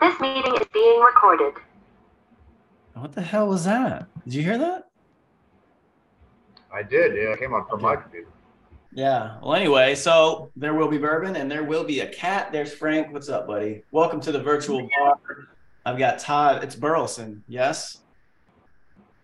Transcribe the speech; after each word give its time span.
This 0.00 0.20
meeting 0.20 0.54
is 0.54 0.66
being 0.72 1.00
recorded. 1.00 1.54
What 2.94 3.12
the 3.12 3.22
hell 3.22 3.48
was 3.48 3.64
that? 3.64 4.06
Did 4.24 4.34
you 4.34 4.42
hear 4.42 4.58
that? 4.58 4.88
I 6.72 6.82
did. 6.82 7.14
Yeah, 7.14 7.32
it 7.32 7.40
came 7.40 7.52
on 7.54 7.66
from 7.68 7.82
my 7.82 7.96
computer. 7.96 8.28
Yeah. 8.92 9.38
Well, 9.42 9.54
anyway, 9.54 9.94
so 9.94 10.50
there 10.56 10.74
will 10.74 10.88
be 10.88 10.98
bourbon 10.98 11.36
and 11.36 11.50
there 11.50 11.64
will 11.64 11.84
be 11.84 12.00
a 12.00 12.08
cat. 12.08 12.52
There's 12.52 12.72
Frank. 12.72 13.12
What's 13.12 13.28
up, 13.28 13.46
buddy? 13.46 13.82
Welcome 13.90 14.20
to 14.22 14.32
the 14.32 14.42
virtual 14.42 14.88
bar. 14.98 15.18
I've 15.84 15.98
got 15.98 16.18
Todd. 16.18 16.62
It's 16.64 16.74
Burleson. 16.74 17.42
Yes. 17.48 17.98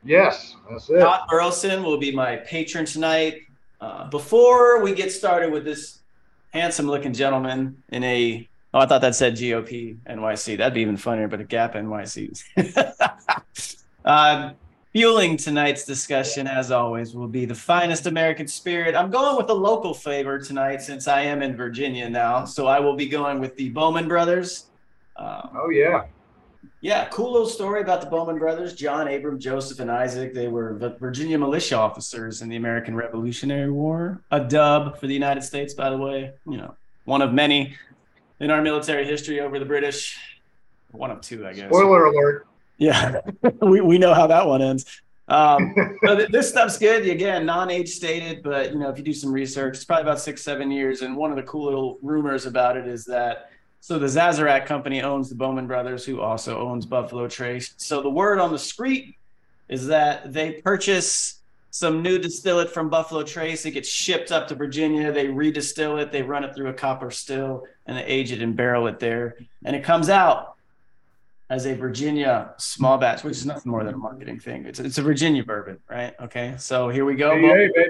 Yes, 0.05 0.57
that's 0.71 0.89
it. 0.91 1.01
Todd 1.01 1.23
Burleson 1.29 1.83
will 1.83 1.99
be 1.99 2.13
my 2.13 2.37
patron 2.37 2.85
tonight. 2.85 3.43
Uh, 3.81 4.09
before 4.11 4.83
we 4.83 4.95
get 4.95 5.11
started 5.13 5.53
with 5.53 5.65
this 5.65 6.01
handsome 6.51 6.87
looking 6.87 7.13
gentleman 7.13 7.83
in 7.89 8.05
a 8.05 8.49
oh, 8.75 8.81
I 8.81 8.87
thought 8.87 9.01
that 9.01 9.15
said 9.15 9.35
GOP 9.35 9.97
NYC. 10.07 10.59
That'd 10.59 10.75
be 10.75 10.83
even 10.83 10.97
funnier, 10.97 11.29
but 11.29 11.41
a 11.41 11.45
Gap 11.45 11.75
NYC. 11.75 12.43
uh, 14.05 14.53
fueling 14.93 15.37
tonight's 15.37 15.85
discussion, 15.85 16.47
as 16.47 16.71
always, 16.71 17.15
will 17.15 17.29
be 17.29 17.45
the 17.45 17.55
finest 17.55 18.07
American 18.07 18.49
spirit. 18.49 18.95
I'm 18.95 19.11
going 19.11 19.37
with 19.37 19.49
a 19.49 19.55
local 19.55 19.95
flavor 19.95 20.39
tonight 20.39 20.83
since 20.83 21.09
I 21.09 21.23
am 21.23 21.41
in 21.41 21.57
Virginia 21.57 22.11
now. 22.11 22.45
So 22.45 22.67
I 22.67 22.81
will 22.81 22.97
be 22.97 23.07
going 23.07 23.39
with 23.39 23.57
the 23.57 23.71
Bowman 23.71 24.09
Brothers. 24.09 24.67
Um, 25.17 25.51
Oh 25.55 25.71
yeah. 25.71 26.07
yeah, 26.81 27.05
cool 27.07 27.31
little 27.31 27.49
story 27.49 27.81
about 27.81 28.01
the 28.01 28.09
Bowman 28.09 28.39
brothers, 28.39 28.75
John, 28.75 29.07
Abram, 29.07 29.39
Joseph, 29.39 29.79
and 29.79 29.89
Isaac. 29.89 30.35
They 30.35 30.49
were 30.49 30.77
Virginia 30.99 31.39
militia 31.39 31.77
officers 31.77 32.43
in 32.43 32.49
the 32.49 32.57
American 32.57 32.97
Revolutionary 32.97 33.71
War. 33.71 34.21
A 34.33 34.41
dub 34.41 34.99
for 34.99 35.07
the 35.07 35.15
United 35.15 35.43
States, 35.45 35.73
by 35.73 35.91
the 35.91 35.97
way. 35.97 36.33
You 36.51 36.57
know, 36.57 36.75
one 37.05 37.23
of 37.23 37.33
many 37.33 37.77
in 38.41 38.51
our 38.51 38.63
military 38.63 39.07
history 39.07 39.41
over 39.41 39.59
the 39.59 39.65
British. 39.65 40.19
One 40.93 41.11
of 41.11 41.21
two, 41.21 41.47
I 41.47 41.53
guess. 41.53 41.69
Spoiler 41.69 42.07
alert. 42.07 42.47
Yeah, 42.79 43.21
we, 43.63 43.81
we 43.81 43.99
know 43.99 44.15
how 44.15 44.27
that 44.27 44.47
one 44.47 44.63
ends. 44.63 45.01
Um, 45.27 45.75
so 46.05 46.17
th- 46.17 46.31
this 46.31 46.49
stuff's 46.49 46.79
good. 46.79 47.09
Again, 47.09 47.47
non-age 47.47 47.89
stated, 47.89 48.43
but 48.43 48.73
you 48.73 48.79
know, 48.79 48.91
if 48.91 48.99
you 48.99 49.05
do 49.05 49.15
some 49.15 49.33
research, 49.33 49.77
it's 49.77 49.85
probably 49.85 50.03
about 50.03 50.21
six, 50.21 50.43
seven 50.43 50.71
years. 50.71 51.03
And 51.03 51.17
one 51.17 51.31
of 51.31 51.37
the 51.37 51.43
cool 51.45 51.65
little 51.65 51.99
rumors 52.03 52.47
about 52.47 52.77
it 52.77 52.87
is 52.87 53.05
that 53.07 53.51
so 53.81 53.99
the 53.99 54.07
Sazerac 54.07 54.67
company 54.67 55.03
owns 55.03 55.29
the 55.29 55.35
Bowman 55.35 55.67
Brothers, 55.67 56.05
who 56.05 56.21
also 56.21 56.59
owns 56.59 56.87
Buffalo 56.87 57.29
Trace. 57.29 57.75
So 57.77 58.03
the 58.03 58.11
word 58.11 58.39
on 58.39 58.51
the 58.51 58.59
street 58.59 59.17
is 59.69 59.87
that 59.89 60.33
they 60.33 60.53
purchase 60.53 61.41
some 61.75 62.03
new 62.03 62.21
distillate 62.21 62.71
from 62.71 62.89
Buffalo 62.89 63.25
Trace. 63.25 63.67
It 63.67 63.73
gets 63.73 63.89
shipped 63.89 64.31
up 64.31 64.47
to 64.47 64.55
Virginia. 64.55 65.11
They 65.11 65.27
redistill 65.27 66.01
it. 66.01 66.13
They 66.13 66.23
run 66.23 66.45
it 66.45 66.55
through 66.55 66.69
a 66.69 66.73
copper 66.73 67.11
still, 67.11 67.65
and 67.87 67.97
they 67.97 68.05
age 68.05 68.31
it 68.31 68.41
and 68.41 68.55
barrel 68.55 68.87
it 68.87 69.01
there. 69.01 69.35
And 69.65 69.75
it 69.75 69.83
comes 69.83 70.09
out 70.09 70.55
as 71.51 71.67
a 71.67 71.75
Virginia 71.75 72.53
small 72.59 72.97
batch, 72.97 73.25
which 73.25 73.39
is 73.39 73.45
nothing 73.45 73.73
more 73.73 73.83
than 73.83 73.95
a 73.95 73.97
marketing 73.97 74.39
thing. 74.39 74.67
It's 74.67 74.79
it's 74.79 74.99
a 74.99 75.03
Virginia 75.03 75.43
bourbon, 75.43 75.81
right? 75.91 76.15
Okay, 76.21 76.55
so 76.59 76.91
here 76.91 77.05
we 77.05 77.17
go. 77.17 77.37
Hey, 77.37 77.69
hey. 77.75 77.89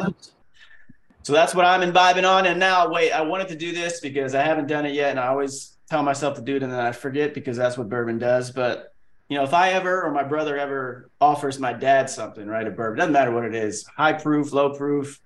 So 1.23 1.35
that's 1.35 1.55
what 1.55 1.67
I'm 1.67 1.83
imbibing 1.83 2.25
on. 2.25 2.47
And 2.47 2.59
now, 2.59 2.91
wait, 2.91 3.13
I 3.13 3.21
wanted 3.21 3.49
to 3.49 3.55
do 3.55 3.73
this 3.73 4.01
because 4.01 4.35
I 4.35 4.45
haven't 4.45 4.67
done 4.67 4.87
it 4.87 4.95
yet, 4.95 5.11
and 5.11 5.21
I 5.21 5.27
always 5.27 5.77
tell 5.91 6.03
myself 6.03 6.37
to 6.37 6.41
do 6.41 6.57
it, 6.57 6.63
and 6.63 6.73
then 6.73 6.81
I 6.81 6.93
forget 6.93 7.35
because 7.35 7.59
that's 7.59 7.77
what 7.77 7.91
bourbon 7.91 8.19
does. 8.19 8.51
But 8.51 8.94
you 9.29 9.39
know, 9.39 9.45
if 9.45 9.55
I 9.55 9.71
ever 9.71 10.03
or 10.03 10.13
my 10.13 10.23
brother 10.23 10.59
ever 10.59 11.11
offers 11.21 11.59
my 11.59 11.73
dad 11.73 12.11
something, 12.11 12.47
right, 12.47 12.67
a 12.67 12.71
bourbon, 12.71 12.99
doesn't 12.99 13.13
matter 13.13 13.31
what 13.31 13.45
it 13.45 13.55
is, 13.55 13.85
high 13.97 14.13
proof, 14.13 14.53
low 14.53 14.75
proof, 14.75 15.21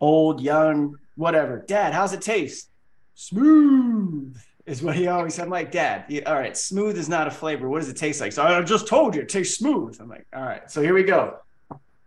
old, 0.00 0.40
young, 0.40 0.96
whatever. 1.16 1.64
Dad, 1.66 1.92
how's 1.92 2.12
it 2.12 2.22
taste? 2.22 2.70
Smooth 3.14 4.36
is 4.66 4.82
what 4.82 4.96
he 4.96 5.06
always 5.08 5.34
said. 5.34 5.44
I'm 5.44 5.50
like, 5.50 5.72
Dad, 5.72 6.04
all 6.26 6.34
right, 6.34 6.56
smooth 6.56 6.96
is 6.96 7.08
not 7.08 7.26
a 7.26 7.30
flavor. 7.30 7.68
What 7.68 7.80
does 7.80 7.88
it 7.88 7.96
taste 7.96 8.20
like? 8.20 8.32
So 8.32 8.42
I 8.42 8.62
just 8.62 8.86
told 8.86 9.14
you 9.14 9.22
it 9.22 9.28
tastes 9.28 9.58
smooth. 9.58 9.96
I'm 10.00 10.08
like, 10.08 10.26
all 10.34 10.42
right, 10.42 10.70
so 10.70 10.82
here 10.82 10.94
we 10.94 11.02
go. 11.02 11.38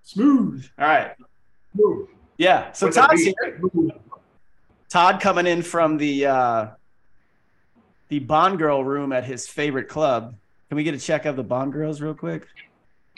Smooth. 0.04 0.66
All 0.80 0.88
right. 0.88 1.11
Move. 1.76 2.08
Yeah. 2.39 2.72
So 2.72 2.89
Todd's 2.89 3.22
here. 3.22 3.61
Todd 4.89 5.22
coming 5.22 5.45
in 5.45 5.61
from 5.61 5.98
the 5.98 6.26
uh 6.26 6.67
the 8.08 8.17
Bond 8.17 8.58
Girl 8.58 8.83
room 8.83 9.14
at 9.14 9.23
his 9.23 9.48
favorite 9.48 9.88
club. 9.88 10.33
Can 10.69 10.75
we 10.75 10.83
get 10.83 10.93
a 10.93 10.99
check 10.99 11.25
of 11.25 11.35
the 11.35 11.43
Bond 11.43 11.73
Girls 11.73 11.99
real 11.99 12.13
quick? 12.13 12.47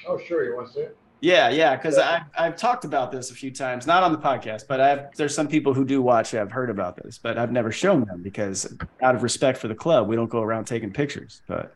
Oh 0.07 0.17
sure, 0.17 0.45
you 0.45 0.55
want 0.55 0.67
to 0.67 0.73
see 0.73 0.79
it? 0.79 0.97
Yeah, 1.19 1.49
yeah, 1.49 1.75
because 1.75 1.97
I've 1.97 2.23
I've 2.37 2.55
talked 2.55 2.85
about 2.85 3.11
this 3.11 3.29
a 3.29 3.35
few 3.35 3.51
times, 3.51 3.85
not 3.85 4.03
on 4.03 4.11
the 4.11 4.17
podcast, 4.17 4.67
but 4.67 4.79
I've 4.79 5.15
there's 5.15 5.35
some 5.35 5.47
people 5.47 5.73
who 5.73 5.85
do 5.85 6.01
watch 6.01 6.31
have 6.31 6.51
heard 6.51 6.69
about 6.69 6.95
this, 6.95 7.19
but 7.19 7.37
I've 7.37 7.51
never 7.51 7.71
shown 7.71 8.05
them 8.05 8.23
because 8.23 8.73
out 9.01 9.15
of 9.15 9.21
respect 9.21 9.59
for 9.59 9.67
the 9.67 9.75
club, 9.75 10.07
we 10.07 10.15
don't 10.15 10.29
go 10.29 10.41
around 10.41 10.65
taking 10.65 10.91
pictures. 10.91 11.41
But 11.47 11.75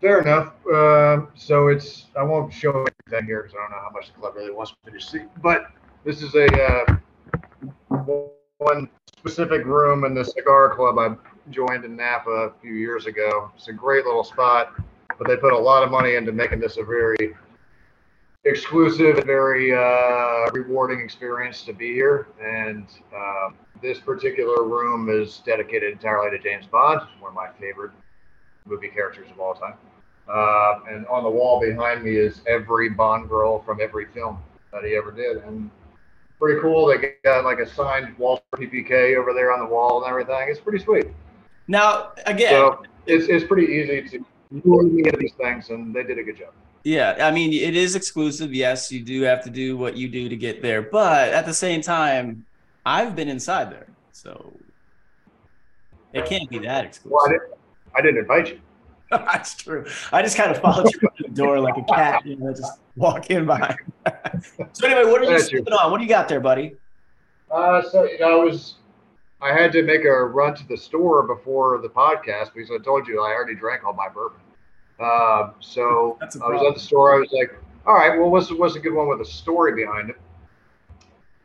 Fair 0.00 0.20
enough. 0.20 0.52
Um, 0.72 1.28
so 1.34 1.68
it's 1.68 2.06
I 2.16 2.22
won't 2.22 2.52
show 2.52 2.86
anything 3.08 3.26
here 3.26 3.42
because 3.42 3.56
I 3.56 3.62
don't 3.62 3.70
know 3.72 3.82
how 3.82 3.90
much 3.90 4.06
the 4.06 4.20
club 4.20 4.34
really 4.36 4.52
wants 4.52 4.72
me 4.86 4.92
to 4.92 5.00
see. 5.04 5.22
But 5.42 5.66
this 6.04 6.22
is 6.22 6.34
a 6.34 6.46
uh, 6.62 6.96
one 8.58 8.88
specific 9.18 9.64
room 9.64 10.04
in 10.04 10.14
the 10.14 10.24
cigar 10.24 10.74
club 10.74 10.98
I 10.98 11.16
joined 11.50 11.84
in 11.84 11.96
Napa 11.96 12.30
a 12.30 12.52
few 12.60 12.74
years 12.74 13.06
ago. 13.06 13.50
It's 13.56 13.68
a 13.68 13.72
great 13.72 14.04
little 14.04 14.24
spot, 14.24 14.74
but 15.18 15.28
they 15.28 15.36
put 15.36 15.52
a 15.52 15.58
lot 15.58 15.82
of 15.82 15.90
money 15.90 16.14
into 16.16 16.32
making 16.32 16.60
this 16.60 16.76
a 16.76 16.84
very 16.84 17.34
exclusive, 18.44 19.24
very 19.24 19.74
uh, 19.74 20.50
rewarding 20.52 21.00
experience 21.00 21.62
to 21.62 21.72
be 21.72 21.92
here. 21.92 22.28
And 22.42 22.86
um, 23.14 23.54
this 23.82 23.98
particular 23.98 24.64
room 24.64 25.08
is 25.10 25.42
dedicated 25.44 25.92
entirely 25.92 26.36
to 26.36 26.42
James 26.42 26.66
Bond, 26.66 27.00
one 27.20 27.30
of 27.30 27.34
my 27.34 27.48
favorite 27.60 27.92
movie 28.64 28.88
characters 28.88 29.28
of 29.30 29.40
all 29.40 29.54
time. 29.54 29.74
Uh, 30.28 30.80
and 30.90 31.06
on 31.06 31.22
the 31.22 31.30
wall 31.30 31.60
behind 31.60 32.02
me 32.02 32.16
is 32.16 32.40
every 32.48 32.88
Bond 32.88 33.28
girl 33.28 33.62
from 33.62 33.80
every 33.80 34.06
film 34.06 34.42
that 34.72 34.84
he 34.84 34.96
ever 34.96 35.12
did. 35.12 35.38
And 35.44 35.70
pretty 36.40 36.60
cool. 36.60 36.86
They 36.86 37.14
got 37.24 37.44
like 37.44 37.58
a 37.58 37.68
signed 37.68 38.16
Walther 38.18 38.42
PPK 38.54 39.16
over 39.16 39.32
there 39.32 39.52
on 39.52 39.60
the 39.60 39.72
wall 39.72 40.02
and 40.02 40.10
everything. 40.10 40.48
It's 40.48 40.60
pretty 40.60 40.82
sweet. 40.82 41.06
Now 41.68 42.12
again, 42.26 42.50
So 42.50 42.82
it's, 43.06 43.26
it's 43.28 43.44
pretty 43.44 43.72
easy 43.72 44.02
to 44.08 45.02
get 45.02 45.18
these 45.18 45.32
things, 45.34 45.70
and 45.70 45.94
they 45.94 46.02
did 46.02 46.18
a 46.18 46.22
good 46.22 46.38
job. 46.38 46.52
Yeah, 46.84 47.16
I 47.20 47.32
mean, 47.32 47.52
it 47.52 47.74
is 47.76 47.96
exclusive. 47.96 48.54
Yes, 48.54 48.92
you 48.92 49.02
do 49.02 49.22
have 49.22 49.42
to 49.44 49.50
do 49.50 49.76
what 49.76 49.96
you 49.96 50.08
do 50.08 50.28
to 50.28 50.36
get 50.36 50.62
there, 50.62 50.82
but 50.82 51.32
at 51.32 51.44
the 51.44 51.54
same 51.54 51.80
time, 51.80 52.46
I've 52.84 53.16
been 53.16 53.28
inside 53.28 53.72
there, 53.72 53.88
so 54.12 54.52
it 56.12 56.26
can't 56.26 56.48
be 56.48 56.58
that 56.60 57.00
Well, 57.04 57.24
I 57.26 57.30
exclusive. 57.30 57.30
didn't, 57.30 57.58
I 57.96 58.00
didn't 58.02 58.18
invite 58.18 58.48
you. 58.50 58.60
That's 59.10 59.54
true. 59.54 59.84
I 60.12 60.22
just 60.22 60.36
kind 60.36 60.50
of 60.50 60.58
followed 60.58 60.92
you 60.92 61.00
to 61.00 61.10
the 61.24 61.28
door 61.28 61.60
like 61.60 61.76
a 61.76 61.82
cat, 61.82 62.24
you 62.26 62.36
know, 62.36 62.52
just 62.52 62.80
walk 62.96 63.30
in 63.30 63.46
behind. 63.46 63.78
so 64.72 64.86
anyway, 64.86 65.10
what 65.10 65.22
are 65.22 65.30
you 65.30 65.38
sipping 65.40 65.72
on? 65.72 65.90
What 65.90 65.98
do 65.98 66.04
you 66.04 66.08
got 66.08 66.28
there, 66.28 66.40
buddy? 66.40 66.76
Uh, 67.50 67.82
so 67.82 68.04
you 68.04 68.18
know, 68.18 68.40
I 68.40 68.44
was, 68.44 68.74
I 69.46 69.52
had 69.52 69.70
to 69.72 69.82
make 69.82 70.04
a 70.04 70.24
run 70.24 70.56
to 70.56 70.66
the 70.66 70.76
store 70.76 71.22
before 71.24 71.78
the 71.80 71.88
podcast 71.88 72.52
because 72.52 72.68
I 72.72 72.78
told 72.82 73.06
you 73.06 73.22
I 73.22 73.30
already 73.32 73.54
drank 73.54 73.84
all 73.84 73.92
my 73.92 74.08
bourbon. 74.08 74.40
Uh, 74.98 75.50
so 75.60 76.18
I 76.22 76.48
was 76.48 76.62
at 76.66 76.74
the 76.74 76.80
store. 76.80 77.14
I 77.14 77.18
was 77.20 77.28
like, 77.32 77.54
all 77.86 77.94
right, 77.94 78.18
well, 78.18 78.28
what's 78.30 78.50
what's 78.52 78.74
a 78.74 78.80
good 78.80 78.92
one 78.92 79.08
with 79.08 79.20
a 79.20 79.24
story 79.24 79.72
behind 79.74 80.10
it? 80.10 80.16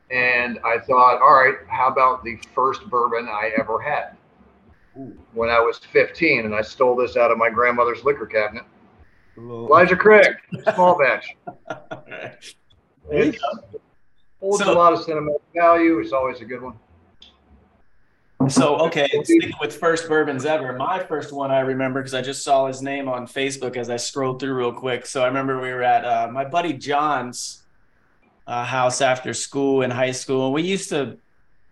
And 0.10 0.58
I 0.66 0.80
thought, 0.80 1.22
all 1.22 1.34
right, 1.36 1.56
how 1.68 1.90
about 1.90 2.24
the 2.24 2.40
first 2.56 2.90
bourbon 2.90 3.28
I 3.30 3.52
ever 3.60 3.80
had 3.80 4.18
Ooh, 4.98 5.16
when 5.34 5.50
I 5.50 5.60
was 5.60 5.78
15, 5.78 6.46
and 6.46 6.56
I 6.56 6.62
stole 6.64 6.96
this 6.96 7.16
out 7.16 7.30
of 7.30 7.38
my 7.38 7.50
grandmother's 7.52 8.04
liquor 8.04 8.26
cabinet. 8.26 8.64
little- 9.38 9.68
Elijah 9.68 9.96
Craig, 9.96 10.34
small 10.74 10.98
batch. 10.98 11.36
Holds 14.42 14.58
So- 14.58 14.74
a 14.74 14.74
lot 14.74 14.92
of 14.92 15.00
sentimental 15.04 15.42
value. 15.56 16.00
It's 16.00 16.14
always 16.14 16.42
a 16.42 16.46
good 16.46 16.62
one. 16.64 16.74
So 18.50 18.78
okay, 18.88 19.08
sticking 19.24 19.54
with 19.60 19.76
first 19.76 20.08
bourbons 20.08 20.46
ever. 20.46 20.74
My 20.74 21.04
first 21.04 21.32
one 21.32 21.52
I 21.52 21.60
remember 21.60 22.02
because 22.02 22.14
I 22.14 22.22
just 22.22 22.44
saw 22.44 22.68
his 22.68 22.82
name 22.82 23.08
on 23.08 23.28
Facebook 23.28 23.78
as 23.78 23.90
I 23.90 23.98
scrolled 23.98 24.40
through 24.40 24.54
real 24.54 24.74
quick. 24.74 25.06
So 25.06 25.24
I 25.24 25.28
remember 25.28 25.60
we 25.62 25.72
were 25.72 25.84
at 25.84 26.06
uh, 26.06 26.30
my 26.32 26.46
buddy 26.46 26.74
John's 26.74 27.64
uh, 28.48 28.66
house 28.66 29.02
after 29.02 29.34
school 29.34 29.82
in 29.82 29.92
high 29.92 30.12
school, 30.12 30.46
and 30.46 30.54
we 30.54 30.64
used 30.64 30.90
to 30.90 31.18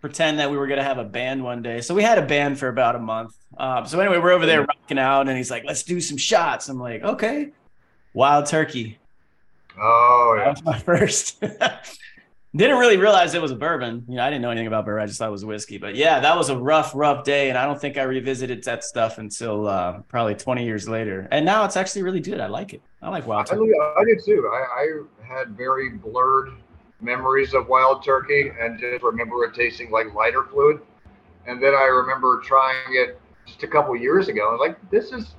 pretend 0.02 0.40
that 0.40 0.50
we 0.50 0.58
were 0.58 0.68
gonna 0.68 0.84
have 0.84 0.98
a 0.98 1.04
band 1.04 1.44
one 1.44 1.62
day. 1.62 1.82
So 1.82 1.94
we 1.94 2.04
had 2.04 2.18
a 2.18 2.26
band 2.26 2.60
for 2.60 2.68
about 2.70 2.96
a 2.96 3.00
month. 3.00 3.36
Um, 3.58 3.86
so 3.86 4.00
anyway, 4.00 4.18
we're 4.18 4.32
over 4.32 4.46
there 4.46 4.62
rocking 4.62 5.00
out, 5.00 5.28
and 5.28 5.38
he's 5.38 5.52
like, 5.52 5.64
"Let's 5.66 5.84
do 5.84 6.00
some 6.00 6.18
shots." 6.18 6.70
I'm 6.70 6.80
like, 6.80 7.04
"Okay." 7.04 7.52
Wild 8.14 8.46
Turkey. 8.46 8.98
Oh 9.80 10.36
That 10.38 10.44
yeah. 10.46 10.52
was 10.52 10.64
my 10.64 10.80
first. 10.80 11.44
Didn't 12.56 12.80
really 12.80 12.98
realize 12.98 13.36
it 13.36 13.42
was 13.42 13.52
a 13.52 13.56
bourbon. 13.56 14.06
You 14.08 14.16
know, 14.16 14.24
I 14.24 14.30
didn't 14.32 14.42
know 14.42 14.50
anything 14.50 14.66
about 14.66 14.84
bourbon. 14.84 15.04
I 15.04 15.06
just 15.06 15.20
thought 15.20 15.28
it 15.28 15.32
was 15.32 15.46
whiskey. 15.46 15.78
But 15.78 15.96
yeah, 15.96 16.20
that 16.20 16.36
was 16.36 16.50
a 16.50 16.58
rough, 16.58 16.94
rough 16.96 17.24
day, 17.24 17.50
and 17.50 17.58
I 17.58 17.66
don't 17.66 17.80
think 17.80 17.98
I 17.98 18.04
revisited 18.04 18.64
that 18.64 18.84
stuff 18.84 19.20
until 19.20 19.68
uh, 19.68 20.00
probably 20.08 20.34
20 20.34 20.66
years 20.66 20.90
later. 20.90 21.28
And 21.30 21.46
now 21.46 21.64
it's 21.66 21.78
actually 21.78 22.02
really 22.02 22.22
good. 22.22 22.40
I 22.40 22.48
like 22.48 22.74
it. 22.74 22.82
I 23.04 23.10
like 23.10 23.28
Wild 23.28 23.48
I, 23.52 23.54
Turkey. 23.54 23.72
I 23.98 24.04
did 24.04 24.26
too. 24.26 24.50
I, 24.52 24.82
I 24.82 24.88
had 25.24 25.56
very 25.56 25.92
blurred 25.92 26.50
memories 27.02 27.54
of 27.54 27.68
wild 27.68 28.04
turkey 28.04 28.52
and 28.60 28.80
just 28.80 29.04
remember 29.04 29.44
it 29.46 29.54
tasting 29.54 29.92
like 29.92 30.14
lighter 30.14 30.44
fluid. 30.44 30.82
And 31.46 31.62
then 31.62 31.74
I 31.74 31.86
remember 31.86 32.42
trying 32.42 32.76
it 32.90 33.20
just 33.46 33.64
a 33.64 33.68
couple 33.68 33.96
years 33.96 34.28
ago. 34.28 34.50
And 34.52 34.60
like, 34.60 34.78
this 34.90 35.12
is 35.12 35.36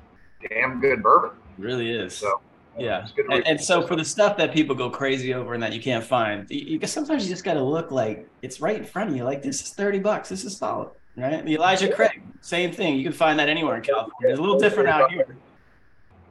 damn 0.49 0.81
good 0.81 1.03
bourbon. 1.03 1.37
It 1.59 1.63
really 1.63 1.91
is. 1.91 2.17
So 2.17 2.41
yeah, 2.79 3.07
good 3.17 3.25
to 3.29 3.33
and, 3.33 3.47
and 3.47 3.61
so 3.61 3.87
for 3.87 3.97
the 3.97 4.05
stuff 4.05 4.37
that 4.37 4.53
people 4.53 4.75
go 4.75 4.89
crazy 4.91 5.35
over 5.35 5.55
and 5.55 5.63
that 5.63 5.73
you 5.73 5.81
can't 5.81 6.05
find, 6.05 6.49
you, 6.51 6.79
you 6.79 6.87
sometimes 6.87 7.25
you 7.25 7.31
just 7.31 7.45
got 7.45 7.55
to 7.55 7.63
look 7.63 7.91
like 7.91 8.29
it's 8.43 8.61
right 8.61 8.77
in 8.77 8.85
front 8.85 9.11
of 9.11 9.17
you. 9.17 9.25
Like 9.25 9.43
this 9.43 9.63
is 9.63 9.71
thirty 9.71 9.99
bucks. 9.99 10.29
This 10.29 10.45
is 10.45 10.57
solid, 10.57 10.91
right? 11.17 11.45
The 11.45 11.55
Elijah 11.55 11.93
Craig, 11.93 12.23
same 12.41 12.73
thing. 12.73 12.97
You 12.97 13.05
can 13.05 13.13
find 13.13 13.39
that 13.39 13.49
anywhere 13.49 13.77
in 13.77 13.83
California. 13.83 14.31
It's 14.31 14.39
a 14.39 14.43
little 14.43 14.59
different 14.59 14.89
out 14.89 15.11
here, 15.11 15.37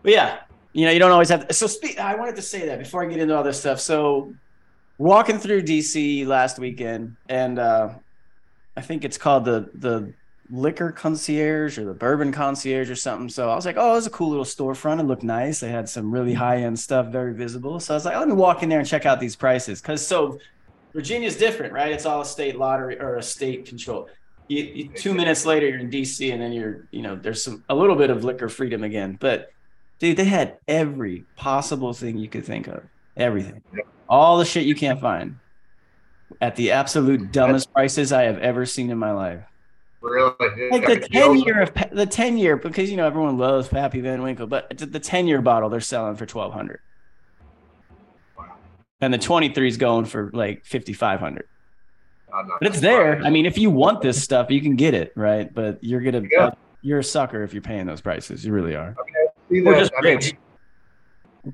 but 0.01 0.11
yeah, 0.11 0.39
you 0.73 0.85
know, 0.85 0.91
you 0.91 0.99
don't 0.99 1.11
always 1.11 1.29
have. 1.29 1.47
So 1.51 1.67
speak. 1.67 1.99
I 1.99 2.15
wanted 2.15 2.35
to 2.35 2.41
say 2.41 2.65
that 2.67 2.79
before 2.79 3.03
I 3.03 3.07
get 3.07 3.19
into 3.19 3.35
all 3.35 3.43
this 3.43 3.59
stuff. 3.59 3.79
So 3.79 4.33
walking 4.97 5.39
through 5.39 5.63
DC 5.63 6.25
last 6.25 6.59
weekend, 6.59 7.15
and 7.27 7.59
uh, 7.59 7.89
I 8.77 8.81
think 8.81 9.03
it's 9.03 9.17
called 9.17 9.45
the 9.45 9.69
the 9.73 10.13
liquor 10.51 10.91
concierge 10.91 11.77
or 11.77 11.85
the 11.85 11.93
bourbon 11.93 12.31
concierge 12.31 12.89
or 12.89 12.95
something. 12.95 13.29
So 13.29 13.49
I 13.49 13.55
was 13.55 13.65
like, 13.65 13.77
oh, 13.77 13.91
it 13.91 13.95
was 13.95 14.07
a 14.07 14.11
cool 14.11 14.29
little 14.29 14.45
storefront. 14.45 14.99
It 14.99 15.03
looked 15.03 15.23
nice. 15.23 15.59
They 15.59 15.69
had 15.69 15.87
some 15.87 16.11
really 16.11 16.33
high 16.33 16.63
end 16.63 16.79
stuff, 16.79 17.07
very 17.07 17.33
visible. 17.33 17.79
So 17.79 17.93
I 17.93 17.97
was 17.97 18.05
like, 18.05 18.17
let 18.17 18.27
me 18.27 18.33
walk 18.33 18.63
in 18.63 18.69
there 18.69 18.79
and 18.79 18.87
check 18.87 19.05
out 19.05 19.19
these 19.19 19.35
prices. 19.35 19.79
Cause 19.81 20.05
so 20.05 20.39
Virginia's 20.93 21.37
different, 21.37 21.73
right? 21.73 21.91
It's 21.91 22.05
all 22.05 22.21
a 22.21 22.25
state 22.25 22.57
lottery 22.57 22.99
or 22.99 23.17
a 23.17 23.23
state 23.23 23.65
control. 23.65 24.09
You, 24.47 24.63
you, 24.63 24.89
two 24.89 25.13
minutes 25.13 25.45
later, 25.45 25.67
you're 25.67 25.79
in 25.79 25.91
DC 25.91 26.33
and 26.33 26.41
then 26.41 26.51
you're, 26.51 26.87
you 26.89 27.03
know, 27.03 27.15
there's 27.15 27.43
some, 27.43 27.63
a 27.69 27.75
little 27.75 27.95
bit 27.95 28.09
of 28.09 28.23
liquor 28.23 28.49
freedom 28.49 28.83
again. 28.83 29.17
But 29.19 29.51
dude, 29.99 30.17
they 30.17 30.25
had 30.25 30.57
every 30.67 31.25
possible 31.35 31.93
thing 31.93 32.17
you 32.17 32.27
could 32.27 32.45
think 32.45 32.67
of. 32.67 32.81
Everything. 33.15 33.61
All 34.07 34.39
the 34.39 34.45
shit 34.45 34.65
you 34.65 34.73
can't 34.73 34.99
find 34.99 35.37
at 36.41 36.55
the 36.55 36.71
absolute 36.71 37.31
dumbest 37.31 37.71
prices 37.71 38.11
I 38.11 38.23
have 38.23 38.39
ever 38.39 38.65
seen 38.65 38.89
in 38.89 38.97
my 38.97 39.11
life 39.11 39.41
Really, 40.01 40.31
like 40.71 40.85
the 40.85 41.07
10 41.11 41.37
year 41.39 41.61
of 41.61 41.73
the 41.91 42.05
10 42.05 42.37
year 42.37 42.55
because 42.55 42.89
you 42.89 42.95
know 42.95 43.05
everyone 43.05 43.37
loves 43.37 43.67
Pappy 43.67 43.99
Van 43.99 44.21
Winkle, 44.21 44.47
but 44.47 44.69
the- 44.77 44.99
10 44.99 45.27
year 45.27 45.41
bottle 45.41 45.67
they're 45.69 45.81
selling 45.81 46.15
for 46.15 46.25
1200 46.25 46.79
and 49.01 49.13
the 49.13 49.17
23 49.17 49.67
is 49.67 49.77
going 49.77 50.05
for 50.05 50.29
like 50.33 50.65
5500 50.65 51.47
I'm 52.33 52.47
but 52.59 52.67
it's 52.67 52.79
there. 52.79 53.21
i 53.23 53.29
mean 53.29 53.45
if 53.45 53.57
you 53.57 53.69
want 53.69 54.01
this 54.01 54.21
stuff 54.21 54.49
you 54.51 54.61
can 54.61 54.75
get 54.75 54.93
it 54.93 55.11
right? 55.15 55.53
But 55.53 55.83
you're 55.83 56.01
gonna 56.01 56.23
Yeah. 56.31 56.45
Uh, 56.47 56.51
you're 56.81 56.99
a 56.99 57.03
sucker 57.03 57.43
if 57.43 57.53
you're 57.53 57.61
paying 57.61 57.85
those 57.85 57.99
prices. 57.99 58.45
You 58.45 58.53
really 58.53 58.73
are. 58.75 58.95
Or 58.97 59.05
that- 59.73 59.79
just 59.79 59.91
I 59.97 60.01
mean, 60.01 60.15
rich. 60.15 60.33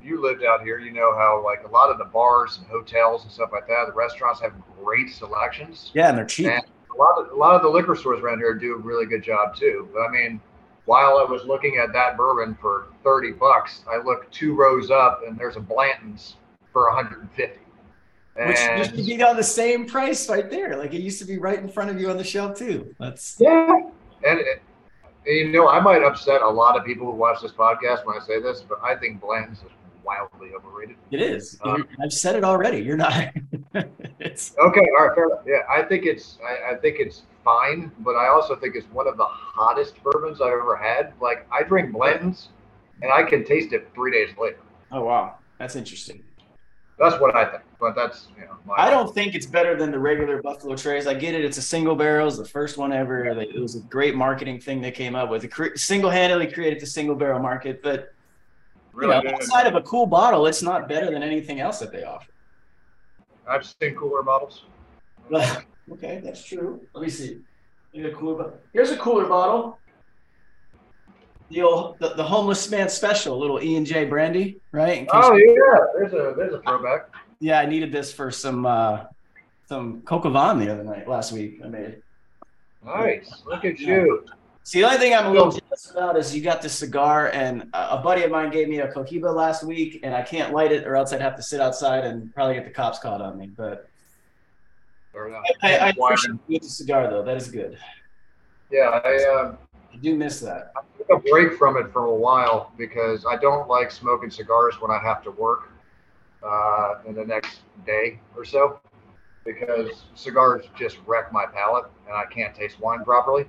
you 0.03 0.21
lived 0.21 0.43
out 0.43 0.61
here, 0.61 0.77
you 0.77 0.91
know 0.91 1.15
how 1.15 1.41
like 1.43 1.63
a 1.65 1.71
lot 1.71 1.89
of 1.89 1.97
the 1.97 2.05
bars 2.05 2.59
and 2.59 2.67
hotels 2.67 3.23
and 3.23 3.31
stuff 3.31 3.49
like 3.51 3.65
that, 3.67 3.85
the 3.87 3.93
restaurants 3.93 4.39
have 4.41 4.53
great 4.83 5.09
selections. 5.09 5.89
yeah 5.95 6.09
and 6.09 6.17
they're 6.17 6.25
cheap. 6.25 6.45
And 6.47 6.61
a 6.95 6.97
lot 6.97 7.19
of 7.19 7.31
a 7.31 7.35
lot 7.35 7.55
of 7.55 7.61
the 7.61 7.69
liquor 7.69 7.95
stores 7.95 8.21
around 8.21 8.39
here 8.39 8.53
do 8.53 8.75
a 8.75 8.77
really 8.77 9.05
good 9.05 9.23
job 9.23 9.55
too. 9.55 9.89
But 9.93 10.01
I 10.01 10.09
mean, 10.09 10.41
while 10.85 11.17
I 11.17 11.29
was 11.29 11.43
looking 11.45 11.77
at 11.77 11.93
that 11.93 12.17
bourbon 12.17 12.57
for 12.61 12.87
thirty 13.03 13.31
bucks, 13.31 13.83
I 13.91 13.97
looked 13.97 14.33
two 14.33 14.55
rows 14.55 14.91
up 14.91 15.21
and 15.27 15.37
there's 15.37 15.55
a 15.55 15.61
Blanton's 15.61 16.37
for 16.71 16.89
150. 16.89 17.57
which 18.35 18.57
And 18.59 18.79
used 18.79 18.95
to 18.95 19.03
be 19.03 19.23
on 19.23 19.37
the 19.37 19.43
same 19.43 19.85
price 19.85 20.27
right 20.27 20.49
there 20.49 20.75
like 20.75 20.93
it 20.93 20.99
used 20.99 21.19
to 21.19 21.25
be 21.25 21.37
right 21.37 21.57
in 21.57 21.69
front 21.69 21.89
of 21.89 22.01
you 22.01 22.09
on 22.09 22.17
the 22.17 22.23
shelf 22.23 22.57
too 22.57 22.93
that's 22.99 23.37
yeah, 23.39 23.79
and, 24.27 24.39
and 24.39 24.59
you 25.25 25.53
know 25.53 25.69
I 25.69 25.79
might 25.79 26.03
upset 26.03 26.41
a 26.41 26.49
lot 26.49 26.77
of 26.77 26.85
people 26.85 27.09
who 27.09 27.17
watch 27.17 27.41
this 27.41 27.53
podcast 27.53 28.05
when 28.05 28.21
I 28.21 28.25
say 28.25 28.41
this, 28.41 28.61
but 28.67 28.79
I 28.83 28.95
think 28.95 29.21
Blanton's 29.21 29.59
is 29.59 29.71
wildly 30.05 30.49
overrated. 30.55 30.95
it 31.11 31.21
is 31.21 31.57
Uh, 31.63 31.77
i've 32.03 32.13
said 32.13 32.35
it 32.35 32.43
already 32.43 32.79
you're 32.79 32.97
not 32.97 33.33
it's 34.19 34.53
Okay, 34.57 34.81
all 34.97 35.07
right, 35.07 35.15
fair 35.15 35.25
enough. 35.25 35.39
Yeah, 35.45 35.61
I 35.69 35.81
think 35.83 36.05
it's 36.05 36.37
I, 36.47 36.73
I 36.73 36.75
think 36.77 36.97
it's 36.99 37.23
fine, 37.43 37.91
but 37.99 38.11
I 38.15 38.27
also 38.27 38.55
think 38.55 38.75
it's 38.75 38.87
one 38.93 39.07
of 39.07 39.17
the 39.17 39.25
hottest 39.25 40.01
bourbons 40.01 40.39
I've 40.41 40.53
ever 40.53 40.75
had. 40.77 41.13
Like 41.21 41.45
I 41.51 41.63
drink 41.63 41.91
Blanton's, 41.91 42.49
and 43.01 43.11
I 43.11 43.23
can 43.23 43.43
taste 43.43 43.73
it 43.73 43.89
three 43.93 44.11
days 44.11 44.29
later. 44.39 44.59
oh 44.91 45.01
wow 45.03 45.35
that's 45.59 45.75
interesting 45.75 46.23
That's 46.97 47.19
what 47.19 47.35
I 47.35 47.45
think. 47.45 47.63
But 47.79 47.93
that's 47.95 48.29
you 48.39 48.45
know. 48.45 48.55
My, 48.65 48.75
I 48.77 48.89
don't 48.89 49.13
think 49.13 49.35
it's 49.35 49.45
better 49.45 49.75
than 49.75 49.91
the 49.91 49.99
regular 49.99 50.41
Buffalo 50.41 50.75
Trace. 50.77 51.05
I 51.07 51.13
get 51.13 51.35
it; 51.35 51.43
it's 51.43 51.57
a 51.57 51.61
single 51.61 51.95
barrel, 51.95 52.27
it's 52.29 52.37
the 52.37 52.45
first 52.45 52.77
one 52.77 52.93
ever. 52.93 53.25
It 53.25 53.59
was 53.59 53.75
a 53.75 53.81
great 53.81 54.15
marketing 54.15 54.61
thing 54.61 54.79
they 54.81 54.91
came 54.91 55.13
up 55.15 55.29
with. 55.29 55.43
It 55.43 55.49
cre- 55.49 55.75
single-handedly 55.75 56.47
created 56.53 56.79
the 56.79 56.85
single 56.87 57.15
barrel 57.15 57.39
market, 57.39 57.83
but 57.83 58.13
you 59.01 59.07
know, 59.07 59.21
good. 59.21 59.33
outside 59.33 59.67
of 59.67 59.75
a 59.75 59.81
cool 59.81 60.05
bottle, 60.05 60.45
it's 60.47 60.61
not 60.61 60.87
better 60.87 61.11
than 61.11 61.23
anything 61.23 61.59
else 61.59 61.79
that 61.79 61.91
they 61.91 62.03
offer. 62.03 62.29
I've 63.47 63.65
seen 63.65 63.95
cooler 63.95 64.23
bottles. 64.23 64.63
okay, 65.91 66.21
that's 66.23 66.43
true. 66.43 66.81
Let 66.93 67.03
me 67.03 67.09
see. 67.09 67.39
Here's 67.93 68.11
a 68.13 68.15
cooler. 68.15 68.43
bo- 68.43 68.53
Here's 68.73 68.91
a 68.91 68.97
cooler 68.97 69.25
bottle. 69.25 69.77
The 71.49 71.61
old, 71.61 71.99
the, 71.99 72.09
the 72.15 72.23
homeless 72.23 72.69
man 72.71 72.89
special, 72.89 73.37
little 73.37 73.61
E 73.61 73.75
and 73.75 73.85
J 73.85 74.05
brandy, 74.05 74.59
right? 74.71 75.07
Oh 75.13 75.35
you- 75.35 75.55
yeah, 75.73 75.85
there's 75.95 76.13
a 76.13 76.33
there's 76.35 76.53
a 76.55 76.61
throwback. 76.61 77.09
yeah, 77.39 77.59
I 77.59 77.65
needed 77.67 77.91
this 77.91 78.11
for 78.11 78.31
some 78.31 78.65
uh, 78.65 79.03
some 79.69 80.01
coq 80.01 80.25
au 80.25 80.29
vin 80.31 80.65
the 80.65 80.71
other 80.73 80.83
night, 80.83 81.07
last 81.07 81.31
week. 81.31 81.59
I 81.63 81.67
made. 81.67 82.01
Nice. 82.83 83.43
Look 83.45 83.63
at 83.65 83.79
you. 83.79 84.25
See, 84.65 84.81
the 84.81 84.87
only 84.87 84.97
thing 84.97 85.13
I'm 85.13 85.27
a 85.27 85.29
little 85.29 85.51
jealous 85.51 85.91
about 85.91 86.17
is 86.17 86.35
you 86.35 86.41
got 86.41 86.59
this 86.59 86.73
cigar, 86.73 87.29
and 87.29 87.69
a 87.73 87.99
buddy 87.99 88.23
of 88.23 88.31
mine 88.31 88.49
gave 88.49 88.67
me 88.67 88.79
a 88.79 88.91
Cohiba 88.91 89.31
last 89.31 89.63
week, 89.63 89.99
and 90.01 90.11
I 90.11 90.23
can't 90.23 90.53
light 90.53 90.71
it, 90.71 90.87
or 90.87 90.95
else 90.95 91.13
I'd 91.13 91.21
have 91.21 91.35
to 91.35 91.43
sit 91.43 91.61
outside 91.61 92.03
and 92.03 92.33
probably 92.33 92.55
get 92.55 92.65
the 92.65 92.71
cops 92.71 92.97
called 92.97 93.21
on 93.21 93.37
me. 93.37 93.45
But 93.45 93.87
Fair. 95.13 95.35
I, 95.61 95.75
I 95.75 95.89
appreciate 95.89 96.63
the 96.63 96.67
cigar, 96.67 97.07
though. 97.11 97.21
That 97.21 97.37
is 97.37 97.47
good. 97.47 97.77
Yeah, 98.71 98.99
I 99.05 99.23
um, 99.25 99.59
I 99.93 99.97
do 99.97 100.15
miss 100.15 100.39
that. 100.39 100.71
I 100.75 100.81
took 100.97 101.09
a 101.11 101.29
break 101.29 101.59
from 101.59 101.77
it 101.77 101.93
for 101.93 102.05
a 102.05 102.15
while 102.15 102.71
because 102.75 103.23
I 103.29 103.35
don't 103.35 103.67
like 103.67 103.91
smoking 103.91 104.31
cigars 104.31 104.81
when 104.81 104.89
I 104.89 104.97
have 104.97 105.23
to 105.25 105.31
work 105.31 105.69
uh, 106.41 106.95
in 107.05 107.13
the 107.13 107.23
next 107.23 107.59
day 107.85 108.19
or 108.35 108.43
so 108.43 108.79
because 109.45 110.05
cigars 110.15 110.65
just 110.75 110.97
wreck 111.05 111.31
my 111.31 111.45
palate 111.45 111.85
and 112.07 112.15
I 112.15 112.25
can't 112.25 112.55
taste 112.55 112.79
wine 112.79 113.03
properly. 113.03 113.45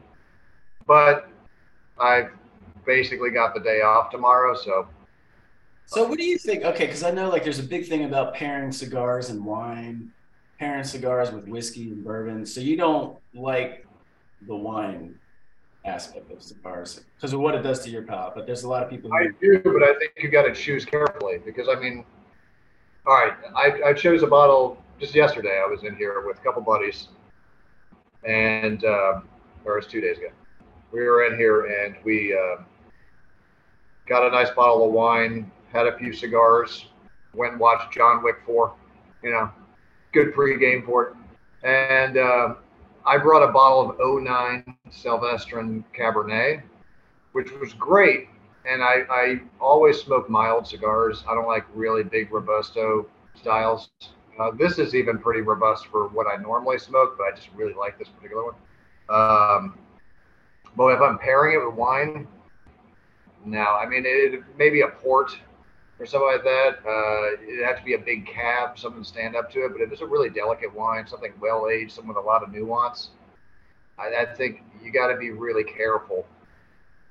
But 0.87 1.29
I've 1.99 2.31
basically 2.85 3.31
got 3.31 3.55
the 3.55 3.61
day 3.61 3.81
off 3.83 4.11
tomorrow, 4.11 4.55
so 4.55 4.89
So, 5.87 6.07
what 6.07 6.19
do 6.19 6.25
you 6.25 6.39
think? 6.39 6.65
Okay, 6.65 6.87
because 6.87 7.03
I 7.03 7.11
know 7.11 7.29
like 7.29 7.45
there's 7.45 7.59
a 7.59 7.65
big 7.65 7.87
thing 7.87 8.05
about 8.05 8.35
pairing 8.35 8.73
cigars 8.73 9.31
and 9.31 9.45
wine, 9.45 10.11
pairing 10.59 10.85
cigars 10.85 11.31
with 11.31 11.47
whiskey 11.49 11.91
and 11.91 12.05
bourbon. 12.05 12.47
So 12.47 12.61
you 12.61 12.77
don't 12.77 13.17
like 13.35 13.87
the 14.47 14.57
wine 14.57 15.15
aspect 15.85 16.31
of 16.33 16.43
cigars 16.43 17.05
because 17.17 17.33
of 17.33 17.41
what 17.41 17.55
it 17.55 17.63
does 17.63 17.81
to 17.85 17.91
your 17.91 18.03
palate. 18.03 18.35
But 18.35 18.47
there's 18.47 18.65
a 18.65 18.69
lot 18.69 18.83
of 18.83 18.91
people 18.91 19.11
who 19.11 19.17
I 19.17 19.29
do, 19.41 19.61
but 19.63 19.83
I 19.83 19.99
think 19.99 20.13
you 20.17 20.29
got 20.29 20.43
to 20.43 20.55
choose 20.55 20.85
carefully 20.85 21.39
because 21.45 21.69
I 21.69 21.79
mean, 21.79 22.05
all 23.07 23.15
right, 23.15 23.35
I, 23.55 23.91
I 23.91 23.93
chose 23.93 24.23
a 24.23 24.27
bottle 24.27 24.83
just 24.99 25.15
yesterday. 25.15 25.63
I 25.65 25.69
was 25.69 25.85
in 25.85 25.95
here 25.97 26.25
with 26.27 26.39
a 26.39 26.41
couple 26.41 26.63
buddies, 26.63 27.09
and 28.25 28.85
um, 28.85 29.29
or 29.65 29.75
it 29.75 29.85
was 29.85 29.87
two 29.87 30.01
days 30.01 30.19
ago. 30.19 30.29
We 30.93 31.01
were 31.01 31.25
in 31.27 31.39
here 31.39 31.67
and 31.67 31.97
we 32.05 32.35
uh, 32.35 32.63
got 34.09 34.27
a 34.27 34.31
nice 34.31 34.51
bottle 34.51 34.87
of 34.87 34.93
wine, 34.93 35.51
had 35.73 35.87
a 35.87 35.99
few 35.99 36.13
cigars, 36.13 36.87
went 37.35 37.53
and 37.53 37.61
watched 37.61 37.93
John 37.93 38.23
Wick 38.23 38.37
four. 38.47 38.75
You 39.23 39.31
know, 39.31 39.51
good 40.13 40.35
pregame 40.35 40.85
for 40.85 41.09
it, 41.09 41.17
and 41.65 42.17
uh, 42.17 42.55
I 43.05 43.19
brought 43.19 43.43
a 43.43 43.53
bottle 43.53 43.91
of 43.91 44.23
09 44.23 44.65
Sylvestrin 44.91 45.83
Cabernet, 45.97 46.63
which 47.33 47.51
was 47.53 47.73
great 47.73 48.29
and 48.69 48.83
I, 48.83 49.05
I 49.09 49.41
always 49.61 50.01
smoke 50.01 50.29
mild 50.29 50.67
cigars. 50.67 51.23
I 51.29 51.35
don't 51.35 51.47
like 51.47 51.65
really 51.75 52.03
big 52.03 52.33
robusto 52.33 53.07
styles. 53.35 53.91
Uh, 54.39 54.51
this 54.59 54.79
is 54.79 54.95
even 54.95 55.19
pretty 55.19 55.41
robust 55.41 55.87
for 55.87 56.09
what 56.09 56.27
I 56.27 56.41
normally 56.43 56.79
smoke, 56.79 57.17
but 57.17 57.25
I 57.25 57.37
just 57.37 57.49
really 57.55 57.75
like 57.75 57.99
this 57.99 58.09
particular 58.09 58.45
one. 58.45 58.55
Um, 59.09 59.79
but 60.77 60.89
if 60.89 61.01
I'm 61.01 61.19
pairing 61.19 61.55
it 61.55 61.65
with 61.65 61.75
wine, 61.75 62.29
no, 63.45 63.61
I 63.61 63.87
mean 63.87 64.05
it 64.07 64.43
maybe 64.59 64.83
a 64.83 64.89
port 64.89 65.37
or 65.99 66.07
something 66.07 66.29
like 66.29 66.45
that. 66.45 66.79
Uh, 66.87 67.43
it'd 67.43 67.65
have 67.65 67.79
to 67.79 67.85
be 67.85 67.95
a 67.95 67.99
big 67.99 68.27
cab, 68.27 68.79
something 68.79 69.03
to 69.03 69.09
stand 69.09 69.35
up 69.35 69.51
to 69.53 69.65
it. 69.65 69.73
But 69.73 69.81
if 69.81 69.93
it's 69.93 70.03
a 70.03 70.07
really 70.07 70.29
delicate 70.29 70.75
wine, 70.75 71.07
something 71.07 71.33
well 71.41 71.69
aged, 71.69 71.93
something 71.93 72.09
with 72.09 72.23
a 72.23 72.27
lot 72.27 72.43
of 72.43 72.53
nuance, 72.53 73.11
I, 73.99 74.23
I 74.23 74.35
think 74.35 74.63
you 74.83 74.93
got 74.93 75.09
to 75.09 75.17
be 75.17 75.31
really 75.31 75.65
careful 75.65 76.27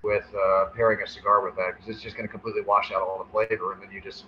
with 0.03 0.25
uh, 0.35 0.65
pairing 0.75 1.01
a 1.03 1.07
cigar 1.07 1.43
with 1.43 1.55
that 1.55 1.73
because 1.75 1.89
it's 1.89 2.03
just 2.03 2.15
going 2.15 2.27
to 2.27 2.31
completely 2.31 2.61
wash 2.61 2.91
out 2.91 3.01
all 3.01 3.23
the 3.23 3.31
flavor, 3.31 3.73
and 3.73 3.81
then 3.81 3.91
you 3.91 4.01
just 4.01 4.25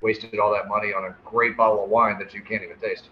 wasted 0.00 0.38
all 0.40 0.52
that 0.52 0.66
money 0.66 0.92
on 0.92 1.04
a 1.04 1.14
great 1.24 1.56
bottle 1.56 1.84
of 1.84 1.90
wine 1.90 2.18
that 2.18 2.34
you 2.34 2.42
can't 2.42 2.62
even 2.62 2.78
taste. 2.78 3.10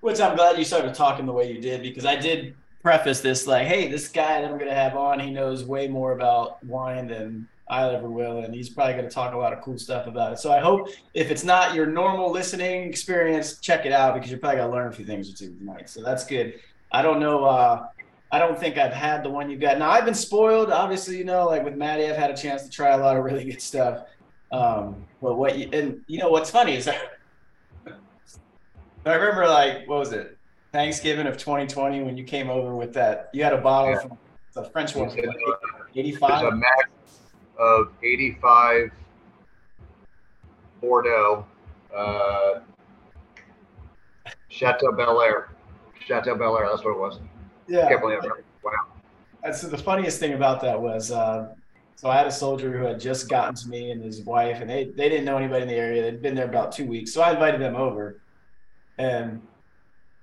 Which 0.00 0.20
I'm 0.20 0.36
glad 0.36 0.58
you 0.58 0.64
started 0.64 0.94
talking 0.94 1.24
the 1.26 1.32
way 1.32 1.50
you 1.50 1.60
did 1.60 1.82
because 1.82 2.04
I 2.04 2.16
did 2.16 2.56
preface 2.82 3.20
this 3.20 3.46
like, 3.46 3.66
hey, 3.66 3.88
this 3.88 4.08
guy 4.08 4.40
that 4.40 4.50
I'm 4.50 4.58
going 4.58 4.70
to 4.70 4.74
have 4.74 4.96
on, 4.96 5.20
he 5.20 5.30
knows 5.30 5.64
way 5.64 5.88
more 5.88 6.12
about 6.12 6.64
wine 6.64 7.06
than 7.06 7.48
I 7.68 7.88
ever 7.94 8.08
will, 8.08 8.38
and 8.38 8.54
he's 8.54 8.68
probably 8.68 8.94
going 8.94 9.08
to 9.08 9.10
talk 9.10 9.34
a 9.34 9.36
lot 9.36 9.52
of 9.52 9.62
cool 9.62 9.78
stuff 9.78 10.06
about 10.06 10.32
it. 10.32 10.38
So 10.38 10.52
I 10.52 10.60
hope 10.60 10.88
if 11.14 11.30
it's 11.30 11.44
not 11.44 11.74
your 11.74 11.86
normal 11.86 12.30
listening 12.30 12.88
experience, 12.88 13.58
check 13.60 13.86
it 13.86 13.92
out 13.92 14.14
because 14.14 14.30
you're 14.30 14.40
probably 14.40 14.58
going 14.58 14.70
to 14.70 14.76
learn 14.76 14.88
a 14.88 14.92
few 14.92 15.04
things 15.04 15.32
or 15.32 15.36
two 15.36 15.54
tonight. 15.54 15.88
So 15.88 16.02
that's 16.02 16.26
good. 16.26 16.60
I 16.90 17.02
don't 17.02 17.20
know. 17.20 17.44
Uh, 17.44 17.86
I 18.30 18.38
don't 18.38 18.58
think 18.58 18.78
I've 18.78 18.92
had 18.92 19.22
the 19.22 19.30
one 19.30 19.50
you 19.50 19.56
got. 19.56 19.78
Now 19.78 19.90
I've 19.90 20.04
been 20.04 20.14
spoiled, 20.14 20.70
obviously, 20.70 21.18
you 21.18 21.24
know, 21.24 21.46
like 21.46 21.64
with 21.64 21.76
Maddie, 21.76 22.06
I've 22.06 22.16
had 22.16 22.30
a 22.30 22.36
chance 22.36 22.62
to 22.62 22.70
try 22.70 22.90
a 22.90 22.98
lot 22.98 23.16
of 23.16 23.24
really 23.24 23.44
good 23.44 23.62
stuff. 23.62 24.06
Um, 24.50 25.06
but 25.22 25.36
what 25.36 25.56
you 25.56 25.68
and 25.72 26.02
you 26.08 26.18
know 26.18 26.30
what's 26.30 26.50
funny 26.50 26.76
is 26.76 26.88
I 29.06 29.14
remember 29.14 29.46
like 29.46 29.88
what 29.88 29.98
was 29.98 30.12
it 30.12 30.36
Thanksgiving 30.72 31.26
of 31.26 31.36
2020 31.36 32.02
when 32.02 32.16
you 32.16 32.24
came 32.24 32.48
over 32.48 32.74
with 32.74 32.94
that 32.94 33.28
you 33.34 33.44
had 33.44 33.52
a 33.52 33.58
bottle 33.60 33.90
Yeah. 33.92 34.00
from 34.00 34.18
the 34.54 34.64
French 34.64 34.94
one, 34.96 35.06
It's 35.08 35.16
in, 35.16 35.28
uh, 35.28 35.32
There's 35.32 36.06
85. 36.06 36.44
a 36.44 36.50
max 36.56 36.88
of 37.58 37.92
85 38.02 38.90
Bordeaux, 40.80 41.46
uh, 41.94 42.60
Chateau 44.48 44.92
Bel 44.92 45.20
Air. 45.22 45.50
Chateau 46.00 46.34
Bel 46.36 46.58
Air, 46.58 46.68
that's 46.70 46.84
what 46.84 46.92
it 46.92 46.98
was. 46.98 47.20
Yeah. 47.68 47.88
Can't 47.88 48.00
believe 48.00 48.18
it. 48.24 48.30
Wow. 48.64 48.72
And 49.44 49.54
so 49.54 49.68
the 49.68 49.78
funniest 49.78 50.18
thing 50.20 50.32
about 50.34 50.60
that 50.62 50.80
was, 50.80 51.12
uh, 51.12 51.54
so 51.96 52.08
I 52.10 52.16
had 52.16 52.26
a 52.26 52.32
soldier 52.32 52.76
who 52.76 52.84
had 52.84 52.98
just 52.98 53.28
gotten 53.28 53.54
to 53.54 53.68
me 53.68 53.90
and 53.92 54.02
his 54.02 54.22
wife, 54.22 54.60
and 54.60 54.68
they 54.68 54.84
they 54.84 55.08
didn't 55.08 55.24
know 55.24 55.36
anybody 55.36 55.62
in 55.62 55.68
the 55.68 55.74
area. 55.74 56.02
They'd 56.02 56.20
been 56.22 56.34
there 56.34 56.46
about 56.46 56.72
two 56.72 56.86
weeks, 56.86 57.12
so 57.12 57.22
I 57.22 57.32
invited 57.32 57.60
them 57.60 57.76
over, 57.76 58.20
and 58.98 59.40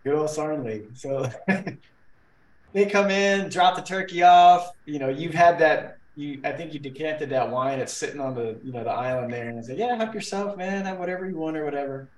good 0.04 0.16
old 0.16 0.30
Sarnley. 0.30 0.98
So 0.98 1.30
they 2.74 2.86
come 2.86 3.10
in, 3.12 3.50
drop 3.50 3.76
the 3.76 3.82
turkey 3.82 4.24
off. 4.24 4.72
You 4.86 5.00
know, 5.00 5.10
you've 5.10 5.34
had 5.34 5.60
that. 5.60 5.98
You, 6.16 6.42
I 6.44 6.52
think 6.52 6.74
you 6.74 6.80
decanted 6.80 7.30
that 7.30 7.50
wine. 7.50 7.80
It's 7.80 7.94
sitting 7.94 8.20
on 8.20 8.36
the 8.36 8.60
you 8.64 8.74
know 8.74 8.84
the 8.84 8.92
island 8.92 9.32
there, 9.32 9.50
and 9.50 9.60
I 9.60 9.62
said, 9.62 9.78
"Yeah, 9.78 9.96
help 9.96 10.14
yourself, 10.14 10.58
man. 10.58 10.86
Have 10.86 11.00
whatever 11.00 11.30
you 11.30 11.38
want 11.38 11.58
or 11.58 11.66
whatever." 11.66 12.10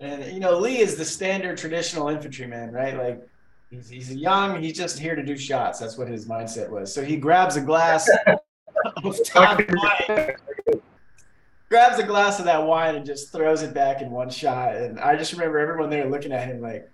And 0.00 0.32
you 0.32 0.40
know, 0.40 0.58
Lee 0.58 0.78
is 0.78 0.96
the 0.96 1.04
standard 1.04 1.58
traditional 1.58 2.08
infantryman, 2.08 2.72
right? 2.72 2.96
Like 2.96 3.28
He's, 3.70 3.88
he's 3.88 4.14
young. 4.14 4.62
He's 4.62 4.76
just 4.76 4.98
here 4.98 5.16
to 5.16 5.24
do 5.24 5.36
shots. 5.36 5.78
That's 5.78 5.98
what 5.98 6.08
his 6.08 6.26
mindset 6.26 6.70
was. 6.70 6.92
So 6.92 7.04
he 7.04 7.16
grabs 7.16 7.56
a 7.56 7.60
glass 7.60 8.08
of 8.26 9.24
top 9.24 9.60
wine, 9.68 10.36
grabs 11.68 11.98
a 11.98 12.04
glass 12.04 12.38
of 12.38 12.44
that 12.44 12.64
wine, 12.64 12.94
and 12.94 13.04
just 13.04 13.32
throws 13.32 13.62
it 13.62 13.74
back 13.74 14.02
in 14.02 14.10
one 14.10 14.30
shot. 14.30 14.76
And 14.76 15.00
I 15.00 15.16
just 15.16 15.32
remember 15.32 15.58
everyone 15.58 15.90
there 15.90 16.08
looking 16.08 16.32
at 16.32 16.46
him 16.46 16.60
like, 16.60 16.88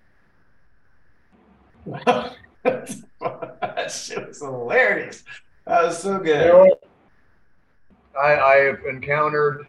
that 2.65 3.91
shit 3.91 4.29
was 4.29 4.41
hilarious. 4.41 5.25
That 5.67 5.85
was 5.85 5.99
so 5.99 6.19
You 6.19 6.25
good. 6.25 6.47
know? 6.47 6.75
I, 8.21 8.35
I 8.37 8.57
have 8.65 8.81
encountered 8.89 9.67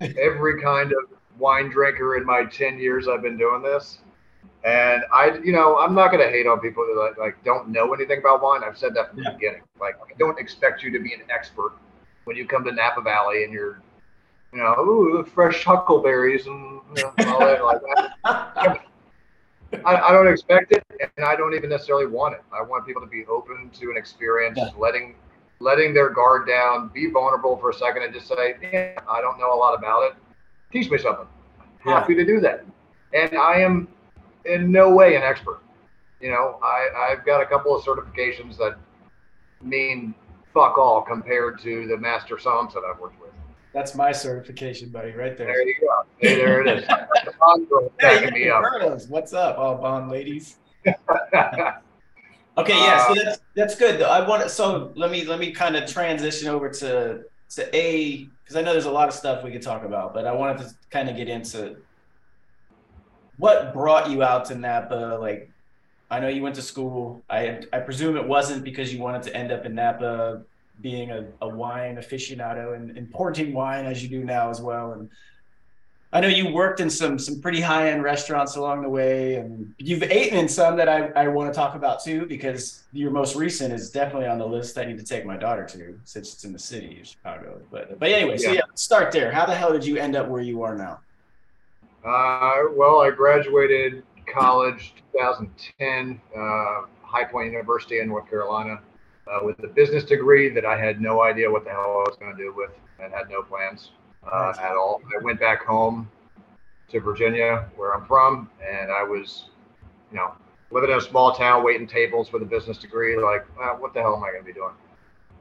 every 0.00 0.60
kind 0.62 0.92
of 0.92 1.18
wine 1.38 1.70
drinker 1.70 2.16
in 2.16 2.24
my 2.24 2.44
10 2.44 2.78
years 2.78 3.08
I've 3.08 3.22
been 3.22 3.36
doing 3.38 3.62
this. 3.62 3.98
And 4.64 5.02
I, 5.12 5.38
you 5.42 5.52
know, 5.52 5.78
I'm 5.78 5.94
not 5.94 6.10
going 6.12 6.22
to 6.22 6.30
hate 6.30 6.46
on 6.46 6.60
people 6.60 6.84
that 6.86 7.00
like, 7.00 7.18
like 7.18 7.44
don't 7.44 7.68
know 7.70 7.92
anything 7.94 8.18
about 8.18 8.42
wine. 8.42 8.60
I've 8.64 8.76
said 8.76 8.94
that 8.94 9.10
from 9.10 9.22
Yeah. 9.22 9.30
the 9.30 9.36
beginning. 9.36 9.62
Like, 9.80 9.96
I 9.96 10.14
don't 10.18 10.38
expect 10.38 10.82
you 10.82 10.90
to 10.92 10.98
be 10.98 11.14
an 11.14 11.22
expert 11.30 11.72
when 12.24 12.36
you 12.36 12.46
come 12.46 12.62
to 12.64 12.72
Napa 12.72 13.00
Valley 13.00 13.44
and 13.44 13.52
you're, 13.52 13.80
you 14.52 14.58
know, 14.58 14.74
ooh, 14.80 15.24
fresh 15.24 15.64
huckleberries 15.64 16.46
and 16.46 16.80
you 16.94 17.02
know, 17.02 17.12
all 17.28 17.40
that 17.40 17.64
like 17.64 17.80
that. 18.24 18.80
I, 19.84 19.96
I 19.96 20.12
don't 20.12 20.26
expect 20.28 20.72
it, 20.72 20.84
and 21.00 21.24
I 21.24 21.36
don't 21.36 21.54
even 21.54 21.70
necessarily 21.70 22.06
want 22.06 22.34
it. 22.34 22.42
I 22.52 22.62
want 22.62 22.86
people 22.86 23.02
to 23.02 23.08
be 23.08 23.24
open 23.26 23.70
to 23.70 23.90
an 23.90 23.96
experience, 23.96 24.58
Yeah. 24.58 24.70
letting 24.78 25.14
letting 25.62 25.92
their 25.92 26.08
guard 26.08 26.48
down, 26.48 26.88
be 26.88 27.10
vulnerable 27.10 27.56
for 27.58 27.68
a 27.70 27.74
second, 27.74 28.02
and 28.02 28.14
just 28.14 28.26
say, 28.26 28.56
"Yeah, 28.62 28.98
I 29.08 29.20
don't 29.20 29.38
know 29.38 29.52
a 29.52 29.56
lot 29.56 29.74
about 29.78 30.04
it. 30.04 30.14
Teach 30.72 30.90
me 30.90 30.98
something." 30.98 31.26
Yeah. 31.86 32.00
Happy 32.00 32.14
to 32.14 32.24
do 32.24 32.40
that. 32.40 32.64
And 33.12 33.36
I 33.36 33.60
am 33.60 33.88
in 34.44 34.72
no 34.72 34.90
way 34.94 35.16
an 35.16 35.22
expert. 35.22 35.60
You 36.20 36.30
know, 36.30 36.58
I 36.62 36.88
I've 37.10 37.24
got 37.24 37.40
a 37.40 37.46
couple 37.46 37.74
of 37.76 37.84
certifications 37.84 38.56
that 38.58 38.76
mean 39.62 40.14
fuck 40.52 40.78
all 40.78 41.02
compared 41.02 41.60
to 41.60 41.86
the 41.86 41.96
master 41.96 42.36
somms 42.36 42.72
that 42.74 42.82
I've 42.84 42.98
worked 42.98 43.20
with. 43.20 43.29
That's 43.72 43.94
my 43.94 44.10
certification, 44.12 44.88
buddy, 44.88 45.12
right 45.12 45.36
there. 45.36 45.46
There 45.46 45.68
you 45.68 45.74
go. 45.80 46.02
Hey, 46.18 46.34
there 46.36 46.60
it 46.60 46.78
is. 46.78 46.86
The 46.86 47.32
Bond 47.38 47.68
girl 47.68 47.92
backing 48.00 48.34
me 48.34 48.50
up. 48.50 48.64
What's 49.08 49.32
up, 49.32 49.58
all 49.58 49.76
bond 49.76 50.10
ladies? 50.10 50.56
Okay, 52.58 52.74
yeah, 52.74 53.06
so 53.06 53.12
uh, 53.12 53.24
that's 53.24 53.40
that's 53.54 53.74
good. 53.74 54.02
I 54.02 54.26
want 54.28 54.50
so 54.50 54.92
let 54.94 55.10
me 55.10 55.24
let 55.24 55.38
me 55.38 55.52
kind 55.52 55.76
of 55.76 55.90
transition 55.90 56.48
over 56.48 56.68
to 56.68 57.22
to 57.50 57.76
a 57.76 58.28
because 58.42 58.56
I 58.56 58.60
know 58.60 58.72
there's 58.72 58.86
a 58.86 58.90
lot 58.90 59.08
of 59.08 59.14
stuff 59.14 59.44
we 59.44 59.50
could 59.50 59.62
talk 59.62 59.84
about, 59.84 60.12
but 60.12 60.26
I 60.26 60.32
wanted 60.32 60.58
to 60.66 60.74
kind 60.90 61.08
of 61.08 61.16
get 61.16 61.28
into 61.28 61.76
what 63.38 63.72
brought 63.72 64.10
you 64.10 64.22
out 64.22 64.44
to 64.46 64.56
Napa. 64.56 65.16
Like, 65.20 65.50
I 66.10 66.20
know 66.20 66.28
you 66.28 66.42
went 66.42 66.56
to 66.56 66.62
school. 66.62 67.22
I 67.30 67.60
I 67.72 67.78
presume 67.78 68.16
it 68.16 68.26
wasn't 68.26 68.64
because 68.64 68.92
you 68.92 69.00
wanted 69.00 69.22
to 69.22 69.34
end 69.34 69.52
up 69.52 69.64
in 69.64 69.74
Napa 69.76 70.42
being 70.80 71.10
a, 71.10 71.26
a 71.42 71.48
wine 71.48 71.96
aficionado 71.96 72.74
and 72.74 72.96
importing 72.96 73.52
wine 73.52 73.86
as 73.86 74.02
you 74.02 74.08
do 74.08 74.24
now 74.24 74.50
as 74.50 74.60
well. 74.60 74.92
And 74.92 75.10
I 76.12 76.20
know 76.20 76.28
you 76.28 76.52
worked 76.52 76.80
in 76.80 76.90
some 76.90 77.18
some 77.20 77.40
pretty 77.40 77.60
high 77.60 77.90
end 77.90 78.02
restaurants 78.02 78.56
along 78.56 78.82
the 78.82 78.88
way, 78.88 79.36
and 79.36 79.72
you've 79.78 80.02
eaten 80.02 80.36
in 80.38 80.48
some 80.48 80.76
that 80.76 80.88
I, 80.88 81.06
I 81.14 81.28
want 81.28 81.52
to 81.52 81.56
talk 81.56 81.76
about 81.76 82.02
too, 82.02 82.26
because 82.26 82.82
your 82.92 83.12
most 83.12 83.36
recent 83.36 83.72
is 83.72 83.90
definitely 83.90 84.26
on 84.26 84.38
the 84.38 84.46
list. 84.46 84.76
I 84.76 84.84
need 84.84 84.98
to 84.98 85.04
take 85.04 85.24
my 85.24 85.36
daughter 85.36 85.64
to 85.66 86.00
since 86.04 86.34
it's 86.34 86.44
in 86.44 86.52
the 86.52 86.58
city 86.58 87.00
of 87.00 87.06
Chicago. 87.06 87.60
But 87.70 87.98
but 88.00 88.10
anyway, 88.10 88.38
so 88.38 88.48
Yeah. 88.48 88.54
yeah, 88.56 88.62
start 88.74 89.12
there. 89.12 89.30
How 89.30 89.46
the 89.46 89.54
hell 89.54 89.72
did 89.72 89.84
you 89.86 89.98
end 89.98 90.16
up 90.16 90.26
where 90.28 90.42
you 90.42 90.62
are 90.64 90.74
now? 90.76 90.98
Uh, 92.04 92.62
well, 92.74 93.00
I 93.02 93.10
graduated 93.10 94.02
college 94.26 94.94
2010, 95.12 96.20
uh, 96.36 96.86
High 97.02 97.24
Point 97.24 97.52
University 97.52 98.00
in 98.00 98.08
North 98.08 98.28
Carolina, 98.28 98.80
uh, 99.26 99.38
with 99.44 99.58
a 99.64 99.68
business 99.68 100.04
degree 100.04 100.48
that 100.50 100.64
I 100.64 100.78
had 100.78 101.00
no 101.00 101.22
idea 101.22 101.50
what 101.50 101.64
the 101.64 101.70
hell 101.70 102.04
I 102.06 102.08
was 102.10 102.16
going 102.18 102.36
to 102.36 102.42
do 102.42 102.54
with, 102.54 102.70
and 103.02 103.12
had 103.12 103.28
no 103.30 103.42
plans 103.42 103.90
uh, 104.30 104.52
at 104.60 104.76
all. 104.76 105.00
I 105.18 105.22
went 105.24 105.40
back 105.40 105.64
home 105.64 106.10
to 106.90 107.00
Virginia, 107.00 107.68
where 107.76 107.94
I'm 107.94 108.04
from, 108.06 108.50
and 108.68 108.90
I 108.90 109.02
was, 109.02 109.46
you 110.10 110.16
know, 110.16 110.32
living 110.70 110.90
in 110.90 110.96
a 110.96 111.00
small 111.00 111.32
town, 111.32 111.64
waiting 111.64 111.86
tables 111.86 112.32
with 112.32 112.42
a 112.42 112.46
business 112.46 112.78
degree. 112.78 113.16
Like, 113.16 113.46
uh, 113.62 113.70
what 113.74 113.94
the 113.94 114.00
hell 114.00 114.16
am 114.16 114.24
I 114.24 114.30
going 114.30 114.42
to 114.42 114.46
be 114.46 114.52
doing? 114.52 114.72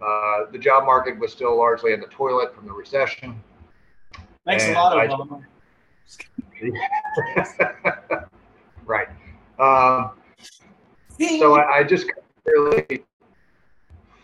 Uh, 0.01 0.49
the 0.51 0.57
job 0.57 0.85
market 0.85 1.17
was 1.19 1.31
still 1.31 1.57
largely 1.57 1.93
in 1.93 1.99
the 1.99 2.07
toilet 2.07 2.55
from 2.55 2.65
the 2.65 2.71
recession. 2.73 3.41
Thanks 4.45 4.63
a 4.63 4.67
And 4.67 4.75
lot, 4.75 4.97
I- 4.97 5.07
Obama. 5.07 5.43
right. 8.85 9.07
Um, 9.59 10.11
so 11.39 11.55
I, 11.55 11.77
I 11.79 11.83
just 11.83 12.07
really 12.45 13.03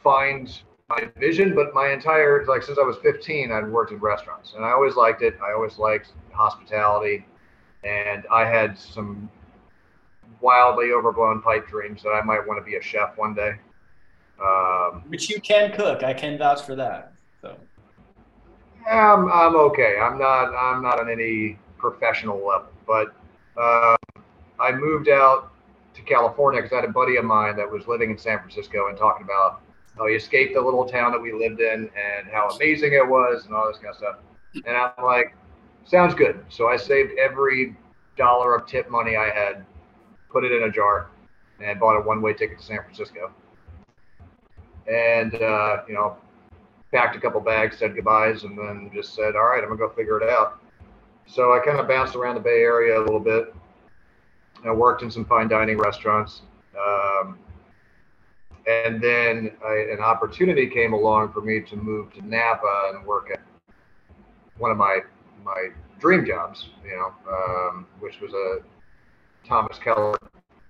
find 0.05 0.61
my 0.87 1.09
vision, 1.19 1.55
but 1.55 1.73
my 1.73 1.89
entire 1.89 2.45
like 2.45 2.61
since 2.61 2.77
I 2.77 2.83
was 2.83 2.95
15, 3.01 3.51
I'd 3.51 3.67
worked 3.69 3.91
in 3.91 3.97
restaurants, 3.97 4.53
and 4.55 4.63
I 4.63 4.69
always 4.69 4.95
liked 4.95 5.23
it. 5.23 5.35
I 5.43 5.51
always 5.51 5.77
liked 5.79 6.13
hospitality, 6.31 7.25
and 7.83 8.23
I 8.31 8.45
had 8.45 8.77
some 8.77 9.29
wildly 10.41 10.91
overblown 10.91 11.41
pipe 11.41 11.67
dreams 11.67 12.03
that 12.03 12.11
I 12.11 12.21
might 12.21 12.45
want 12.45 12.63
to 12.63 12.63
be 12.63 12.77
a 12.77 12.81
chef 12.81 13.17
one 13.17 13.33
day. 13.33 13.53
Um, 14.39 15.03
Which 15.07 15.29
you 15.29 15.41
can 15.41 15.71
cook. 15.71 16.03
I 16.03 16.13
can 16.13 16.37
vouch 16.37 16.61
for 16.61 16.75
that. 16.75 17.13
So 17.41 17.57
I'm, 18.89 19.31
I'm 19.31 19.55
okay. 19.55 19.97
I'm 19.99 20.19
not 20.19 20.53
I'm 20.55 20.83
not 20.83 20.99
on 20.99 21.09
any 21.09 21.57
professional 21.79 22.37
level, 22.37 22.69
but 22.85 23.15
uh, 23.59 23.95
I 24.59 24.71
moved 24.71 25.09
out 25.09 25.51
to 25.95 26.01
California 26.03 26.61
because 26.61 26.73
I 26.73 26.81
had 26.81 26.89
a 26.89 26.93
buddy 26.93 27.15
of 27.15 27.25
mine 27.25 27.55
that 27.55 27.71
was 27.71 27.87
living 27.87 28.11
in 28.11 28.17
San 28.19 28.37
Francisco 28.37 28.89
and 28.89 28.97
talking 28.97 29.23
about 29.23 29.61
how 29.97 30.07
he 30.07 30.15
escaped 30.15 30.53
the 30.53 30.61
little 30.61 30.85
town 30.85 31.11
that 31.11 31.21
we 31.21 31.31
lived 31.31 31.61
in 31.61 31.89
and 31.95 32.27
how 32.31 32.49
amazing 32.49 32.93
it 32.93 33.07
was 33.07 33.45
and 33.45 33.55
all 33.55 33.67
this 33.67 33.77
kind 33.77 33.89
of 33.89 33.95
stuff. 33.95 34.15
And 34.65 34.75
I'm 34.75 35.03
like, 35.03 35.35
sounds 35.85 36.13
good. 36.13 36.43
So 36.49 36.67
I 36.67 36.77
saved 36.77 37.13
every 37.19 37.75
dollar 38.17 38.55
of 38.55 38.67
tip 38.67 38.89
money 38.89 39.15
I 39.15 39.29
had, 39.29 39.65
put 40.29 40.43
it 40.43 40.51
in 40.51 40.63
a 40.63 40.71
jar, 40.71 41.09
and 41.61 41.79
bought 41.79 41.97
a 41.97 42.01
one-way 42.01 42.33
ticket 42.33 42.59
to 42.59 42.65
San 42.65 42.81
Francisco. 42.83 43.31
And 44.87 45.35
uh, 45.35 45.83
you 45.87 45.93
know, 45.93 46.17
packed 46.91 47.15
a 47.15 47.19
couple 47.19 47.41
bags, 47.41 47.77
said 47.77 47.95
goodbyes, 47.95 48.43
and 48.43 48.57
then 48.57 48.91
just 48.93 49.15
said, 49.15 49.35
"All 49.35 49.45
right, 49.45 49.63
I'm 49.63 49.69
gonna 49.69 49.79
go 49.79 49.89
figure 49.89 50.21
it 50.21 50.29
out." 50.29 50.59
So 51.25 51.53
I 51.53 51.59
kind 51.59 51.79
of 51.79 51.87
bounced 51.87 52.15
around 52.15 52.35
the 52.35 52.41
Bay 52.41 52.61
Area 52.61 52.99
a 52.99 53.01
little 53.01 53.19
bit. 53.19 53.53
I 54.63 54.71
worked 54.71 55.01
in 55.01 55.09
some 55.09 55.25
fine 55.25 55.47
dining 55.47 55.77
restaurants, 55.77 56.41
um, 56.77 57.39
and 58.67 59.01
then 59.01 59.51
I, 59.63 59.87
an 59.91 59.99
opportunity 59.99 60.67
came 60.67 60.93
along 60.93 61.33
for 61.33 61.41
me 61.41 61.61
to 61.61 61.75
move 61.75 62.13
to 62.13 62.27
Napa 62.27 62.91
and 62.93 63.05
work 63.05 63.29
at 63.31 63.41
one 64.57 64.71
of 64.71 64.77
my 64.77 64.99
my 65.43 65.69
dream 65.99 66.25
jobs, 66.25 66.69
you 66.83 66.95
know, 66.95 67.13
um, 67.31 67.85
which 67.99 68.19
was 68.19 68.33
a 68.33 68.57
Thomas 69.47 69.77
Keller 69.77 70.17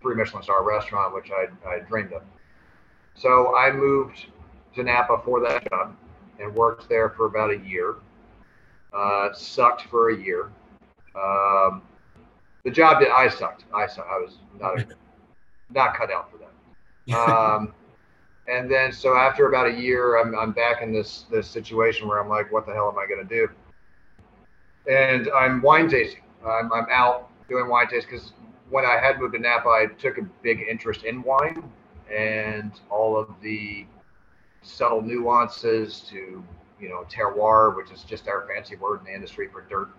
three 0.01 0.15
Michelin 0.15 0.43
star 0.43 0.63
restaurant, 0.63 1.13
which 1.13 1.29
I 1.31 1.47
I 1.67 1.79
dreamed 1.79 2.13
of. 2.13 2.21
So 3.15 3.55
I 3.55 3.71
moved 3.71 4.25
to 4.75 4.83
Napa 4.83 5.21
for 5.23 5.39
that 5.41 5.67
job 5.69 5.95
and 6.39 6.53
worked 6.53 6.89
there 6.89 7.09
for 7.11 7.27
about 7.27 7.51
a 7.51 7.57
year. 7.57 7.95
Uh, 8.93 9.33
sucked 9.33 9.83
for 9.83 10.09
a 10.09 10.17
year. 10.17 10.51
Um, 11.15 11.81
the 12.63 12.71
job 12.71 13.01
that 13.01 13.09
I 13.09 13.29
sucked. 13.29 13.65
I 13.73 13.87
sucked. 13.87 14.09
I 14.09 14.17
was 14.17 14.37
not 14.59 14.85
not 15.73 15.95
cut 15.95 16.11
out 16.11 16.29
for 16.29 16.37
that. 16.37 16.51
Um, 17.17 17.73
and 18.47 18.69
then 18.69 18.91
so 18.91 19.15
after 19.15 19.47
about 19.47 19.67
a 19.67 19.73
year, 19.73 20.17
I'm, 20.17 20.37
I'm 20.37 20.51
back 20.51 20.81
in 20.81 20.93
this 20.93 21.25
this 21.31 21.47
situation 21.47 22.07
where 22.07 22.19
I'm 22.19 22.29
like, 22.29 22.51
what 22.51 22.65
the 22.65 22.73
hell 22.73 22.89
am 22.89 22.99
I 22.99 23.07
going 23.07 23.27
to 23.27 23.35
do? 23.35 23.49
And 24.91 25.29
I'm 25.35 25.61
wine 25.61 25.89
tasting. 25.89 26.21
I'm, 26.45 26.71
I'm 26.71 26.85
out 26.91 27.29
doing 27.49 27.67
wine 27.67 27.87
tasting 27.87 28.11
because 28.11 28.33
when 28.69 28.85
I 28.85 28.99
had 29.01 29.19
moved 29.19 29.33
to 29.33 29.39
Napa, 29.39 29.67
I 29.67 29.87
took 29.97 30.17
a 30.19 30.23
big 30.43 30.63
interest 30.69 31.05
in 31.05 31.23
wine 31.23 31.63
and 32.15 32.71
all 32.91 33.17
of 33.17 33.29
the 33.41 33.85
subtle 34.61 35.01
nuances 35.01 36.01
to 36.09 36.43
you 36.79 36.89
know 36.89 37.03
terroir, 37.09 37.75
which 37.75 37.91
is 37.91 38.03
just 38.03 38.27
our 38.27 38.47
fancy 38.47 38.75
word 38.75 38.99
in 38.99 39.05
the 39.05 39.13
industry 39.13 39.49
for 39.51 39.61
dirt. 39.61 39.89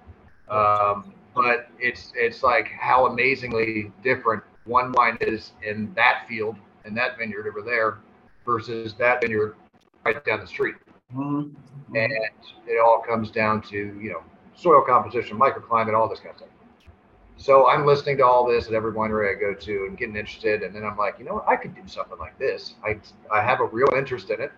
Um, 0.49 1.15
but 1.35 1.69
it's 1.81 2.13
it's 2.15 2.45
like 2.45 2.69
how 2.69 3.07
amazingly 3.07 3.93
different 4.05 4.45
one 4.67 4.93
wine 4.93 5.19
is 5.21 5.53
in 5.65 5.93
that 5.95 6.27
field 6.29 6.57
in 6.85 6.95
that 6.95 7.19
vineyard 7.19 7.49
over 7.49 7.63
there 7.63 7.99
versus 8.47 8.95
that 8.95 9.21
vineyard 9.21 9.57
right 10.05 10.25
down 10.25 10.41
the 10.41 10.47
street. 10.47 10.77
Mm-hmm. 11.15 11.97
And 11.97 12.13
it 12.67 12.81
all 12.83 13.03
comes 13.07 13.31
down 13.31 13.61
to 13.63 13.77
you 13.77 14.11
know 14.11 14.23
soil 14.55 14.83
composition, 14.83 15.39
microclimate, 15.39 15.95
all 15.95 16.09
this 16.09 16.21
kind 16.21 16.31
of 16.31 16.37
stuff. 16.39 16.49
So 17.37 17.69
I'm 17.69 17.85
listening 17.85 18.17
to 18.19 18.25
all 18.25 18.47
this 18.47 18.67
at 18.67 18.73
every 18.73 18.93
winery 18.93 19.37
I 19.37 19.39
go 19.39 19.53
to 19.53 19.87
and 19.87 19.99
getting 19.99 20.17
interested, 20.17 20.63
and 20.63 20.75
then 20.75 20.85
I'm 20.85 20.97
like, 20.97 21.19
you 21.19 21.27
know 21.27 21.35
what, 21.35 21.49
I 21.49 21.57
could 21.57 21.75
do 21.75 21.83
something 21.87 22.19
like 22.19 22.39
this. 22.39 22.75
I 22.85 22.99
I 23.33 23.43
have 23.43 23.61
a 23.61 23.67
real 23.67 23.89
interest 23.97 24.31
in 24.31 24.41
it. 24.41 24.53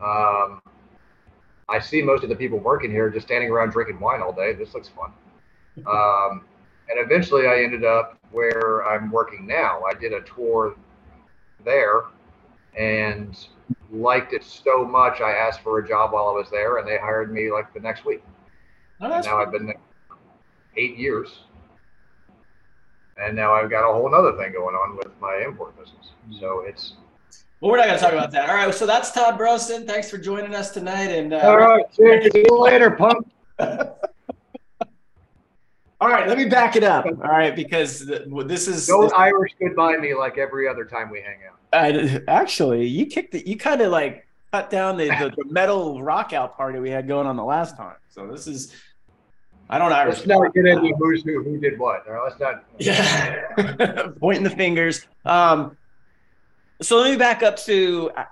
Um, 0.00 0.60
I 1.68 1.78
see 1.80 2.02
most 2.02 2.22
of 2.22 2.28
the 2.28 2.36
people 2.36 2.58
working 2.58 2.90
here 2.90 3.08
just 3.08 3.26
standing 3.26 3.50
around 3.50 3.70
drinking 3.70 4.00
wine 4.00 4.20
all 4.20 4.32
day. 4.32 4.52
This 4.52 4.74
looks 4.74 4.88
fun. 4.88 5.12
Um, 5.86 6.44
and 6.90 7.00
eventually, 7.00 7.46
I 7.46 7.62
ended 7.62 7.82
up 7.82 8.18
where 8.30 8.86
I'm 8.86 9.10
working 9.10 9.46
now. 9.46 9.80
I 9.88 9.94
did 9.94 10.12
a 10.12 10.20
tour 10.20 10.76
there 11.64 12.02
and 12.78 13.46
liked 13.90 14.32
it 14.32 14.44
so 14.44 14.84
much. 14.84 15.20
I 15.20 15.32
asked 15.32 15.60
for 15.60 15.78
a 15.78 15.88
job 15.88 16.12
while 16.12 16.28
I 16.28 16.32
was 16.32 16.48
there, 16.50 16.78
and 16.78 16.88
they 16.88 16.98
hired 16.98 17.32
me 17.32 17.50
like 17.50 17.72
the 17.74 17.80
next 17.80 18.04
week. 18.04 18.22
Oh, 19.00 19.08
now 19.08 19.42
I've 19.42 19.52
been 19.52 19.66
there 19.66 19.80
eight 20.76 20.96
years. 20.96 21.40
And 23.18 23.36
now 23.36 23.52
I've 23.52 23.70
got 23.70 23.88
a 23.88 23.92
whole 23.92 24.12
other 24.14 24.36
thing 24.36 24.52
going 24.52 24.74
on 24.74 24.96
with 24.96 25.08
my 25.20 25.42
import 25.44 25.78
business. 25.78 26.12
So 26.40 26.60
it's 26.60 26.94
well, 27.60 27.70
we're 27.70 27.76
not 27.76 27.86
going 27.86 27.98
to 27.98 28.04
talk 28.04 28.12
about 28.12 28.32
that. 28.32 28.48
All 28.48 28.56
right. 28.56 28.74
So 28.74 28.86
that's 28.86 29.12
Todd 29.12 29.38
Brosten. 29.38 29.86
Thanks 29.86 30.10
for 30.10 30.18
joining 30.18 30.54
us 30.54 30.70
tonight. 30.72 31.10
And 31.10 31.32
uh, 31.32 31.38
all 31.44 31.58
right. 31.58 31.84
See 31.94 32.02
you 32.34 32.58
later, 32.58 32.90
punk. 32.90 33.26
all 36.02 36.08
right, 36.08 36.26
let 36.26 36.36
me 36.36 36.46
back 36.46 36.74
it 36.74 36.82
up. 36.82 37.06
All 37.06 37.12
right, 37.14 37.54
because 37.54 38.04
th- 38.04 38.22
this 38.46 38.66
is 38.66 38.88
Don't 38.88 39.12
Irish 39.16 39.52
goodbye 39.60 39.96
me 39.98 40.14
like 40.14 40.36
every 40.36 40.66
other 40.66 40.84
time 40.84 41.10
we 41.10 41.20
hang 41.20 41.38
out. 41.48 41.58
I, 41.72 42.20
actually, 42.26 42.88
you 42.88 43.06
kicked 43.06 43.36
it. 43.36 43.46
You 43.46 43.56
kind 43.56 43.80
of 43.80 43.92
like 43.92 44.26
cut 44.50 44.68
down 44.68 44.96
the, 44.96 45.06
the, 45.10 45.32
the 45.36 45.44
metal 45.48 46.02
rock 46.02 46.32
out 46.32 46.56
party 46.56 46.80
we 46.80 46.90
had 46.90 47.06
going 47.06 47.28
on 47.28 47.36
the 47.36 47.44
last 47.44 47.76
time. 47.76 47.94
So 48.08 48.26
this 48.26 48.48
is, 48.48 48.74
I 49.70 49.78
don't 49.78 49.92
Irish. 49.92 50.16
Let's 50.16 50.26
not 50.26 50.52
get 50.52 50.66
into 50.66 50.92
who's 50.98 51.22
who, 51.22 51.44
who 51.44 51.60
did 51.60 51.78
what. 51.78 52.04
Let's 52.08 52.40
not. 52.40 52.64
Yeah, 52.80 54.08
pointing 54.18 54.42
the 54.42 54.50
fingers. 54.50 55.06
Um, 55.24 55.76
so 56.80 56.96
let 57.00 57.12
me 57.12 57.16
back 57.16 57.44
up 57.44 57.56
to 57.58 58.10
uh, 58.16 58.24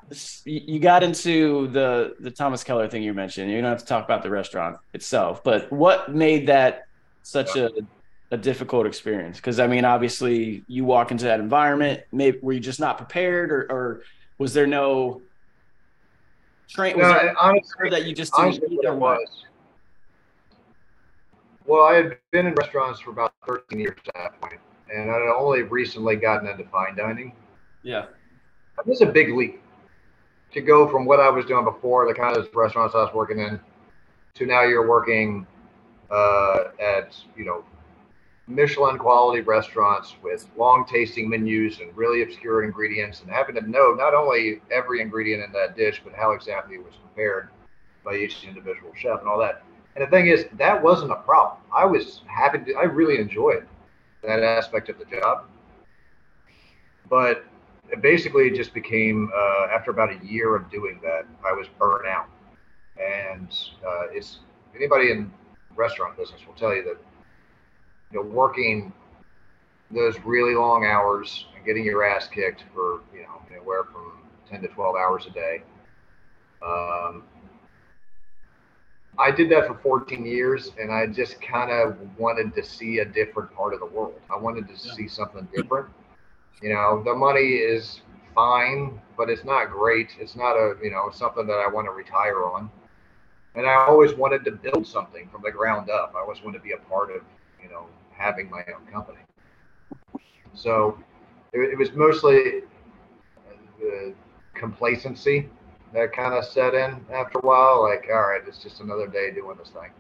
you 0.45 0.81
got 0.81 1.05
into 1.05 1.69
the 1.69 2.17
the 2.19 2.33
Thomas 2.33 2.65
Keller 2.65 2.89
thing 2.89 3.05
you 3.05 3.15
mentioned. 3.15 3.49
You 3.49 3.61
don't 3.61 3.71
have 3.71 3.79
to 3.79 3.87
talk 3.87 4.05
about 4.05 4.25
the 4.25 4.31
restaurant 4.31 4.77
itself, 4.93 5.45
but 5.45 5.71
what 5.71 6.13
made 6.13 6.49
that 6.49 6.89
such 7.23 7.57
a 7.57 7.71
a 8.33 8.37
difficult 8.37 8.87
experience? 8.87 9.37
Because 9.37 9.59
I 9.59 9.67
mean, 9.67 9.85
obviously, 9.85 10.65
you 10.69 10.85
walk 10.85 11.11
into 11.11 11.25
that 11.25 11.41
environment. 11.41 12.03
Maybe 12.13 12.39
were 12.41 12.53
you 12.53 12.61
just 12.61 12.81
not 12.81 12.97
prepared, 12.99 13.51
or, 13.51 13.67
or 13.71 14.03
was 14.39 14.55
there 14.55 14.67
no 14.67 15.23
train? 16.69 16.97
Was 16.97 17.03
No, 17.09 17.13
there 17.13 17.35
honestly, 17.41 17.91
that 17.91 18.05
you 18.07 18.15
just 18.15 18.33
didn't 18.33 18.45
honestly, 18.47 18.69
need 18.69 18.77
what 18.77 18.87
or 18.87 18.93
it 18.95 18.99
what? 18.99 19.19
was. 19.19 19.45
Well, 21.67 21.85
I 21.85 21.95
had 21.95 22.19
been 22.33 22.47
in 22.47 22.55
restaurants 22.55 23.01
for 23.01 23.11
about 23.11 23.33
13 23.47 23.79
years 23.79 23.99
at 24.09 24.15
that 24.15 24.41
point, 24.41 24.61
and 24.93 25.11
I 25.11 25.15
had 25.15 25.23
only 25.37 25.63
recently 25.63 26.17
gotten 26.17 26.49
into 26.49 26.65
fine 26.65 26.97
dining. 26.97 27.33
Yeah, 27.83 28.07
It 28.79 28.87
was 28.87 29.03
a 29.03 29.07
big 29.07 29.35
leap 29.35 29.63
to 30.53 30.61
go 30.61 30.89
from 30.89 31.05
what 31.05 31.21
I 31.21 31.29
was 31.29 31.45
doing 31.47 31.65
before, 31.65 32.09
the 32.09 32.15
kind 32.15 32.37
of 32.37 32.49
restaurants 32.55 32.95
I 32.95 32.99
was 32.99 33.15
working 33.15 33.39
in, 33.39 33.61
to 34.35 34.47
now 34.47 34.63
you're 34.63 34.89
working 34.89 35.47
uh, 36.11 36.65
at 36.81 37.17
you 37.37 37.45
know 37.45 37.65
Michelin 38.47 38.99
quality 38.99 39.43
restaurants 39.43 40.17
with 40.23 40.49
long 40.57 40.85
tasting 40.85 41.29
menus 41.29 41.79
and 41.81 41.97
really 41.97 42.23
obscure 42.23 42.65
ingredients, 42.65 43.21
and 43.21 43.31
having 43.31 43.55
to 43.55 43.69
know 43.69 43.95
not 43.95 44.15
only 44.15 44.61
every 44.71 45.01
ingredient 45.01 45.43
in 45.45 45.53
that 45.53 45.77
dish, 45.77 46.01
but 46.03 46.13
how 46.15 46.33
exactly 46.33 46.75
it 46.75 46.85
was 46.85 46.95
prepared 46.97 47.49
by 48.05 48.17
each 48.17 48.45
individual 48.45 48.93
chef 48.97 49.21
and 49.21 49.29
all 49.29 49.39
that. 49.39 49.63
And 49.95 50.05
the 50.05 50.11
thing 50.11 50.27
is, 50.27 50.47
that 50.55 50.83
wasn't 50.83 51.13
a 51.13 51.17
problem. 51.17 51.61
I 51.75 51.85
was 51.85 52.23
happy 52.27 52.59
to, 52.65 52.75
I 52.75 52.85
really 52.85 53.21
enjoyed 53.21 53.67
that 54.23 54.43
aspect 54.43 54.89
of 54.89 54.99
the 54.99 55.05
job. 55.05 55.45
But 57.09 57.45
it 57.91 58.01
basically 58.03 58.51
just 58.51 58.73
became 58.73 59.31
uh, 59.35 59.67
after 59.75 59.91
about 59.91 60.11
a 60.11 60.25
year 60.25 60.55
of 60.55 60.71
doing 60.71 61.01
that, 61.03 61.27
I 61.45 61.53
was 61.53 61.67
burnt 61.79 62.07
out. 62.07 62.29
And 62.97 63.49
uh, 63.87 64.07
it's 64.13 64.41
anybody 64.77 65.11
in 65.11 65.33
restaurant 65.81 66.17
business 66.17 66.41
will 66.47 66.55
tell 66.55 66.75
you 66.75 66.85
that 66.85 66.99
you 68.13 68.23
know 68.23 68.29
working 68.29 68.93
those 69.91 70.19
really 70.25 70.55
long 70.55 70.85
hours 70.85 71.47
and 71.57 71.65
getting 71.65 71.85
your 71.85 72.05
ass 72.05 72.29
kicked 72.29 72.65
for 72.75 73.01
you 73.15 73.23
know 73.23 73.43
anywhere 73.51 73.85
from 73.85 74.13
10 74.51 74.63
to 74.63 74.69
12 74.69 74.97
hours 74.97 75.27
a 75.27 75.31
day. 75.31 75.63
Um, 76.63 77.25
I 79.19 79.31
did 79.31 79.51
that 79.51 79.67
for 79.67 79.75
14 79.75 80.25
years, 80.25 80.73
and 80.81 80.93
I 80.93 81.07
just 81.07 81.41
kind 81.43 81.71
of 81.71 81.97
wanted 82.19 82.55
to 82.55 82.63
see 82.65 82.99
a 83.01 83.05
different 83.05 83.53
part 83.55 83.75
of 83.75 83.81
the 83.81 83.87
world. 83.87 84.21
I 84.35 84.39
wanted 84.39 84.69
to 84.69 84.77
Yeah. 84.85 84.95
see 84.95 85.09
something 85.09 85.49
different. 85.55 85.89
You 86.63 86.71
know, 86.75 87.03
the 87.05 87.15
money 87.15 87.49
is 87.75 88.03
fine, 88.35 89.01
but 89.17 89.29
it's 89.31 89.45
not 89.45 89.71
great. 89.71 90.11
It's 90.21 90.37
not 90.37 90.55
a 90.57 90.75
you 90.83 90.91
know 90.91 91.11
something 91.13 91.47
that 91.47 91.61
I 91.67 91.69
want 91.69 91.87
to 91.87 91.93
retire 91.93 92.45
on. 92.45 92.71
And 93.55 93.67
I 93.67 93.75
always 93.75 94.15
wanted 94.15 94.45
to 94.45 94.53
build 94.53 94.87
something 94.87 95.29
from 95.29 95.43
the 95.43 95.51
ground 95.51 95.91
up. 95.91 96.13
I 96.17 96.21
always 96.21 96.43
wanted 96.43 96.59
to 96.59 96.65
be 96.65 96.73
a 96.73 96.79
part 96.89 97.11
of 97.11 97.23
you 97.63 97.69
know 97.69 97.87
having 98.13 98.51
my 98.51 98.63
own 98.75 98.87
company. 98.93 99.21
So 100.55 100.99
it, 101.53 101.61
it 101.73 101.79
was 101.79 101.93
mostly 101.93 102.63
the 103.79 104.15
complacency 104.55 105.49
that 105.93 106.13
kind 106.13 106.35
of 106.35 106.45
set 106.45 106.75
in 106.75 107.01
after 107.13 107.39
a 107.39 107.47
while. 107.47 107.83
Like, 107.83 108.07
all 108.13 108.21
right, 108.23 108.41
it's 108.47 108.63
just 108.63 108.81
another 108.81 109.07
day 109.07 109.31
doing 109.31 109.57
this 109.59 109.71
thing, 109.71 109.91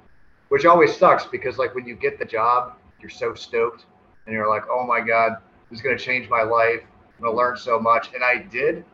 which 0.49 0.65
always 0.67 0.97
sucks 0.97 1.27
because 1.27 1.59
like 1.59 1.75
when 1.75 1.87
you 1.87 1.95
get 1.95 2.19
the 2.19 2.25
job, 2.25 2.75
you're 3.01 3.11
so 3.11 3.35
stoked 3.35 3.87
and 4.27 4.35
you're 4.35 4.49
like, 4.49 4.63
oh 4.71 4.87
my 4.87 5.01
god, 5.01 5.37
this 5.71 5.79
is 5.79 5.83
gonna 5.83 5.99
change 5.99 6.29
my 6.29 6.43
life. 6.43 6.81
I'm 7.19 7.25
gonna 7.25 7.37
learn 7.37 7.57
so 7.57 7.79
much, 7.79 8.11
and 8.15 8.23
I 8.25 8.39
did. 8.51 8.85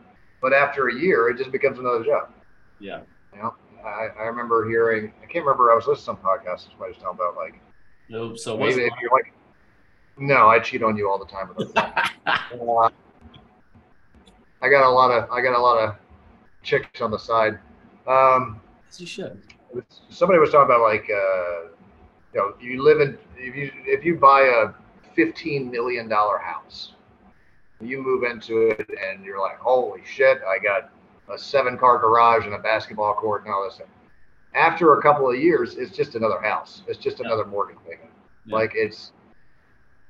But 0.41 0.53
after 0.53 0.89
a 0.89 0.95
year, 0.95 1.29
it 1.29 1.39
just 1.39 1.53
becomes 1.53 1.79
another 1.79 2.05
job. 2.05 2.31
yeah, 2.79 3.01
You 3.35 3.43
know, 3.43 3.55
I, 3.87 4.09
I 4.19 4.23
remember 4.25 4.69
hearing, 4.69 5.13
I 5.23 5.27
can't 5.27 5.45
remember, 5.45 5.73
I 5.73 5.75
was 5.75 5.87
listening 5.87 6.17
to 6.17 6.23
some 6.23 6.29
podcasts, 6.29 6.69
somebody 6.69 6.93
was 6.93 7.03
talking 7.03 7.15
about 7.15 7.37
like, 7.37 7.61
no, 8.09 8.35
so 8.37 8.57
maybe 8.57 8.83
if 8.83 8.93
you're 9.01 9.11
like, 9.11 9.33
no, 10.19 10.49
I 10.49 10.59
cheat 10.59 10.83
on 10.83 10.97
you 10.97 11.11
all 11.11 11.19
the 11.19 11.27
time. 11.27 11.49
With 11.49 11.77
other 11.77 11.93
things. 11.93 12.11
Uh, 12.53 12.91
I 14.63 14.69
got 14.69 14.89
a 14.89 14.91
lot 14.91 15.11
of 15.11 15.31
I 15.31 15.43
got 15.43 15.57
a 15.57 15.61
lot 15.61 15.79
of 15.79 15.95
chicks 16.63 17.01
on 17.01 17.11
the 17.11 17.19
side. 17.19 17.59
Um, 18.07 18.61
you 18.99 19.07
should. 19.07 19.41
somebody 20.09 20.39
was 20.39 20.51
talking 20.51 20.65
about 20.65 20.81
like 20.81 21.05
uh, 21.11 21.69
you 22.33 22.41
know 22.41 22.55
you 22.61 22.83
live 22.83 23.01
in 23.01 23.19
if 23.37 23.55
you 23.55 23.71
if 23.85 24.05
you 24.05 24.17
buy 24.17 24.43
a 24.43 25.13
fifteen 25.15 25.71
million 25.71 26.09
dollar 26.09 26.39
house, 26.39 26.95
you 27.81 28.03
move 28.03 28.25
into 28.25 28.71
it 28.71 28.89
and 28.89 29.25
you're 29.25 29.41
like 29.41 29.59
holy 29.59 30.01
shit 30.05 30.39
I 30.49 30.59
got 30.59 30.91
a 31.33 31.39
seven 31.39 31.77
car 31.79 31.99
garage 31.99 32.45
and 32.45 32.55
a 32.55 32.59
basketball 32.59 33.15
court 33.15 33.45
and 33.45 33.53
all 33.53 33.65
this 33.65 33.75
stuff. 33.75 33.89
After 34.55 34.99
a 34.99 35.03
couple 35.03 35.29
of 35.31 35.37
years, 35.37 35.77
it's 35.77 35.95
just 35.95 36.15
another 36.15 36.41
house. 36.41 36.83
It's 36.87 36.99
just 36.99 37.19
Yeah. 37.19 37.27
another 37.27 37.45
mortgage 37.45 37.79
payment. 37.85 38.11
Yeah. 38.45 38.57
Like 38.57 38.73
it's 38.75 39.13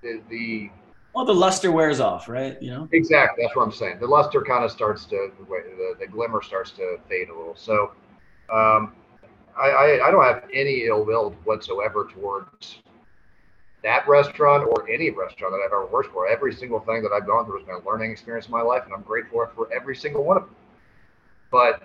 the, 0.03 0.21
the 0.29 0.71
Well, 1.15 1.25
the 1.25 1.35
luster 1.35 1.73
wears 1.73 2.01
off, 2.01 2.29
right? 2.29 2.61
You 2.63 2.71
know. 2.71 2.89
Exactly, 2.93 3.45
that's 3.45 3.57
what 3.57 3.63
I'm 3.65 3.73
saying. 3.73 3.99
The 3.99 4.07
luster 4.07 4.43
kind 4.43 4.65
of 4.65 4.71
starts 4.71 5.05
to 5.07 5.31
the, 5.49 5.95
the 5.99 6.07
glimmer 6.07 6.43
starts 6.43 6.71
to 6.73 6.99
fade 7.09 7.29
a 7.31 7.37
little. 7.37 7.57
So, 7.57 7.93
um, 8.53 8.95
I, 9.59 9.71
I 9.71 10.09
I 10.09 10.11
don't 10.11 10.23
have 10.25 10.45
any 10.53 10.85
ill 10.85 11.05
will 11.05 11.31
whatsoever 11.45 12.07
towards 12.13 12.79
that 13.83 14.07
restaurant 14.09 14.69
or 14.69 14.89
any 14.91 15.11
restaurant 15.11 15.55
that 15.55 15.61
I've 15.65 15.73
ever 15.73 15.87
worked 15.87 16.13
for. 16.13 16.29
Every 16.29 16.53
single 16.53 16.81
thing 16.81 17.03
that 17.03 17.13
I've 17.13 17.27
gone 17.27 17.47
through 17.47 17.59
has 17.59 17.67
been 17.67 17.77
a 17.77 17.89
learning 17.89 18.11
experience 18.11 18.47
in 18.47 18.53
my 18.53 18.61
life, 18.63 18.83
and 18.85 18.93
I'm 18.93 19.03
grateful 19.03 19.49
for 19.55 19.73
every 19.73 19.95
single 19.97 20.25
one 20.25 20.37
of 20.37 20.43
them. 20.45 20.56
But 21.51 21.83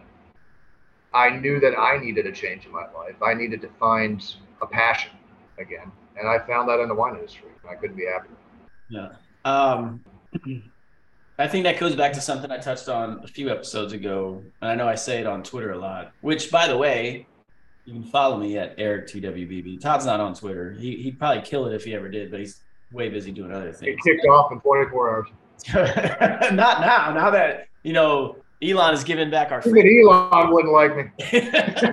I 1.13 1.30
knew 1.30 1.60
that 1.60 1.78
I 1.78 1.97
needed 1.97 2.26
a 2.26 2.32
change 2.32 2.65
in 2.65 2.71
my 2.71 2.86
life. 2.93 3.21
I 3.21 3.34
needed 3.34 3.62
to 3.62 3.69
find 3.80 4.24
a 4.62 4.67
passion 4.67 5.12
again, 5.60 5.91
and 6.17 6.28
I 6.28 6.39
found 6.39 6.69
that 6.69 6.80
in 6.80 6.88
the 6.88 6.95
wine 6.95 7.15
industry. 7.15 7.50
I 7.69 7.76
couldn't 7.76 7.95
be 7.95 8.06
happier. 8.06 8.32
Yeah. 8.89 9.10
Um, 9.45 10.04
I 11.38 11.47
think 11.47 11.63
that 11.63 11.80
goes 11.80 11.95
back 11.95 12.13
to 12.13 12.21
something 12.21 12.52
I 12.52 12.58
touched 12.58 12.88
on 12.89 13.21
a 13.24 13.28
few 13.28 13.50
episodes 13.50 13.93
ago, 13.93 14.43
and 14.62 14.71
I 14.71 14.76
know 14.76 14.88
I 14.88 14.95
say 14.95 15.19
it 15.19 15.26
on 15.26 15.43
Twitter 15.43 15.71
a 15.71 15.78
lot. 15.78 16.12
Which, 16.21 16.52
by 16.52 16.67
the 16.67 16.78
way, 16.78 17.28
you 17.86 17.93
can 17.93 18.04
follow 18.04 18.38
me 18.38 18.58
at 18.58 18.76
Eric 18.78 19.08
TWBB. 19.08 19.82
Todd's 19.82 20.06
not 20.06 20.19
on 20.19 20.34
Twitter. 20.34 20.74
He 20.74 20.97
he'd 20.97 21.17
probably 21.17 21.41
kill 21.41 21.65
it 21.67 21.74
if 21.74 21.84
he 21.84 21.95
ever 21.95 22.10
did, 22.10 22.32
but 22.32 22.39
he's 22.39 22.62
way 22.91 23.10
busy 23.10 23.32
doing 23.32 23.52
other 23.52 23.71
things. 23.71 23.95
It 23.95 24.04
kicked 24.04 24.26
off 24.28 24.52
in 24.52 24.60
24 24.60 25.10
hours. 25.10 25.28
not 26.54 26.82
now. 26.82 27.13
Now 27.13 27.30
that 27.32 27.67
you 27.84 27.93
know 27.93 28.38
Elon 28.63 28.93
is 28.93 29.04
giving 29.04 29.30
back 29.30 29.52
our 29.52 29.62
Even 29.65 30.00
Elon 30.04 30.52
wouldn't 30.52 30.74
like 30.74 30.95
me. 30.95 31.06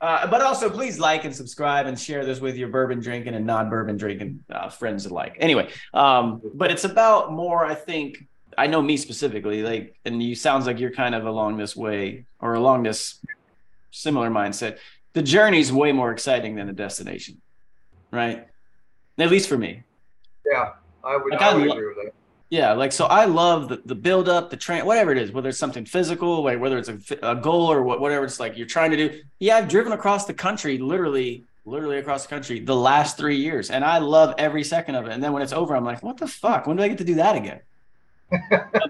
uh, 0.00 0.26
but 0.26 0.40
also, 0.40 0.70
please 0.70 0.98
like 0.98 1.24
and 1.24 1.34
subscribe 1.34 1.86
and 1.86 1.98
share 1.98 2.24
this 2.24 2.40
with 2.40 2.56
your 2.56 2.68
bourbon 2.68 3.00
drinking 3.00 3.34
and 3.34 3.44
non 3.46 3.68
bourbon 3.68 3.96
drinking 3.96 4.42
uh, 4.50 4.68
friends 4.70 5.06
alike. 5.06 5.36
Anyway, 5.38 5.70
um, 5.92 6.40
but 6.54 6.70
it's 6.70 6.84
about 6.84 7.32
more, 7.32 7.64
I 7.64 7.74
think. 7.74 8.26
I 8.58 8.68
know 8.68 8.80
me 8.80 8.96
specifically, 8.96 9.62
like, 9.62 9.98
and 10.06 10.22
you 10.22 10.34
sounds 10.34 10.64
like 10.64 10.80
you're 10.80 10.90
kind 10.90 11.14
of 11.14 11.26
along 11.26 11.58
this 11.58 11.76
way 11.76 12.24
or 12.40 12.54
along 12.54 12.84
this 12.84 13.20
similar 13.90 14.30
mindset. 14.30 14.78
The 15.12 15.22
journey's 15.22 15.70
way 15.70 15.92
more 15.92 16.10
exciting 16.10 16.54
than 16.54 16.66
the 16.66 16.72
destination, 16.72 17.42
right? 18.10 18.46
At 19.18 19.30
least 19.30 19.50
for 19.50 19.58
me. 19.58 19.82
Yeah, 20.50 20.70
I 21.04 21.16
would, 21.16 21.32
Like, 21.32 21.42
I 21.42 21.50
I 21.50 21.54
would 21.54 21.66
lo- 21.66 21.74
agree 21.74 21.86
with 21.88 21.96
that. 21.96 22.12
Yeah, 22.48 22.72
like 22.74 22.92
so 22.92 23.06
I 23.06 23.24
love 23.24 23.68
the, 23.68 23.82
the 23.84 23.94
build 23.96 24.28
up, 24.28 24.50
the 24.50 24.56
train, 24.56 24.86
whatever 24.86 25.10
it 25.10 25.18
is, 25.18 25.32
whether 25.32 25.48
it's 25.48 25.58
something 25.58 25.84
physical, 25.84 26.44
like 26.44 26.60
whether 26.60 26.78
it's 26.78 26.88
a, 26.88 26.98
a 27.22 27.34
goal 27.34 27.70
or 27.72 27.82
what, 27.82 28.00
whatever 28.00 28.24
it's 28.24 28.38
like 28.38 28.56
you're 28.56 28.68
trying 28.68 28.92
to 28.92 28.96
do. 28.96 29.20
Yeah, 29.40 29.56
I've 29.56 29.68
driven 29.68 29.92
across 29.92 30.26
the 30.26 30.34
country, 30.34 30.78
literally, 30.78 31.44
literally 31.64 31.98
across 31.98 32.22
the 32.22 32.28
country 32.28 32.60
the 32.60 32.76
last 32.76 33.16
three 33.16 33.36
years, 33.36 33.70
and 33.70 33.84
I 33.84 33.98
love 33.98 34.34
every 34.38 34.62
second 34.62 34.94
of 34.94 35.06
it. 35.06 35.12
And 35.12 35.20
then 35.22 35.32
when 35.32 35.42
it's 35.42 35.52
over, 35.52 35.74
I'm 35.74 35.84
like, 35.84 36.04
what 36.04 36.18
the 36.18 36.28
fuck? 36.28 36.68
When 36.68 36.76
do 36.76 36.84
I 36.84 36.88
get 36.88 36.98
to 36.98 37.04
do 37.04 37.16
that 37.16 37.34
again? 37.36 37.60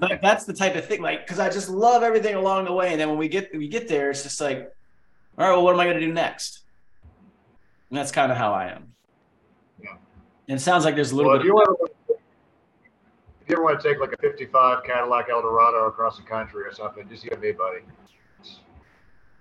Like, 0.01 0.21
that's 0.21 0.45
the 0.45 0.53
type 0.53 0.77
of 0.77 0.85
thing, 0.87 1.01
like, 1.01 1.25
because 1.27 1.39
I 1.39 1.49
just 1.49 1.71
love 1.71 2.03
everything 2.03 2.35
along 2.35 2.67
the 2.67 2.73
way. 2.73 2.93
And 2.93 3.01
then 3.01 3.09
when 3.09 3.17
we 3.19 3.29
get 3.29 3.51
we 3.57 3.69
get 3.69 3.89
there, 3.89 4.11
it's 4.11 4.23
just 4.23 4.41
like, 4.41 4.71
all 5.39 5.47
right, 5.47 5.53
well, 5.53 5.63
what 5.65 5.73
am 5.75 5.81
I 5.81 5.85
going 5.85 5.99
to 5.99 6.07
do 6.07 6.13
next? 6.13 6.61
And 7.91 7.99
that's 7.99 8.13
kind 8.13 8.31
of 8.31 8.37
how 8.39 8.53
I 8.53 8.67
am. 8.67 8.93
Yeah. 9.83 9.91
And 10.49 10.59
it 10.59 10.61
sounds 10.63 10.85
like 10.85 10.95
there's 10.95 11.13
a 11.13 11.17
little 11.17 11.33
Well, 11.33 11.41
if 11.41 11.43
bit. 11.43 11.49
you, 11.49 11.59
Of, 11.59 11.69
ever, 11.69 11.91
if 13.47 13.51
you 13.51 13.55
ever 13.57 13.63
want 13.65 13.81
to 13.81 13.89
take 13.89 14.01
like 14.01 14.13
a 14.13 14.17
55 14.17 14.83
Cadillac 14.83 15.29
Eldorado 15.31 15.87
across 15.87 16.17
the 16.17 16.25
country 16.25 16.65
or 16.65 16.73
something, 16.73 17.09
just 17.09 17.23
get 17.23 17.41
me, 17.41 17.53
buddy. 17.53 17.79
It's, 18.41 18.59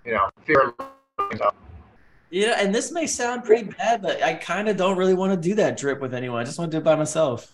you 0.04 0.12
know, 0.12 0.28
fear. 0.44 0.72
of- 1.18 1.52
Yeah, 2.30 2.54
and 2.60 2.72
this 2.72 2.92
may 2.92 3.08
sound 3.08 3.42
pretty 3.42 3.64
bad, 3.64 4.02
but 4.02 4.22
I 4.22 4.34
kind 4.34 4.68
of 4.68 4.76
don't 4.76 4.96
really 4.96 5.14
want 5.14 5.32
to 5.32 5.48
do 5.48 5.56
that 5.56 5.76
drip 5.76 6.00
with 6.00 6.14
anyone. 6.14 6.40
I 6.40 6.44
just 6.44 6.56
want 6.56 6.70
to 6.70 6.76
do 6.76 6.80
it 6.80 6.84
by 6.84 6.94
myself. 6.94 7.52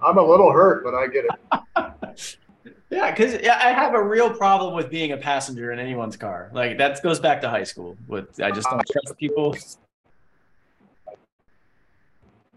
I'm 0.00 0.18
a 0.18 0.22
little 0.22 0.52
hurt, 0.52 0.84
but 0.84 0.94
I 0.94 1.06
get 1.08 1.24
it. 1.24 2.38
Yeah, 2.90 3.10
because 3.10 3.36
I 3.36 3.72
have 3.72 3.94
a 3.94 4.02
real 4.04 4.28
problem 4.34 4.74
with 4.74 4.90
being 4.90 5.12
a 5.12 5.16
passenger 5.16 5.72
in 5.72 5.78
anyone's 5.78 6.14
car. 6.18 6.50
Like 6.52 6.76
that 6.76 7.02
goes 7.02 7.18
back 7.18 7.40
to 7.40 7.48
high 7.48 7.64
school. 7.64 7.96
With 8.06 8.38
I 8.38 8.50
just 8.50 8.68
don't 8.68 8.86
trust 8.86 9.16
people. 9.16 9.56
Uh, 11.08 11.12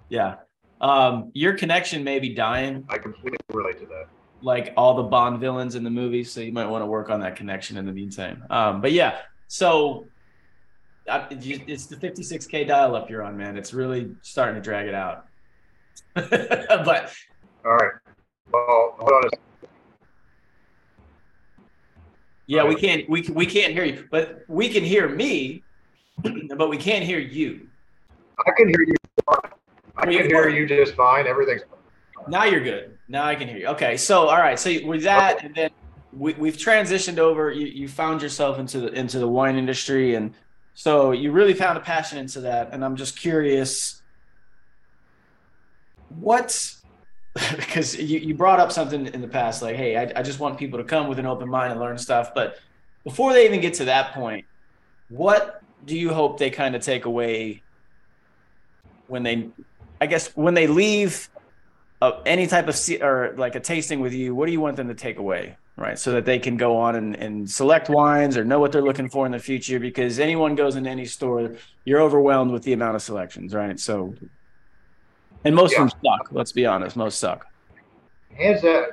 yeah, 0.09 0.35
um, 0.81 1.31
your 1.33 1.53
connection 1.53 2.03
may 2.03 2.19
be 2.19 2.33
dying, 2.33 2.85
I 2.89 2.97
completely 2.97 3.37
relate 3.53 3.79
to 3.79 3.85
that. 3.87 4.07
like 4.41 4.73
all 4.77 4.95
the 4.95 5.03
Bond 5.03 5.39
villains 5.39 5.75
in 5.75 5.83
the 5.83 5.89
movies. 5.89 6.31
So 6.31 6.41
you 6.41 6.51
might 6.51 6.67
want 6.67 6.81
to 6.81 6.85
work 6.87 7.09
on 7.09 7.19
that 7.21 7.35
connection 7.35 7.77
in 7.77 7.85
the 7.85 7.93
meantime. 7.93 8.43
Um, 8.49 8.81
but 8.81 8.91
yeah, 8.91 9.19
so 9.47 10.05
I, 11.09 11.27
it's 11.29 11.85
the 11.85 11.95
56k 11.95 12.67
dial 12.67 12.95
up 12.95 13.09
you're 13.09 13.23
on, 13.23 13.37
man. 13.37 13.57
It's 13.57 13.73
really 13.73 14.15
starting 14.21 14.55
to 14.55 14.61
drag 14.61 14.87
it 14.87 14.95
out. 14.95 15.25
but 16.13 17.13
All 17.65 17.75
right. 17.75 17.91
Well, 18.51 18.95
hold 18.97 19.11
on 19.11 19.23
a 19.25 19.67
Yeah, 22.47 22.63
we 22.65 22.75
can't 22.75 23.09
we 23.09 23.21
we 23.33 23.45
can't 23.45 23.73
hear 23.73 23.85
you, 23.85 24.07
but 24.11 24.43
we 24.47 24.69
can 24.69 24.83
hear 24.83 25.09
me, 25.09 25.63
but 26.57 26.69
we 26.69 26.77
can't 26.77 27.03
hear 27.03 27.19
you. 27.19 27.67
I 28.45 28.51
can 28.51 28.67
hear 28.67 28.81
you. 28.85 28.95
I 29.97 30.05
can 30.05 30.11
hear 30.27 30.49
you 30.49 30.67
just 30.67 30.95
fine. 30.95 31.27
Everything's 31.27 31.61
Now 32.27 32.45
you're 32.45 32.63
good. 32.63 32.97
Now 33.07 33.25
I 33.25 33.35
can 33.35 33.47
hear 33.47 33.57
you. 33.57 33.67
Okay, 33.67 33.97
so 33.97 34.27
all 34.27 34.37
right, 34.37 34.59
so 34.59 34.71
with 34.85 35.03
that, 35.03 35.43
and 35.43 35.55
then 35.55 35.69
we 36.11 36.33
we've 36.33 36.57
transitioned 36.57 37.17
over. 37.17 37.51
You 37.51 37.67
you 37.67 37.87
found 37.87 38.21
yourself 38.21 38.59
into 38.59 38.79
the 38.79 38.87
into 38.93 39.19
the 39.19 39.27
wine 39.27 39.57
industry, 39.57 40.15
and 40.15 40.33
so 40.73 41.11
you 41.11 41.31
really 41.31 41.53
found 41.53 41.77
a 41.77 41.81
passion 41.81 42.17
into 42.17 42.41
that. 42.41 42.69
And 42.71 42.83
I'm 42.83 42.95
just 42.95 43.17
curious, 43.17 44.01
what 46.09 46.75
because 47.55 47.95
you, 47.95 48.19
you 48.19 48.33
brought 48.33 48.59
up 48.59 48.71
something 48.71 49.07
in 49.07 49.21
the 49.21 49.27
past 49.27 49.61
like 49.61 49.75
hey 49.75 49.97
I, 49.97 50.19
I 50.19 50.23
just 50.23 50.39
want 50.39 50.57
people 50.57 50.79
to 50.79 50.85
come 50.85 51.07
with 51.07 51.19
an 51.19 51.25
open 51.25 51.49
mind 51.49 51.71
and 51.71 51.81
learn 51.81 51.97
stuff 51.97 52.33
but 52.33 52.59
before 53.03 53.33
they 53.33 53.45
even 53.45 53.59
get 53.59 53.73
to 53.75 53.85
that 53.85 54.13
point 54.13 54.45
what 55.09 55.61
do 55.85 55.97
you 55.97 56.13
hope 56.13 56.39
they 56.39 56.49
kind 56.49 56.75
of 56.75 56.81
take 56.81 57.03
away 57.03 57.61
when 59.07 59.23
they 59.23 59.49
i 60.01 60.05
guess 60.05 60.27
when 60.35 60.53
they 60.53 60.67
leave 60.67 61.29
uh, 62.01 62.21
any 62.25 62.47
type 62.47 62.67
of 62.67 62.75
se- 62.75 63.01
or 63.01 63.33
like 63.37 63.55
a 63.55 63.59
tasting 63.59 63.99
with 63.99 64.13
you 64.13 64.35
what 64.35 64.45
do 64.45 64.51
you 64.51 64.59
want 64.59 64.75
them 64.75 64.87
to 64.87 64.93
take 64.93 65.17
away 65.17 65.55
right 65.77 65.99
so 65.99 66.11
that 66.11 66.25
they 66.25 66.39
can 66.39 66.57
go 66.57 66.77
on 66.77 66.95
and, 66.95 67.15
and 67.15 67.49
select 67.49 67.89
wines 67.89 68.37
or 68.37 68.45
know 68.45 68.59
what 68.59 68.71
they're 68.71 68.81
looking 68.81 69.09
for 69.09 69.25
in 69.25 69.31
the 69.31 69.39
future 69.39 69.79
because 69.79 70.19
anyone 70.19 70.55
goes 70.55 70.75
into 70.75 70.89
any 70.89 71.05
store 71.05 71.55
you're 71.85 72.01
overwhelmed 72.01 72.51
with 72.51 72.63
the 72.63 72.73
amount 72.73 72.95
of 72.95 73.01
selections 73.01 73.53
right 73.53 73.79
so 73.79 74.13
and 75.43 75.55
most 75.55 75.73
of 75.73 75.79
them 75.79 75.89
suck 75.89 76.29
let's 76.31 76.51
be 76.51 76.65
honest 76.65 76.95
most 76.95 77.19
suck 77.19 77.45
hands 78.35 78.61
down. 78.61 78.85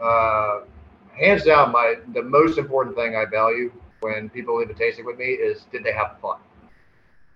Uh, 0.00 0.60
hands 1.18 1.44
down, 1.44 1.72
my 1.72 1.96
the 2.14 2.22
most 2.22 2.58
important 2.58 2.96
thing 2.96 3.16
I 3.16 3.24
value 3.24 3.72
when 4.00 4.28
people 4.30 4.58
leave 4.58 4.70
a 4.70 4.74
tasting 4.74 5.04
with 5.04 5.18
me 5.18 5.26
is 5.26 5.66
did 5.72 5.84
they 5.84 5.92
have 5.92 6.18
fun? 6.20 6.38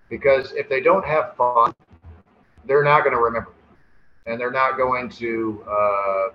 Because 0.09 0.53
if 0.53 0.69
they 0.69 0.79
don't 0.79 1.05
have 1.05 1.35
fun, 1.35 1.73
they're 2.65 2.83
not 2.83 3.03
going 3.03 3.15
to 3.15 3.21
remember, 3.21 3.51
and 4.25 4.39
they're 4.39 4.51
not 4.51 4.77
going 4.77 5.09
to 5.09 5.63
uh, 5.69 6.27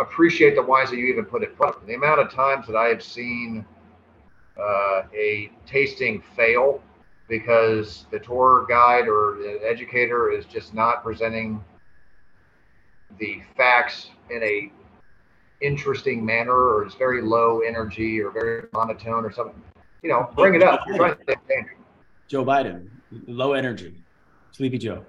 appreciate 0.00 0.54
the 0.54 0.62
wines 0.62 0.90
that 0.90 0.96
you 0.96 1.06
even 1.06 1.24
put 1.24 1.42
in 1.42 1.54
front 1.54 1.76
of 1.76 1.80
them. 1.82 1.88
The 1.88 1.94
amount 1.94 2.20
of 2.20 2.32
times 2.32 2.66
that 2.66 2.76
I 2.76 2.88
have 2.88 3.02
seen 3.02 3.64
uh, 4.58 5.02
a 5.14 5.50
tasting 5.66 6.22
fail 6.36 6.82
because 7.28 8.06
the 8.10 8.18
tour 8.18 8.66
guide 8.68 9.08
or 9.08 9.38
the 9.40 9.60
educator 9.64 10.30
is 10.30 10.44
just 10.46 10.74
not 10.74 11.02
presenting 11.02 11.64
the 13.18 13.40
facts 13.56 14.10
in 14.30 14.42
a 14.42 14.72
interesting 15.60 16.24
manner 16.24 16.52
or 16.52 16.84
it's 16.84 16.94
very 16.94 17.22
low 17.22 17.60
energy 17.60 18.20
or 18.20 18.30
very 18.30 18.64
monotone 18.72 19.24
or 19.24 19.32
something. 19.32 19.62
You 20.02 20.10
know 20.10 20.30
bring 20.34 20.54
it 20.54 20.62
up. 20.62 20.80
You're 20.86 20.96
trying 20.96 21.14
to 21.14 21.36
joe 22.28 22.44
biden 22.44 22.88
low 23.26 23.52
energy 23.52 23.99
sleepy 24.52 24.78
joe. 24.78 25.04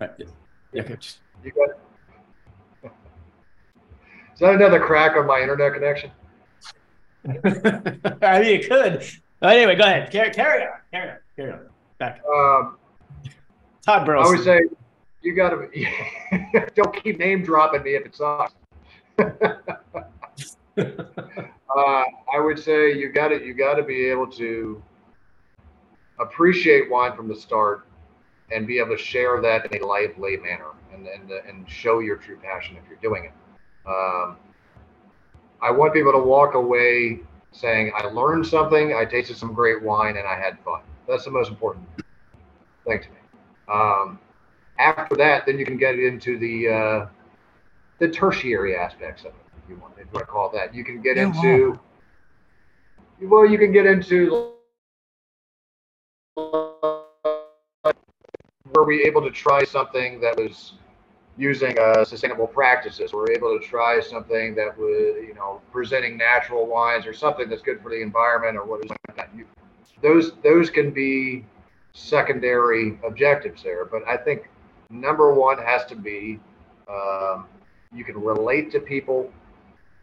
Right 0.00 0.10
yeah. 0.18 0.82
Okay, 0.82 0.96
you 1.44 1.52
got 1.52 1.70
is 2.84 4.40
that 4.40 4.54
another 4.54 4.80
crack 4.80 5.16
on 5.16 5.26
my 5.26 5.40
internet 5.40 5.72
connection? 5.72 6.10
I 7.26 8.40
mean 8.40 8.60
it 8.60 8.68
could. 8.68 9.04
But 9.40 9.56
anyway 9.56 9.76
go 9.76 9.84
ahead. 9.84 10.10
Carry, 10.10 10.30
carry 10.30 10.64
on 10.64 10.78
carry 10.92 11.10
on 11.10 11.16
carry 11.36 11.52
on. 11.52 11.60
Back. 11.98 12.22
Um, 12.26 12.76
todd 13.84 14.02
i 14.02 14.04
burleson 14.04 14.36
would 14.36 14.44
say 14.44 14.60
you 15.22 15.34
gotta 15.34 15.68
don't 16.74 17.02
keep 17.02 17.18
name 17.18 17.42
dropping 17.42 17.82
me 17.82 17.94
if 17.94 18.04
it 18.04 18.14
sucks 18.14 18.52
Uh, 21.76 22.04
I 22.32 22.40
would 22.40 22.58
say 22.58 22.96
you 22.96 23.12
got 23.12 23.28
to 23.28 23.44
you 23.44 23.52
got 23.52 23.74
to 23.74 23.82
be 23.82 24.06
able 24.06 24.26
to 24.28 24.82
appreciate 26.18 26.90
wine 26.90 27.14
from 27.14 27.28
the 27.28 27.34
start 27.34 27.85
and 28.52 28.66
be 28.66 28.78
able 28.78 28.96
to 28.96 29.02
share 29.02 29.40
that 29.42 29.66
in 29.72 29.82
a 29.82 29.86
lively 29.86 30.36
manner 30.36 30.70
and 30.92 31.06
and, 31.06 31.30
and 31.48 31.68
show 31.68 32.00
your 32.00 32.16
true 32.16 32.38
passion 32.42 32.76
if 32.76 32.84
you're 32.88 32.98
doing 33.02 33.24
it. 33.24 33.32
Um, 33.86 34.36
I 35.62 35.70
want 35.70 35.92
people 35.94 36.12
to 36.12 36.18
walk 36.18 36.54
away 36.54 37.20
saying, 37.52 37.92
"I 37.96 38.06
learned 38.06 38.46
something. 38.46 38.94
I 38.94 39.04
tasted 39.04 39.36
some 39.36 39.52
great 39.54 39.82
wine, 39.82 40.16
and 40.16 40.26
I 40.26 40.36
had 40.38 40.58
fun." 40.60 40.82
That's 41.08 41.24
the 41.24 41.30
most 41.30 41.50
important 41.50 41.86
thing 42.86 43.00
to 43.00 43.08
me. 43.10 43.16
Um, 43.68 44.18
after 44.78 45.16
that, 45.16 45.46
then 45.46 45.58
you 45.58 45.64
can 45.64 45.76
get 45.76 45.98
into 45.98 46.38
the 46.38 46.68
uh, 46.68 47.06
the 47.98 48.08
tertiary 48.08 48.76
aspects 48.76 49.22
of 49.22 49.28
it, 49.30 49.46
if 49.62 49.68
you 49.68 49.76
want, 49.76 49.94
if 49.98 50.06
you 50.06 50.10
want 50.14 50.26
to 50.26 50.32
call 50.32 50.48
it 50.50 50.52
that. 50.54 50.74
You 50.74 50.84
can 50.84 51.00
get 51.02 51.16
Yeah, 51.16 51.18
into 51.18 51.78
well, 53.22 53.46
you 53.46 53.58
can 53.58 53.72
get 53.72 53.86
into 53.86 54.46
were 58.76 58.84
we 58.84 59.02
able 59.04 59.22
to 59.22 59.30
try 59.30 59.64
something 59.64 60.20
that 60.20 60.36
was 60.36 60.74
using 61.38 61.78
uh, 61.78 62.04
sustainable 62.04 62.46
practices? 62.46 63.12
Were 63.12 63.24
we 63.28 63.34
able 63.34 63.58
to 63.58 63.66
try 63.66 64.00
something 64.00 64.54
that 64.54 64.76
was, 64.76 65.16
you 65.26 65.34
know, 65.34 65.62
presenting 65.72 66.16
natural 66.18 66.66
wines 66.66 67.06
or 67.06 67.14
something 67.14 67.48
that's 67.48 67.62
good 67.62 67.80
for 67.82 67.90
the 67.90 68.00
environment 68.02 68.56
or 68.56 68.64
what 68.66 68.84
is 68.84 68.90
that? 69.16 69.30
You, 69.34 69.46
those 70.02 70.32
those 70.44 70.68
can 70.68 70.90
be 70.90 71.44
secondary 71.92 72.98
objectives 73.02 73.62
there, 73.62 73.86
but 73.86 74.06
I 74.06 74.18
think 74.18 74.50
number 74.90 75.32
one 75.32 75.58
has 75.58 75.86
to 75.86 75.96
be 75.96 76.38
um, 76.88 77.46
you 77.94 78.04
can 78.04 78.20
relate 78.20 78.70
to 78.72 78.80
people 78.80 79.32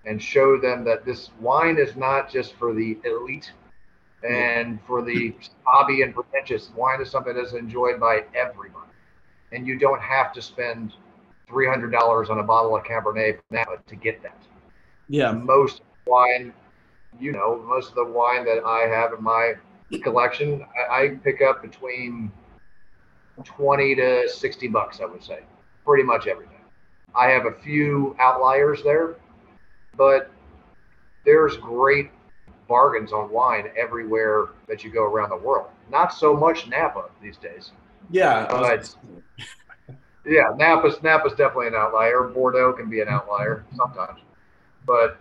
and 0.05 0.21
show 0.21 0.59
them 0.59 0.83
that 0.83 1.05
this 1.05 1.29
wine 1.39 1.77
is 1.77 1.95
not 1.95 2.29
just 2.29 2.55
for 2.55 2.73
the 2.73 2.97
elite 3.05 3.51
and 4.27 4.79
for 4.87 5.01
the 5.01 5.35
hobby 5.65 6.01
and 6.01 6.13
pretentious. 6.13 6.71
Wine 6.75 7.01
is 7.01 7.09
something 7.09 7.35
that's 7.35 7.53
enjoyed 7.53 7.99
by 7.99 8.23
everyone, 8.35 8.87
and 9.51 9.67
you 9.67 9.77
don't 9.77 10.01
have 10.01 10.33
to 10.33 10.41
spend 10.41 10.93
three 11.47 11.67
hundred 11.67 11.91
dollars 11.91 12.29
on 12.29 12.39
a 12.39 12.43
bottle 12.43 12.75
of 12.75 12.83
Cabernet 12.83 13.39
Napa 13.51 13.77
to 13.85 13.95
get 13.95 14.21
that. 14.23 14.37
Yeah. 15.09 15.31
Most 15.31 15.81
wine, 16.07 16.53
you 17.19 17.31
know, 17.31 17.61
most 17.67 17.89
of 17.89 17.95
the 17.95 18.05
wine 18.05 18.45
that 18.45 18.63
I 18.65 18.87
have 18.87 19.13
in 19.13 19.23
my 19.23 19.53
collection, 20.01 20.65
I, 20.89 21.03
I 21.03 21.09
pick 21.23 21.41
up 21.41 21.61
between 21.61 22.31
twenty 23.43 23.95
to 23.95 24.29
sixty 24.29 24.67
bucks. 24.67 24.99
I 25.01 25.05
would 25.05 25.23
say, 25.23 25.39
pretty 25.85 26.03
much 26.03 26.27
everything. 26.27 26.57
I 27.15 27.27
have 27.27 27.45
a 27.45 27.51
few 27.51 28.15
outliers 28.19 28.81
there, 28.83 29.17
but 29.95 30.31
there's 31.25 31.57
great 31.57 32.09
bargains 32.67 33.11
on 33.13 33.31
wine 33.31 33.65
everywhere 33.77 34.49
that 34.67 34.83
you 34.83 34.91
go 34.91 35.03
around 35.03 35.29
the 35.29 35.37
world. 35.37 35.67
Not 35.91 36.13
so 36.13 36.35
much 36.35 36.67
Napa 36.67 37.05
these 37.21 37.37
days. 37.37 37.71
Yeah. 38.11 38.47
But 38.49 38.95
yeah, 40.25 40.53
Napa's 40.57 41.01
Napa's 41.03 41.33
definitely 41.33 41.67
an 41.67 41.75
outlier. 41.75 42.23
Bordeaux 42.23 42.73
can 42.73 42.89
be 42.89 43.01
an 43.01 43.07
outlier 43.09 43.65
sometimes, 43.75 44.19
but 44.85 45.17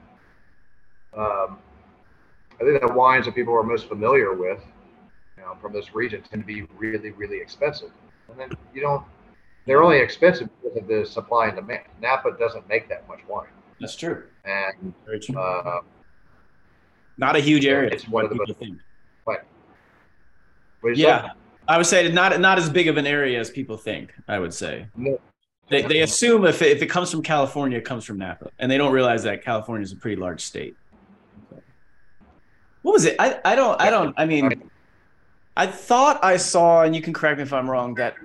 um, 1.16 1.58
I 2.60 2.64
think 2.64 2.80
the 2.80 2.92
wines 2.92 3.26
that 3.26 3.34
people 3.34 3.54
are 3.54 3.62
most 3.64 3.88
familiar 3.88 4.32
with, 4.34 4.60
you 5.36 5.42
know, 5.42 5.56
from 5.60 5.72
this 5.72 5.94
region 5.94 6.22
tend 6.22 6.42
to 6.42 6.46
be 6.46 6.62
really, 6.76 7.10
really 7.10 7.40
expensive. 7.40 7.90
And 8.30 8.38
then 8.38 8.50
you 8.74 8.80
don't. 8.80 9.04
They're 9.66 9.82
only 9.82 9.98
expensive 9.98 10.48
because 10.62 10.76
of 10.78 10.88
the 10.88 11.04
supply 11.06 11.46
and 11.46 11.56
demand. 11.56 11.84
Napa 12.00 12.36
doesn't 12.38 12.68
make 12.68 12.88
that 12.88 13.06
much 13.08 13.20
wine, 13.28 13.46
That's 13.80 13.94
true. 13.94 14.24
and 14.44 14.92
Very 15.06 15.20
true. 15.20 15.38
uh, 15.38 15.80
not 17.18 17.36
a 17.36 17.40
huge 17.40 17.64
area. 17.66 17.90
it's 17.90 18.08
one 18.08 18.24
what 18.24 18.32
of 18.32 18.38
the 18.38 18.44
people 18.46 18.66
think. 18.66 18.78
what 19.24 19.44
that? 20.82 20.96
Yeah. 20.96 21.30
I 21.68 21.76
would 21.76 21.86
say 21.86 22.10
not 22.10 22.38
not 22.40 22.58
as 22.58 22.68
big 22.68 22.88
of 22.88 22.96
an 22.96 23.06
area 23.06 23.38
as 23.38 23.50
people 23.50 23.76
think. 23.76 24.12
I 24.28 24.38
would 24.38 24.52
say 24.52 24.86
No. 24.96 25.18
they, 25.70 25.82
they 25.82 26.00
assume 26.00 26.44
if 26.44 26.60
it, 26.60 26.76
if 26.76 26.82
it 26.82 26.86
comes 26.86 27.10
from 27.10 27.22
California, 27.22 27.78
it 27.78 27.84
comes 27.84 28.04
from 28.04 28.18
Napa, 28.18 28.50
and 28.58 28.70
they 28.70 28.76
don't 28.78 28.92
realize 28.92 29.22
that 29.24 29.44
California 29.44 29.84
is 29.84 29.92
a 29.92 29.96
pretty 29.96 30.20
large 30.20 30.40
state. 30.40 30.76
What 32.82 32.92
was 32.92 33.04
it? 33.04 33.14
I, 33.18 33.38
I 33.44 33.54
don't 33.54 33.80
I 33.80 33.90
don't 33.90 34.12
I 34.18 34.26
mean 34.26 34.70
I 35.56 35.66
thought 35.66 36.24
I 36.24 36.36
saw, 36.36 36.82
and 36.82 36.96
you 36.96 37.02
can 37.02 37.12
correct 37.12 37.36
me 37.36 37.42
if 37.44 37.52
I'm 37.52 37.70
wrong. 37.70 37.94
That 37.94 38.16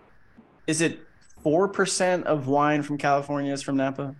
is 0.65 0.81
it 0.81 0.99
four 1.43 1.67
percent 1.67 2.25
of 2.25 2.47
wine 2.47 2.81
from 2.81 2.97
California 2.97 3.53
is 3.53 3.61
from 3.61 3.77
Napa. 3.77 4.15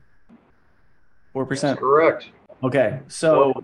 Four 1.33 1.45
percent. 1.47 1.79
correct. 1.79 2.29
Okay, 2.63 2.99
so 3.07 3.63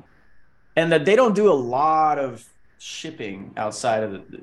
and 0.75 0.91
that 0.91 1.05
they 1.05 1.15
don't 1.15 1.35
do 1.35 1.51
a 1.51 1.53
lot 1.53 2.19
of 2.19 2.45
shipping 2.79 3.53
outside 3.57 4.03
of 4.03 4.11
the 4.11 4.41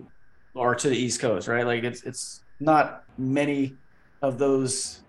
or 0.54 0.74
to 0.74 0.88
the 0.88 0.96
East 0.96 1.20
Coast, 1.20 1.48
right? 1.48 1.66
Like 1.66 1.84
it's 1.84 2.02
it's 2.02 2.42
not 2.58 3.04
many 3.16 3.76
of 4.22 4.38
those 4.38 5.00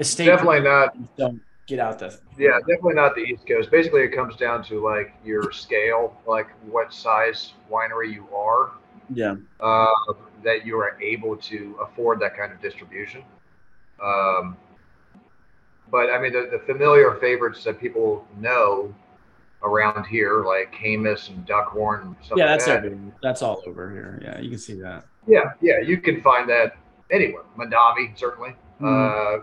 estates 0.00 0.28
Definitely 0.28 0.60
not. 0.60 0.96
don't 1.16 1.40
get 1.66 1.78
out 1.78 1.98
the 1.98 2.18
Yeah, 2.38 2.58
definitely 2.60 2.94
not 2.94 3.14
the 3.14 3.22
East 3.22 3.46
Coast. 3.46 3.70
Basically, 3.70 4.02
it 4.02 4.14
comes 4.14 4.36
down 4.36 4.62
to 4.64 4.82
like 4.84 5.14
your 5.24 5.52
scale, 5.52 6.16
like 6.26 6.48
what 6.70 6.92
size 6.92 7.52
winery 7.70 8.12
you 8.12 8.26
are, 8.34 8.72
yeah 9.12 9.36
uh, 9.60 9.86
that 10.42 10.64
you 10.66 10.76
are 10.78 11.00
able 11.00 11.36
to 11.36 11.76
afford 11.82 12.20
that 12.20 12.36
kind 12.36 12.52
of 12.52 12.60
distribution. 12.60 13.22
Um, 14.02 14.56
but 15.90 16.10
I 16.10 16.20
mean, 16.20 16.32
the, 16.32 16.48
the 16.50 16.58
familiar 16.66 17.14
favorites 17.16 17.62
that 17.64 17.80
people 17.80 18.26
know 18.38 18.94
around 19.64 20.04
here, 20.06 20.44
like 20.44 20.72
Caymus 20.72 21.28
and 21.28 21.46
Duckhorn, 21.46 22.02
and 22.02 22.16
stuff 22.22 22.38
yeah 22.38 22.44
like 22.44 22.52
that's 22.52 22.66
that. 22.66 22.76
everywhere. 22.78 23.14
that's 23.22 23.42
all 23.42 23.62
over 23.66 23.90
here. 23.90 24.20
Yeah, 24.22 24.40
you 24.40 24.50
can 24.50 24.58
see 24.58 24.74
that. 24.80 25.06
Yeah, 25.26 25.52
yeah, 25.60 25.80
you 25.80 25.98
can 25.98 26.20
find 26.22 26.48
that 26.50 26.76
anywhere. 27.10 27.44
Mondavi, 27.58 28.18
certainly. 28.18 28.54
Uh, 28.84 29.38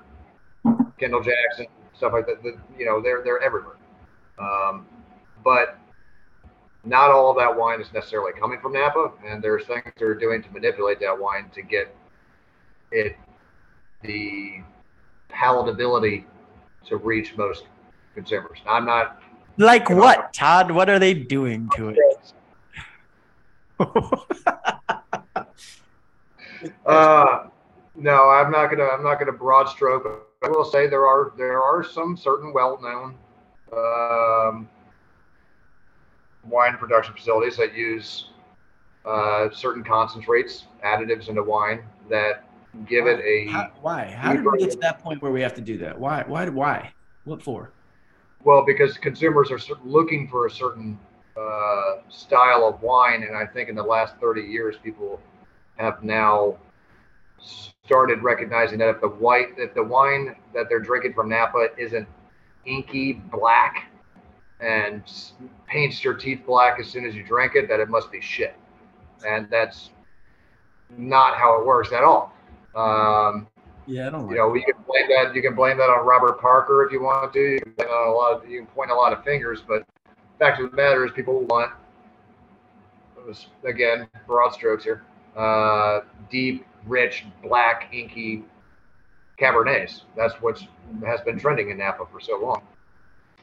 Kendall 1.00 1.24
Jackson, 1.24 1.66
stuff 1.96 2.14
like 2.14 2.28
that. 2.28 2.44
The, 2.44 2.58
you 2.78 2.86
know, 2.86 3.02
they're 3.02 3.24
they're 3.24 3.42
everywhere. 3.42 3.78
Um, 4.40 4.86
but 5.44 5.78
not 6.84 7.12
all 7.12 7.32
of 7.32 7.38
that 7.38 7.56
wine 7.56 7.82
is 7.82 7.92
necessarily 7.94 8.32
coming 8.40 8.60
from 8.60 8.74
Napa, 8.74 9.12
and 9.26 9.44
there's 9.44 9.66
things 9.66 9.84
they're 9.98 10.16
doing 10.16 10.42
to 10.44 10.50
manipulate 10.52 11.00
that 11.00 11.18
wine 11.18 11.50
to 11.54 11.62
get 11.62 11.96
it 12.92 13.16
the 14.04 14.62
palatability 15.30 16.26
to 16.88 16.98
reach 16.98 17.38
most 17.38 17.66
consumers. 18.16 18.60
I'm 18.68 18.86
not. 18.86 19.21
Like 19.58 19.90
what, 19.90 20.34
Todd? 20.34 20.72
What 20.72 20.90
are 20.90 21.00
they 21.00 21.14
doing 21.14 21.70
to 21.76 21.90
it? 21.90 21.98
Uh, 26.86 27.48
no, 27.96 28.30
I'm 28.30 28.52
not 28.52 28.68
gonna. 28.68 28.84
I'm 28.86 29.04
not 29.04 29.18
gonna 29.18 29.32
broad 29.32 29.68
stroke. 29.68 30.06
I 30.44 30.50
will 30.50 30.64
say 30.64 30.88
there 30.88 31.08
are 31.08 31.34
there 31.38 31.62
are 31.62 31.84
some 31.84 32.16
certain 32.16 32.54
well-known 32.54 33.16
um, 33.76 34.70
wine 36.48 36.78
production 36.78 37.16
facilities 37.16 37.58
that 37.58 37.76
use 37.76 38.30
uh, 39.06 39.50
certain 39.52 39.84
concentrates, 39.84 40.68
additives 40.86 41.30
into 41.30 41.42
wine 41.44 41.84
that 42.10 42.48
give 42.88 43.08
it 43.08 43.20
a 43.26 43.52
How- 43.52 43.72
why? 43.82 44.06
How 44.06 44.34
did 44.34 44.46
we 44.46 44.60
get 44.60 44.72
to 44.72 44.78
that 44.80 45.00
point 45.00 45.22
where 45.22 45.32
we 45.32 45.42
have 45.42 45.56
to 45.56 45.62
do 45.62 45.78
that? 45.80 46.00
Why? 46.00 46.24
Why? 46.28 46.48
Why? 46.50 46.94
What 47.24 47.42
for? 47.42 47.72
Well 48.44 48.64
because 48.66 48.98
consumers 48.98 49.52
are 49.52 49.60
looking 49.84 50.28
for 50.28 50.46
a 50.46 50.52
certain 50.52 50.98
uh, 51.40 51.98
style 52.10 52.68
of 52.68 52.82
wine, 52.82 53.24
and 53.24 53.36
I 53.36 53.46
think 53.46 53.70
in 53.70 53.76
the 53.76 53.84
last 53.84 54.16
30 54.20 54.42
years, 54.42 54.76
people 54.84 55.20
have 55.78 56.04
now 56.04 56.58
started 57.86 58.22
recognizing 58.22 58.78
that 58.80 58.90
if 58.90 59.02
the 59.02 59.08
white, 59.08 59.48
if 59.58 59.74
the 59.74 59.84
wine 59.84 60.36
that 60.54 60.68
they're 60.70 60.80
drinking 60.80 61.14
from 61.14 61.30
Napa 61.30 61.70
isn't 61.78 62.08
inky 62.66 63.14
black 63.14 63.86
and 64.60 65.04
paints 65.68 66.04
your 66.04 66.14
teeth 66.14 66.42
black 66.46 66.80
as 66.80 66.88
soon 66.88 67.06
as 67.06 67.16
you 67.16 67.24
drink 67.24 67.56
it, 67.56 67.68
that 67.68 67.80
it 67.80 67.90
must 67.90 68.12
be 68.12 68.22
shit, 68.22 68.56
and 69.26 69.50
that's 69.50 69.92
not 70.98 71.36
how 71.36 71.60
it 71.60 71.66
works 71.66 71.92
at 71.92 72.04
all. 72.04 72.34
Um, 72.76 73.48
Yeah, 73.88 74.08
I 74.08 74.10
don't. 74.12 74.30
you 74.30 74.38
know, 74.38 74.54
you 74.54 74.64
can 74.64 74.82
blame 74.88 75.08
that. 75.10 75.36
You 75.36 75.42
can 75.42 75.56
blame 75.56 75.78
that 75.78 75.90
on 75.90 76.06
Robert 76.06 76.40
Parker 76.40 76.86
if 76.86 76.92
you 76.92 77.02
want 77.02 77.34
to. 77.34 77.40
You 77.40 77.60
can, 77.60 77.74
blame 77.74 77.90
on 77.90 78.08
a 78.08 78.12
lot 78.12 78.34
of, 78.44 78.50
you 78.50 78.60
can 78.60 78.68
point 78.68 78.92
a 78.92 78.96
lot 78.96 79.12
of 79.14 79.24
fingers, 79.24 79.62
but 79.68 79.84
fact 80.40 80.60
of 80.60 80.72
the 80.72 80.76
matter 80.76 81.06
is, 81.06 81.12
people 81.12 81.42
want 81.46 81.72
it 83.18 83.28
was 83.28 83.48
again 83.66 84.08
broad 84.26 84.54
strokes 84.54 84.84
here. 84.84 85.04
Uh, 85.36 86.02
deep, 86.30 86.66
rich, 86.86 87.26
black, 87.44 87.90
inky 87.94 88.44
Cabernets. 89.40 90.02
That's 90.16 90.34
what's 90.42 90.66
has 91.06 91.22
been 91.22 91.40
trending 91.40 91.70
in 91.70 91.78
Napa 91.78 92.06
for 92.12 92.20
so 92.20 92.40
long. 92.40 92.62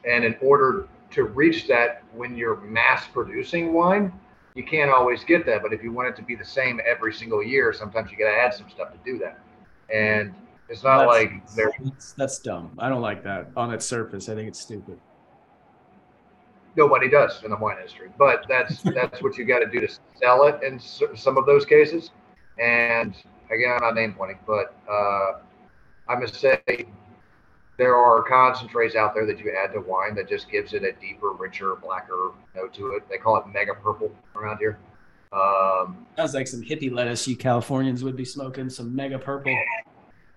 And 0.05 0.25
in 0.25 0.37
order 0.41 0.89
to 1.13 1.25
reach 1.25 1.67
that, 1.69 2.03
when 2.15 2.37
you're 2.37 2.57
mass 2.57 3.07
producing 3.13 3.73
wine, 3.73 4.13
you 4.55 4.65
can't 4.65 4.91
always 4.91 5.25
get 5.25 5.47
that. 5.47 5.63
But 5.63 5.73
if 5.73 5.83
you 5.83 5.93
want 5.93 6.09
it 6.09 6.17
to 6.17 6.23
be 6.23 6.35
the 6.35 6.45
same 6.45 6.81
every 6.87 7.13
single 7.13 7.43
year, 7.43 7.73
sometimes 7.73 8.11
you 8.11 8.19
got 8.19 8.31
to 8.31 8.37
add 8.37 8.55
some 8.55 8.69
stuff 8.69 8.93
to 8.93 8.99
do 9.05 9.19
that. 9.19 9.39
And 9.93 10.35
it's 10.69 10.83
not 10.85 11.07
That's- 11.07 11.25
like 11.25 11.49
they're 11.55 11.73
That's, 11.83 12.13
that's 12.13 12.39
dumb. 12.41 12.73
I 12.79 12.89
don't 12.89 13.01
like 13.03 13.23
that 13.25 13.49
on 13.57 13.73
its 13.73 13.87
surface. 13.87 14.29
I 14.29 14.35
think 14.35 14.49
it's 14.49 14.61
stupid. 14.61 14.99
nobody 16.77 17.09
does 17.09 17.43
in 17.43 17.51
the 17.51 17.57
wine 17.57 17.77
industry, 17.79 18.09
but 18.19 18.45
that's 18.49 18.83
that's 18.95 19.23
what 19.23 19.37
you 19.37 19.45
got 19.45 19.61
to 19.61 19.67
do 19.67 19.81
to 19.81 19.89
sell 20.21 20.45
it 20.47 20.63
in 20.63 20.79
some 20.79 21.37
of 21.39 21.47
those 21.47 21.65
cases. 21.65 22.11
And 22.59 23.15
again, 23.51 23.73
I'm 23.73 23.81
not 23.81 23.95
name 23.95 24.15
pointing, 24.15 24.39
but 24.47 24.75
uh, 24.91 25.39
I 26.09 26.17
must 26.19 26.35
say 26.35 26.61
there 27.79 27.97
are 27.97 28.23
concentrates 28.23 28.95
out 28.97 29.15
there 29.15 29.25
that 29.27 29.39
you 29.39 29.53
add 29.57 29.73
to 29.73 29.81
wine 29.81 30.15
that 30.17 30.29
just 30.29 30.51
gives 30.51 30.75
it 30.75 30.83
a 30.83 30.93
deeper, 31.01 31.33
richer, 31.33 31.77
blacker 31.77 32.33
note 32.55 32.75
to 32.75 32.95
it. 32.97 33.09
They 33.09 33.17
call 33.19 33.37
it 33.39 33.45
mega 33.47 33.75
purple 33.75 34.11
around 34.37 34.59
here. 34.59 34.79
Um, 35.33 36.07
Sounds 36.17 36.35
like 36.35 36.49
some 36.49 36.63
hippie 36.63 36.91
lettuce 36.93 37.29
you 37.29 37.37
Californians 37.37 38.03
would 38.03 38.17
be 38.17 38.25
smoking. 38.25 38.69
Some 38.71 38.95
mega 38.97 39.19
purple. 39.19 39.55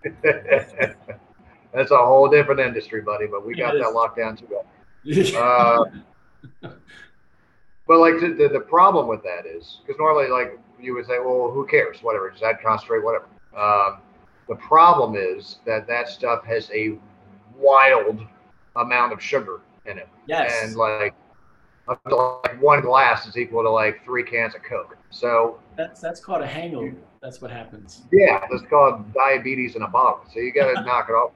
that's 0.23 1.91
a 1.91 1.97
whole 1.97 2.29
different 2.29 2.59
industry, 2.59 3.01
buddy. 3.01 3.27
But 3.27 3.45
we 3.45 3.55
got 3.55 3.73
that 3.73 3.93
locked 3.93 4.17
down 4.17 4.35
too 4.35 4.47
well. 4.49 4.65
Uh, 6.63 6.69
but 7.87 7.99
like 7.99 8.19
the, 8.19 8.49
the, 8.51 8.59
problem 8.59 9.07
with 9.07 9.23
that 9.23 9.45
is 9.45 9.79
because 9.85 9.99
normally 9.99 10.29
like 10.29 10.59
you 10.79 10.93
would 10.93 11.05
say, 11.05 11.19
well, 11.19 11.51
who 11.51 11.65
cares? 11.67 11.97
Whatever, 12.01 12.29
just 12.29 12.43
add 12.43 12.57
concentrate, 12.63 13.03
whatever. 13.03 13.25
Um, 13.57 13.97
the 14.47 14.55
problem 14.55 15.15
is 15.15 15.59
that 15.65 15.87
that 15.87 16.09
stuff 16.09 16.43
has 16.45 16.69
a 16.73 16.97
wild 17.57 18.21
amount 18.75 19.13
of 19.13 19.21
sugar 19.21 19.61
in 19.85 19.97
it, 19.97 20.07
yes. 20.27 20.51
and 20.63 20.75
like, 20.75 21.13
up 21.87 22.03
to, 22.05 22.15
like 22.15 22.61
one 22.61 22.81
glass 22.81 23.27
is 23.27 23.37
equal 23.37 23.63
to 23.63 23.69
like 23.69 24.03
three 24.05 24.23
cans 24.23 24.55
of 24.55 24.63
Coke. 24.63 24.97
So 25.09 25.59
that's 25.75 26.01
that's 26.01 26.19
called 26.19 26.41
a 26.41 26.47
hangover. 26.47 26.95
That's 27.21 27.39
what 27.39 27.51
happens. 27.51 28.01
yeah, 28.11 28.43
that's 28.49 28.63
called 28.69 29.13
diabetes 29.13 29.75
in 29.75 29.83
a 29.83 29.87
bottle. 29.87 30.25
So 30.33 30.39
you 30.39 30.51
got 30.51 30.73
to 30.73 30.81
knock 30.85 31.07
it 31.09 31.13
off. 31.13 31.31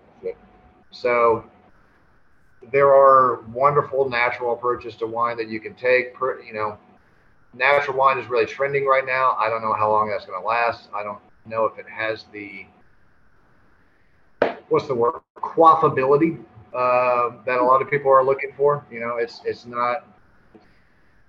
So 0.92 1.44
there 2.72 2.88
are 2.88 3.42
wonderful 3.54 4.10
natural 4.10 4.54
approaches 4.54 4.96
to 4.98 5.08
wine 5.08 5.38
that 5.38 5.50
you 5.50 5.60
can 5.60 5.76
take. 5.76 6.14
Per, 6.14 6.42
you 6.42 6.54
know, 6.54 6.78
natural 7.54 7.98
wine 7.98 8.18
is 8.18 8.28
really 8.28 8.46
trending 8.46 8.86
right 8.86 9.06
now. 9.06 9.36
I 9.40 9.50
don't 9.50 9.62
know 9.62 9.74
how 9.74 9.92
long 9.92 10.10
that's 10.10 10.26
going 10.26 10.42
to 10.42 10.48
last. 10.48 10.90
I 10.96 11.04
don't 11.04 11.20
know 11.46 11.66
if 11.66 11.78
it 11.78 11.86
has 11.88 12.26
the 12.32 12.66
what's 14.70 14.88
the 14.88 14.96
word 14.96 15.22
quaffability 15.38 16.44
uh, 16.74 17.38
that 17.46 17.60
a 17.60 17.64
lot 17.64 17.82
of 17.82 17.90
people 17.90 18.12
are 18.12 18.24
looking 18.24 18.52
for. 18.58 18.86
You 18.92 19.00
know, 19.00 19.18
it's 19.18 19.42
it's 19.46 19.66
not. 19.66 20.08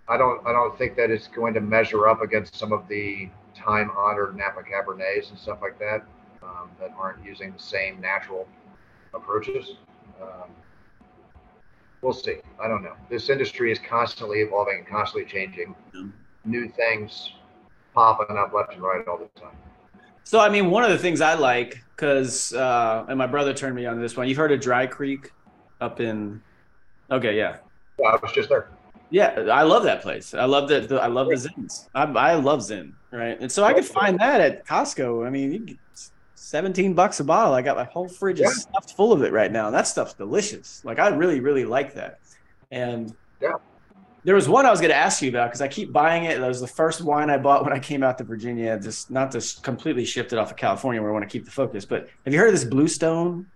I 0.08 0.16
don't 0.16 0.46
I 0.46 0.52
don't 0.52 0.76
think 0.78 0.96
that 0.96 1.10
it's 1.10 1.26
going 1.26 1.54
to 1.54 1.60
measure 1.60 2.08
up 2.08 2.22
against 2.22 2.56
some 2.56 2.72
of 2.72 2.86
the 2.88 3.28
time 3.56 3.90
honored 3.96 4.36
Napa 4.36 4.62
Cabernets 4.62 5.30
and 5.30 5.38
stuff 5.38 5.58
like 5.62 5.78
that 5.78 6.04
um, 6.42 6.70
that 6.80 6.92
aren't 6.98 7.24
using 7.24 7.52
the 7.52 7.58
same 7.58 8.00
natural 8.00 8.46
approaches. 9.14 9.76
Um, 10.20 10.50
we'll 12.02 12.12
see. 12.12 12.36
I 12.62 12.68
don't 12.68 12.82
know. 12.82 12.94
This 13.10 13.30
industry 13.30 13.72
is 13.72 13.78
constantly 13.78 14.40
evolving 14.40 14.78
and 14.78 14.86
constantly 14.86 15.30
changing. 15.30 15.74
New 16.44 16.68
things 16.68 17.32
popping 17.94 18.36
up 18.36 18.52
left 18.52 18.74
and 18.74 18.82
right 18.82 19.06
all 19.08 19.18
the 19.18 19.40
time. 19.40 19.56
So, 20.22 20.40
I 20.40 20.48
mean, 20.48 20.70
one 20.70 20.84
of 20.84 20.90
the 20.90 20.98
things 20.98 21.20
I 21.20 21.34
like, 21.34 21.82
because, 21.94 22.52
uh, 22.52 23.06
and 23.08 23.16
my 23.16 23.26
brother 23.26 23.54
turned 23.54 23.76
me 23.76 23.86
on 23.86 23.96
to 23.96 24.00
this 24.00 24.16
one. 24.16 24.28
You've 24.28 24.36
heard 24.36 24.52
of 24.52 24.60
Dry 24.60 24.86
Creek 24.86 25.30
up 25.80 26.00
in, 26.00 26.42
okay, 27.10 27.36
yeah. 27.36 27.58
yeah 27.98 28.08
I 28.08 28.16
was 28.16 28.32
just 28.32 28.48
there. 28.48 28.68
Yeah, 29.10 29.48
I 29.52 29.62
love 29.62 29.84
that 29.84 30.02
place. 30.02 30.34
I 30.34 30.44
love 30.44 30.68
that. 30.68 30.90
I 30.92 31.06
love 31.06 31.28
the 31.28 31.34
Zins. 31.34 31.88
I, 31.94 32.04
I 32.04 32.34
love 32.34 32.60
Zyn, 32.60 32.92
right? 33.12 33.38
And 33.40 33.50
so 33.50 33.64
I 33.64 33.72
could 33.72 33.84
find 33.84 34.18
that 34.18 34.40
at 34.40 34.66
Costco. 34.66 35.26
I 35.26 35.30
mean, 35.30 35.52
you 35.52 35.58
get 35.60 35.76
17 36.34 36.94
bucks 36.94 37.20
a 37.20 37.24
bottle. 37.24 37.54
I 37.54 37.62
got 37.62 37.76
my 37.76 37.84
whole 37.84 38.08
fridge 38.08 38.40
yeah. 38.40 38.48
stuffed 38.48 38.94
full 38.94 39.12
of 39.12 39.22
it 39.22 39.32
right 39.32 39.50
now. 39.50 39.70
That 39.70 39.86
stuff's 39.86 40.14
delicious. 40.14 40.84
Like 40.84 40.98
I 40.98 41.08
really, 41.08 41.40
really 41.40 41.64
like 41.64 41.94
that. 41.94 42.18
And 42.70 43.14
yeah. 43.40 43.54
There 44.24 44.34
was 44.34 44.48
one 44.48 44.66
I 44.66 44.72
was 44.72 44.80
going 44.80 44.90
to 44.90 44.96
ask 44.96 45.22
you 45.22 45.28
about 45.28 45.50
because 45.50 45.60
I 45.60 45.68
keep 45.68 45.92
buying 45.92 46.24
it. 46.24 46.40
That 46.40 46.48
was 46.48 46.60
the 46.60 46.66
first 46.66 47.00
wine 47.00 47.30
I 47.30 47.38
bought 47.38 47.62
when 47.62 47.72
I 47.72 47.78
came 47.78 48.02
out 48.02 48.18
to 48.18 48.24
Virginia. 48.24 48.76
Just 48.76 49.08
not 49.08 49.30
to 49.30 49.60
completely 49.62 50.04
shift 50.04 50.32
it 50.32 50.38
off 50.40 50.50
of 50.50 50.56
California 50.56 51.00
where 51.00 51.10
I 51.10 51.12
want 51.12 51.22
to 51.22 51.28
keep 51.28 51.44
the 51.44 51.52
focus. 51.52 51.84
But 51.84 52.08
have 52.24 52.34
you 52.34 52.40
heard 52.40 52.48
of 52.48 52.54
this 52.54 52.64
Bluestone 52.64 53.46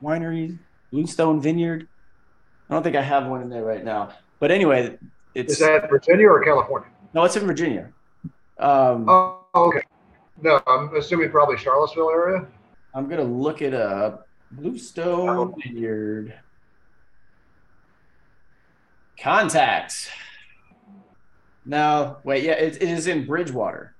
winery, 0.00 0.56
Bluestone 0.92 1.40
Vineyard? 1.40 1.88
I 2.70 2.74
don't 2.74 2.84
think 2.84 2.94
I 2.94 3.02
have 3.02 3.26
one 3.26 3.42
in 3.42 3.48
there 3.48 3.64
right 3.64 3.84
now. 3.84 4.10
But 4.40 4.50
anyway, 4.50 4.98
it's 5.34 5.54
is 5.54 5.58
that 5.60 5.90
Virginia 5.90 6.28
or 6.28 6.42
California? 6.42 6.88
No, 7.14 7.24
it's 7.24 7.36
in 7.36 7.46
Virginia. 7.46 7.90
Um, 8.58 9.08
oh, 9.08 9.46
okay. 9.54 9.82
No, 10.42 10.60
I'm 10.66 10.94
assuming 10.96 11.30
probably 11.30 11.56
Charlottesville 11.56 12.10
area. 12.10 12.46
I'm 12.94 13.08
gonna 13.08 13.24
look 13.24 13.62
it 13.62 13.74
up. 13.74 14.28
Bluestone 14.50 15.28
oh. 15.28 15.54
Vineyard. 15.62 16.34
Contacts. 19.20 20.08
No, 21.64 22.16
wait, 22.24 22.44
yeah, 22.44 22.52
it, 22.52 22.76
it 22.76 22.88
is 22.88 23.06
in 23.08 23.26
Bridgewater. 23.26 23.94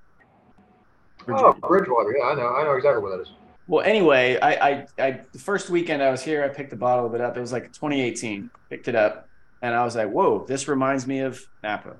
Virginia. 1.26 1.54
Oh, 1.62 1.68
Bridgewater. 1.68 2.16
Yeah, 2.16 2.24
I 2.26 2.34
know. 2.34 2.48
I 2.48 2.64
know 2.64 2.72
exactly 2.72 3.02
where 3.02 3.16
that 3.16 3.22
is. 3.22 3.32
Well, 3.66 3.84
anyway, 3.84 4.38
I, 4.40 4.70
I, 4.70 4.86
I, 4.98 5.20
the 5.30 5.38
first 5.38 5.68
weekend 5.68 6.02
I 6.02 6.10
was 6.10 6.22
here, 6.22 6.42
I 6.42 6.48
picked 6.48 6.70
the 6.70 6.76
bottle 6.76 7.04
of 7.04 7.14
it 7.14 7.20
up. 7.20 7.36
It 7.36 7.40
was 7.40 7.52
like 7.52 7.66
2018. 7.74 8.48
Picked 8.70 8.88
it 8.88 8.94
up, 8.94 9.27
and 9.62 9.74
I 9.74 9.84
was 9.84 9.96
like, 9.96 10.10
"Whoa, 10.10 10.44
this 10.46 10.68
reminds 10.68 11.06
me 11.06 11.20
of 11.20 11.44
Napa." 11.62 11.96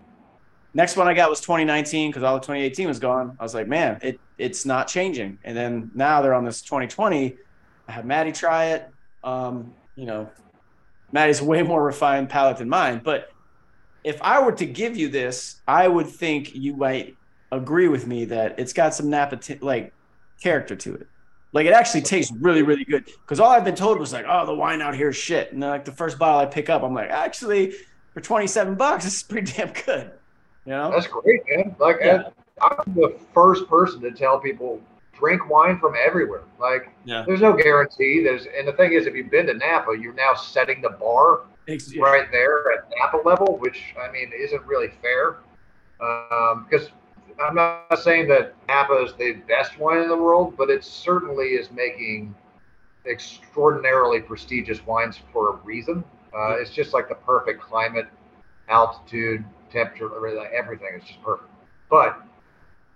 Next 0.75 0.97
one 0.97 1.09
I 1.09 1.15
got 1.15 1.31
was 1.31 1.41
2019 1.41 2.11
because 2.11 2.23
all 2.23 2.37
of 2.37 2.43
2018 2.43 2.87
was 2.89 2.99
gone. 2.99 3.37
I 3.41 3.43
was 3.43 3.55
like, 3.55 3.67
"Man, 3.67 3.99
it 4.03 4.21
it's 4.37 4.65
not 4.65 4.89
changing." 4.89 5.39
And 5.45 5.57
then 5.57 5.91
now 5.95 6.23
they're 6.23 6.35
on 6.35 6.45
this 6.45 6.63
2020. 6.63 7.37
I 7.89 7.93
had 7.93 8.05
Maddie 8.05 8.33
try 8.33 8.67
it. 8.67 8.89
Um, 9.25 9.75
you 9.97 10.07
know, 10.07 10.31
Maddie's 11.13 11.43
way 11.53 11.63
more 11.63 11.83
refined 11.83 12.29
palate 12.29 12.59
than 12.59 12.69
mine. 12.69 13.01
But 13.03 13.31
if 14.05 14.21
I 14.23 14.41
were 14.43 14.53
to 14.53 14.67
give 14.67 14.97
you 14.97 15.09
this, 15.09 15.61
I 15.67 15.89
would 15.89 16.07
think 16.07 16.55
you 16.55 16.77
might 16.77 17.17
agree 17.51 17.89
with 17.89 18.07
me 18.07 18.27
that 18.27 18.59
it's 18.59 18.73
got 18.73 18.95
some 18.95 19.11
Napa 19.11 19.37
t- 19.37 19.59
like 19.61 19.93
character 20.41 20.77
to 20.77 20.95
it. 20.95 21.07
Like 21.53 21.67
it 21.67 21.73
actually 21.73 22.03
tastes 22.03 22.33
really, 22.41 22.63
really 22.63 22.85
good. 22.85 23.07
Because 23.07 23.41
all 23.41 23.51
I've 23.51 23.65
been 23.65 23.75
told 23.75 23.99
was 23.99 24.13
like, 24.13 24.27
oh, 24.29 24.47
the 24.47 24.55
wine 24.55 24.83
out 24.83 24.95
here 24.95 25.09
is 25.09 25.17
shit. 25.17 25.53
And 25.53 25.63
then 25.63 25.71
like 25.71 25.85
the 25.85 25.93
first 25.93 26.19
bottle 26.19 26.41
I 26.41 26.47
pick 26.47 26.69
up, 26.69 26.83
I'm 26.83 26.95
like, 26.95 27.11
actually, 27.11 27.75
for 28.13 28.21
27 28.21 28.75
bucks, 28.75 29.05
this 29.05 29.17
is 29.17 29.23
pretty 29.23 29.53
damn 29.53 29.73
good. 29.73 30.13
You 30.67 30.73
know? 30.73 30.91
That's 30.91 31.07
great, 31.07 31.43
man. 31.49 31.75
Like 31.79 31.99
yeah. 32.01 32.29
I'm 32.61 32.95
the 32.95 33.19
first 33.33 33.69
person 33.69 34.01
to 34.03 34.11
tell 34.11 34.39
people 34.41 34.81
drink 35.19 35.49
wine 35.49 35.79
from 35.79 35.95
everywhere. 35.97 36.43
Like, 36.61 36.91
yeah. 37.05 37.25
there's 37.27 37.41
no 37.41 37.53
guarantee. 37.53 38.23
There's, 38.23 38.47
and 38.57 38.67
the 38.67 38.73
thing 38.73 38.93
is, 38.93 39.07
if 39.07 39.15
you've 39.15 39.31
been 39.31 39.47
to 39.47 39.55
Napa, 39.55 39.97
you're 39.99 40.15
now 40.15 40.35
setting 40.35 40.81
the 40.81 40.91
bar 40.91 41.41
right 41.99 42.31
there 42.31 42.73
at 42.73 42.89
Napa 42.99 43.29
level, 43.29 43.59
which 43.59 43.95
I 44.01 44.11
mean 44.11 44.31
isn't 44.37 44.65
really 44.65 44.91
fair. 45.03 45.39
Because 45.99 46.87
um, 46.87 46.93
I'm 47.41 47.55
not 47.55 47.99
saying 47.99 48.29
that 48.29 48.55
Napa 48.67 49.05
is 49.05 49.15
the 49.15 49.35
best 49.49 49.79
wine 49.79 50.03
in 50.03 50.09
the 50.09 50.17
world, 50.17 50.55
but 50.57 50.71
it 50.71 50.85
certainly 50.85 51.49
is 51.49 51.71
making 51.71 52.35
extraordinarily 53.07 54.21
prestigious 54.21 54.85
wines 54.87 55.21
for 55.33 55.51
a 55.51 55.57
reason. 55.65 56.05
Uh, 56.35 56.57
it's 56.59 56.71
just 56.71 56.93
like 56.93 57.09
the 57.09 57.15
perfect 57.15 57.61
climate, 57.63 58.07
altitude, 58.69 59.45
temperature, 59.71 60.11
everything 60.55 60.89
is 60.97 61.05
just 61.05 61.23
perfect. 61.23 61.51
But 61.91 62.21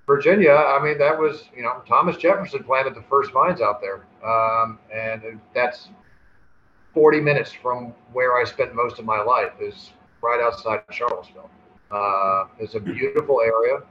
Virginia, 0.06 0.52
I 0.52 0.82
mean, 0.82 0.98
that 0.98 1.18
was, 1.18 1.44
you 1.56 1.62
know, 1.62 1.82
Thomas 1.88 2.16
Jefferson 2.16 2.64
planted 2.64 2.94
the 2.94 3.02
first 3.08 3.32
vines 3.32 3.60
out 3.60 3.80
there. 3.80 4.04
Um, 4.24 4.78
and 4.92 5.40
that's 5.54 5.88
40 6.92 7.20
minutes 7.20 7.52
from 7.52 7.94
where 8.12 8.36
I 8.36 8.44
spent 8.44 8.74
most 8.74 8.98
of 8.98 9.04
my 9.04 9.22
life, 9.22 9.52
is 9.60 9.92
right 10.20 10.40
outside 10.42 10.82
Charlottesville. 10.90 11.50
Uh, 11.90 12.44
it's 12.58 12.74
a 12.74 12.80
beautiful 12.80 13.40
area. 13.40 13.82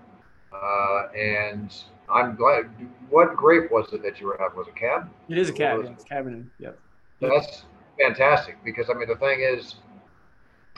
Uh, 0.54 1.08
and 1.16 1.74
I'm 2.10 2.36
glad. 2.36 2.70
What 3.10 3.36
grape 3.36 3.72
was 3.72 3.92
it 3.94 4.04
that 4.04 4.20
you 4.20 4.28
were 4.28 4.38
having? 4.40 4.58
Was 4.58 4.68
it 4.68 4.76
cab? 4.76 5.10
It 5.30 5.38
is 5.38 5.50
a 5.50 5.54
cab. 5.54 5.84
Yeah, 5.84 5.92
it's 5.92 6.04
Cabernet. 6.04 6.48
Yep. 6.60 6.80
That's 7.22 7.64
fantastic 8.00 8.58
because 8.64 8.90
I 8.90 8.94
mean 8.94 9.08
the 9.08 9.16
thing 9.16 9.42
is, 9.42 9.76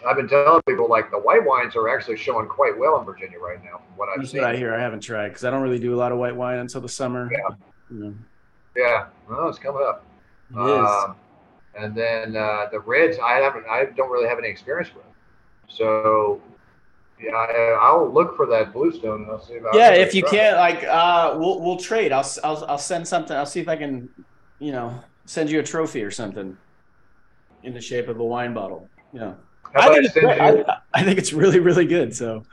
I've 0.07 0.17
been 0.17 0.27
telling 0.27 0.61
people 0.63 0.89
like 0.89 1.09
the 1.11 1.19
white 1.19 1.43
wines 1.45 1.75
are 1.75 1.89
actually 1.89 2.17
showing 2.17 2.47
quite 2.47 2.77
well 2.77 2.99
in 2.99 3.05
Virginia 3.05 3.39
right 3.39 3.63
now. 3.63 3.77
From 3.77 3.97
what 3.97 4.09
I've 4.09 4.19
That's 4.19 4.31
seen. 4.31 4.41
what 4.41 4.49
I 4.49 4.55
hear. 4.55 4.73
I 4.73 4.79
haven't 4.79 5.01
tried 5.01 5.29
because 5.29 5.45
I 5.45 5.49
don't 5.49 5.61
really 5.61 5.79
do 5.79 5.93
a 5.93 5.97
lot 5.97 6.11
of 6.11 6.17
white 6.17 6.35
wine 6.35 6.59
until 6.59 6.81
the 6.81 6.89
summer. 6.89 7.29
Yeah. 7.31 7.55
You 7.89 8.17
Yeah. 8.75 9.07
Well, 9.29 9.49
it's 9.49 9.59
coming 9.59 9.83
up. 9.87 10.05
It 10.51 10.57
um, 10.57 11.15
and 11.75 11.95
then 11.95 12.35
uh, 12.35 12.67
the 12.71 12.79
reds, 12.79 13.17
I 13.23 13.35
haven't. 13.35 13.65
I 13.67 13.85
don't 13.85 14.11
really 14.11 14.27
have 14.27 14.37
any 14.37 14.49
experience 14.49 14.93
with. 14.93 15.05
So 15.67 16.41
yeah, 17.23 17.31
I, 17.81 17.95
will 17.95 18.11
look 18.11 18.35
for 18.35 18.45
that 18.47 18.73
bluestone 18.73 19.23
and 19.23 19.31
I'll 19.31 19.41
see 19.41 19.57
about. 19.57 19.73
Yeah, 19.75 19.91
if 19.91 20.13
you 20.13 20.23
can't, 20.23 20.57
like, 20.57 20.83
uh, 20.83 21.35
we'll 21.37 21.61
we'll 21.61 21.77
trade. 21.77 22.11
I'll 22.11 22.29
I'll 22.43 22.65
I'll 22.65 22.77
send 22.77 23.07
something. 23.07 23.35
I'll 23.35 23.45
see 23.45 23.61
if 23.61 23.69
I 23.69 23.75
can, 23.75 24.09
you 24.59 24.71
know, 24.71 24.99
send 25.25 25.49
you 25.49 25.59
a 25.59 25.63
trophy 25.63 26.03
or 26.03 26.11
something 26.11 26.57
in 27.63 27.73
the 27.73 27.81
shape 27.81 28.07
of 28.07 28.19
a 28.19 28.23
wine 28.23 28.53
bottle. 28.53 28.89
Yeah. 29.13 29.33
I 29.75 30.05
think, 30.07 30.25
I, 30.25 30.49
I, 30.49 30.77
I 30.93 31.03
think, 31.03 31.17
it's 31.17 31.33
really, 31.33 31.59
really 31.59 31.85
good. 31.85 32.15
So 32.15 32.43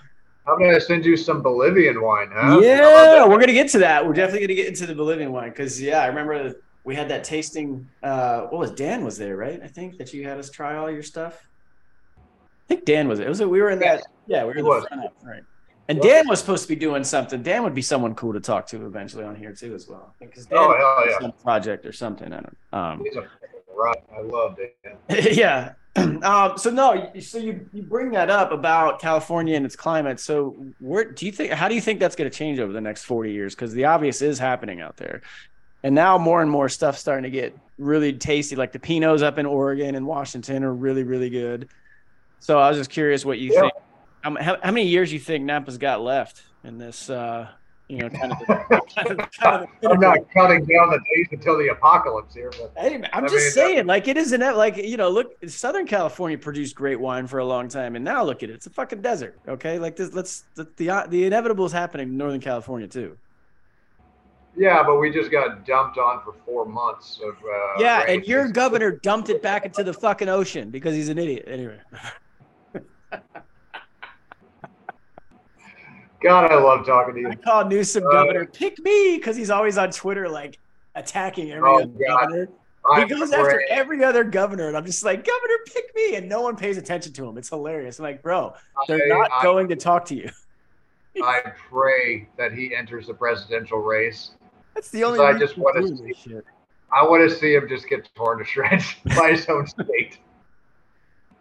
I'm 0.46 0.58
gonna 0.58 0.80
send 0.80 1.04
you 1.04 1.16
some 1.16 1.42
Bolivian 1.42 2.00
wine, 2.00 2.30
huh? 2.32 2.60
Yeah, 2.62 3.26
we're 3.26 3.40
gonna 3.40 3.52
get 3.52 3.68
to 3.70 3.78
that. 3.80 4.06
We're 4.06 4.14
definitely 4.14 4.46
gonna 4.46 4.56
get 4.56 4.68
into 4.68 4.86
the 4.86 4.94
Bolivian 4.94 5.32
wine 5.32 5.50
because 5.50 5.80
yeah, 5.80 6.00
I 6.02 6.06
remember 6.06 6.54
we 6.84 6.94
had 6.94 7.08
that 7.10 7.24
tasting. 7.24 7.88
Uh, 8.02 8.42
what 8.42 8.58
was 8.58 8.70
Dan 8.72 9.04
was 9.04 9.18
there, 9.18 9.36
right? 9.36 9.60
I 9.62 9.68
think 9.68 9.98
that 9.98 10.14
you 10.14 10.26
had 10.26 10.38
us 10.38 10.50
try 10.50 10.76
all 10.76 10.90
your 10.90 11.02
stuff. 11.02 11.46
I 12.16 12.74
think 12.74 12.84
Dan 12.84 13.08
was 13.08 13.20
it. 13.20 13.28
Was 13.28 13.40
It 13.40 13.50
we 13.50 13.60
were 13.60 13.70
in 13.70 13.80
that. 13.80 14.02
Yeah, 14.30 14.44
we 14.44 14.52
were 14.52 14.58
in 14.58 14.64
the 14.64 14.86
front 14.88 15.04
up, 15.04 15.16
right? 15.24 15.42
And 15.88 16.00
Dan 16.00 16.28
was 16.28 16.38
supposed 16.38 16.62
to 16.62 16.68
be 16.68 16.76
doing 16.76 17.02
something. 17.02 17.42
Dan 17.42 17.64
would 17.64 17.74
be 17.74 17.82
someone 17.82 18.14
cool 18.14 18.32
to 18.32 18.38
talk 18.38 18.68
to 18.68 18.86
eventually 18.86 19.24
on 19.24 19.34
here 19.34 19.52
too, 19.52 19.74
as 19.74 19.88
well. 19.88 20.14
Because 20.20 20.46
Dan 20.46 20.58
oh, 20.60 20.76
hell 20.76 21.20
yeah. 21.20 21.30
project 21.42 21.84
or 21.84 21.92
something. 21.92 22.32
I 22.32 22.40
don't. 22.40 22.56
Um, 22.72 23.02
He's 23.04 23.16
a 23.16 23.28
right. 23.74 23.96
I 24.16 24.20
love 24.20 24.56
Dan. 24.56 25.24
yeah, 25.32 25.72
um, 25.96 26.56
so 26.56 26.70
no, 26.70 27.10
so 27.18 27.38
you 27.38 27.68
you 27.72 27.82
bring 27.82 28.12
that 28.12 28.30
up 28.30 28.52
about 28.52 29.00
California 29.00 29.56
and 29.56 29.66
its 29.66 29.74
climate. 29.74 30.20
So 30.20 30.54
where 30.78 31.10
do 31.10 31.26
you 31.26 31.32
think? 31.32 31.50
How 31.50 31.66
do 31.66 31.74
you 31.74 31.80
think 31.80 31.98
that's 31.98 32.14
going 32.14 32.30
to 32.30 32.36
change 32.36 32.60
over 32.60 32.72
the 32.72 32.80
next 32.80 33.02
forty 33.02 33.32
years? 33.32 33.56
Because 33.56 33.72
the 33.72 33.86
obvious 33.86 34.22
is 34.22 34.38
happening 34.38 34.80
out 34.80 34.96
there, 34.96 35.22
and 35.82 35.92
now 35.92 36.16
more 36.18 36.40
and 36.40 36.48
more 36.48 36.68
stuff 36.68 36.96
starting 36.96 37.24
to 37.24 37.30
get 37.30 37.58
really 37.78 38.12
tasty. 38.12 38.54
Like 38.54 38.70
the 38.70 38.78
Pinots 38.78 39.22
up 39.22 39.38
in 39.38 39.46
Oregon 39.46 39.96
and 39.96 40.06
Washington 40.06 40.62
are 40.62 40.72
really 40.72 41.02
really 41.02 41.30
good. 41.30 41.68
So 42.38 42.60
I 42.60 42.68
was 42.68 42.78
just 42.78 42.90
curious 42.90 43.24
what 43.24 43.40
you 43.40 43.52
yeah. 43.52 43.62
think. 43.62 43.72
Um, 44.24 44.36
how, 44.36 44.56
how 44.62 44.70
many 44.70 44.86
years 44.86 45.12
you 45.12 45.18
think 45.18 45.44
Napa's 45.44 45.78
got 45.78 46.00
left 46.02 46.42
in 46.64 46.78
this? 46.78 47.08
Uh, 47.08 47.48
you 47.90 47.98
know, 47.98 48.08
kind 48.08 48.32
of. 48.32 48.38
The, 48.38 48.44
kind 48.94 49.20
of, 49.20 49.30
kind 49.32 49.64
of 49.64 49.90
I'm 49.90 49.98
not 49.98 50.18
counting 50.32 50.64
down 50.64 50.90
the 50.90 50.98
days 50.98 51.26
until 51.32 51.58
the 51.58 51.68
apocalypse 51.68 52.34
here, 52.34 52.52
but 52.58 52.72
hey, 52.76 53.02
I'm 53.12 53.24
I 53.24 53.28
just 53.28 53.34
mean, 53.34 53.50
saying, 53.50 53.86
like 53.86 54.06
it 54.06 54.16
isn't 54.16 54.40
like 54.40 54.76
you 54.76 54.96
know, 54.96 55.08
look, 55.08 55.32
Southern 55.48 55.86
California 55.86 56.38
produced 56.38 56.76
great 56.76 57.00
wine 57.00 57.26
for 57.26 57.38
a 57.38 57.44
long 57.44 57.68
time, 57.68 57.96
and 57.96 58.04
now 58.04 58.22
look 58.22 58.42
at 58.42 58.50
it, 58.50 58.52
it's 58.52 58.66
a 58.66 58.70
fucking 58.70 59.02
desert. 59.02 59.40
Okay, 59.48 59.78
like 59.78 59.96
this, 59.96 60.12
let's 60.12 60.44
the 60.54 60.68
the, 60.76 61.06
the 61.08 61.24
inevitable 61.24 61.64
is 61.64 61.72
happening 61.72 62.08
in 62.10 62.16
Northern 62.16 62.40
California 62.40 62.86
too. 62.86 63.16
Yeah, 64.56 64.82
but 64.84 64.96
we 64.96 65.10
just 65.10 65.30
got 65.30 65.64
dumped 65.64 65.98
on 65.98 66.22
for 66.22 66.34
four 66.44 66.66
months 66.66 67.20
of. 67.24 67.34
Uh, 67.36 67.80
yeah, 67.80 68.04
rain. 68.04 68.18
and 68.18 68.28
your 68.28 68.48
governor 68.48 68.92
dumped 68.92 69.30
it 69.30 69.42
back 69.42 69.64
into 69.64 69.82
the 69.82 69.92
fucking 69.92 70.28
ocean 70.28 70.70
because 70.70 70.94
he's 70.94 71.08
an 71.08 71.18
idiot. 71.18 71.46
Anyway. 71.48 71.78
God, 76.22 76.50
I 76.50 76.54
love 76.56 76.84
talking 76.86 77.14
to 77.14 77.20
you. 77.20 77.28
I 77.30 77.34
call 77.34 77.64
Newsom 77.66 78.04
Uh, 78.06 78.10
governor 78.10 78.44
pick 78.46 78.78
me 78.80 79.16
because 79.16 79.36
he's 79.36 79.50
always 79.50 79.78
on 79.78 79.90
Twitter 79.90 80.28
like 80.28 80.58
attacking 80.94 81.50
every 81.52 81.68
Oh, 81.68 81.76
other 81.76 81.86
God. 81.86 82.20
governor. 82.20 82.48
He 82.96 83.02
I 83.02 83.04
goes 83.04 83.30
after 83.32 83.62
every 83.68 84.02
other 84.02 84.24
governor, 84.24 84.68
and 84.68 84.76
I'm 84.76 84.86
just 84.86 85.04
like, 85.04 85.18
Governor, 85.24 85.54
pick 85.66 85.94
me, 85.94 86.16
and 86.16 86.28
no 86.28 86.40
one 86.40 86.56
pays 86.56 86.78
attention 86.78 87.12
to 87.12 87.28
him. 87.28 87.36
It's 87.36 87.50
hilarious. 87.50 87.98
I'm 87.98 88.04
like, 88.04 88.22
bro, 88.22 88.54
they're 88.88 89.04
I- 89.04 89.18
not 89.18 89.30
I- 89.32 89.42
going 89.42 89.68
to 89.68 89.76
talk 89.76 90.06
to 90.06 90.14
you. 90.14 90.30
I 91.22 91.40
pray 91.70 92.26
that 92.38 92.52
he 92.52 92.74
enters 92.74 93.06
the 93.08 93.14
presidential 93.14 93.80
race. 93.80 94.30
That's 94.74 94.90
the 94.90 95.04
only. 95.04 95.20
I 95.20 95.38
just 95.38 95.58
wanna 95.58 95.86
see- 95.88 96.14
shit. 96.14 96.44
I 96.92 97.04
want 97.06 97.28
to 97.28 97.34
see 97.36 97.54
him 97.54 97.68
just 97.68 97.88
get 97.88 98.08
torn 98.14 98.38
to 98.38 98.44
shreds 98.44 98.94
by 99.16 99.32
his 99.32 99.46
own 99.48 99.66
state. 99.66 100.18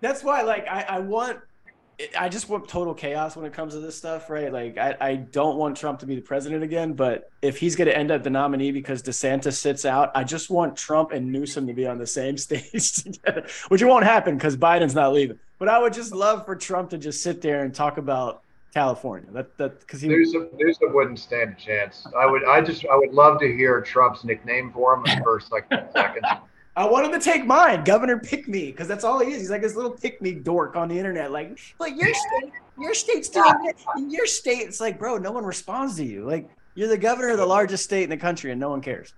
That's 0.01 0.23
why, 0.23 0.41
like, 0.41 0.67
I, 0.67 0.81
I 0.89 0.99
want. 0.99 1.39
I 2.17 2.29
just 2.29 2.47
want 2.47 2.67
total 2.69 2.93
chaos 2.93 3.35
when 3.35 3.45
it 3.45 3.51
comes 3.51 3.73
to 3.73 3.79
this 3.81 3.97
stuff, 3.97 4.29
right? 4.29 4.51
Like, 4.51 4.77
I, 4.77 4.95
I 5.01 5.15
don't 5.15 5.57
want 5.57 5.75
Trump 5.75 5.99
to 5.99 6.05
be 6.05 6.15
the 6.15 6.21
president 6.21 6.63
again, 6.63 6.93
but 6.93 7.29
if 7.41 7.57
he's 7.57 7.75
going 7.75 7.89
to 7.89 7.97
end 7.97 8.09
up 8.09 8.23
the 8.23 8.29
nominee 8.29 8.71
because 8.71 9.03
DeSantis 9.03 9.53
sits 9.53 9.83
out, 9.83 10.11
I 10.15 10.23
just 10.23 10.49
want 10.49 10.77
Trump 10.77 11.11
and 11.11 11.29
Newsom 11.31 11.67
to 11.67 11.73
be 11.73 11.85
on 11.85 11.97
the 11.97 12.07
same 12.07 12.37
stage 12.37 12.93
together, 12.93 13.45
which 13.67 13.81
it 13.81 13.85
won't 13.85 14.05
happen 14.05 14.35
because 14.35 14.55
Biden's 14.55 14.95
not 14.95 15.13
leaving. 15.13 15.39
But 15.57 15.67
I 15.67 15.77
would 15.77 15.93
just 15.93 16.13
love 16.13 16.45
for 16.45 16.55
Trump 16.55 16.91
to 16.91 16.97
just 16.97 17.21
sit 17.21 17.41
there 17.41 17.63
and 17.65 17.75
talk 17.75 17.97
about 17.97 18.43
California. 18.73 19.29
That 19.33 19.57
that 19.57 19.79
because 19.81 19.99
he 19.99 20.07
Newsom, 20.07 20.47
Newsom 20.53 20.93
wouldn't 20.93 21.19
stand 21.19 21.55
a 21.57 21.61
chance. 21.61 22.07
I 22.17 22.25
would, 22.25 22.45
I 22.45 22.61
just, 22.61 22.85
I 22.85 22.95
would 22.95 23.13
love 23.13 23.39
to 23.41 23.47
hear 23.47 23.81
Trump's 23.81 24.23
nickname 24.23 24.71
for 24.71 24.93
him 24.93 25.05
in 25.05 25.19
the 25.19 25.23
first 25.23 25.51
like 25.51 25.65
seconds. 25.91 26.25
I 26.79 26.85
want 26.85 27.05
him 27.05 27.11
to 27.11 27.19
take 27.19 27.45
mine, 27.45 27.83
Governor 27.83 28.19
Pick 28.19 28.47
Me, 28.47 28.67
because 28.67 28.87
that's 28.87 29.03
all 29.03 29.19
he 29.19 29.33
is. 29.33 29.41
He's 29.41 29.49
like 29.49 29.61
this 29.61 29.75
little 29.75 29.91
pick 29.91 30.21
me 30.21 30.31
dork 30.31 30.77
on 30.77 30.87
the 30.87 30.97
internet. 30.97 31.29
Like, 31.29 31.59
like 31.77 31.99
your 31.99 32.13
state, 32.13 32.53
your 32.79 32.93
state's 32.93 33.27
doing 33.27 33.53
it. 33.65 33.75
In 33.97 34.09
your 34.09 34.25
state, 34.25 34.59
it's 34.59 34.79
like, 34.79 34.97
bro, 34.97 35.17
no 35.17 35.33
one 35.33 35.43
responds 35.43 35.97
to 35.97 36.05
you. 36.05 36.23
Like, 36.23 36.49
you're 36.75 36.87
the 36.87 36.97
governor 36.97 37.31
of 37.31 37.37
the 37.37 37.45
largest 37.45 37.83
state 37.83 38.03
in 38.03 38.09
the 38.09 38.15
country, 38.15 38.51
and 38.51 38.61
no 38.61 38.69
one 38.69 38.79
cares. 38.79 39.13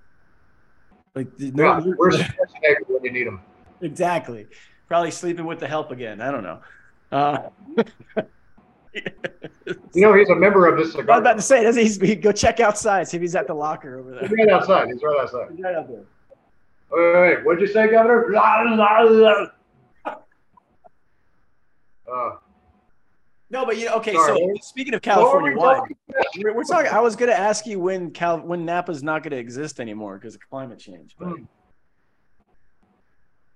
Like, 1.13 1.27
no, 1.37 1.77
Yeah, 1.77 1.93
where's 1.97 2.15
Schwarzenegger 2.15 2.87
when 2.87 3.03
you 3.03 3.11
need 3.11 3.27
him? 3.27 3.41
exactly. 3.81 4.47
Probably 4.87 5.11
sleeping 5.11 5.45
with 5.45 5.59
the 5.59 5.67
help 5.67 5.91
again. 5.91 6.19
I 6.19 6.31
don't 6.31 6.43
know. 6.43 6.59
Uh, 7.11 7.49
You 9.93 10.01
know, 10.01 10.13
he's 10.15 10.29
a 10.29 10.35
member 10.35 10.67
of 10.67 10.77
this 10.77 10.95
I 10.95 10.97
was 10.97 11.05
about 11.19 11.35
to 11.35 11.41
say, 11.41 11.63
does 11.63 11.75
he, 11.77 11.85
he 12.05 12.15
go 12.15 12.31
check 12.33 12.59
outside, 12.59 13.07
see 13.07 13.17
if 13.17 13.21
he's 13.21 13.35
at 13.35 13.47
the 13.47 13.53
locker 13.53 13.99
over 13.99 14.11
there. 14.11 14.21
He's 14.21 14.31
right 14.31 14.49
outside. 14.49 14.87
He's 14.89 15.01
right 15.01 15.21
outside. 15.21 15.47
He's 15.55 15.63
right 15.63 15.75
out 15.75 15.87
there. 15.87 16.03
Wait, 16.91 17.13
wait, 17.13 17.21
wait. 17.37 17.45
What'd 17.45 17.61
you 17.61 17.67
say, 17.67 17.89
Governor? 17.89 18.35
Uh, 18.35 18.65
No, 23.49 23.65
but 23.65 23.77
you 23.77 23.85
know, 23.85 23.95
okay. 23.95 24.13
Sorry, 24.13 24.37
so 24.37 24.53
speaking 24.61 24.93
of 24.93 25.01
California 25.01 25.57
wine, 25.57 25.81
we're, 26.39 26.53
we're 26.53 26.63
talking. 26.63 26.91
I 26.91 26.99
was 26.99 27.15
going 27.15 27.31
to 27.31 27.37
ask 27.37 27.65
you 27.65 27.79
when 27.79 28.11
Cal 28.11 28.39
when 28.39 28.65
Napa's 28.65 29.03
not 29.03 29.23
going 29.23 29.31
to 29.31 29.37
exist 29.37 29.79
anymore 29.79 30.17
because 30.17 30.35
of 30.35 30.41
climate 30.49 30.79
change. 30.79 31.15
But 31.17 31.29
Hmm. 31.29 31.43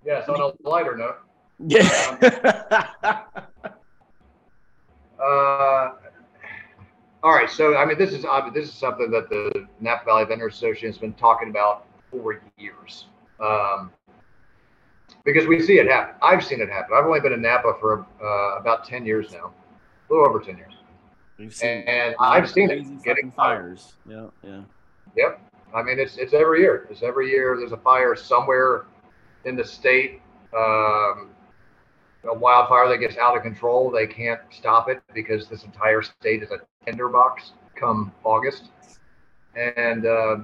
Yes, 0.04 0.28
on 0.28 0.40
a 0.40 0.52
lighter 0.68 0.96
note. 0.96 1.16
yeah, 1.66 2.16
Uh, 5.18 5.92
all 7.22 7.32
right, 7.32 7.48
so 7.50 7.76
I 7.76 7.84
mean, 7.86 7.98
this 7.98 8.12
is 8.12 8.24
obvi- 8.24 8.52
this 8.54 8.68
is 8.68 8.74
something 8.74 9.10
that 9.10 9.28
the 9.30 9.66
Napa 9.80 10.04
Valley 10.04 10.24
Vintners 10.26 10.54
Association 10.54 10.88
has 10.88 10.98
been 10.98 11.14
talking 11.14 11.48
about 11.48 11.86
for 12.10 12.40
years, 12.58 13.06
um, 13.40 13.90
because 15.24 15.46
we 15.46 15.60
see 15.60 15.78
it 15.78 15.88
happen. 15.88 16.14
I've 16.22 16.44
seen 16.44 16.60
it 16.60 16.68
happen. 16.68 16.96
I've 16.96 17.04
only 17.04 17.20
been 17.20 17.32
in 17.32 17.42
Napa 17.42 17.74
for 17.80 18.06
uh, 18.22 18.58
about 18.58 18.84
ten 18.84 19.04
years 19.04 19.32
now, 19.32 19.52
a 20.08 20.12
little 20.12 20.28
over 20.28 20.40
ten 20.40 20.56
years, 20.56 20.74
we've 21.38 21.54
seen 21.54 21.82
and 21.86 22.14
I've 22.20 22.48
seen 22.48 22.70
it 22.70 23.02
getting 23.02 23.30
fired. 23.30 23.78
fires. 23.78 23.94
Yeah, 24.08 24.26
yeah. 24.42 24.62
Yep. 25.16 25.40
I 25.74 25.82
mean, 25.82 25.98
it's 25.98 26.16
it's 26.16 26.32
every 26.32 26.60
year. 26.60 26.86
It's 26.90 27.02
every 27.02 27.30
year. 27.30 27.56
There's 27.58 27.72
a 27.72 27.76
fire 27.76 28.14
somewhere 28.14 28.86
in 29.44 29.56
the 29.56 29.64
state. 29.64 30.20
Um, 30.56 31.30
a 32.28 32.34
wildfire 32.34 32.88
that 32.88 32.98
gets 32.98 33.16
out 33.18 33.36
of 33.36 33.42
control. 33.42 33.90
They 33.90 34.06
can't 34.06 34.40
stop 34.50 34.88
it 34.88 35.00
because 35.14 35.48
this 35.48 35.64
entire 35.64 36.02
state 36.02 36.42
is 36.42 36.50
a 36.50 36.58
tinderbox 36.84 37.52
come 37.74 38.12
August, 38.24 38.70
and 39.54 40.06
uh, 40.06 40.36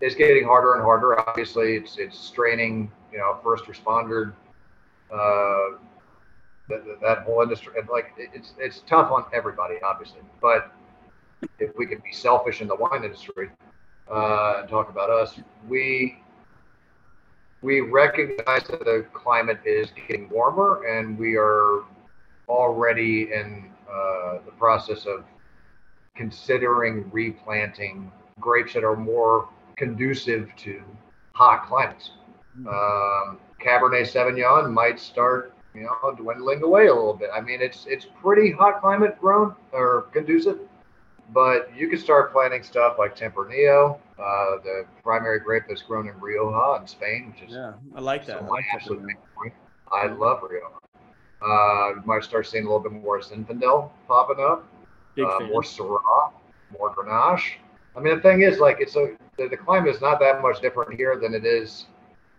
it's 0.00 0.14
getting 0.14 0.44
harder 0.44 0.74
and 0.74 0.82
harder. 0.82 1.18
Obviously, 1.20 1.74
it's 1.76 1.98
it's 1.98 2.18
straining. 2.18 2.90
You 3.12 3.18
know, 3.18 3.38
first 3.42 3.64
responder. 3.64 4.32
Uh, 5.12 5.78
that, 6.68 6.82
that- 7.00 7.18
whole 7.24 7.42
industry, 7.42 7.72
like 7.90 8.12
it's 8.18 8.54
it's 8.58 8.80
tough 8.88 9.10
on 9.10 9.24
everybody, 9.32 9.76
obviously. 9.82 10.20
But 10.40 10.72
if 11.58 11.70
we 11.76 11.86
could 11.86 12.02
be 12.02 12.12
selfish 12.12 12.60
in 12.60 12.68
the 12.68 12.76
wine 12.76 13.04
industry 13.04 13.50
uh, 14.10 14.56
and 14.60 14.68
talk 14.68 14.90
about 14.90 15.10
us, 15.10 15.40
we 15.68 16.18
we 17.62 17.80
recognize 17.80 18.62
that 18.68 18.84
the 18.84 19.04
climate 19.12 19.60
is 19.64 19.90
getting 19.92 20.28
warmer, 20.28 20.84
and 20.84 21.18
we 21.18 21.36
are 21.36 21.82
already 22.48 23.32
in 23.32 23.70
uh, 23.90 24.38
the 24.44 24.52
process 24.58 25.06
of 25.06 25.24
considering 26.14 27.08
replanting 27.10 28.10
grapes 28.40 28.74
that 28.74 28.84
are 28.84 28.96
more 28.96 29.48
conducive 29.78 30.50
to 30.56 30.82
hot 31.32 31.66
climates. 31.66 32.10
Um, 32.66 33.38
Cabernet 33.64 34.02
Sauvignon 34.02 34.72
might 34.72 34.98
start, 34.98 35.54
you 35.74 35.82
know, 35.82 36.14
dwindling 36.16 36.62
away 36.62 36.88
a 36.88 36.94
little 36.94 37.14
bit. 37.14 37.30
I 37.32 37.40
mean, 37.40 37.62
it's 37.62 37.86
it's 37.86 38.06
pretty 38.20 38.50
hot 38.50 38.80
climate 38.80 39.18
grown 39.20 39.54
or 39.72 40.02
conducive, 40.12 40.58
but 41.32 41.70
you 41.76 41.88
can 41.88 41.98
start 41.98 42.32
planting 42.32 42.64
stuff 42.64 42.96
like 42.98 43.16
Tempranillo, 43.16 43.98
uh, 44.18 44.62
the 44.64 44.84
primary 45.04 45.38
grape 45.38 45.64
that's 45.68 45.82
grown 45.82 46.08
in 46.08 46.20
Rioja 46.20 46.80
in 46.80 46.88
Spain, 46.88 47.32
which 47.32 47.48
is 47.48 47.54
Yeah, 47.54 47.74
I 47.94 48.00
like 48.00 48.26
that. 48.26 48.38
I 48.38 48.40
my 48.42 48.48
like 48.48 48.64
absolute 48.74 49.02
wine. 49.36 49.52
I 49.92 50.06
love 50.06 50.40
Rioja. 50.42 50.74
Uh, 51.40 52.00
you 52.00 52.02
might 52.04 52.24
start 52.24 52.48
seeing 52.48 52.64
a 52.64 52.66
little 52.66 52.80
bit 52.80 52.90
more 52.90 53.20
Zinfandel 53.20 53.90
popping 54.08 54.44
up 54.44 54.66
Big 55.14 55.24
uh, 55.24 55.40
more 55.46 55.62
Syrah, 55.62 56.32
more 56.72 56.94
Grenache. 56.94 57.58
I 57.98 58.02
mean, 58.02 58.16
the 58.16 58.22
thing 58.22 58.42
is, 58.42 58.60
like, 58.60 58.78
it's 58.80 58.96
a 58.96 59.16
the, 59.38 59.48
the 59.48 59.56
climate 59.56 59.94
is 59.94 60.00
not 60.00 60.20
that 60.20 60.42
much 60.42 60.60
different 60.60 60.94
here 60.94 61.16
than 61.18 61.34
it 61.34 61.46
is, 61.46 61.86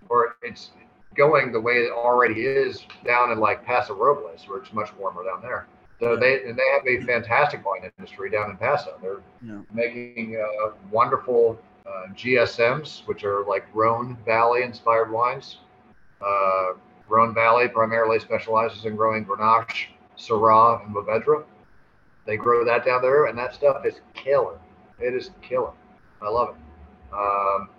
or 0.10 0.38
it's 0.44 0.72
going 1.16 1.52
the 1.52 1.62
way 1.62 1.74
it 1.74 1.92
already 1.92 2.44
is 2.44 2.86
down 3.06 3.32
in 3.32 3.40
like 3.40 3.66
Paso 3.66 3.96
Robles, 3.96 4.48
where 4.48 4.60
it's 4.60 4.74
much 4.74 4.96
warmer 4.96 5.24
down 5.24 5.42
there. 5.42 5.68
So 6.00 6.14
Yeah. 6.14 6.20
they 6.20 6.44
and 6.50 6.58
they 6.58 6.70
have 6.74 6.88
a 6.88 7.06
fantastic 7.06 7.66
wine 7.66 7.92
industry 7.98 8.30
down 8.30 8.52
in 8.52 8.58
Paso. 8.58 8.98
They're 9.02 9.22
Yeah. 9.42 9.62
making 9.74 10.38
uh, 10.38 10.72
wonderful 10.92 11.58
uh, 11.86 12.08
GSMs, 12.16 13.04
which 13.08 13.24
are 13.24 13.44
like 13.46 13.66
Rhone 13.74 14.18
Valley 14.26 14.64
inspired 14.64 15.12
wines. 15.12 15.60
Uh, 16.22 16.74
Rhone 17.08 17.34
Valley 17.34 17.68
primarily 17.68 18.20
specializes 18.20 18.86
in 18.86 18.96
growing 18.96 19.26
Grenache, 19.26 19.90
Syrah, 20.18 20.86
and 20.86 20.96
Mourvedre. 20.96 21.44
They 22.26 22.38
grow 22.38 22.64
that 22.66 22.86
down 22.86 23.02
there, 23.02 23.26
and 23.26 23.38
that 23.38 23.54
stuff 23.56 23.86
is 23.86 24.02
killer. 24.14 24.60
It 25.02 25.14
is 25.14 25.32
killer. 25.42 25.72
I 26.22 26.30
love 26.30 26.56
it. 26.56 27.14
Um, 27.14 27.70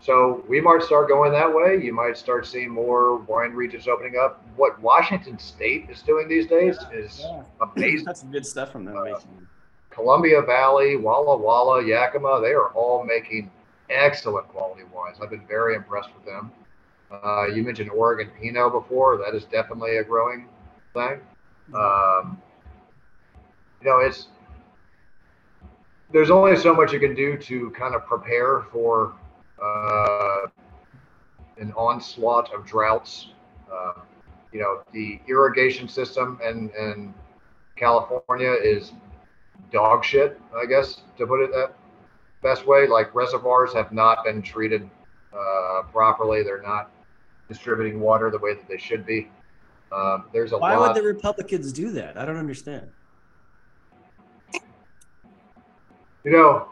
so 0.00 0.44
we 0.48 0.60
might 0.60 0.82
start 0.82 1.08
going 1.08 1.32
that 1.32 1.52
way. 1.52 1.80
You 1.82 1.92
might 1.92 2.16
start 2.16 2.46
seeing 2.46 2.70
more 2.70 3.16
wine 3.16 3.52
regions 3.52 3.88
opening 3.88 4.16
up. 4.22 4.44
What 4.56 4.80
Washington 4.80 5.38
State 5.38 5.88
is 5.90 6.02
doing 6.02 6.28
these 6.28 6.46
days 6.46 6.78
is 6.92 7.20
Yeah. 7.20 7.42
amazing. 7.60 8.04
That's 8.04 8.20
some 8.20 8.30
good 8.30 8.46
stuff 8.46 8.72
from 8.72 8.84
them. 8.84 8.96
Uh. 8.96 9.18
Columbia 9.90 10.42
Valley, 10.42 10.96
Walla 10.96 11.36
Walla, 11.36 11.82
Yakima, 11.84 12.40
they 12.40 12.52
are 12.52 12.68
all 12.70 13.04
making 13.04 13.50
excellent 13.90 14.48
quality 14.48 14.82
wines. 14.92 15.18
I've 15.22 15.30
been 15.30 15.46
very 15.46 15.76
impressed 15.76 16.10
with 16.14 16.24
them. 16.24 16.50
Uh, 17.10 17.46
you 17.46 17.62
mentioned 17.62 17.90
Oregon 17.90 18.28
Pinot 18.40 18.72
before. 18.72 19.18
That 19.18 19.34
is 19.36 19.44
definitely 19.44 19.98
a 19.98 20.04
growing 20.04 20.48
thing. 20.94 21.20
Um, 21.72 22.42
you 23.80 23.88
know, 23.88 23.98
it's 24.00 24.28
there's 26.14 26.30
only 26.30 26.56
so 26.56 26.72
much 26.72 26.92
you 26.92 27.00
can 27.00 27.12
do 27.12 27.36
to 27.36 27.70
kind 27.70 27.92
of 27.92 28.06
prepare 28.06 28.60
for 28.70 29.14
uh, 29.60 30.46
an 31.58 31.72
onslaught 31.72 32.54
of 32.54 32.64
droughts. 32.64 33.30
Uh, 33.70 34.00
you 34.52 34.60
know, 34.60 34.84
the 34.92 35.18
irrigation 35.28 35.88
system 35.88 36.38
in, 36.48 36.70
in 36.78 37.12
California 37.74 38.52
is 38.62 38.92
dog 39.72 40.04
shit, 40.04 40.40
I 40.56 40.66
guess, 40.66 41.00
to 41.18 41.26
put 41.26 41.42
it 41.42 41.50
that 41.50 41.74
best 42.44 42.64
way. 42.64 42.86
Like 42.86 43.12
reservoirs 43.12 43.74
have 43.74 43.90
not 43.90 44.24
been 44.24 44.40
treated 44.40 44.88
uh, 45.36 45.82
properly. 45.90 46.44
They're 46.44 46.62
not 46.62 46.92
distributing 47.48 47.98
water 47.98 48.30
the 48.30 48.38
way 48.38 48.54
that 48.54 48.68
they 48.68 48.78
should 48.78 49.04
be. 49.04 49.28
Um, 49.90 50.26
there's 50.32 50.52
a 50.52 50.58
Why 50.58 50.76
lot. 50.76 50.94
would 50.94 51.02
the 51.02 51.06
Republicans 51.06 51.72
do 51.72 51.90
that? 51.90 52.16
I 52.16 52.24
don't 52.24 52.36
understand. 52.36 52.88
You 56.24 56.32
know, 56.32 56.68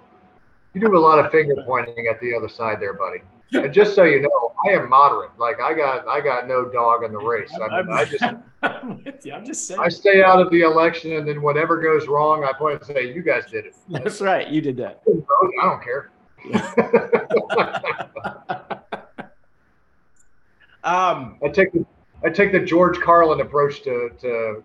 You 0.74 0.80
do 0.80 0.96
a 0.96 0.98
lot 0.98 1.24
of 1.24 1.30
finger 1.30 1.54
pointing 1.66 2.06
at 2.06 2.18
the 2.20 2.34
other 2.34 2.48
side 2.48 2.80
there, 2.80 2.94
buddy. 2.94 3.18
And 3.52 3.72
just 3.72 3.94
so 3.94 4.04
you 4.04 4.22
know, 4.22 4.52
I 4.66 4.70
am 4.70 4.88
moderate. 4.88 5.38
Like 5.38 5.60
I 5.60 5.74
got, 5.74 6.08
I 6.08 6.22
got 6.22 6.48
no 6.48 6.70
dog 6.70 7.04
in 7.04 7.12
the 7.12 7.18
race. 7.18 7.52
I 7.54 7.82
mean, 7.82 7.92
I 7.92 8.04
just, 8.06 8.24
I'm 8.62 9.04
with 9.04 9.26
you. 9.26 9.34
I'm 9.34 9.44
just 9.44 9.66
saying. 9.66 9.78
I 9.78 9.88
stay 9.88 10.22
out 10.22 10.40
of 10.40 10.50
the 10.50 10.62
election, 10.62 11.12
and 11.12 11.28
then 11.28 11.42
whatever 11.42 11.78
goes 11.78 12.08
wrong, 12.08 12.44
I 12.44 12.54
point 12.54 12.82
and 12.82 12.96
say, 12.96 13.12
"You 13.12 13.22
guys 13.22 13.44
did 13.50 13.66
it." 13.66 13.76
That's 13.90 14.22
right. 14.22 14.48
You 14.48 14.62
did 14.62 14.78
that. 14.78 15.02
I 15.06 15.66
don't 15.66 15.84
care. 15.84 16.10
Um, 20.84 21.38
I 21.44 21.48
take 21.48 21.72
the, 21.72 21.86
I 22.24 22.30
take 22.30 22.52
the 22.52 22.58
George 22.58 22.98
Carlin 22.98 23.40
approach 23.40 23.82
to, 23.84 24.10
to 24.20 24.64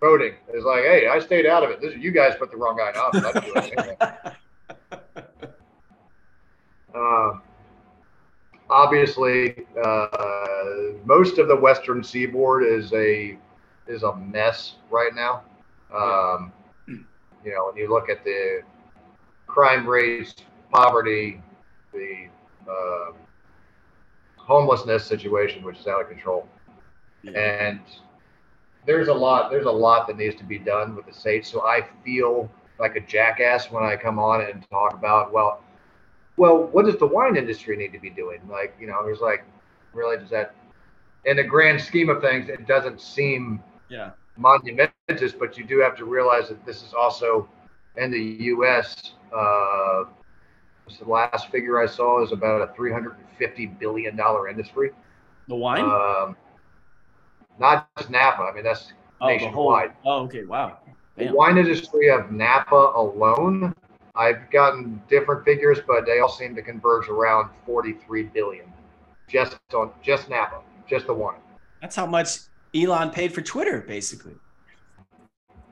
voting. 0.00 0.34
It's 0.48 0.64
like, 0.64 0.82
hey, 0.82 1.08
I 1.08 1.18
stayed 1.18 1.46
out 1.46 1.62
of 1.62 1.70
it. 1.70 1.80
This 1.80 1.94
you 1.96 2.10
guys 2.10 2.34
put 2.38 2.50
the 2.50 2.56
wrong 2.56 2.76
guy 2.76 2.90
in 2.90 2.96
office. 2.96 3.24
I 3.24 3.32
didn't 3.32 3.44
do 3.44 3.60
anything. 3.60 3.96
Uh, 6.94 7.32
obviously, 8.70 9.66
uh, 9.82 10.08
most 11.04 11.38
of 11.38 11.48
the 11.48 11.56
Western 11.56 12.02
Seaboard 12.02 12.64
is 12.64 12.92
a 12.92 13.38
is 13.86 14.02
a 14.02 14.14
mess 14.16 14.74
right 14.90 15.14
now. 15.14 15.42
Um, 15.94 16.52
you 16.86 17.54
know, 17.54 17.66
when 17.66 17.76
you 17.76 17.88
look 17.88 18.10
at 18.10 18.24
the 18.24 18.62
crime 19.46 19.86
rates, 19.86 20.34
poverty, 20.72 21.40
the 21.92 22.26
uh, 22.70 23.12
homelessness 24.36 25.04
situation, 25.04 25.62
which 25.62 25.78
is 25.78 25.86
out 25.86 26.02
of 26.02 26.08
control, 26.08 26.46
and 27.34 27.80
there's 28.86 29.08
a 29.08 29.14
lot 29.14 29.50
there's 29.50 29.66
a 29.66 29.70
lot 29.70 30.06
that 30.06 30.16
needs 30.16 30.36
to 30.36 30.44
be 30.44 30.58
done 30.58 30.96
with 30.96 31.06
the 31.06 31.12
state. 31.12 31.46
So 31.46 31.62
I 31.62 31.86
feel 32.04 32.50
like 32.78 32.96
a 32.96 33.00
jackass 33.00 33.70
when 33.70 33.82
I 33.82 33.96
come 33.96 34.18
on 34.18 34.42
and 34.42 34.64
talk 34.70 34.94
about 34.94 35.32
well 35.32 35.62
well, 36.38 36.68
what 36.68 36.86
does 36.86 36.96
the 36.96 37.06
wine 37.06 37.36
industry 37.36 37.76
need 37.76 37.92
to 37.92 37.98
be 37.98 38.10
doing? 38.10 38.40
Like, 38.48 38.74
you 38.80 38.86
know, 38.86 39.04
there's 39.04 39.20
like, 39.20 39.44
really, 39.92 40.16
does 40.16 40.30
that, 40.30 40.54
in 41.24 41.36
the 41.36 41.42
grand 41.42 41.80
scheme 41.80 42.08
of 42.08 42.22
things, 42.22 42.48
it 42.48 42.66
doesn't 42.66 43.00
seem 43.00 43.62
yeah. 43.90 44.12
monumentous, 44.36 45.32
but 45.38 45.58
you 45.58 45.64
do 45.64 45.80
have 45.80 45.96
to 45.96 46.04
realize 46.04 46.48
that 46.48 46.64
this 46.64 46.82
is 46.82 46.94
also 46.94 47.48
in 47.96 48.12
the 48.12 48.22
U.S. 48.44 49.14
Uh, 49.34 50.04
the 50.98 51.08
last 51.08 51.50
figure 51.50 51.82
I 51.82 51.86
saw 51.86 52.22
is 52.22 52.30
about 52.30 52.62
a 52.62 52.72
350 52.74 53.66
billion 53.66 54.16
dollar 54.16 54.48
industry. 54.48 54.92
The 55.48 55.56
wine? 55.56 55.84
Um, 55.84 56.36
not 57.58 57.88
just 57.96 58.10
Napa. 58.10 58.42
I 58.42 58.54
mean, 58.54 58.64
that's 58.64 58.92
oh, 59.20 59.28
the 59.28 59.38
whole. 59.38 59.72
nationwide. 59.72 59.92
Oh, 60.04 60.22
okay. 60.24 60.44
Wow. 60.44 60.78
The 61.16 61.24
Damn. 61.24 61.34
wine 61.34 61.58
industry 61.58 62.10
of 62.10 62.30
Napa 62.30 62.92
alone, 62.94 63.74
I've 64.14 64.50
gotten 64.50 65.02
different 65.08 65.44
figures, 65.44 65.78
but 65.86 66.06
they 66.06 66.20
all 66.20 66.28
seem 66.28 66.54
to 66.54 66.62
converge 66.62 67.08
around 67.08 67.50
43 67.66 68.24
billion, 68.24 68.72
just 69.28 69.56
on 69.74 69.90
just 70.02 70.28
Napa, 70.28 70.60
just 70.88 71.06
the 71.06 71.14
wine. 71.14 71.38
That's 71.80 71.96
how 71.96 72.06
much 72.06 72.38
Elon 72.74 73.10
paid 73.10 73.32
for 73.32 73.42
Twitter, 73.42 73.80
basically. 73.80 74.34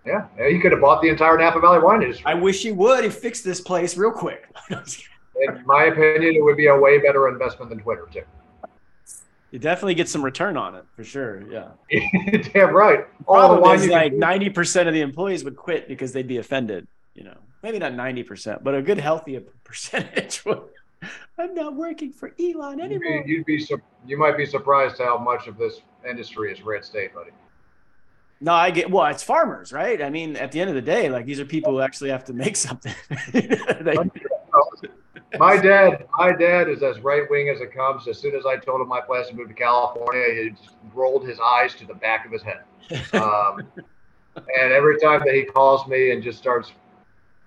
Yeah, 0.05 0.27
yeah, 0.39 0.49
he 0.49 0.61
could 0.61 0.71
have 0.71 0.81
bought 0.81 1.03
the 1.03 1.09
entire 1.09 1.37
Napa 1.37 1.61
Valley 1.61 1.81
wine 1.81 2.03
industry. 2.03 2.25
I 2.27 2.35
wish 2.35 2.63
he 2.63 2.71
would. 2.71 3.03
He 3.03 3.11
fixed 3.11 3.45
this 3.45 3.61
place 3.61 3.97
real 3.97 4.13
quick. 4.13 4.49
In 4.71 5.63
my 5.67 5.85
opinion, 5.85 6.35
it 6.35 6.43
would 6.43 6.57
be 6.57 6.69
a 6.69 6.77
way 6.77 6.99
better 6.99 7.29
investment 7.29 7.71
than 7.71 7.81
Twitter 7.81 8.07
too. 8.13 8.23
You 9.57 9.61
definitely 9.61 9.95
get 9.95 10.07
some 10.07 10.23
return 10.23 10.59
on 10.59 10.75
it 10.75 10.85
for 10.95 11.03
sure. 11.03 11.43
Yeah. 11.51 11.69
Damn 12.53 12.75
right. 12.75 13.07
All 13.27 13.41
the 13.41 13.57
Problem 13.57 13.63
wine 13.63 13.79
is 13.79 13.89
like 13.89 14.13
ninety 14.13 14.51
percent 14.51 14.87
of 14.87 14.93
the 14.93 15.01
employees 15.01 15.45
would 15.45 15.57
quit 15.57 15.89
because 15.89 16.13
they'd 16.13 16.29
be 16.29 16.37
offended. 16.37 16.87
You 17.15 17.25
know, 17.25 17.39
maybe 17.63 17.79
not 17.79 17.95
ninety 17.95 18.23
percent, 18.23 18.63
but 18.63 18.75
a 18.75 18.83
good 18.83 18.99
healthy 18.99 19.39
percentage 19.65 20.45
would. 20.45 20.61
I'm 21.39 21.55
not 21.55 21.75
working 21.75 22.13
for 22.13 22.35
Elon 22.39 22.81
you'd 22.81 22.85
anymore. 22.85 23.25
be, 23.25 23.31
you'd 23.33 23.47
be 23.47 23.67
you 24.07 24.19
might 24.19 24.37
be 24.37 24.45
surprised 24.45 24.99
how 24.99 25.17
much 25.17 25.47
of 25.47 25.57
this 25.57 25.81
industry 26.07 26.53
is 26.53 26.61
red 26.61 26.85
state, 26.85 27.15
buddy. 27.15 27.31
No, 28.43 28.53
I 28.53 28.71
get. 28.71 28.91
Well, 28.91 29.07
it's 29.07 29.23
farmers, 29.23 29.73
right? 29.73 30.03
I 30.03 30.11
mean, 30.11 30.37
at 30.37 30.53
the 30.53 30.61
end 30.61 30.69
of 30.69 30.77
the 30.77 30.83
day, 30.83 31.09
like 31.09 31.25
these 31.25 31.41
are 31.41 31.47
people 31.47 31.73
who 31.73 31.81
actually 31.81 32.11
have 32.11 32.25
to 32.25 32.35
make 32.35 32.57
something. 32.57 32.93
They- 33.33 33.97
My 35.39 35.57
dad, 35.57 36.07
my 36.19 36.33
dad 36.33 36.69
is 36.69 36.83
as 36.83 37.01
right 37.01 37.29
wing 37.31 37.49
as 37.49 37.61
it 37.61 37.73
comes. 37.73 38.09
As 38.09 38.19
soon 38.19 38.35
as 38.35 38.47
I 38.47 38.57
told 38.57 38.81
him 38.81 38.89
my 38.89 39.01
plans 39.01 39.29
to 39.29 39.35
move 39.35 39.49
to 39.49 39.55
California, 39.55 40.43
he 40.43 40.51
just 40.51 40.77
rolled 40.95 41.27
his 41.27 41.39
eyes 41.41 41.75
to 41.77 41.87
the 41.87 41.95
back 41.95 42.27
of 42.27 42.33
his 42.33 42.43
head. 42.43 42.63
Um, 43.15 43.67
and 44.37 44.73
every 44.73 44.99
time 45.01 45.23
that 45.25 45.35
he 45.35 45.45
calls 45.45 45.87
me 45.87 46.13
and 46.13 46.23
just 46.23 46.39
starts 46.39 46.73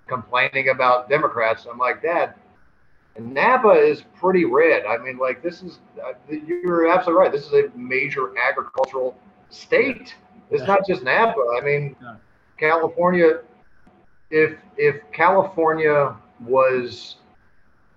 complaining 0.08 0.70
about 0.70 1.10
Democrats, 1.10 1.68
I'm 1.72 1.78
like, 1.78 2.02
Dad, 2.02 2.36
Napa 3.20 3.72
is 3.72 4.04
pretty 4.20 4.46
red. 4.46 4.86
I 4.86 4.98
mean, 4.98 5.18
like 5.18 5.44
this 5.44 5.62
is 5.62 5.80
uh, 6.04 6.14
you're 6.30 6.90
absolutely 6.90 7.24
right. 7.24 7.32
This 7.32 7.46
is 7.46 7.54
a 7.54 7.78
major 7.78 8.32
agricultural 8.38 9.18
state. 9.50 10.16
It's 10.52 10.64
not 10.64 10.86
just 10.88 11.04
Napa. 11.04 11.40
I 11.60 11.64
mean. 11.64 11.96
California. 12.60 13.40
If 14.30 14.60
if 14.78 14.98
California 15.12 16.16
was 16.42 17.16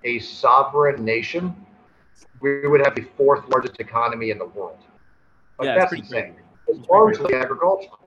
a 0.05 0.19
sovereign 0.19 1.05
nation, 1.05 1.55
we 2.41 2.67
would 2.67 2.81
have 2.85 2.95
the 2.95 3.07
fourth 3.17 3.49
largest 3.49 3.79
economy 3.81 4.31
in 4.31 4.39
the 4.39 4.47
world. 4.47 4.79
Like, 5.59 5.67
Yeah, 5.67 5.79
that's 5.79 5.93
insane. 5.93 6.35
It's 6.69 6.89
largely 6.89 7.35
agricultural. 7.35 7.99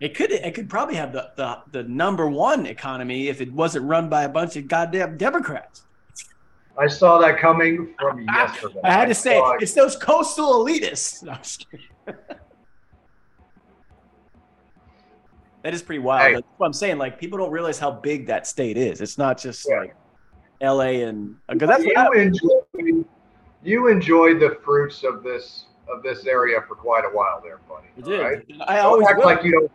It 0.00 0.14
could 0.14 0.30
it 0.30 0.54
could 0.54 0.70
probably 0.70 0.94
have 0.94 1.12
the, 1.12 1.30
the 1.36 1.58
the 1.72 1.82
number 1.82 2.28
one 2.28 2.66
economy 2.66 3.28
if 3.28 3.40
it 3.40 3.52
wasn't 3.52 3.84
run 3.86 4.08
by 4.08 4.22
a 4.24 4.28
bunch 4.28 4.56
of 4.56 4.68
goddamn 4.68 5.16
Democrats. 5.16 5.82
I 6.78 6.86
saw 6.86 7.18
that 7.18 7.38
coming 7.40 7.94
from 7.98 8.20
yesterday. 8.34 8.78
I 8.84 8.92
had 8.92 9.08
to 9.08 9.14
say 9.14 9.38
it. 9.38 9.62
it's 9.62 9.74
those 9.74 9.96
coastal 9.96 10.64
elitists. 10.64 11.22
No, 11.24 11.32
I'm 11.32 11.38
just 11.42 11.66
kidding. 11.68 11.84
that 15.62 15.74
is 15.74 15.82
pretty 15.82 15.98
wild. 15.98 16.22
Hey. 16.28 16.34
That's 16.34 16.46
what 16.58 16.66
I'm 16.66 16.72
saying. 16.72 16.98
Like 16.98 17.18
people 17.18 17.38
don't 17.38 17.50
realize 17.50 17.78
how 17.78 17.90
big 17.90 18.26
that 18.28 18.46
state 18.46 18.76
is. 18.76 19.00
It's 19.00 19.18
not 19.18 19.38
just 19.38 19.66
Yeah. 19.68 19.80
like 19.80 19.96
L.A. 20.60 21.02
and 21.02 21.36
because 21.48 21.68
that's 21.68 21.84
you 21.84 21.94
enjoyed 22.14 23.04
you 23.62 23.86
enjoyed 23.88 24.40
the 24.40 24.58
fruits 24.64 25.04
of 25.04 25.22
this 25.22 25.66
of 25.88 26.02
this 26.02 26.26
area 26.26 26.60
for 26.66 26.74
quite 26.74 27.04
a 27.04 27.08
while 27.08 27.40
there, 27.42 27.60
buddy. 27.68 27.88
I 27.96 28.00
did. 28.00 28.20
Right? 28.20 28.44
I 28.66 28.76
Don't 28.76 28.86
always 28.86 29.06
act 29.08 29.18
will, 29.18 29.24
like 29.24 29.44
you 29.44 29.52
don't 29.52 29.70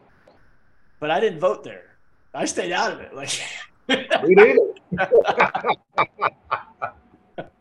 but 1.00 1.12
I 1.12 1.20
didn't 1.20 1.40
vote 1.40 1.64
there. 1.66 1.98
I 2.34 2.46
stayed 2.46 2.72
out 2.72 2.94
of 2.94 3.02
it. 3.02 3.14
Like 3.14 3.30
read 3.90 4.40
either. 4.40 4.74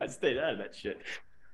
I 0.01 0.07
stayed 0.07 0.39
out 0.39 0.53
of 0.53 0.59
that 0.59 0.77
shit. 0.77 1.01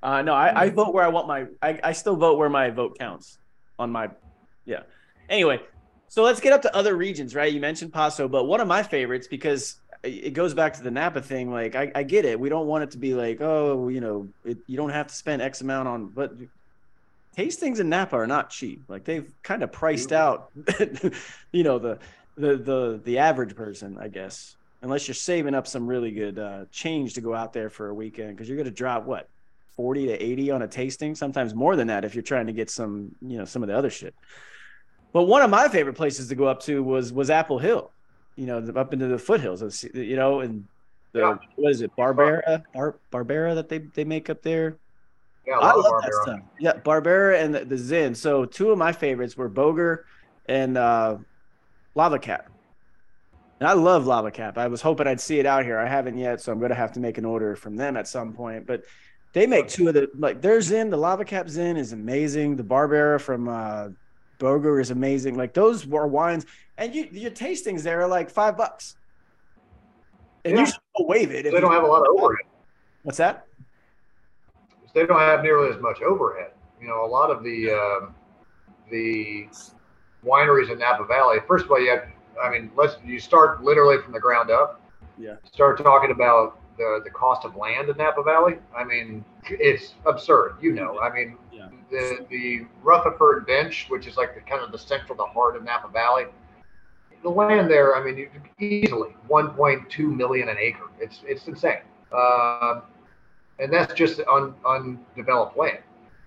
Uh, 0.03 0.21
no, 0.23 0.35
I, 0.35 0.65
I 0.65 0.71
vote 0.71 0.93
where 0.93 1.05
I 1.05 1.09
want 1.09 1.27
my. 1.27 1.47
I, 1.63 1.81
I 1.83 1.93
still 1.93 2.17
vote 2.17 2.39
where 2.39 2.51
my 2.51 2.71
vote 2.71 2.99
counts 2.99 3.39
on 3.79 3.91
my. 3.91 4.11
Yeah. 4.67 4.83
Anyway, 5.31 5.61
so 6.09 6.23
let's 6.23 6.41
get 6.41 6.53
up 6.53 6.61
to 6.63 6.77
other 6.77 6.95
regions, 6.95 7.35
right? 7.35 7.51
You 7.51 7.61
mentioned 7.61 7.93
Paso, 7.93 8.29
but 8.29 8.45
one 8.45 8.61
of 8.61 8.69
my 8.69 8.83
favorites 8.83 9.27
because 9.27 9.77
it 10.03 10.33
goes 10.33 10.55
back 10.55 10.75
to 10.75 10.83
the 10.83 10.91
Napa 10.91 11.21
thing. 11.21 11.51
Like 11.51 11.75
I, 11.75 11.91
I 11.95 12.03
get 12.03 12.25
it. 12.25 12.39
We 12.39 12.49
don't 12.49 12.67
want 12.67 12.85
it 12.85 12.91
to 12.93 12.99
be 12.99 13.15
like, 13.15 13.41
oh, 13.41 13.89
you 13.89 14.01
know, 14.01 14.29
it, 14.45 14.59
you 14.67 14.77
don't 14.77 14.91
have 14.91 15.09
to 15.09 15.15
spend 15.15 15.43
X 15.43 15.61
amount 15.61 15.89
on, 15.89 16.07
but 16.07 16.35
tastings 17.37 17.81
in 17.81 17.89
Napa 17.89 18.17
are 18.17 18.27
not 18.27 18.51
cheap. 18.51 18.83
Like 18.89 19.05
they've 19.05 19.33
kind 19.43 19.63
of 19.63 19.73
priced 19.73 20.13
out, 20.13 20.51
you 21.53 21.65
know, 21.65 21.79
the 21.79 21.99
the 22.37 22.57
the 22.57 23.01
the 23.05 23.19
average 23.19 23.57
person, 23.57 23.99
I 24.01 24.09
guess 24.09 24.57
unless 24.83 25.09
you're 25.09 25.15
saving 25.15 25.55
up 25.55 25.67
some 25.67 25.87
really 25.87 26.11
good 26.11 26.39
uh, 26.39 26.65
change 26.71 27.15
to 27.15 27.21
go 27.21 27.35
out 27.35 27.53
there 27.53 27.71
for 27.71 27.89
a 27.89 27.95
weekend 27.95 28.31
because 28.31 28.49
you're 28.49 28.57
going 28.57 28.65
to 28.65 28.71
drop 28.71 29.05
what 29.05 29.29
40 29.77 30.07
to 30.07 30.23
80 30.23 30.51
on 30.51 30.63
a 30.63 30.69
tasting 30.69 31.15
sometimes 31.15 31.55
more 31.55 31.77
than 31.77 31.89
that 31.89 32.05
if 32.05 32.15
you're 32.15 32.23
trying 32.23 32.47
to 32.47 32.53
get 32.53 32.71
some 32.71 33.15
you 33.23 33.39
know 33.39 33.45
some 33.45 33.63
of 33.63 33.69
the 33.69 33.77
other 33.77 33.91
shit 33.91 34.15
but 35.13 35.25
one 35.25 35.43
of 35.43 35.51
my 35.51 35.69
favorite 35.69 35.95
places 35.95 36.29
to 36.29 36.35
go 36.35 36.47
up 36.47 36.61
to 36.63 36.83
was 36.83 37.13
was 37.13 37.31
apple 37.31 37.59
hill 37.59 37.91
you 38.39 38.47
know 38.47 38.59
up 38.77 38.93
into 38.93 39.09
the 39.09 39.19
foothills 39.19 39.85
you 39.95 40.17
know 40.17 40.41
and 40.41 40.65
the 41.13 41.21
Yeah. 41.21 41.37
what 41.57 41.71
is 41.73 41.81
it 41.83 41.91
barbera 41.97 42.63
Bar, 42.75 42.97
barbera 43.13 43.55
that 43.57 43.69
they 43.69 43.79
they 43.79 44.05
make 44.05 44.31
up 44.31 44.43
there 44.43 44.77
Yeah, 45.47 45.59
I 45.59 45.75
love 45.75 46.03
that 46.03 46.15
stuff. 46.23 46.41
Yeah, 46.61 46.75
Barbera 46.75 47.43
and 47.43 47.55
the, 47.55 47.65
the 47.65 47.79
Zin. 47.79 48.15
So 48.15 48.45
two 48.45 48.71
of 48.71 48.77
my 48.77 48.93
favorites 48.93 49.35
were 49.35 49.49
Boeger 49.49 50.05
and 50.47 50.77
uh, 50.77 51.17
Lava 51.95 52.19
Cap. 52.19 52.51
And 53.59 53.67
I 53.67 53.73
love 53.73 54.07
Lava 54.07 54.31
Cap. 54.31 54.59
I 54.59 54.67
was 54.69 54.83
hoping 54.83 55.07
I'd 55.07 55.21
see 55.23 55.39
it 55.41 55.47
out 55.47 55.65
here. 55.65 55.79
I 55.79 55.87
haven't 55.89 56.19
yet, 56.19 56.43
so 56.43 56.53
I'm 56.53 56.59
going 56.59 56.69
to 56.77 56.83
have 56.85 56.93
to 56.93 57.01
make 57.01 57.17
an 57.17 57.25
order 57.25 57.57
from 57.57 57.77
them 57.77 57.97
at 57.97 58.07
some 58.07 58.35
point. 58.35 58.67
But 58.67 58.83
they 59.33 59.47
make 59.47 59.69
two 59.69 59.89
of 59.89 59.95
the 59.95 60.11
like 60.19 60.43
their 60.43 60.61
Zin. 60.61 60.91
The 60.91 60.99
Lava 60.99 61.25
Cap 61.25 61.49
Zin 61.49 61.79
is 61.79 61.93
amazing. 61.95 62.57
The 62.57 62.63
Barbera 62.75 63.19
from 63.19 63.49
uh, 63.49 63.89
Boeger 64.39 64.81
is 64.81 64.91
amazing. 64.91 65.37
Like 65.37 65.53
those 65.55 65.87
were 65.87 66.07
wines, 66.07 66.47
and 66.77 66.95
you 66.95 67.09
your 67.11 67.31
tastings 67.31 67.83
there 67.83 68.01
are 68.03 68.09
like 68.09 68.31
five 68.31 68.57
bucks. 68.57 68.97
And 70.45 70.55
Yeah. 70.55 70.61
you 70.61 70.67
should 70.67 70.81
go 70.97 71.05
wave 71.05 71.31
it. 71.33 71.47
if 71.47 71.53
They 71.53 71.61
don't 71.61 71.73
have 71.73 71.83
a 71.83 71.87
lot 71.87 72.03
of 72.03 72.09
overhead. 72.17 72.47
What's 73.03 73.19
that? 73.19 73.47
They 74.95 75.05
don't 75.07 75.19
have 75.19 75.43
nearly 75.43 75.69
as 75.75 75.81
much 75.81 76.01
overhead. 76.03 76.53
You 76.81 76.89
know, 76.89 77.05
a 77.05 77.07
lot 77.07 77.31
of 77.31 77.43
the 77.43 77.71
um, 77.71 78.15
the 78.91 79.49
wineries 80.25 80.71
in 80.71 80.79
Napa 80.79 81.05
Valley. 81.05 81.39
First 81.47 81.65
of 81.67 81.71
all, 81.71 81.81
you 81.81 81.91
have. 81.91 82.05
I 82.43 82.51
mean, 82.51 82.71
let's 82.77 82.97
you 83.05 83.19
start 83.19 83.63
literally 83.65 84.01
from 84.03 84.13
the 84.13 84.21
ground 84.21 84.51
up. 84.51 84.81
Yeah. 85.19 85.35
Start 85.53 85.83
talking 85.83 86.13
about 86.13 86.61
the 86.77 87.01
the 87.05 87.11
cost 87.11 87.45
of 87.45 87.57
land 87.57 87.89
in 87.89 87.97
Napa 87.97 88.23
Valley. 88.23 88.59
I 88.77 88.85
mean, 88.85 89.25
it's 89.51 89.95
absurd. 90.07 90.57
You 90.61 90.73
know, 90.73 91.01
I 91.01 91.13
mean, 91.13 91.37
Yeah. 91.59 91.69
the 91.91 92.27
the 92.31 92.67
Rutherford 92.83 93.47
Bench, 93.47 93.87
which 93.89 94.07
is 94.07 94.17
like 94.17 94.35
the 94.35 94.41
kind 94.41 94.63
of 94.63 94.71
the 94.71 94.79
central, 94.79 95.17
the 95.17 95.27
heart 95.27 95.57
of 95.57 95.65
Napa 95.65 95.89
Valley. 95.89 96.27
The 97.23 97.29
land 97.29 97.69
there, 97.69 97.97
I 97.97 98.05
mean, 98.05 98.29
easily 98.61 99.17
1.2 99.29 100.17
million 100.17 100.49
an 100.49 100.57
acre. 100.59 100.89
It's 101.01 101.23
it's 101.27 101.49
insane, 101.49 101.81
Um 102.13 102.83
and 103.59 103.73
that's 103.73 103.93
just 103.95 104.21
un, 104.31 104.55
undeveloped 104.65 105.57
land. 105.57 105.81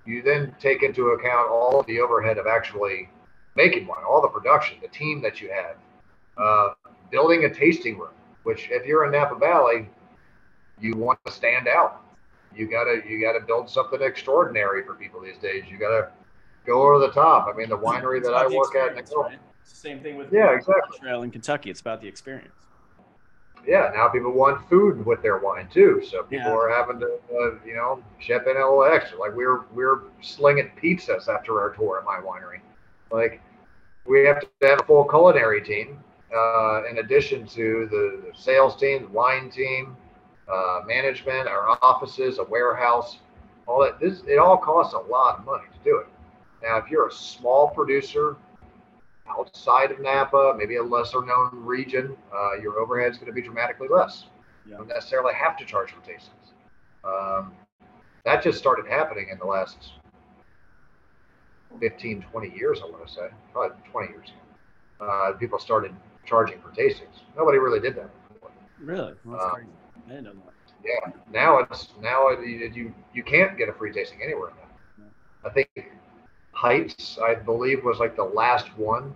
You 0.05 0.21
then 0.21 0.53
take 0.59 0.83
into 0.83 1.09
account 1.11 1.49
all 1.49 1.79
of 1.79 1.85
the 1.85 2.01
overhead 2.01 2.37
of 2.37 2.45
actually 2.47 3.09
making 3.55 3.87
wine, 3.87 4.03
all 4.07 4.21
the 4.21 4.27
production, 4.27 4.77
the 4.81 4.89
team 4.89 5.21
that 5.21 5.39
you 5.39 5.49
have, 5.51 5.77
uh, 6.37 6.73
building 7.09 7.45
a 7.45 7.53
tasting 7.53 7.97
room. 7.97 8.09
Which, 8.43 8.69
if 8.71 8.85
you're 8.85 9.05
in 9.05 9.11
Napa 9.11 9.35
Valley, 9.35 9.87
you 10.79 10.93
want 10.95 11.19
to 11.25 11.31
stand 11.31 11.67
out. 11.67 12.01
You 12.55 12.69
gotta 12.69 13.01
you 13.07 13.21
gotta 13.21 13.39
build 13.45 13.69
something 13.69 14.01
extraordinary 14.01 14.83
for 14.83 14.93
people 14.95 15.21
these 15.21 15.37
days. 15.37 15.65
You 15.69 15.77
gotta 15.77 16.09
go 16.65 16.81
over 16.83 16.99
the 16.99 17.11
top. 17.11 17.47
I 17.53 17.57
mean, 17.57 17.69
the 17.69 17.77
winery 17.77 18.19
It's 18.19 18.27
that 18.27 18.33
I 18.33 18.47
work 18.47 18.75
at, 18.75 18.97
experience, 18.97 19.15
right? 19.17 19.39
It's 19.61 19.71
the 19.71 19.75
Same 19.77 19.99
thing 20.01 20.15
with 20.17 20.31
Yeah, 20.31 20.51
exactly. 20.53 20.97
Trail 20.99 21.23
in 21.23 21.31
Kentucky. 21.31 21.69
It's 21.69 21.81
about 21.81 22.01
the 22.01 22.07
experience. 22.07 22.67
yeah, 23.67 23.91
now 23.93 24.07
people 24.09 24.31
want 24.31 24.67
food 24.69 25.05
with 25.05 25.21
their 25.21 25.37
wine 25.37 25.67
too. 25.71 26.01
So 26.03 26.23
people 26.23 26.51
Yeah. 26.51 26.53
are 26.53 26.69
having 26.69 26.99
to, 26.99 27.05
uh, 27.33 27.51
you 27.65 27.73
know, 27.75 28.03
chip 28.19 28.45
in 28.47 28.55
a 28.57 28.59
little 28.59 28.83
extra. 28.83 29.19
Like 29.19 29.35
we're 29.35 29.61
we're 29.73 30.01
slinging 30.21 30.71
pizzas 30.81 31.27
after 31.27 31.59
our 31.61 31.71
tour 31.71 31.99
at 31.99 32.05
my 32.05 32.19
winery. 32.19 32.59
Like 33.11 33.41
we 34.05 34.25
have 34.25 34.39
to 34.41 34.51
have 34.67 34.79
a 34.79 34.83
full 34.83 35.05
culinary 35.05 35.61
team 35.61 35.99
uh, 36.35 36.81
in 36.89 36.97
addition 36.99 37.45
to 37.47 37.87
the, 37.91 38.21
the 38.27 38.37
sales 38.37 38.75
team, 38.75 39.03
the 39.03 39.09
wine 39.09 39.49
team, 39.49 39.95
uh, 40.47 40.81
management, 40.85 41.47
our 41.47 41.77
offices, 41.81 42.39
a 42.39 42.43
warehouse, 42.43 43.19
all 43.67 43.81
that. 43.81 43.99
This 43.99 44.23
it 44.27 44.37
all 44.37 44.57
costs 44.57 44.93
a 44.93 44.97
lot 44.99 45.39
of 45.39 45.45
money 45.45 45.65
to 45.71 45.79
do 45.83 45.97
it. 45.97 46.07
Now, 46.63 46.77
if 46.77 46.89
you're 46.89 47.07
a 47.07 47.11
small 47.11 47.69
producer 47.69 48.35
outside 49.27 49.91
of 49.91 49.99
Napa, 49.99 50.53
maybe 50.57 50.75
a 50.77 50.83
lesser 50.83 51.23
known 51.25 51.49
region, 51.53 52.15
uh, 52.33 52.53
your 52.61 52.79
overhead 52.79 53.11
is 53.11 53.17
going 53.17 53.27
to 53.27 53.33
be 53.33 53.41
dramatically 53.41 53.87
less. 53.89 54.25
You 54.65 54.77
don't 54.77 54.87
necessarily 54.87 55.33
have 55.33 55.57
to 55.57 55.65
charge 55.65 55.91
for 55.91 56.01
tastings. 56.01 56.53
Um, 57.03 57.53
that 58.25 58.43
just 58.43 58.59
started 58.59 58.85
happening 58.87 59.29
in 59.31 59.39
the 59.39 59.45
last 59.45 59.93
15, 61.79 62.21
20 62.31 62.49
years, 62.55 62.79
I 62.83 62.89
want 62.89 63.07
to 63.07 63.11
say, 63.11 63.27
probably 63.51 63.77
20 63.89 64.09
years. 64.09 64.31
Uh, 64.99 65.31
people 65.39 65.57
started 65.57 65.95
charging 66.25 66.59
for 66.61 66.69
tastings. 66.69 67.21
Nobody 67.35 67.57
really 67.57 67.79
did 67.79 67.95
that 67.95 68.09
before. 68.33 68.51
Really? 68.79 69.13
Well, 69.23 69.37
that's 69.37 69.45
Uh, 69.45 69.53
crazy. 69.55 69.69
I 70.07 70.09
didn't 70.09 70.23
know 70.25 70.33
that. 70.33 70.53
Yeah, 70.83 71.11
now 71.31 71.59
it's 71.59 71.89
now 72.01 72.29
it, 72.29 72.73
you 72.73 72.93
you 73.13 73.23
can't 73.23 73.57
get 73.57 73.69
a 73.69 73.73
free 73.73 73.91
tasting 73.91 74.19
anywhere 74.23 74.49
now. 74.49 75.05
I 75.45 75.53
think 75.53 75.69
Heitz, 76.55 77.19
I 77.19 77.35
believe, 77.35 77.83
was 77.83 77.99
like 77.99 78.15
the 78.15 78.23
last 78.23 78.67
one 78.77 79.13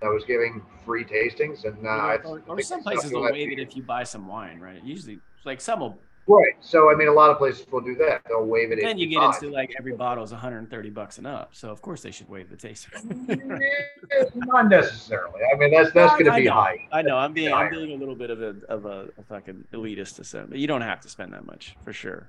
that 0.00 0.08
was 0.08 0.24
giving 0.24 0.62
free 0.84 1.04
tastings, 1.04 1.64
and 1.64 1.86
uh, 1.86 1.90
I 1.90 2.16
or, 2.18 2.42
or 2.46 2.60
some 2.60 2.82
places 2.82 3.12
will 3.12 3.22
waive 3.22 3.52
it 3.52 3.58
if 3.58 3.76
you 3.76 3.82
buy 3.82 4.04
some 4.04 4.28
wine, 4.28 4.60
right? 4.60 4.82
Usually, 4.82 5.18
like 5.44 5.60
some 5.60 5.80
will. 5.80 5.98
Right. 6.28 6.52
So 6.60 6.90
I 6.90 6.94
mean, 6.94 7.08
a 7.08 7.12
lot 7.12 7.30
of 7.30 7.38
places 7.38 7.66
will 7.70 7.80
do 7.80 7.94
that. 7.96 8.22
They'll 8.28 8.44
waive 8.44 8.70
it. 8.70 8.80
Then 8.82 8.98
you 8.98 9.06
get 9.06 9.22
into 9.22 9.48
like 9.48 9.74
every 9.78 9.94
bottle 9.94 10.22
is 10.22 10.30
130 10.30 10.90
bucks 10.90 11.16
and 11.16 11.26
up, 11.26 11.54
so 11.54 11.70
of 11.70 11.80
course 11.80 12.02
they 12.02 12.10
should 12.10 12.28
waive 12.28 12.50
the 12.50 12.56
taste. 12.56 12.86
Eh, 12.94 13.36
Not 14.34 14.68
necessarily. 14.68 15.40
I 15.50 15.56
mean, 15.56 15.72
that's 15.72 15.90
that's 15.92 16.12
going 16.12 16.26
to 16.26 16.34
be 16.34 16.44
know. 16.44 16.52
high. 16.52 16.86
I 16.92 17.00
know. 17.00 17.16
I'm 17.16 17.32
being 17.32 17.52
I'm 17.52 17.70
being 17.70 17.92
a 17.92 17.96
little 17.96 18.14
bit 18.14 18.28
of 18.28 18.42
a 18.42 18.56
of 18.68 18.84
a, 18.84 19.08
a 19.16 19.22
fucking 19.22 19.64
elitist 19.72 20.16
to 20.16 20.24
some, 20.24 20.46
but 20.50 20.58
you 20.58 20.66
don't 20.66 20.82
have 20.82 21.00
to 21.00 21.08
spend 21.08 21.32
that 21.32 21.46
much 21.46 21.76
for 21.82 21.94
sure. 21.94 22.28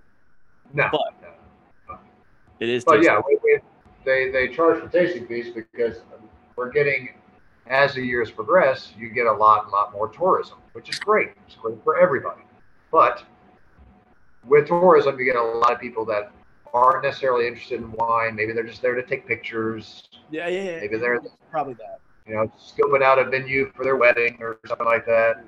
No. 0.74 0.88
But- 0.92 1.02
no. 1.22 1.98
It 2.62 2.70
is. 2.70 2.86
But 2.86 2.98
tasty. 2.98 3.08
yeah, 3.08 3.22
we, 3.26 3.38
we, 3.44 3.60
they 4.06 4.30
they 4.32 4.48
charge 4.48 4.82
for 4.82 4.88
tasting 4.88 5.28
fees 5.28 5.54
because 5.54 6.02
we're 6.56 6.72
getting, 6.72 7.10
as 7.68 7.96
the 7.96 8.02
years 8.02 8.32
progress, 8.32 8.94
you 8.98 9.10
get 9.10 9.26
a 9.26 9.32
lot 9.32 9.64
and 9.64 9.72
lot 9.72 9.92
more 9.94 10.08
tourism, 10.10 10.58
which 10.74 10.90
is 10.90 11.00
great. 11.00 11.30
It's 11.48 11.56
great 11.56 11.82
for 11.84 12.00
everybody. 12.00 12.42
But 12.92 13.24
with 14.46 14.68
tourism, 14.68 15.20
you 15.20 15.26
get 15.26 15.36
a 15.36 15.42
lot 15.42 15.72
of 15.72 15.80
people 15.80 16.06
that 16.06 16.32
aren't 16.74 17.04
necessarily 17.04 17.48
interested 17.48 17.80
in 17.80 17.92
wine. 17.94 18.36
Maybe 18.36 18.54
they're 18.54 18.64
just 18.64 18.82
there 18.82 18.96
to 18.96 19.04
take 19.04 19.28
pictures. 19.28 20.10
yeah, 20.30 20.48
yeah, 20.48 20.64
yeah. 20.64 20.80
Maybe 20.80 20.98
they're 20.98 21.22
probably 21.52 21.74
that. 21.76 22.00
you 22.28 22.36
know 22.36 22.52
scoping 22.60 23.04
out 23.04 23.20
a 23.20 23.26
venue 23.26 23.72
for 23.76 23.84
their 23.84 23.96
wedding 23.96 24.38
or 24.40 24.60
something 24.68 24.88
like 24.88 25.06
that. 25.06 25.44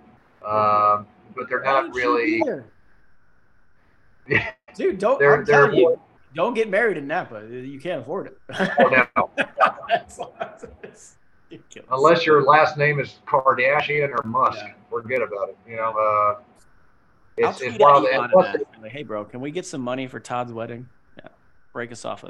Um, 0.46 1.08
but 1.36 1.48
they're 1.50 1.64
not 1.64 1.94
really. 1.94 2.42
Dude, 4.76 5.00
don't. 5.00 5.20
They're 5.20 5.40
I'm 5.40 5.46
they're 5.46 5.68
telling 5.68 5.80
you, 5.80 6.00
don't 6.34 6.54
get 6.54 6.70
married 6.70 6.98
in 6.98 7.08
Napa. 7.08 7.46
You 7.50 7.80
can't 7.80 8.02
afford 8.02 8.28
it. 8.28 8.38
oh, 8.80 8.88
no. 8.88 9.30
Unless 11.92 12.26
your 12.26 12.44
last 12.44 12.78
name 12.78 13.00
is 13.00 13.20
Kardashian 13.28 14.12
or 14.18 14.24
Musk. 14.24 14.60
Yeah. 14.60 14.74
Forget 14.90 15.22
about 15.22 15.50
it. 15.50 15.58
You 15.68 15.76
know, 15.76 15.92
uh, 15.92 16.42
I'll 17.44 17.52
it's, 17.52 17.60
tweet 17.60 17.72
it's 17.72 17.80
wild. 17.80 18.06
at 18.06 18.12
And 18.12 18.18
Elon 18.18 18.30
plus, 18.32 18.56
and 18.56 18.56
ask 18.56 18.82
like, 18.82 18.92
hey, 18.92 19.04
bro, 19.04 19.26
can 19.26 19.42
we 19.42 19.52
get 19.52 19.66
some 19.66 19.82
money 19.82 20.08
for 20.08 20.20
Todd's 20.20 20.54
wedding? 20.54 20.88
Yeah, 21.18 21.28
break 21.74 21.92
us 21.92 22.06
off 22.06 22.24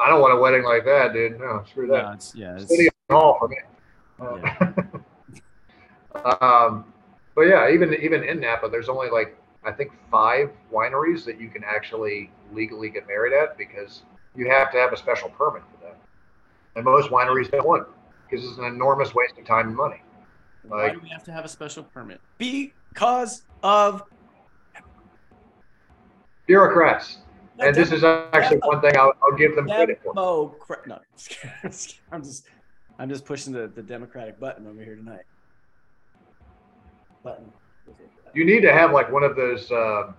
i 0.00 0.08
don't 0.08 0.20
want 0.20 0.32
a 0.32 0.40
wedding 0.40 0.64
like 0.64 0.84
that, 0.84 1.12
dude. 1.12 1.38
No, 1.38 1.62
screw 1.68 1.86
that. 1.88 2.02
No, 2.02 2.12
it's 2.12 2.34
yeah, 2.34 2.56
it's, 2.56 2.68
City 2.68 2.88
Hall 3.10 3.36
for 3.38 3.48
me. 3.48 3.56
Uh, 4.20 4.36
um, 6.44 6.92
but 7.34 7.42
yeah, 7.42 7.70
even 7.70 7.94
even 7.94 8.24
in 8.24 8.40
Napa, 8.40 8.68
there's 8.68 8.88
only 8.88 9.08
like 9.08 9.38
I 9.64 9.72
think 9.72 9.92
five 10.10 10.50
wineries 10.72 11.24
that 11.24 11.40
you 11.40 11.48
can 11.48 11.64
actually 11.64 12.30
legally 12.52 12.90
get 12.90 13.06
married 13.06 13.32
at 13.32 13.58
because 13.58 14.02
you 14.34 14.50
have 14.50 14.70
to 14.72 14.78
have 14.78 14.92
a 14.92 14.96
special 14.96 15.28
permit 15.30 15.62
for 15.72 15.86
that, 15.86 15.98
and 16.74 16.84
most 16.84 17.10
wineries 17.10 17.50
don't 17.50 17.66
want 17.66 17.86
because 18.28 18.44
it's 18.44 18.58
an 18.58 18.64
enormous 18.64 19.14
waste 19.14 19.38
of 19.38 19.44
time 19.44 19.68
and 19.68 19.76
money. 19.76 20.02
why 20.66 20.90
do 20.90 21.00
we 21.00 21.08
have 21.08 21.22
to 21.24 21.32
have 21.32 21.44
a 21.44 21.48
special 21.48 21.84
permit? 21.84 22.20
Because 22.38 23.42
of. 23.62 24.02
Bureaucrats, 26.46 27.18
and 27.58 27.74
this 27.74 27.92
is 27.92 28.04
actually 28.04 28.58
one 28.58 28.80
thing 28.80 28.96
I'll, 28.96 29.12
I'll 29.22 29.36
give 29.36 29.56
them 29.56 29.66
credit 29.66 30.00
for. 30.02 30.14
Democrat. 30.14 30.86
No, 30.86 30.98
I'm 32.12 32.22
just, 32.22 32.44
I'm 32.98 33.08
just 33.08 33.24
pushing 33.24 33.52
the, 33.52 33.68
the 33.68 33.82
Democratic 33.82 34.38
button 34.38 34.66
over 34.66 34.82
here 34.82 34.96
tonight. 34.96 35.24
Button. 37.22 37.52
You 38.34 38.44
need 38.44 38.60
to 38.60 38.72
have 38.72 38.92
like 38.92 39.10
one 39.10 39.22
of 39.24 39.34
those. 39.36 39.70
Uh, 39.70 40.12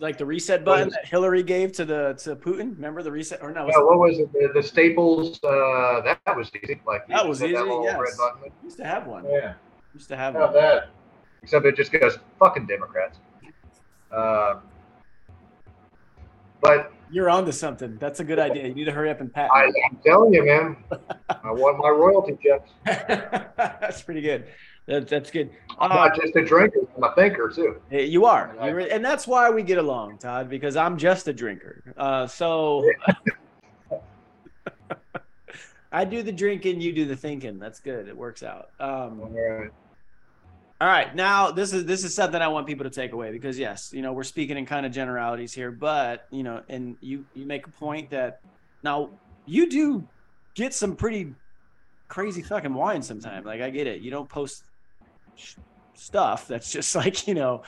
Like 0.00 0.18
the 0.18 0.26
reset 0.26 0.64
button 0.64 0.88
that 0.90 1.06
Hillary 1.06 1.42
gave 1.42 1.70
to 1.72 1.84
the 1.84 2.14
to 2.24 2.34
Putin. 2.34 2.74
Remember 2.74 3.02
the 3.02 3.12
reset 3.12 3.40
or 3.42 3.52
no? 3.52 3.66
was 3.66 3.74
yeah, 3.76 3.80
it- 3.82 3.86
what 3.86 3.98
was 3.98 4.18
it? 4.18 4.32
The, 4.32 4.50
the 4.54 4.62
Staples. 4.62 5.38
Uh, 5.44 6.00
that, 6.00 6.18
that 6.26 6.36
was 6.36 6.50
easy. 6.62 6.80
Like 6.86 7.06
That 7.08 7.16
just 7.18 7.28
was 7.28 7.38
hit 7.40 7.50
easy, 7.50 7.60
little 7.60 7.84
yes. 7.84 7.96
red 7.98 8.16
button. 8.18 8.40
we 8.42 8.64
used 8.66 8.78
to 8.78 8.84
have 8.84 9.06
one. 9.06 9.24
Yeah. 9.28 9.54
Used 9.94 10.08
to 10.08 10.16
have 10.16 10.34
How 10.34 10.46
one. 10.46 10.54
that? 10.54 10.88
Except 11.42 11.64
it 11.66 11.76
just 11.76 11.92
goes 11.92 12.18
fucking 12.40 12.66
Democrats. 12.66 13.18
Uh, 14.10 14.56
but 16.60 16.92
You're 17.10 17.30
onto 17.30 17.52
something. 17.52 17.96
That's 17.98 18.20
a 18.20 18.24
good 18.24 18.38
idea. 18.38 18.66
You 18.68 18.74
need 18.74 18.84
to 18.84 18.92
hurry 18.92 19.10
up 19.10 19.20
and 19.20 19.30
I, 19.34 19.48
patent. 19.48 19.74
I'm 19.90 19.98
telling 20.04 20.32
you, 20.34 20.44
man, 20.44 20.76
I 21.30 21.52
want 21.52 21.78
my 21.78 21.88
royalty 21.88 22.36
checks. 22.42 22.70
that's 23.56 24.02
pretty 24.02 24.20
good. 24.20 24.46
That, 24.86 25.06
that's 25.08 25.30
good. 25.30 25.50
I'm 25.78 25.92
Uh, 25.92 25.94
not 25.94 26.16
just 26.16 26.34
a 26.36 26.44
drinker, 26.44 26.80
I'm 26.96 27.04
a 27.04 27.14
thinker 27.14 27.50
too. 27.54 27.80
You 27.90 28.24
are, 28.24 28.56
and 28.58 29.04
that's 29.04 29.26
why 29.26 29.50
we 29.50 29.62
get 29.62 29.78
along, 29.78 30.18
Todd. 30.18 30.48
Because 30.48 30.76
I'm 30.76 30.96
just 30.96 31.28
a 31.28 31.32
drinker. 31.32 31.94
Uh, 31.96 32.26
so 32.26 32.88
I 35.92 36.04
do 36.04 36.22
the 36.22 36.32
drinking, 36.32 36.80
you 36.80 36.92
do 36.92 37.04
the 37.06 37.16
thinking. 37.16 37.58
That's 37.58 37.80
good. 37.80 38.08
It 38.08 38.16
works 38.16 38.42
out. 38.42 38.70
Um, 38.80 39.20
All 39.20 39.30
right. 39.30 39.70
All 40.80 40.86
right, 40.86 41.12
now 41.14 41.50
this 41.50 41.72
is 41.72 41.84
this 41.86 42.04
is 42.04 42.14
something 42.14 42.40
I 42.40 42.46
want 42.46 42.68
people 42.68 42.84
to 42.84 42.90
take 42.90 43.12
away 43.12 43.32
because 43.32 43.58
yes, 43.58 43.92
you 43.92 44.00
know 44.00 44.12
we're 44.12 44.22
speaking 44.22 44.56
in 44.56 44.64
kind 44.64 44.86
of 44.86 44.92
generalities 44.92 45.52
here, 45.52 45.72
but 45.72 46.26
you 46.30 46.44
know, 46.44 46.62
and 46.68 46.96
you 47.00 47.24
you 47.34 47.46
make 47.46 47.66
a 47.66 47.70
point 47.70 48.10
that 48.10 48.40
now 48.84 49.10
you 49.44 49.68
do 49.68 50.06
get 50.54 50.72
some 50.72 50.94
pretty 50.94 51.34
crazy 52.06 52.42
fucking 52.42 52.72
wine 52.72 53.02
sometimes. 53.02 53.44
Like 53.44 53.60
I 53.60 53.70
get 53.70 53.88
it. 53.88 54.02
You 54.02 54.12
don't 54.12 54.28
post 54.28 54.62
sh- 55.34 55.56
stuff 55.94 56.46
that's 56.46 56.70
just 56.70 56.94
like 57.02 57.26
you 57.26 57.34
know, 57.34 57.62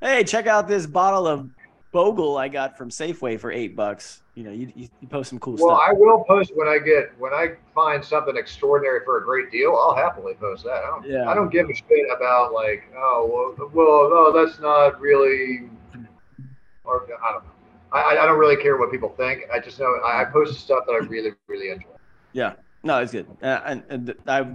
hey, 0.00 0.24
check 0.24 0.48
out 0.48 0.66
this 0.66 0.86
bottle 0.86 1.28
of 1.28 1.48
Bogle 1.96 2.36
I 2.36 2.48
got 2.48 2.76
from 2.76 2.90
Safeway 2.90 3.40
for 3.40 3.50
eight 3.50 3.74
bucks. 3.74 4.20
You 4.34 4.44
know, 4.44 4.50
you 4.50 4.70
you, 4.76 4.86
you 5.00 5.08
post 5.08 5.30
some 5.30 5.38
cool 5.38 5.54
Well, 5.54 5.76
stuff. 5.76 5.88
I 5.88 5.94
will 5.94 6.24
post 6.28 6.52
when 6.54 6.68
I 6.68 6.76
get 6.78 7.18
when 7.18 7.32
I 7.32 7.52
find 7.74 8.04
something 8.04 8.36
extraordinary 8.36 9.00
for 9.02 9.16
a 9.16 9.24
great 9.24 9.50
deal. 9.50 9.70
I'll 9.74 9.96
happily 9.96 10.34
post 10.34 10.64
that. 10.64 10.84
I 10.84 10.88
don't. 10.88 11.06
Yeah. 11.08 11.26
I 11.26 11.32
don't 11.32 11.48
give 11.50 11.70
a 11.70 11.74
shit 11.74 12.06
about 12.14 12.52
like 12.52 12.92
oh 12.94 13.54
well, 13.58 13.70
well 13.72 14.10
no 14.10 14.30
that's 14.44 14.60
not 14.60 15.00
really 15.00 15.70
or 16.84 17.04
I 17.26 17.32
don't 17.32 17.44
know. 17.44 17.50
I, 17.92 18.00
I- 18.00 18.22
I 18.22 18.26
don't 18.26 18.38
really 18.38 18.56
care 18.62 18.76
what 18.76 18.90
people 18.90 19.14
think. 19.16 19.44
I 19.50 19.58
just 19.58 19.80
know 19.80 19.94
I, 20.04 20.20
I 20.20 20.24
post 20.26 20.60
stuff 20.60 20.84
that 20.86 20.92
I 20.92 20.98
really 21.06 21.30
really 21.46 21.70
enjoy. 21.70 21.88
Yeah. 22.34 22.56
No, 22.82 22.98
it's 22.98 23.12
good. 23.12 23.26
Uh, 23.42 23.60
and 23.64 23.82
and 23.88 24.14
I 24.26 24.46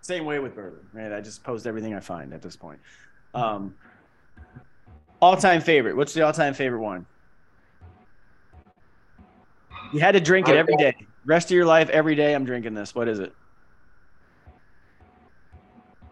same 0.00 0.24
way 0.24 0.38
with 0.38 0.54
bourbon, 0.54 0.86
right? 0.94 1.12
I 1.12 1.20
just 1.20 1.44
post 1.44 1.66
everything 1.66 1.92
I 1.94 2.00
find 2.00 2.32
at 2.32 2.40
this 2.40 2.56
point. 2.56 2.80
Um, 3.34 3.74
All 5.20 5.36
time 5.36 5.60
favorite. 5.60 5.96
What's 5.96 6.14
the 6.14 6.22
all 6.22 6.32
time 6.32 6.54
favorite 6.54 6.80
one? 6.80 7.06
You 9.92 10.00
had 10.00 10.12
to 10.12 10.20
drink 10.20 10.48
it 10.48 10.56
every 10.56 10.76
day. 10.76 10.94
Rest 11.24 11.50
of 11.50 11.54
your 11.56 11.64
life, 11.66 11.88
every 11.90 12.14
day. 12.14 12.34
I'm 12.34 12.44
drinking 12.44 12.74
this. 12.74 12.94
What 12.94 13.08
is 13.08 13.18
it? 13.18 13.32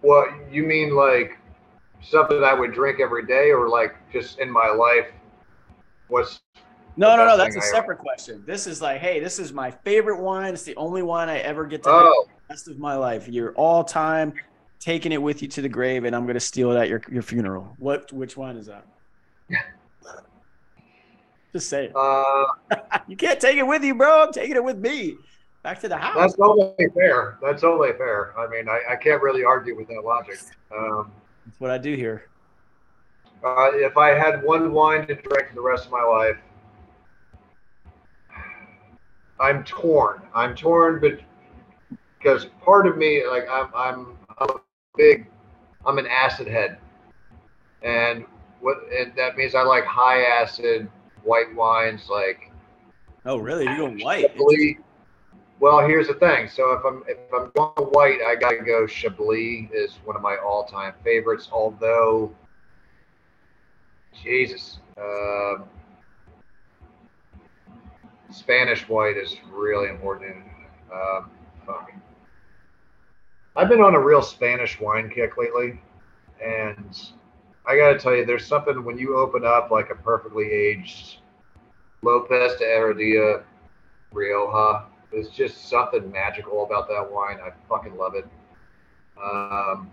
Well, 0.02 0.26
you 0.50 0.62
mean 0.62 0.94
like 0.94 1.38
something 2.02 2.42
I 2.42 2.54
would 2.54 2.72
drink 2.72 3.00
every 3.00 3.26
day, 3.26 3.50
or 3.50 3.68
like 3.68 3.94
just 4.12 4.38
in 4.38 4.50
my 4.50 4.68
life? 4.68 5.06
What's 6.08 6.40
No, 6.96 7.16
no, 7.16 7.26
no. 7.26 7.36
That's 7.36 7.56
a 7.56 7.60
I 7.60 7.62
ever- 7.62 7.74
separate 7.74 7.98
question. 7.98 8.42
This 8.46 8.66
is 8.66 8.80
like, 8.80 9.00
hey, 9.00 9.20
this 9.20 9.38
is 9.38 9.52
my 9.52 9.70
favorite 9.70 10.20
wine. 10.20 10.54
It's 10.54 10.62
the 10.62 10.76
only 10.76 11.02
wine 11.02 11.28
I 11.28 11.38
ever 11.38 11.64
get 11.66 11.82
to 11.84 11.90
oh 11.90 12.00
drink 12.26 12.38
the 12.48 12.52
rest 12.54 12.68
of 12.68 12.78
my 12.78 12.96
life. 12.96 13.28
You're 13.28 13.52
all 13.54 13.84
time 13.84 14.32
taking 14.80 15.12
it 15.12 15.20
with 15.20 15.42
you 15.42 15.48
to 15.48 15.62
the 15.62 15.68
grave, 15.68 16.04
and 16.04 16.14
I'm 16.14 16.26
gonna 16.26 16.40
steal 16.40 16.72
it 16.72 16.78
at 16.78 16.88
your 16.88 17.02
your 17.10 17.22
funeral. 17.22 17.74
What? 17.78 18.12
Which 18.12 18.36
wine 18.36 18.56
is 18.56 18.66
that? 18.66 18.86
Just 21.52 21.68
say 21.70 21.86
it. 21.86 21.96
uh, 21.96 22.44
You 23.08 23.16
can't 23.16 23.40
take 23.40 23.56
it 23.56 23.66
with 23.66 23.82
you, 23.82 23.94
bro. 23.94 24.24
I'm 24.24 24.32
taking 24.32 24.56
it 24.56 24.64
with 24.64 24.78
me. 24.78 25.16
Back 25.62 25.80
to 25.80 25.88
the 25.88 25.96
house. 25.96 26.16
that's 26.16 26.36
only 26.40 26.74
fair. 26.94 27.38
That's 27.42 27.64
only 27.64 27.92
fair. 27.92 28.38
I 28.38 28.46
mean, 28.48 28.68
I, 28.68 28.80
I 28.90 28.96
can't 28.96 29.22
really 29.22 29.42
argue 29.42 29.76
with 29.76 29.88
that 29.88 30.02
logic. 30.04 30.38
Um, 30.76 31.10
That's 31.44 31.58
what 31.60 31.70
I 31.70 31.78
do 31.78 31.94
here. 31.96 32.28
uh, 33.44 33.70
if 33.74 33.96
I 33.96 34.10
had 34.10 34.42
one 34.44 34.72
wine 34.72 35.06
to 35.08 35.14
drink 35.14 35.54
the 35.54 35.60
rest 35.60 35.86
of 35.86 35.92
my 35.92 36.02
life, 36.02 36.36
I'm 39.40 39.64
torn. 39.64 40.22
I'm 40.34 40.54
torn, 40.54 41.00
but 41.00 41.18
because 42.18 42.46
part 42.64 42.86
of 42.86 42.96
me, 42.96 43.26
like 43.26 43.46
I'm, 43.50 43.68
I'm, 43.74 44.16
I'm 44.38 44.50
a 44.50 44.60
big, 44.96 45.26
I'm 45.84 45.98
an 45.98 46.06
acid 46.06 46.46
head, 46.46 46.78
and 47.82 48.24
what 48.66 48.78
and 48.92 49.12
that 49.16 49.36
means 49.36 49.54
I 49.54 49.62
like 49.62 49.84
high 49.84 50.22
acid 50.22 50.90
white 51.22 51.54
wines, 51.54 52.08
like 52.10 52.50
Oh, 53.24 53.36
really? 53.36 53.64
You're 53.64 53.76
going 53.76 54.00
white? 54.00 54.36
Chablis. 54.36 54.74
Well, 55.60 55.86
here's 55.86 56.08
the 56.08 56.14
thing. 56.14 56.48
So 56.48 56.72
if 56.72 56.84
I'm 56.84 57.04
if 57.06 57.16
I'm 57.32 57.52
going 57.54 57.88
white, 57.92 58.18
I 58.26 58.34
gotta 58.34 58.64
go 58.64 58.86
Chablis 58.88 59.68
is 59.72 59.98
one 60.04 60.16
of 60.16 60.22
my 60.22 60.36
all-time 60.44 60.94
favorites. 61.04 61.48
Although, 61.52 62.34
Jesus, 64.22 64.78
um, 64.98 65.64
Spanish 68.30 68.88
white 68.88 69.16
is 69.16 69.36
really 69.52 69.90
important. 69.90 70.36
Um. 70.92 71.30
I've 73.56 73.70
been 73.70 73.80
on 73.80 73.94
a 73.94 74.00
real 74.00 74.20
Spanish 74.20 74.78
wine 74.78 75.08
kick 75.08 75.38
lately, 75.38 75.80
and 76.44 77.10
I 77.66 77.76
gotta 77.76 77.98
tell 77.98 78.14
you, 78.14 78.24
there's 78.24 78.46
something 78.46 78.84
when 78.84 78.96
you 78.96 79.16
open 79.18 79.44
up 79.44 79.70
like 79.70 79.90
a 79.90 79.96
perfectly 79.96 80.50
aged 80.50 81.18
Lopez 82.02 82.56
de 82.58 82.64
Heredia 82.64 83.42
Rioja. 84.12 84.84
There's 85.10 85.28
just 85.30 85.68
something 85.68 86.10
magical 86.12 86.64
about 86.64 86.88
that 86.88 87.10
wine. 87.10 87.38
I 87.44 87.50
fucking 87.68 87.96
love 87.96 88.14
it. 88.14 88.26
Um, 89.22 89.90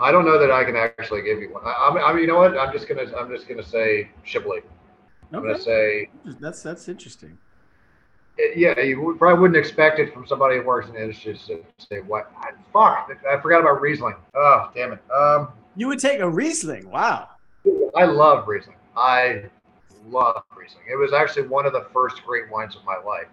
I 0.00 0.10
don't 0.10 0.24
know 0.24 0.38
that 0.38 0.50
I 0.50 0.64
can 0.64 0.76
actually 0.76 1.22
give 1.22 1.40
you 1.40 1.52
one. 1.52 1.62
I, 1.64 1.88
I, 1.88 1.94
mean, 1.94 2.04
I 2.04 2.12
mean, 2.12 2.22
you 2.22 2.26
know 2.26 2.38
what? 2.38 2.58
I'm 2.58 2.72
just 2.72 2.88
gonna, 2.88 3.10
I'm 3.16 3.30
just 3.30 3.48
gonna 3.48 3.62
say 3.62 4.10
Chablis. 4.24 4.64
I'm 5.32 5.42
gonna 5.42 5.58
say, 5.58 6.10
That's 6.40 6.62
that's 6.62 6.88
interesting. 6.88 7.38
Yeah, 8.56 8.78
you 8.80 9.14
probably 9.18 9.40
wouldn't 9.40 9.56
expect 9.58 9.98
it 9.98 10.12
from 10.12 10.26
somebody 10.26 10.56
who 10.56 10.62
works 10.64 10.88
in 10.88 10.94
the 10.94 11.02
industry 11.02 11.34
to 11.46 11.60
say 11.78 12.00
what. 12.00 12.30
I, 12.38 12.50
fuck, 12.72 13.10
I 13.30 13.40
forgot 13.40 13.60
about 13.60 13.80
Riesling. 13.80 14.14
Oh, 14.34 14.70
damn 14.74 14.92
it. 14.92 15.02
Um, 15.10 15.48
You 15.76 15.88
would 15.88 15.98
take 16.00 16.20
a 16.20 16.28
Riesling. 16.28 16.88
Wow. 16.90 17.28
I 17.96 18.04
love 18.04 18.46
Riesling. 18.48 18.76
I 18.96 19.44
love 20.08 20.42
Riesling. 20.56 20.84
It 20.90 20.96
was 20.96 21.12
actually 21.12 21.48
one 21.48 21.66
of 21.66 21.72
the 21.72 21.86
first 21.92 22.24
great 22.24 22.50
wines 22.50 22.76
of 22.76 22.84
my 22.84 22.96
life. 22.96 23.28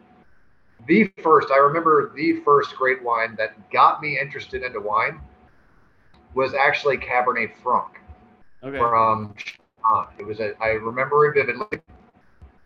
The 0.87 1.11
first, 1.21 1.49
I 1.51 1.57
remember 1.57 2.11
the 2.15 2.41
first 2.41 2.75
great 2.75 3.03
wine 3.03 3.35
that 3.37 3.69
got 3.71 4.01
me 4.01 4.19
interested 4.19 4.63
into 4.63 4.79
wine 4.79 5.19
was 6.33 6.53
actually 6.53 6.97
Cabernet 6.97 7.51
Franc 7.61 7.99
Okay. 8.63 8.77
from. 8.77 9.33
It 10.19 10.25
was 10.25 10.39
a, 10.39 10.53
I 10.61 10.69
remember 10.69 11.25
it 11.25 11.33
vividly. 11.33 11.79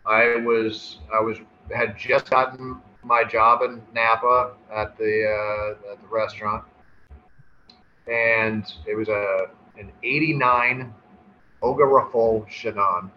I 0.06 0.36
was 0.36 0.98
I 1.12 1.20
was 1.20 1.38
had 1.74 1.96
just 1.98 2.30
gotten 2.30 2.80
my 3.02 3.24
job 3.24 3.62
in 3.62 3.82
Napa 3.94 4.54
at 4.72 4.96
the 4.98 5.24
uh, 5.26 5.92
at 5.92 6.00
the 6.00 6.08
restaurant, 6.08 6.64
and 8.06 8.64
it 8.86 8.94
was 8.94 9.08
a 9.08 9.46
an 9.78 9.92
'89 10.02 10.92
Olga 11.62 11.84
Raffault 11.84 12.48
Chinon, 12.48 13.10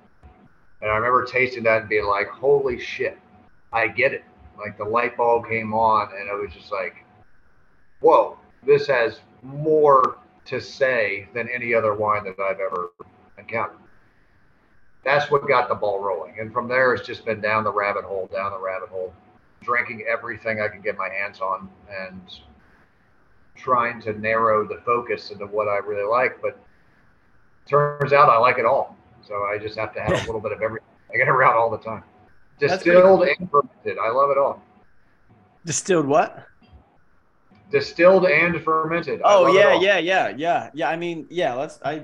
and 0.82 0.92
I 0.92 0.96
remember 0.96 1.26
tasting 1.26 1.64
that 1.64 1.82
and 1.82 1.90
being 1.90 2.06
like, 2.06 2.30
"Holy 2.30 2.80
shit, 2.80 3.18
I 3.74 3.88
get 3.88 4.14
it!" 4.14 4.24
Like 4.58 4.78
the 4.78 4.86
light 4.86 5.18
bulb 5.18 5.48
came 5.48 5.74
on, 5.74 6.10
and 6.18 6.30
it 6.30 6.34
was 6.34 6.54
just 6.54 6.72
like, 6.72 6.96
"Whoa, 8.02 8.38
this 8.66 8.88
has 8.88 9.22
more 9.42 10.18
to 10.46 10.60
say 10.60 11.28
than 11.34 11.48
any 11.50 11.74
other 11.74 11.94
wine 11.94 12.24
that 12.26 12.40
I've 12.40 12.60
ever 12.60 12.92
encountered." 13.38 13.78
That's 15.04 15.32
what 15.32 15.48
got 15.48 15.70
the 15.70 15.76
ball 15.76 16.00
rolling, 16.00 16.40
and 16.40 16.52
from 16.52 16.68
there 16.68 16.94
it's 16.94 17.06
just 17.06 17.26
been 17.26 17.40
down 17.42 17.64
the 17.64 17.72
rabbit 17.72 18.04
hole, 18.04 18.30
down 18.32 18.52
the 18.52 18.60
rabbit 18.60 18.90
hole, 18.90 19.14
drinking 19.62 20.06
everything 20.10 20.62
I 20.62 20.68
can 20.68 20.82
get 20.82 20.98
my 20.98 21.10
hands 21.10 21.40
on, 21.40 21.70
and 21.90 22.22
trying 23.56 24.02
to 24.02 24.14
narrow 24.20 24.68
the 24.68 24.82
focus 24.86 25.32
into 25.32 25.46
what 25.46 25.68
I 25.68 25.78
really 25.78 26.08
like. 26.08 26.42
But 26.42 26.60
turns 27.66 28.14
out 28.14 28.30
I 28.30 28.38
like 28.38 28.58
it 28.58 28.66
all, 28.66 28.98
so 29.26 29.44
I 29.44 29.58
just 29.58 29.78
have 29.78 29.94
to 29.94 30.02
have 30.02 30.12
a 30.12 30.26
little 30.26 30.42
bit 30.42 30.52
of 30.52 30.62
everything. 30.62 30.88
I 31.14 31.18
get 31.18 31.30
around 31.30 31.56
all 31.56 31.70
the 31.70 31.78
time. 31.78 32.04
Distilled 32.60 33.24
and 33.24 33.50
fermented, 33.50 33.98
I 33.98 34.12
love 34.12 34.32
it 34.32 34.38
all. 34.38 34.62
Distilled 35.66 36.08
what? 36.08 36.46
Distilled 37.72 38.26
and 38.26 38.62
fermented. 38.64 39.22
Oh 39.24 39.54
yeah, 39.54 39.80
yeah, 39.80 40.00
yeah, 40.00 40.34
yeah, 40.36 40.70
yeah. 40.74 40.90
I 40.90 40.96
mean, 40.96 41.28
yeah. 41.30 41.54
Let's. 41.54 41.80
I. 41.86 42.04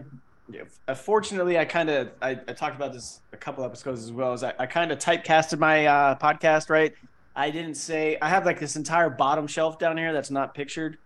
Yeah, 0.50 0.93
fortunately, 0.93 1.58
I 1.58 1.66
kind 1.66 1.89
of 1.89 2.12
I, 2.22 2.32
I 2.32 2.54
talked 2.54 2.76
about 2.76 2.93
this 2.93 3.22
a 3.34 3.38
couple 3.38 3.64
episodes 3.64 4.04
as 4.04 4.12
well. 4.12 4.34
As 4.34 4.43
I, 4.43 4.54
I 4.60 4.66
kind 4.68 4.91
of 4.91 5.00
typecasted 5.00 5.58
my 5.58 5.88
uh, 5.88 6.16
podcast, 6.16 6.70
right? 6.70 6.93
I 7.36 7.50
didn't 7.50 7.76
say 7.76 8.18
I 8.22 8.30
have 8.30 8.46
like 8.46 8.60
this 8.60 8.76
entire 8.76 9.10
bottom 9.10 9.48
shelf 9.48 9.80
down 9.80 9.98
here 9.98 10.14
that's 10.14 10.30
not 10.30 10.54
pictured. 10.54 10.98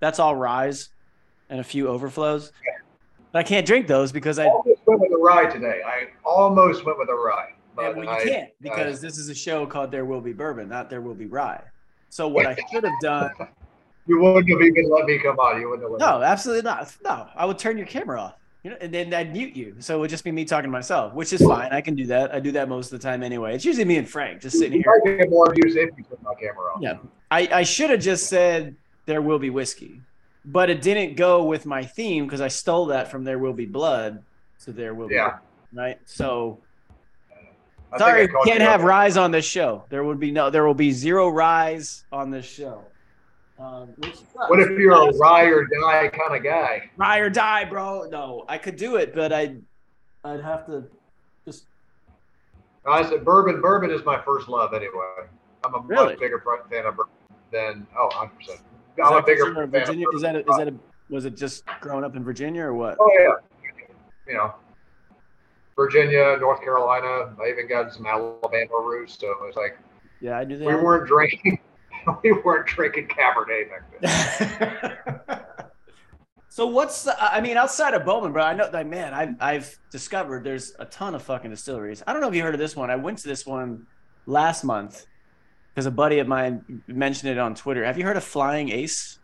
That's 0.00 0.18
all 0.18 0.34
rise, 0.34 0.88
and 1.48 1.60
a 1.60 1.64
few 1.64 1.88
overflows. 1.88 2.52
But 3.32 3.38
I 3.38 3.42
can't 3.44 3.66
drink 3.66 3.86
those 3.86 4.10
because 4.10 4.38
I. 4.38 4.46
I 4.46 4.48
almost 4.48 4.80
went 4.86 5.00
with 5.00 5.12
a 5.12 5.22
rye 5.22 5.46
today. 5.46 5.80
I 5.86 6.08
almost 6.24 6.84
went 6.84 6.98
with 6.98 7.08
a 7.08 7.14
rye. 7.14 7.54
But 7.76 7.94
well, 7.94 8.04
you 8.04 8.10
I, 8.10 8.24
can't 8.24 8.50
because 8.60 9.00
this 9.00 9.18
is 9.18 9.28
a 9.28 9.34
show 9.34 9.66
called 9.66 9.92
There 9.92 10.04
Will 10.04 10.20
Be 10.20 10.32
Bourbon, 10.32 10.68
not 10.68 10.90
There 10.90 11.00
Will 11.00 11.14
Be 11.14 11.26
Rye. 11.26 11.62
So 12.08 12.26
what 12.26 12.44
I 12.44 12.56
should 12.72 12.82
have 12.82 13.00
done 13.00 13.30
you 14.06 14.18
wouldn't 14.20 14.48
have 14.48 14.60
even 14.60 14.90
let 14.90 15.06
me 15.06 15.18
come 15.18 15.38
on. 15.38 15.60
You 15.60 15.70
wouldn't 15.70 15.88
have 15.88 16.00
No, 16.00 16.22
absolutely 16.22 16.62
not. 16.62 16.94
No, 17.04 17.28
I 17.36 17.44
would 17.44 17.58
turn 17.58 17.78
your 17.78 17.86
camera 17.86 18.20
off. 18.20 18.34
You 18.62 18.70
know, 18.70 18.76
and 18.80 18.92
then 18.92 19.14
I'd 19.14 19.32
mute 19.32 19.56
you. 19.56 19.76
So 19.78 19.96
it 19.96 20.00
would 20.00 20.10
just 20.10 20.22
be 20.22 20.30
me 20.32 20.44
talking 20.44 20.64
to 20.68 20.70
myself, 20.70 21.14
which 21.14 21.32
is 21.32 21.40
fine. 21.40 21.72
I 21.72 21.80
can 21.80 21.94
do 21.94 22.04
that. 22.06 22.34
I 22.34 22.40
do 22.40 22.52
that 22.52 22.68
most 22.68 22.92
of 22.92 23.00
the 23.00 23.02
time 23.02 23.22
anyway. 23.22 23.54
It's 23.54 23.64
usually 23.64 23.86
me 23.86 23.96
and 23.96 24.08
Frank 24.08 24.42
just 24.42 24.58
sitting 24.58 24.72
here. 24.72 24.84
might 24.86 25.18
get 25.18 25.30
more 25.30 25.46
views 25.54 25.76
if 25.76 25.88
you 25.96 26.04
turn 26.04 26.18
my 26.22 26.34
camera 26.34 26.74
on. 26.74 26.82
Yeah. 26.82 26.98
I, 27.30 27.48
I 27.52 27.62
should 27.62 27.88
have 27.88 28.00
just 28.00 28.28
said 28.28 28.76
there 29.06 29.22
will 29.22 29.38
be 29.38 29.48
whiskey, 29.48 30.02
but 30.44 30.68
it 30.68 30.82
didn't 30.82 31.16
go 31.16 31.44
with 31.44 31.64
my 31.64 31.82
theme 31.84 32.26
because 32.26 32.42
I 32.42 32.48
stole 32.48 32.86
that 32.86 33.10
from 33.10 33.24
There 33.24 33.38
Will 33.38 33.54
Be 33.54 33.64
Blood. 33.66 34.22
So 34.58 34.72
there 34.72 34.92
will 34.92 35.08
be 35.08 35.14
Yeah. 35.14 35.38
right. 35.72 35.98
So 36.04 36.58
I 37.92 37.98
sorry, 37.98 38.28
can't 38.44 38.60
have 38.60 38.84
rise 38.84 39.16
on 39.16 39.30
this 39.30 39.46
show. 39.46 39.84
There 39.88 40.04
would 40.04 40.20
be 40.20 40.30
no. 40.30 40.50
There 40.50 40.66
will 40.66 40.74
be 40.74 40.92
zero 40.92 41.30
rise 41.30 42.04
on 42.12 42.30
this 42.30 42.44
show. 42.44 42.84
Um. 43.60 43.94
What 44.48 44.60
if 44.60 44.70
you're 44.78 44.92
a 44.92 45.12
rye 45.18 45.44
or 45.44 45.66
die 45.66 46.08
kind 46.08 46.34
of 46.36 46.42
guy? 46.42 46.90
ride 46.96 47.18
or 47.20 47.28
die, 47.30 47.64
bro. 47.66 48.08
No, 48.10 48.44
I 48.48 48.56
could 48.56 48.76
do 48.76 48.96
it, 48.96 49.14
but 49.14 49.32
I'd 49.32 49.60
I'd 50.24 50.40
have 50.40 50.64
to 50.66 50.84
just 51.44 51.66
I 52.86 53.06
said 53.08 53.24
bourbon. 53.24 53.60
Bourbon 53.60 53.90
is 53.90 54.02
my 54.04 54.20
first 54.22 54.48
love 54.48 54.72
anyway. 54.72 55.26
I'm 55.64 55.74
a 55.74 55.80
Really? 55.80 56.06
much 56.12 56.18
bigger 56.20 56.40
front 56.40 56.68
fan 56.70 56.86
of 56.86 56.96
bourbon 56.96 57.12
than 57.52 57.86
oh, 57.98 58.06
100 58.06 58.34
percent. 58.36 58.60
I'm 59.04 59.16
a 59.16 59.22
bigger 59.22 59.44
Virginia, 59.52 59.66
fan. 59.66 59.70
Virginia 59.70 60.08
of 60.08 60.14
is 60.14 60.22
that 60.22 60.36
a, 60.36 60.38
is 60.40 60.56
that 60.56 60.68
a 60.68 60.74
was 61.10 61.24
it 61.26 61.36
just 61.36 61.64
growing 61.82 62.04
up 62.04 62.16
in 62.16 62.24
Virginia 62.24 62.62
or 62.64 62.74
what? 62.74 62.96
Oh 62.98 63.10
yeah, 63.18 63.34
you 64.26 64.34
know, 64.34 64.54
Virginia, 65.76 66.36
North 66.40 66.60
Carolina. 66.62 67.34
I 67.42 67.48
even 67.50 67.68
got 67.68 67.92
some 67.92 68.06
Alabama 68.06 68.78
roots, 68.82 69.18
so 69.20 69.34
it's 69.44 69.56
like 69.56 69.76
Yeah, 70.22 70.38
I 70.38 70.44
do 70.44 70.56
that. 70.56 70.66
we 70.66 70.74
weren't 70.74 71.06
drinking. 71.06 71.58
We 72.22 72.32
weren't 72.44 72.66
drinking 72.66 73.08
Cabernet 73.08 73.68
back 73.70 75.26
then. 75.28 75.40
so 76.48 76.66
what's 76.66 77.04
the, 77.04 77.16
I 77.22 77.40
mean 77.40 77.56
outside 77.56 77.94
of 77.94 78.04
Bowman, 78.04 78.32
bro? 78.32 78.42
I 78.42 78.54
know 78.54 78.70
that 78.70 78.86
man. 78.86 79.14
I've 79.14 79.34
I've 79.40 79.78
discovered 79.90 80.44
there's 80.44 80.72
a 80.78 80.84
ton 80.86 81.14
of 81.14 81.22
fucking 81.22 81.50
distilleries. 81.50 82.02
I 82.06 82.12
don't 82.12 82.20
know 82.20 82.28
if 82.28 82.34
you 82.34 82.42
heard 82.42 82.54
of 82.54 82.60
this 82.60 82.76
one. 82.76 82.90
I 82.90 82.96
went 82.96 83.18
to 83.18 83.28
this 83.28 83.46
one 83.46 83.86
last 84.26 84.64
month 84.64 85.06
because 85.74 85.86
a 85.86 85.90
buddy 85.90 86.18
of 86.18 86.28
mine 86.28 86.82
mentioned 86.86 87.32
it 87.32 87.38
on 87.38 87.54
Twitter. 87.54 87.84
Have 87.84 87.98
you 87.98 88.04
heard 88.04 88.16
of 88.16 88.24
Flying 88.24 88.70
Ace 88.70 89.18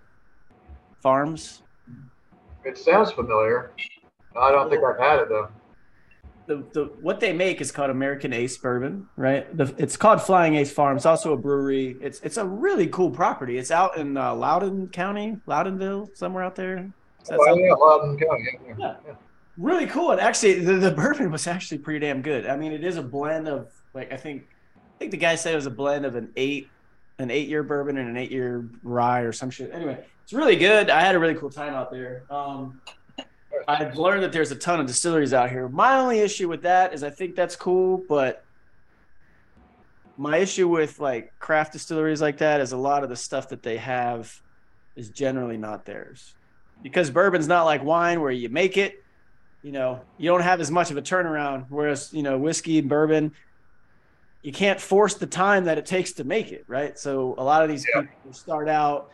Farms? 1.03 1.63
It 2.65 2.77
sounds 2.77 3.13
familiar. 3.13 3.73
I 4.37 4.51
don't 4.51 4.69
think 4.69 4.83
I've 4.85 4.99
had 4.99 5.21
it 5.21 5.29
though. 5.29 5.49
The, 6.47 6.65
the 6.73 6.85
what 7.01 7.19
they 7.19 7.33
make 7.33 7.61
is 7.61 7.73
called 7.73 7.91
American 7.91 8.33
Ace 8.33 8.57
Bourbon, 8.57 9.09
right? 9.17 9.55
The, 9.57 9.75
it's 9.79 9.97
called 9.97 10.23
Flying 10.23 10.55
Ace 10.55 10.71
Farm. 10.73 10.97
It's 10.97 11.07
also 11.07 11.33
a 11.33 11.37
brewery. 11.37 11.97
It's 12.01 12.21
it's 12.21 12.37
a 12.37 12.45
really 12.45 12.87
cool 12.87 13.11
property. 13.11 13.59
It's 13.59 13.73
out 13.73 13.97
in 13.97 14.17
uh, 14.17 14.33
Loudoun 14.35 14.89
County, 14.89 15.39
Loudonville, 15.49 16.17
somewhere 16.17 16.45
out 16.45 16.55
there. 16.55 16.89
Oh, 17.33 17.55
yeah, 17.57 17.73
Loudoun 17.73 18.17
County. 18.19 18.59
Yeah, 18.69 18.75
Yeah. 18.79 18.95
yeah. 19.09 19.15
really 19.57 19.87
cool. 19.87 20.13
And 20.13 20.21
actually, 20.21 20.61
the, 20.61 20.75
the 20.75 20.93
bourbon 20.93 21.33
was 21.33 21.49
actually 21.49 21.79
pretty 21.79 21.99
damn 22.07 22.23
good. 22.23 22.47
I 22.47 22.57
mean, 22.57 22.71
it 22.73 22.85
is 22.85 22.97
a 22.97 23.03
blend 23.03 23.49
of 23.49 23.73
like 23.93 24.13
I 24.13 24.17
think 24.17 24.47
I 24.77 24.99
think 25.01 25.11
the 25.11 25.17
guy 25.17 25.35
said 25.35 25.53
it 25.53 25.57
was 25.57 25.67
a 25.67 25.71
blend 25.71 26.07
of 26.07 26.15
an 26.15 26.31
eight 26.37 26.69
an 27.19 27.31
eight 27.33 27.49
year 27.49 27.65
bourbon 27.65 27.97
and 27.99 28.09
an 28.09 28.17
eight 28.17 28.31
year 28.31 28.69
rye 28.85 29.23
or 29.23 29.33
some 29.33 29.51
shit. 29.51 29.71
Anyway, 29.73 29.99
it's 30.23 30.33
really 30.33 30.55
good. 30.57 30.91
I 30.91 31.01
had 31.01 31.17
a 31.17 31.19
really 31.19 31.35
cool 31.35 31.51
time 31.51 31.75
out 31.75 31.91
there. 31.91 32.23
Um, 32.31 32.81
I've 33.69 33.97
learned 33.97 34.23
that 34.23 34.33
there's 34.33 34.51
a 34.51 34.57
ton 34.57 34.81
of 34.81 34.87
distilleries 34.87 35.33
out 35.33 35.51
here. 35.51 35.69
My 35.69 35.99
only 35.99 36.21
issue 36.21 36.49
with 36.49 36.63
that 36.63 36.95
is 36.95 37.03
I 37.03 37.11
think 37.11 37.35
that's 37.35 37.57
cool, 37.57 38.03
but 38.09 38.43
my 40.17 40.39
issue 40.39 40.69
with 40.69 40.99
like 40.99 41.33
craft 41.39 41.73
distilleries 41.73 42.23
like 42.23 42.39
that 42.39 42.61
is 42.61 42.73
a 42.73 42.77
lot 42.77 43.03
of 43.03 43.09
the 43.11 43.17
stuff 43.17 43.51
that 43.51 43.63
they 43.63 43.77
have 43.77 44.33
is 44.95 45.11
generally 45.11 45.57
not 45.59 45.85
theirs. 45.85 46.35
Because 46.83 47.11
bourbon's 47.11 47.49
not 47.49 47.65
like 47.65 47.83
wine 47.85 48.21
where 48.21 48.31
you 48.31 48.49
make 48.49 48.77
it, 48.77 48.95
you 49.63 49.73
know, 49.73 50.01
you 50.19 50.31
don't 50.31 50.43
have 50.43 50.61
as 50.61 50.71
much 50.71 50.91
of 50.91 50.97
a 50.97 51.03
turnaround. 51.03 51.67
Whereas, 51.69 52.13
you 52.13 52.23
know, 52.23 52.39
whiskey 52.39 52.79
and 52.79 52.89
bourbon, 52.89 53.33
you 54.43 54.53
can't 54.53 54.81
force 54.81 55.15
the 55.15 55.27
time 55.27 55.65
that 55.65 55.77
it 55.77 55.87
takes 55.87 56.13
to 56.15 56.25
make 56.25 56.53
it, 56.53 56.65
right? 56.69 56.99
So 56.99 57.35
a 57.37 57.43
lot 57.45 57.63
of 57.63 57.69
these 57.69 57.85
Yeah. 57.95 58.03
people 58.03 58.33
start 58.33 58.69
out 58.69 59.11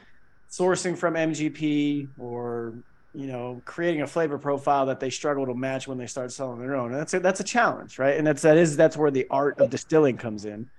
sourcing 0.51 0.97
from 0.97 1.15
MGP 1.17 2.09
or 2.19 2.75
you 3.15 3.27
know 3.27 3.61
creating 3.65 4.03
a 4.03 4.07
flavor 4.07 4.39
profile 4.39 4.87
that 4.87 5.01
they 5.01 5.11
struggle 5.11 5.47
to 5.47 5.55
match 5.55 5.87
when 5.87 5.99
they 5.99 6.07
start 6.07 6.33
selling 6.33 6.61
their 6.61 6.77
own. 6.77 6.93
And 6.93 7.01
that's 7.01 7.15
a, 7.15 7.21
that's 7.21 7.41
a 7.41 7.45
challenge, 7.45 7.99
right? 7.99 8.17
And 8.17 8.27
that's 8.27 8.43
that 8.43 8.57
is 8.57 8.77
that's 8.77 8.97
where 8.97 9.11
the 9.11 9.27
art 9.31 9.59
of 9.61 9.71
distilling 9.71 10.17
comes 10.17 10.45
in. 10.45 10.71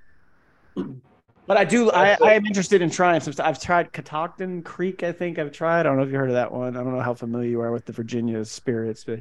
But 1.46 1.58
I 1.58 1.66
do 1.66 1.92
I, 1.92 2.16
I 2.24 2.34
am 2.36 2.46
interested 2.46 2.82
in 2.82 2.90
trying 2.90 3.20
some 3.20 3.34
stuff. 3.34 3.46
I've 3.46 3.62
tried 3.62 3.92
Catoctin 3.92 4.64
Creek, 4.64 5.04
I 5.04 5.12
think 5.12 5.38
I've 5.38 5.52
tried. 5.52 5.82
I 5.82 5.84
don't 5.84 5.98
know 5.98 6.04
if 6.04 6.10
you 6.10 6.18
heard 6.18 6.30
of 6.30 6.36
that 6.36 6.52
one. 6.52 6.78
I 6.78 6.84
don't 6.84 6.96
know 6.96 7.02
how 7.02 7.14
familiar 7.14 7.50
you 7.50 7.60
are 7.60 7.72
with 7.74 7.84
the 7.84 7.92
Virginia 7.92 8.46
spirits, 8.46 9.04
but 9.04 9.20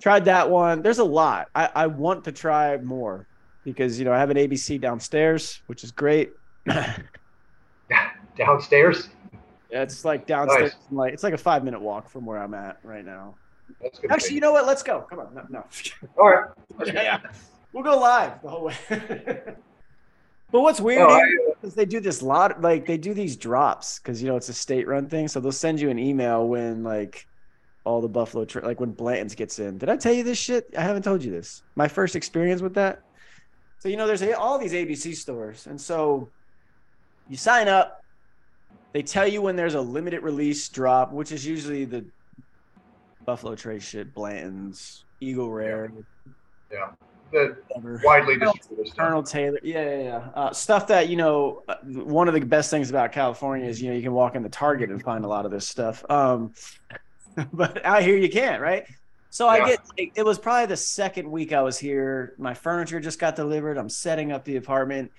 tried 0.00 0.26
that 0.26 0.48
one. 0.48 0.82
There's 0.82 1.00
a 1.00 1.04
lot. 1.04 1.48
I, 1.56 1.68
I 1.74 1.86
want 1.88 2.24
to 2.24 2.32
try 2.32 2.76
more 2.76 3.26
because 3.64 3.98
you 3.98 4.04
know 4.04 4.12
I 4.12 4.18
have 4.18 4.30
an 4.30 4.36
ABC 4.36 4.80
downstairs, 4.80 5.60
which 5.66 5.82
is 5.82 5.90
great. 5.90 6.30
Downstairs. 8.36 9.08
It's 9.70 10.04
like 10.04 10.26
downstairs, 10.26 10.72
Nice. 10.72 10.92
like 10.92 11.12
it's 11.12 11.22
like 11.22 11.34
a 11.34 11.38
five 11.38 11.64
minute 11.64 11.80
walk 11.80 12.08
from 12.08 12.24
where 12.24 12.38
I'm 12.38 12.54
at 12.54 12.78
right 12.82 13.04
now. 13.04 13.34
Actually, 14.08 14.34
you 14.34 14.40
know 14.40 14.52
what? 14.52 14.66
Let's 14.66 14.82
go. 14.82 15.06
Come 15.10 15.20
on, 15.20 15.34
no, 15.34 15.44
no. 15.50 15.64
all 16.16 16.30
right. 16.30 16.48
yeah, 16.86 17.02
yeah. 17.02 17.20
we'll 17.72 17.84
go 17.84 17.98
live 17.98 18.40
the 18.42 18.48
whole 18.48 18.64
way. 18.64 18.74
but 20.50 20.60
what's 20.60 20.80
weird 20.80 21.10
I, 21.10 21.20
is 21.62 21.74
they 21.74 21.84
do 21.84 22.00
this 22.00 22.22
lot, 22.22 22.62
like 22.62 22.86
they 22.86 22.96
do 22.96 23.12
these 23.12 23.36
drops 23.36 23.98
because 23.98 24.22
you 24.22 24.28
know 24.28 24.36
it's 24.36 24.48
a 24.48 24.54
state 24.54 24.88
run 24.88 25.08
thing. 25.08 25.28
So 25.28 25.38
they'll 25.38 25.52
send 25.52 25.80
you 25.80 25.90
an 25.90 25.98
email 25.98 26.48
when 26.48 26.82
like 26.82 27.26
all 27.84 28.00
the 28.00 28.08
Buffalo, 28.08 28.46
like 28.62 28.80
when 28.80 28.92
Blanton's 28.92 29.34
gets 29.34 29.58
in. 29.58 29.78
Did 29.78 29.88
I 29.88 29.96
tell 29.96 30.12
you 30.12 30.22
this 30.22 30.38
shit? 30.38 30.74
I 30.76 30.82
haven't 30.82 31.02
told 31.02 31.22
you 31.22 31.30
this. 31.30 31.62
My 31.74 31.88
first 31.88 32.16
experience 32.16 32.62
with 32.62 32.74
that. 32.74 33.02
So 33.78 33.88
you 33.88 33.96
know, 33.96 34.06
there's 34.06 34.22
a, 34.22 34.36
all 34.36 34.58
these 34.58 34.72
ABC 34.72 35.14
stores, 35.14 35.66
and 35.66 35.80
so 35.80 36.28
you 37.28 37.36
sign 37.36 37.68
up. 37.68 37.97
They 38.92 39.02
tell 39.02 39.26
you 39.28 39.42
when 39.42 39.56
there's 39.56 39.74
a 39.74 39.80
limited 39.80 40.22
release 40.22 40.68
drop, 40.68 41.12
which 41.12 41.30
is 41.32 41.44
usually 41.46 41.84
the 41.84 42.06
Buffalo 43.26 43.54
Trace 43.54 43.82
shit, 43.86 44.14
Blanton's, 44.14 45.04
Eagle 45.20 45.50
Rare, 45.50 45.92
yeah, 46.72 46.90
the 47.30 47.56
whatever. 47.68 48.00
widely 48.04 48.38
distributed 48.38 48.86
stuff. 48.86 48.96
Colonel 48.96 49.22
Taylor, 49.22 49.58
yeah, 49.62 49.84
yeah, 49.84 50.02
yeah. 50.02 50.16
Uh, 50.34 50.52
stuff 50.52 50.86
that 50.88 51.08
you 51.08 51.16
know. 51.16 51.62
uh, 51.68 51.76
One 51.84 52.28
of 52.28 52.34
the 52.34 52.40
best 52.40 52.70
things 52.70 52.88
about 52.88 53.12
California 53.12 53.66
is 53.68 53.82
you 53.82 53.90
know 53.90 53.96
you 53.96 54.02
can 54.02 54.12
walk 54.12 54.34
into 54.34 54.48
Target 54.48 54.90
and 54.90 55.02
find 55.02 55.24
a 55.24 55.28
lot 55.28 55.44
of 55.44 55.50
this 55.50 55.68
stuff. 55.68 56.04
Um, 56.10 56.54
but 57.52 57.84
out 57.84 58.02
here 58.02 58.16
you 58.16 58.30
can't, 58.30 58.62
right? 58.62 58.84
So 59.30 59.46
I 59.46 59.58
get 59.58 59.80
like, 59.98 60.12
it 60.16 60.24
was 60.24 60.38
probably 60.38 60.66
the 60.66 60.76
second 60.78 61.30
week 61.30 61.52
I 61.52 61.60
was 61.60 61.78
here. 61.78 62.34
My 62.38 62.54
furniture 62.54 62.98
just 62.98 63.18
got 63.18 63.36
delivered. 63.36 63.76
I'm 63.76 63.90
setting 63.90 64.32
up 64.32 64.44
the 64.44 64.56
apartment. 64.56 65.12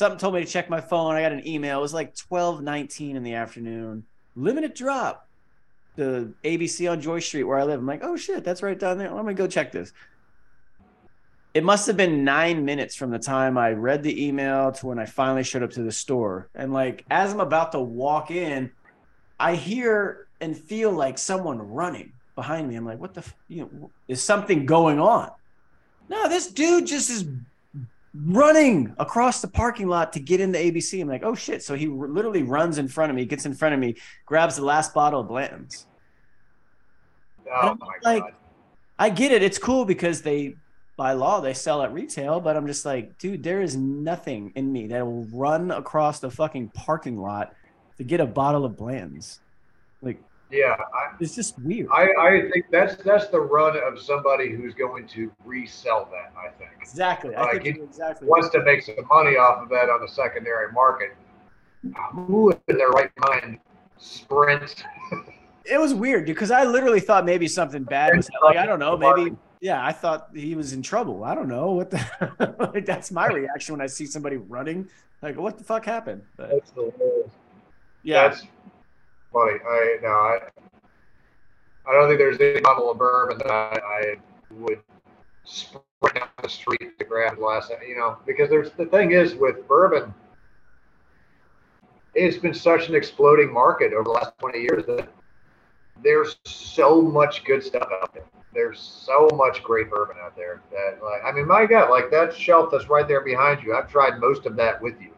Something 0.00 0.18
told 0.18 0.32
me 0.32 0.40
to 0.40 0.46
check 0.46 0.70
my 0.70 0.80
phone. 0.80 1.14
I 1.14 1.20
got 1.20 1.32
an 1.32 1.46
email. 1.46 1.78
It 1.78 1.82
was 1.82 1.92
like 1.92 2.14
12:19 2.14 3.16
in 3.16 3.22
the 3.22 3.34
afternoon. 3.34 4.04
Limited 4.34 4.72
drop. 4.72 5.28
The 5.96 6.32
ABC 6.42 6.90
on 6.90 7.02
Joy 7.02 7.18
Street 7.18 7.42
where 7.42 7.58
I 7.58 7.64
live. 7.64 7.80
I'm 7.80 7.86
like, 7.86 8.02
oh 8.02 8.16
shit, 8.16 8.42
that's 8.42 8.62
right 8.62 8.78
down 8.78 8.96
there. 8.96 9.08
I'm 9.08 9.16
gonna 9.16 9.34
go 9.34 9.46
check 9.46 9.72
this 9.72 9.92
it 11.52 11.64
must 11.64 11.86
have 11.86 11.96
been 11.96 12.24
nine 12.24 12.64
minutes 12.64 12.94
from 12.94 13.10
the 13.10 13.18
time 13.18 13.58
I 13.58 13.72
read 13.72 14.02
the 14.02 14.26
email 14.26 14.72
to 14.72 14.86
when 14.86 14.98
I 14.98 15.04
finally 15.04 15.42
showed 15.42 15.62
up 15.62 15.72
to 15.72 15.82
the 15.82 15.92
store. 15.92 16.48
And 16.54 16.72
like 16.72 17.04
as 17.10 17.32
I'm 17.32 17.40
about 17.40 17.72
to 17.72 17.80
walk 17.80 18.30
in, 18.30 18.70
I 19.38 19.56
hear 19.56 20.28
and 20.40 20.56
feel 20.56 20.92
like 20.92 21.18
someone 21.18 21.58
running 21.58 22.12
behind 22.36 22.68
me. 22.68 22.76
I'm 22.76 22.86
like, 22.86 23.00
what 23.00 23.14
the, 23.14 23.20
f-? 23.20 23.34
you 23.48 23.62
know, 23.62 23.90
is 24.06 24.22
something 24.22 24.64
going 24.64 25.00
on? 25.00 25.30
No, 26.08 26.28
this 26.28 26.48
dude 26.48 26.86
just 26.86 27.10
is 27.10 27.26
running 28.14 28.94
across 28.98 29.40
the 29.40 29.48
parking 29.48 29.88
lot 29.88 30.12
to 30.14 30.20
get 30.20 30.40
into 30.40 30.58
ABC. 30.58 31.00
I'm 31.00 31.08
like, 31.08 31.22
oh 31.24 31.34
shit. 31.34 31.62
So 31.62 31.74
he 31.74 31.86
r- 31.86 32.08
literally 32.08 32.42
runs 32.42 32.78
in 32.78 32.88
front 32.88 33.10
of 33.10 33.16
me, 33.16 33.24
gets 33.24 33.46
in 33.46 33.54
front 33.54 33.74
of 33.74 33.80
me, 33.80 33.96
grabs 34.26 34.56
the 34.56 34.64
last 34.64 34.92
bottle 34.92 35.20
of 35.20 35.28
Blanton's. 35.28 35.86
Oh 37.50 37.76
my 37.78 37.86
like- 38.02 38.22
god. 38.22 38.32
I 38.98 39.08
get 39.08 39.32
it. 39.32 39.42
It's 39.42 39.56
cool 39.56 39.86
because 39.86 40.20
they, 40.20 40.56
by 40.98 41.14
law, 41.14 41.40
they 41.40 41.54
sell 41.54 41.82
at 41.82 41.90
retail. 41.90 42.38
But 42.38 42.54
I'm 42.54 42.66
just 42.66 42.84
like, 42.84 43.16
dude, 43.16 43.42
there 43.42 43.62
is 43.62 43.74
nothing 43.74 44.52
in 44.56 44.70
me 44.70 44.88
that 44.88 45.06
will 45.06 45.24
run 45.32 45.70
across 45.70 46.20
the 46.20 46.30
fucking 46.30 46.68
parking 46.74 47.18
lot 47.18 47.54
to 47.96 48.04
get 48.04 48.20
a 48.20 48.26
bottle 48.26 48.66
of 48.66 48.76
Bland's. 48.76 49.40
Like, 50.02 50.22
Yeah, 50.50 50.74
I, 50.78 51.14
it's 51.20 51.34
just 51.34 51.58
weird. 51.60 51.88
I, 51.92 52.08
I 52.18 52.50
think 52.52 52.66
that's 52.72 52.96
that's 53.04 53.28
the 53.28 53.40
run 53.40 53.76
of 53.76 54.00
somebody 54.00 54.50
who's 54.50 54.74
going 54.74 55.06
to 55.08 55.30
resell 55.44 56.08
that. 56.10 56.32
I 56.36 56.48
think 56.58 56.70
exactly. 56.80 57.34
I 57.36 57.42
Like, 57.42 57.62
think 57.62 57.78
exactly. 57.78 58.26
wants 58.26 58.48
to 58.50 58.62
make 58.64 58.82
some 58.82 58.96
money 59.08 59.36
off 59.36 59.62
of 59.62 59.68
that 59.68 59.88
on 59.88 60.00
the 60.00 60.08
secondary 60.08 60.72
market. 60.72 61.14
Who 62.12 62.50
in 62.68 62.76
their 62.78 62.88
right 62.88 63.10
mind 63.28 63.58
sprints? 63.96 64.82
It 65.64 65.78
was 65.78 65.94
weird 65.94 66.26
because 66.26 66.50
I 66.50 66.64
literally 66.64 67.00
thought 67.00 67.24
maybe 67.24 67.46
something 67.46 67.84
bad 67.84 68.16
was 68.16 68.28
like 68.42 68.56
I 68.56 68.66
don't 68.66 68.80
know 68.80 68.96
maybe 68.96 69.36
yeah 69.60 69.84
I 69.84 69.92
thought 69.92 70.28
he 70.34 70.54
was 70.54 70.72
in 70.72 70.82
trouble 70.82 71.22
I 71.22 71.34
don't 71.34 71.48
know 71.48 71.72
what 71.72 71.90
the 71.90 72.70
like 72.74 72.86
that's 72.86 73.10
my 73.12 73.26
reaction 73.40 73.74
when 73.74 73.80
I 73.80 73.86
see 73.86 74.06
somebody 74.06 74.36
running 74.36 74.88
like 75.22 75.36
what 75.36 75.58
the 75.58 75.64
fuck 75.64 75.84
happened 75.84 76.22
but 76.36 76.50
That's 76.50 76.70
the 76.72 76.92
yeah 78.02 78.28
That's 78.28 78.46
funny. 79.32 79.58
I 79.66 79.96
no, 80.02 80.08
I 80.08 80.38
I 81.86 81.92
don't 81.92 82.08
think 82.08 82.18
there's 82.18 82.40
any 82.40 82.60
bottle 82.60 82.90
of 82.90 82.98
bourbon 82.98 83.38
that 83.38 83.50
I, 83.50 83.80
I 83.82 84.14
would 84.50 84.80
sprint 85.44 86.14
down 86.14 86.28
the 86.42 86.48
street 86.48 86.98
to 86.98 87.04
grab 87.04 87.36
the 87.36 87.44
last. 87.44 87.72
You 87.86 87.96
know, 87.96 88.18
because 88.26 88.48
there's 88.48 88.70
the 88.72 88.86
thing 88.86 89.12
is 89.12 89.34
with 89.34 89.66
bourbon, 89.66 90.12
it's 92.14 92.36
been 92.36 92.54
such 92.54 92.88
an 92.88 92.94
exploding 92.94 93.52
market 93.52 93.92
over 93.92 94.04
the 94.04 94.10
last 94.10 94.32
20 94.38 94.58
years 94.58 94.86
that 94.86 95.08
there's 96.02 96.36
so 96.44 97.00
much 97.00 97.44
good 97.44 97.62
stuff 97.62 97.88
out 98.02 98.12
there. 98.14 98.24
There's 98.52 98.80
so 98.80 99.28
much 99.34 99.62
great 99.62 99.90
bourbon 99.90 100.16
out 100.22 100.34
there 100.36 100.60
that, 100.72 101.02
like, 101.04 101.22
I 101.24 101.30
mean, 101.30 101.46
my 101.46 101.66
God, 101.66 101.88
like 101.88 102.10
that 102.10 102.34
shelf 102.34 102.70
that's 102.72 102.88
right 102.88 103.06
there 103.06 103.20
behind 103.20 103.62
you. 103.62 103.74
I've 103.74 103.90
tried 103.90 104.18
most 104.18 104.44
of 104.46 104.56
that 104.56 104.82
with 104.82 105.00
you, 105.00 105.12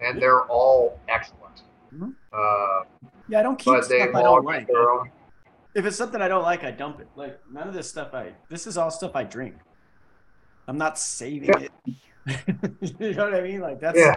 and 0.00 0.20
they're 0.20 0.44
all 0.44 0.98
excellent. 1.08 1.47
Mhm. 1.92 2.14
Uh, 2.32 2.84
yeah 3.28 3.40
I 3.40 3.42
don't 3.42 3.58
keep 3.58 3.82
stuff 3.82 4.14
I 4.14 4.22
don't 4.22 4.44
like 4.44 4.68
if 5.74 5.84
it's 5.86 5.96
something 5.96 6.20
I 6.20 6.28
don't 6.28 6.42
like 6.42 6.64
I 6.64 6.70
dump 6.70 7.00
it 7.00 7.08
like 7.16 7.40
none 7.50 7.68
of 7.68 7.74
this 7.74 7.88
stuff 7.88 8.14
I 8.14 8.32
this 8.48 8.66
is 8.66 8.76
all 8.76 8.90
stuff 8.90 9.12
I 9.14 9.24
drink 9.24 9.54
I'm 10.66 10.78
not 10.78 10.98
saving 10.98 11.50
it 11.62 11.72
you 12.98 13.14
know 13.14 13.24
what 13.24 13.34
I 13.34 13.40
mean 13.40 13.60
like 13.60 13.80
that's 13.80 13.98
Yeah. 13.98 14.16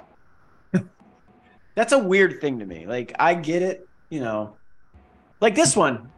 that's 1.76 1.94
a 1.94 2.00
weird 2.00 2.42
thing 2.42 2.60
to 2.60 2.66
me. 2.66 2.86
Like 2.86 3.14
I 3.20 3.34
get 3.34 3.62
it, 3.62 3.88
you 4.10 4.20
know. 4.20 4.56
Like 5.40 5.56
this 5.56 5.76
one. 5.76 6.12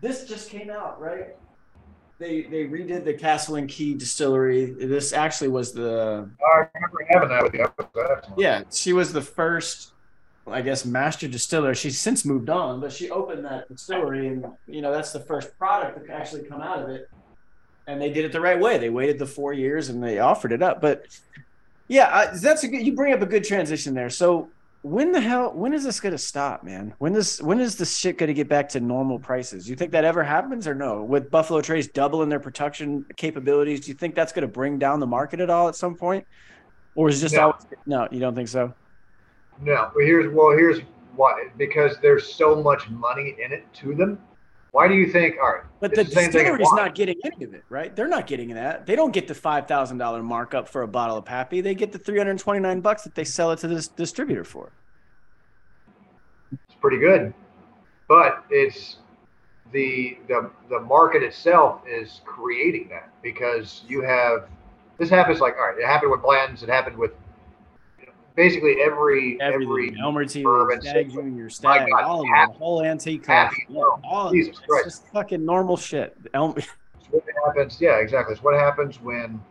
This 0.00 0.24
just 0.26 0.50
came 0.50 0.70
out, 0.70 1.00
right? 1.00 1.36
They 2.20 2.42
they 2.42 2.66
redid 2.66 3.04
the 3.06 3.14
Castle 3.14 3.56
and 3.56 3.66
Key 3.66 3.94
distillery. 3.94 4.66
This 4.66 5.14
actually 5.14 5.48
was 5.48 5.72
the 5.72 6.28
I 6.54 6.66
remember 6.74 7.06
having 7.08 7.28
that 7.30 7.42
with 7.42 7.54
you. 7.54 7.60
That 7.60 7.94
was 7.94 8.10
excellent. 8.18 8.38
yeah, 8.38 8.62
she 8.70 8.92
was 8.92 9.10
the 9.12 9.22
first 9.22 9.92
I 10.46 10.60
guess 10.60 10.84
master 10.84 11.28
distiller. 11.28 11.74
She's 11.74 11.98
since 11.98 12.26
moved 12.26 12.50
on, 12.50 12.78
but 12.78 12.92
she 12.92 13.10
opened 13.10 13.46
that 13.46 13.68
distillery 13.68 14.28
and 14.28 14.44
you 14.66 14.82
know, 14.82 14.92
that's 14.92 15.12
the 15.12 15.20
first 15.20 15.56
product 15.58 16.06
that 16.06 16.12
actually 16.12 16.42
come 16.42 16.60
out 16.60 16.82
of 16.82 16.90
it. 16.90 17.08
And 17.86 18.00
they 18.00 18.12
did 18.12 18.26
it 18.26 18.32
the 18.32 18.40
right 18.40 18.60
way. 18.60 18.76
They 18.76 18.90
waited 18.90 19.18
the 19.18 19.26
4 19.26 19.54
years 19.54 19.88
and 19.88 20.04
they 20.04 20.18
offered 20.18 20.52
it 20.52 20.62
up, 20.62 20.80
but 20.82 21.06
yeah, 21.88 22.08
I, 22.14 22.26
that's 22.36 22.62
a 22.64 22.68
good. 22.68 22.86
You 22.86 22.92
bring 22.92 23.14
up 23.14 23.22
a 23.22 23.26
good 23.26 23.44
transition 23.44 23.94
there. 23.94 24.10
So 24.10 24.48
when 24.82 25.12
the 25.12 25.20
hell 25.20 25.52
when 25.52 25.74
is 25.74 25.84
this 25.84 26.00
gonna 26.00 26.18
stop, 26.18 26.64
man? 26.64 26.94
When 26.98 27.12
this 27.12 27.40
when 27.42 27.60
is 27.60 27.76
this 27.76 27.96
shit 27.96 28.16
gonna 28.18 28.32
get 28.32 28.48
back 28.48 28.68
to 28.70 28.80
normal 28.80 29.18
prices? 29.18 29.64
Do 29.64 29.70
you 29.70 29.76
think 29.76 29.92
that 29.92 30.04
ever 30.04 30.22
happens 30.22 30.66
or 30.66 30.74
no? 30.74 31.02
With 31.04 31.30
Buffalo 31.30 31.60
Trace 31.60 31.88
doubling 31.88 32.28
their 32.28 32.40
production 32.40 33.04
capabilities, 33.16 33.80
do 33.80 33.88
you 33.88 33.94
think 33.94 34.14
that's 34.14 34.32
gonna 34.32 34.46
bring 34.48 34.78
down 34.78 35.00
the 35.00 35.06
market 35.06 35.40
at 35.40 35.50
all 35.50 35.68
at 35.68 35.76
some 35.76 35.94
point? 35.96 36.26
Or 36.94 37.08
is 37.08 37.18
it 37.20 37.26
just 37.26 37.34
No. 37.34 37.40
always 37.42 37.66
no, 37.86 38.08
you 38.10 38.20
don't 38.20 38.34
think 38.34 38.48
so? 38.48 38.72
No, 39.60 39.90
but 39.94 40.04
here's 40.04 40.32
well, 40.34 40.50
here's 40.56 40.80
why. 41.14 41.48
Because 41.58 41.98
there's 42.00 42.32
so 42.32 42.62
much 42.62 42.88
money 42.88 43.36
in 43.44 43.52
it 43.52 43.64
to 43.74 43.94
them. 43.94 44.18
Why 44.72 44.86
do 44.86 44.94
you 44.94 45.10
think? 45.10 45.36
All 45.42 45.52
right, 45.52 45.62
But 45.80 45.94
the 45.94 46.02
at 46.02 46.10
distillery's 46.10 46.72
not 46.72 46.94
getting 46.94 47.16
any 47.24 47.44
of 47.44 47.54
it, 47.54 47.64
right? 47.68 47.94
They're 47.94 48.08
not 48.08 48.26
getting 48.26 48.54
that. 48.54 48.86
They 48.86 48.94
don't 48.94 49.12
get 49.12 49.26
the 49.26 49.34
five 49.34 49.66
thousand 49.66 49.98
dollar 49.98 50.22
markup 50.22 50.68
for 50.68 50.82
a 50.82 50.88
bottle 50.88 51.16
of 51.16 51.24
Pappy. 51.24 51.60
They 51.60 51.74
get 51.74 51.92
the 51.92 51.98
three 51.98 52.18
hundred 52.18 52.38
twenty 52.38 52.60
nine 52.60 52.80
bucks 52.80 53.02
that 53.02 53.14
they 53.14 53.24
sell 53.24 53.50
it 53.50 53.58
to 53.60 53.68
this 53.68 53.88
distributor 53.88 54.44
for. 54.44 54.72
It's 56.52 56.76
pretty 56.80 56.98
good, 56.98 57.34
but 58.08 58.44
it's 58.50 58.98
the 59.72 60.18
the 60.28 60.50
the 60.68 60.80
market 60.80 61.22
itself 61.22 61.82
is 61.88 62.20
creating 62.24 62.88
that 62.90 63.10
because 63.22 63.82
you 63.88 64.02
have 64.02 64.48
this 64.98 65.10
happens 65.10 65.40
like 65.40 65.54
all 65.56 65.68
right, 65.68 65.78
it 65.78 65.86
happened 65.86 66.12
with 66.12 66.22
blends, 66.22 66.62
it 66.62 66.68
happened 66.68 66.96
with 66.96 67.12
basically 68.40 68.76
every 68.80 69.38
Everything. 69.40 69.68
every 69.68 70.00
Elmer 70.00 70.24
T. 70.24 70.42
bourbon, 70.42 70.80
Stagg 70.80 71.12
Junior, 71.12 71.50
Stagg, 71.50 71.90
God, 71.90 72.02
all 72.04 72.20
of 72.20 72.26
them, 72.26 72.34
Pappy- 72.34 72.52
the 72.52 72.58
whole 72.58 72.82
antique 72.82 73.26
Pappy. 73.26 73.66
Yeah, 73.68 73.82
all 74.02 74.28
of 74.28 74.32
Jesus 74.34 74.58
it. 74.58 74.66
Christ. 74.66 74.86
It's 74.86 74.96
just 75.00 75.12
fucking 75.12 75.44
normal 75.44 75.76
shit. 75.76 76.16
Elm, 76.32 76.54
what 77.10 77.24
happens. 77.44 77.78
Yeah, 77.80 77.96
exactly. 77.98 78.32
It's 78.34 78.42
what 78.42 78.54
happens 78.58 78.98
when 79.00 79.42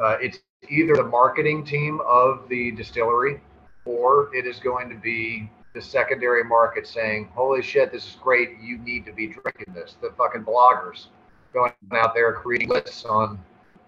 uh, 0.00 0.16
it's 0.20 0.38
either 0.68 0.94
the 0.94 1.04
marketing 1.04 1.64
team 1.64 2.00
of 2.06 2.48
the 2.48 2.70
distillery 2.72 3.40
or 3.84 4.34
it 4.34 4.46
is 4.46 4.58
going 4.60 4.88
to 4.88 4.96
be 4.96 5.50
the 5.74 5.82
secondary 5.82 6.44
market 6.44 6.86
saying, 6.86 7.28
"Holy 7.34 7.62
shit, 7.62 7.90
this 7.92 8.06
is 8.06 8.16
great! 8.22 8.50
You 8.62 8.78
need 8.78 9.04
to 9.06 9.12
be 9.12 9.26
drinking 9.26 9.74
this." 9.74 9.96
The 10.00 10.10
fucking 10.16 10.44
bloggers 10.44 11.06
going 11.52 11.72
out 11.92 12.14
there 12.14 12.32
creating 12.32 12.68
lists 12.68 13.04
on 13.04 13.40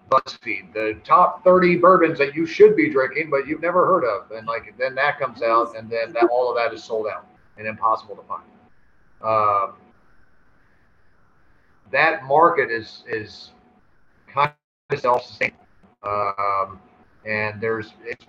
BuzzFeed, 0.09 0.73
the 0.73 0.99
top 1.03 1.43
30 1.43 1.77
bourbons 1.77 2.17
that 2.17 2.35
you 2.35 2.45
should 2.45 2.75
be 2.75 2.89
drinking, 2.89 3.29
but 3.29 3.47
you've 3.47 3.61
never 3.61 3.85
heard 3.85 4.03
of, 4.03 4.31
and 4.31 4.47
like 4.47 4.73
then 4.77 4.95
that 4.95 5.19
comes 5.19 5.41
out, 5.41 5.75
and 5.77 5.89
then 5.89 6.13
that, 6.13 6.25
all 6.31 6.49
of 6.49 6.55
that 6.55 6.73
is 6.73 6.83
sold 6.83 7.07
out 7.07 7.27
and 7.57 7.67
impossible 7.67 8.15
to 8.15 8.23
find. 8.23 8.43
Um, 9.21 9.75
that 11.91 12.23
market 12.23 12.71
is 12.71 13.03
is 13.07 13.51
kind 14.27 14.51
of 14.89 14.99
self-sustaining, 14.99 15.55
um, 16.03 16.79
and 17.25 17.59
there's 17.61 17.93
it's 18.05 18.25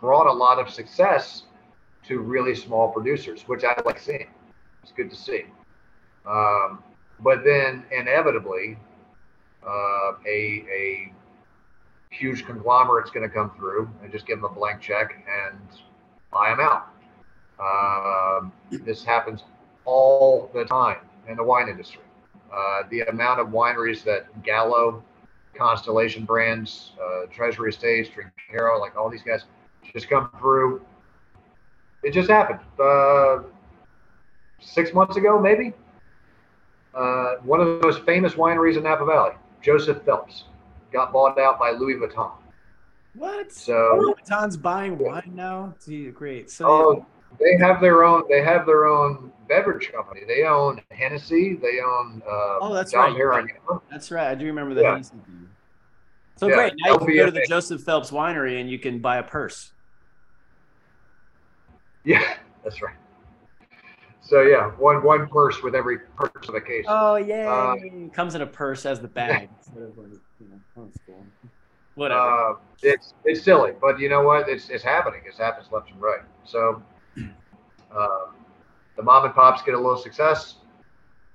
brought 0.00 0.26
a 0.26 0.32
lot 0.32 0.58
of 0.58 0.68
success 0.68 1.44
to 2.08 2.18
really 2.18 2.54
small 2.54 2.90
producers, 2.90 3.42
which 3.46 3.64
I 3.64 3.74
like 3.84 3.98
seeing. 3.98 4.28
It's 4.82 4.92
good 4.92 5.10
to 5.10 5.16
see. 5.16 5.44
Um, 6.26 6.82
but 7.20 7.44
then 7.44 7.84
inevitably, 7.92 8.76
uh, 9.66 10.12
a 10.26 10.64
a 10.70 11.12
huge 12.12 12.44
conglomerate's 12.44 13.10
going 13.10 13.28
to 13.28 13.34
come 13.34 13.50
through 13.56 13.90
and 14.02 14.12
just 14.12 14.26
give 14.26 14.40
them 14.40 14.50
a 14.50 14.54
blank 14.54 14.80
check 14.80 15.24
and 15.26 15.58
buy 16.30 16.50
them 16.50 16.60
out. 16.60 16.88
Um, 17.58 18.52
this 18.70 19.04
happens 19.04 19.44
all 19.84 20.50
the 20.54 20.64
time 20.64 20.98
in 21.28 21.36
the 21.36 21.42
wine 21.42 21.68
industry. 21.68 22.02
Uh, 22.52 22.82
the 22.90 23.00
amount 23.02 23.40
of 23.40 23.48
wineries 23.48 24.04
that 24.04 24.42
Gallo, 24.42 25.02
Constellation 25.56 26.24
Brands, 26.24 26.92
uh, 27.02 27.26
Treasury 27.32 27.70
Estates, 27.70 28.10
Drinkero, 28.10 28.78
like 28.80 28.96
all 28.96 29.08
these 29.08 29.22
guys 29.22 29.44
just 29.92 30.08
come 30.08 30.30
through. 30.38 30.82
It 32.02 32.12
just 32.12 32.28
happened 32.28 32.60
uh, 32.78 33.42
six 34.60 34.92
months 34.92 35.16
ago, 35.16 35.40
maybe. 35.40 35.72
Uh, 36.94 37.36
one 37.42 37.60
of 37.60 37.66
the 37.66 37.86
most 37.86 38.04
famous 38.04 38.34
wineries 38.34 38.76
in 38.76 38.82
Napa 38.82 39.04
Valley, 39.04 39.32
Joseph 39.62 40.02
Phelps, 40.04 40.44
got 40.92 41.12
bought 41.12 41.38
out 41.38 41.58
by 41.58 41.70
Louis 41.70 41.94
Vuitton. 41.94 42.32
what? 43.14 43.52
So- 43.52 43.96
Louis 43.98 44.14
Vuitton's 44.22 44.56
buying 44.56 44.98
wine 44.98 45.32
now. 45.34 45.74
Gee, 45.84 46.10
great. 46.10 46.50
So 46.50 46.66
Oh, 46.68 47.06
they 47.40 47.56
have 47.58 47.80
their 47.80 48.04
own. 48.04 48.24
They 48.28 48.42
have 48.42 48.66
their 48.66 48.86
own 48.86 49.32
beverage 49.48 49.90
company. 49.92 50.22
They 50.26 50.44
own 50.44 50.80
Hennessy. 50.90 51.54
They 51.56 51.80
own. 51.80 52.22
Uh, 52.26 52.58
Oh, 52.60 52.74
that's 52.74 52.92
Dom 52.92 53.12
right. 53.14 53.46
Perignon. 53.46 53.80
that's 53.90 54.10
right. 54.10 54.28
I 54.28 54.34
do 54.34 54.46
remember 54.46 54.74
the 54.74 54.82
Yeah. 54.82 54.90
Hennessy 54.92 55.10
thing. 55.26 55.48
So 56.36 56.48
Yeah, 56.48 56.54
great. 56.54 56.74
Now 56.78 56.92
you 56.92 56.98
can 56.98 57.16
go 57.16 57.26
to 57.26 57.30
the 57.32 57.44
Joseph 57.48 57.82
Phelps 57.82 58.10
Winery 58.10 58.60
and 58.60 58.68
you 58.70 58.78
can 58.78 58.98
buy 59.00 59.16
a 59.18 59.22
purse. 59.22 59.72
Yeah, 62.04 62.34
that's 62.64 62.82
right. 62.82 62.96
So 64.22 64.42
yeah, 64.42 64.70
one 64.78 65.02
one 65.02 65.28
purse 65.28 65.62
with 65.62 65.74
every 65.74 65.98
purse 66.16 66.48
of 66.48 66.54
a 66.54 66.60
case. 66.60 66.86
Oh 66.88 67.16
yeah, 67.16 67.48
Uh, 67.48 67.74
comes 68.12 68.34
in 68.34 68.42
a 68.42 68.46
purse 68.46 68.86
as 68.86 69.00
the 69.00 69.08
bag. 69.08 69.48
instead 69.58 69.82
of 69.82 69.98
like, 69.98 70.06
you 70.40 70.48
know, 70.48 70.60
that's 70.76 70.98
cool. 71.06 71.26
Whatever. 71.94 72.20
Uh, 72.20 72.54
it's 72.82 73.14
it's 73.24 73.42
silly, 73.42 73.72
but 73.80 73.98
you 73.98 74.08
know 74.08 74.22
what? 74.22 74.48
It's 74.48 74.70
it's 74.70 74.84
happening. 74.84 75.20
It 75.26 75.36
happens 75.36 75.70
left 75.70 75.90
and 75.90 76.00
right. 76.00 76.20
So 76.44 76.82
um, 77.16 77.32
the 78.96 79.02
mom 79.02 79.24
and 79.24 79.34
pops 79.34 79.62
get 79.62 79.74
a 79.74 79.78
little 79.78 79.96
success. 79.96 80.56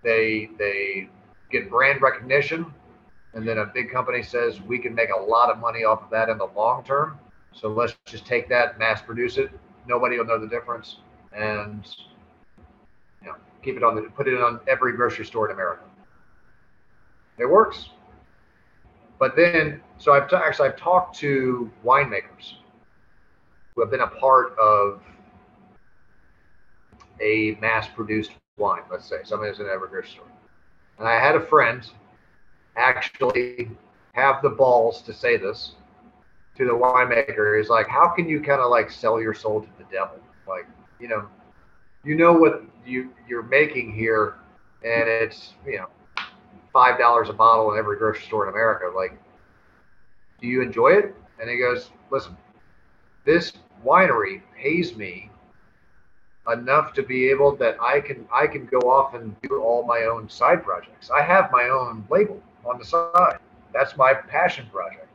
They 0.04 0.50
they 0.58 1.10
get 1.52 1.70
brand 1.70 2.02
recognition, 2.02 2.66
and 3.34 3.48
then 3.48 3.58
a 3.60 3.66
big 3.66 3.92
company 3.92 4.24
says 4.24 4.62
we 4.62 4.80
can 4.80 4.94
make 4.96 5.10
a 5.12 5.20
lot 5.20 5.50
of 5.50 5.60
money 5.60 5.84
off 5.84 6.04
of 6.04 6.10
that 6.12 6.30
in 6.30 6.38
the 6.38 6.46
long 6.56 6.84
term. 6.84 7.20
So 7.54 7.70
let's 7.70 7.96
just 8.06 8.26
take 8.26 8.48
that, 8.50 8.78
mass 8.80 9.02
produce 9.02 9.38
it. 9.38 9.50
Nobody 9.88 10.18
will 10.18 10.26
know 10.26 10.40
the 10.40 10.48
difference, 10.48 10.98
and 11.34 11.86
you 11.98 12.04
know, 12.04 12.17
keep 13.68 13.78
it 13.78 13.84
on 13.84 13.96
the 13.96 14.02
put 14.04 14.28
it 14.28 14.42
on 14.42 14.60
every 14.68 14.94
grocery 14.94 15.26
store 15.26 15.50
in 15.50 15.54
America. 15.54 15.84
It 17.38 17.46
works. 17.46 17.90
But 19.20 19.36
then, 19.36 19.82
so 19.98 20.14
I've 20.14 20.30
ta- 20.30 20.42
actually 20.46 20.70
I've 20.70 20.78
talked 20.78 21.18
to 21.18 21.70
winemakers 21.84 22.54
who 23.76 23.82
have 23.82 23.92
been 23.92 24.02
a 24.02 24.08
part 24.08 24.58
of 24.58 25.02
a 27.22 27.58
mass-produced 27.62 28.32
wine. 28.58 28.84
Let's 28.90 29.06
say 29.10 29.18
somebody 29.24 29.52
who's 29.52 29.60
in 29.60 29.68
every 29.68 29.90
grocery 29.90 30.12
store, 30.12 30.32
and 31.00 31.08
I 31.08 31.20
had 31.20 31.36
a 31.36 31.42
friend 31.42 31.84
actually 32.78 33.70
have 34.14 34.42
the 34.42 34.50
balls 34.50 35.02
to 35.04 35.14
say 35.14 35.38
this 35.38 35.76
to 36.56 36.66
the 36.66 36.72
winemaker. 36.72 37.58
He's 37.58 37.70
like, 37.70 37.88
"How 37.88 38.08
can 38.08 38.30
you 38.30 38.40
kind 38.42 38.62
of 38.62 38.70
like 38.70 38.90
sell 38.90 39.20
your 39.20 39.34
soul 39.34 39.62
to 39.62 39.68
the 39.78 39.86
devil? 39.92 40.20
Like, 40.48 40.68
you 41.00 41.08
know, 41.08 41.28
you 42.04 42.16
know 42.16 42.34
what 42.34 42.64
you 42.86 43.10
you're 43.28 43.44
making 43.44 43.94
here, 43.94 44.36
and 44.84 45.08
it's 45.10 45.54
you 45.66 45.78
know." 45.78 45.88
five 46.78 47.00
dollars 47.00 47.28
a 47.28 47.34
bottle 47.34 47.72
in 47.72 47.80
every 47.80 47.98
grocery 47.98 48.24
store 48.24 48.44
in 48.44 48.54
America. 48.54 48.86
Like, 48.96 49.20
do 50.40 50.48
you 50.48 50.62
enjoy 50.62 50.90
it? 50.90 51.16
And 51.42 51.50
he 51.50 51.58
goes, 51.58 51.90
listen, 52.12 52.38
this 53.26 53.54
winery 53.84 54.42
pays 54.56 54.96
me 54.96 55.32
enough 56.52 56.94
to 56.94 57.02
be 57.02 57.30
able 57.30 57.56
that 57.58 57.78
I 57.82 58.00
can 58.00 58.28
I 58.32 58.46
can 58.46 58.68
go 58.68 58.78
off 58.92 59.16
and 59.16 59.36
do 59.42 59.60
all 59.60 59.86
my 59.86 60.04
own 60.04 60.30
side 60.30 60.64
projects. 60.64 61.10
I 61.10 61.24
have 61.24 61.52
my 61.52 61.64
own 61.70 62.06
label 62.12 62.42
on 62.64 62.78
the 62.78 62.86
side. 62.86 63.40
That's 63.74 63.98
my 63.98 64.14
passion 64.14 64.68
project. 64.72 65.08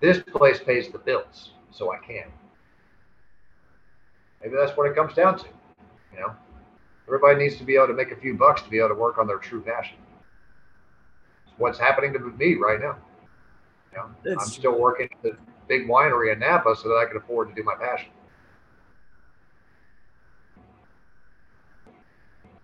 This 0.00 0.22
place 0.22 0.58
pays 0.58 0.88
the 0.88 0.98
bills, 0.98 1.50
so 1.70 1.92
I 1.92 1.98
can. 1.98 2.24
Maybe 4.42 4.56
that's 4.56 4.74
what 4.74 4.90
it 4.90 4.96
comes 4.96 5.12
down 5.12 5.38
to. 5.38 5.44
You 6.12 6.20
know, 6.20 6.34
everybody 7.06 7.38
needs 7.38 7.56
to 7.58 7.64
be 7.64 7.76
able 7.76 7.88
to 7.88 7.94
make 7.94 8.10
a 8.10 8.16
few 8.16 8.34
bucks 8.34 8.62
to 8.62 8.70
be 8.70 8.78
able 8.78 8.90
to 8.90 8.94
work 8.94 9.18
on 9.18 9.26
their 9.26 9.38
true 9.38 9.62
passion 9.62 9.96
what's 11.60 11.78
happening 11.78 12.12
to 12.14 12.18
me 12.18 12.54
right 12.54 12.80
now. 12.80 12.96
You 13.92 13.98
know, 13.98 14.38
I'm 14.40 14.48
still 14.48 14.78
working 14.78 15.08
at 15.12 15.22
the 15.22 15.36
big 15.68 15.86
winery 15.86 16.32
in 16.32 16.38
Napa 16.40 16.74
so 16.74 16.88
that 16.88 16.94
I 16.96 17.04
can 17.06 17.18
afford 17.18 17.48
to 17.50 17.54
do 17.54 17.62
my 17.62 17.74
passion. 17.74 18.08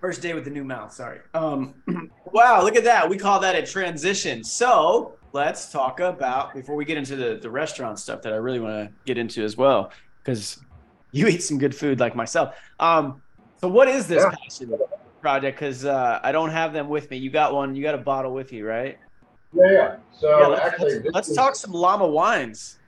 First 0.01 0.23
day 0.23 0.35
with 0.35 0.45
the 0.45 0.51
new 0.51 0.65
mouth. 0.65 0.93
Sorry. 0.93 1.21
Um, 1.35 1.75
wow, 2.33 2.63
look 2.63 2.77
at 2.77 2.85
that. 2.85 3.09
We 3.09 3.19
call 3.19 3.41
that 3.41 3.57
a 3.57 3.67
transition. 3.67 4.45
So 4.45 5.15
let's 5.33 5.71
talk 5.71 6.01
about 6.01 6.55
before 6.55 6.77
we 6.77 6.85
get 6.85 6.97
into 6.97 7.17
the 7.17 7.39
the 7.43 7.51
restaurant 7.51 7.99
stuff 7.99 8.23
that 8.23 8.33
I 8.33 8.37
really 8.37 8.61
want 8.61 8.75
to 8.75 8.93
get 9.05 9.19
into 9.19 9.43
as 9.43 9.57
well, 9.57 9.91
because 10.23 10.61
you 11.13 11.27
eat 11.27 11.43
some 11.43 11.59
good 11.59 11.75
food 11.75 11.99
like 11.99 12.15
myself. 12.15 12.55
Um, 12.79 13.23
so 13.67 13.73
what 13.73 13.89
is 13.89 14.07
this 14.07 14.23
Yeah. 14.23 14.31
passion 14.31 14.79
project? 15.21 15.59
Because 15.59 15.85
uh, 15.85 16.21
I 16.23 16.31
don't 16.31 16.51
have 16.51 16.73
them 16.73 16.89
with 16.89 17.11
me. 17.11 17.17
You 17.17 17.31
got 17.31 17.53
one. 17.53 17.75
You 17.75 17.83
got 17.83 17.97
a 17.97 17.99
bottle 17.99 18.33
with 18.33 18.53
you, 18.53 18.65
right? 18.65 18.97
Yeah, 19.53 19.73
yeah. 19.73 19.97
So 20.13 20.39
yeah. 20.39 20.47
Let's, 20.47 20.67
actually, 20.67 20.95
let's, 21.01 21.15
let's 21.15 21.29
is, 21.31 21.37
talk 21.37 21.57
some 21.57 21.73
llama 21.73 22.07
wines. 22.07 22.79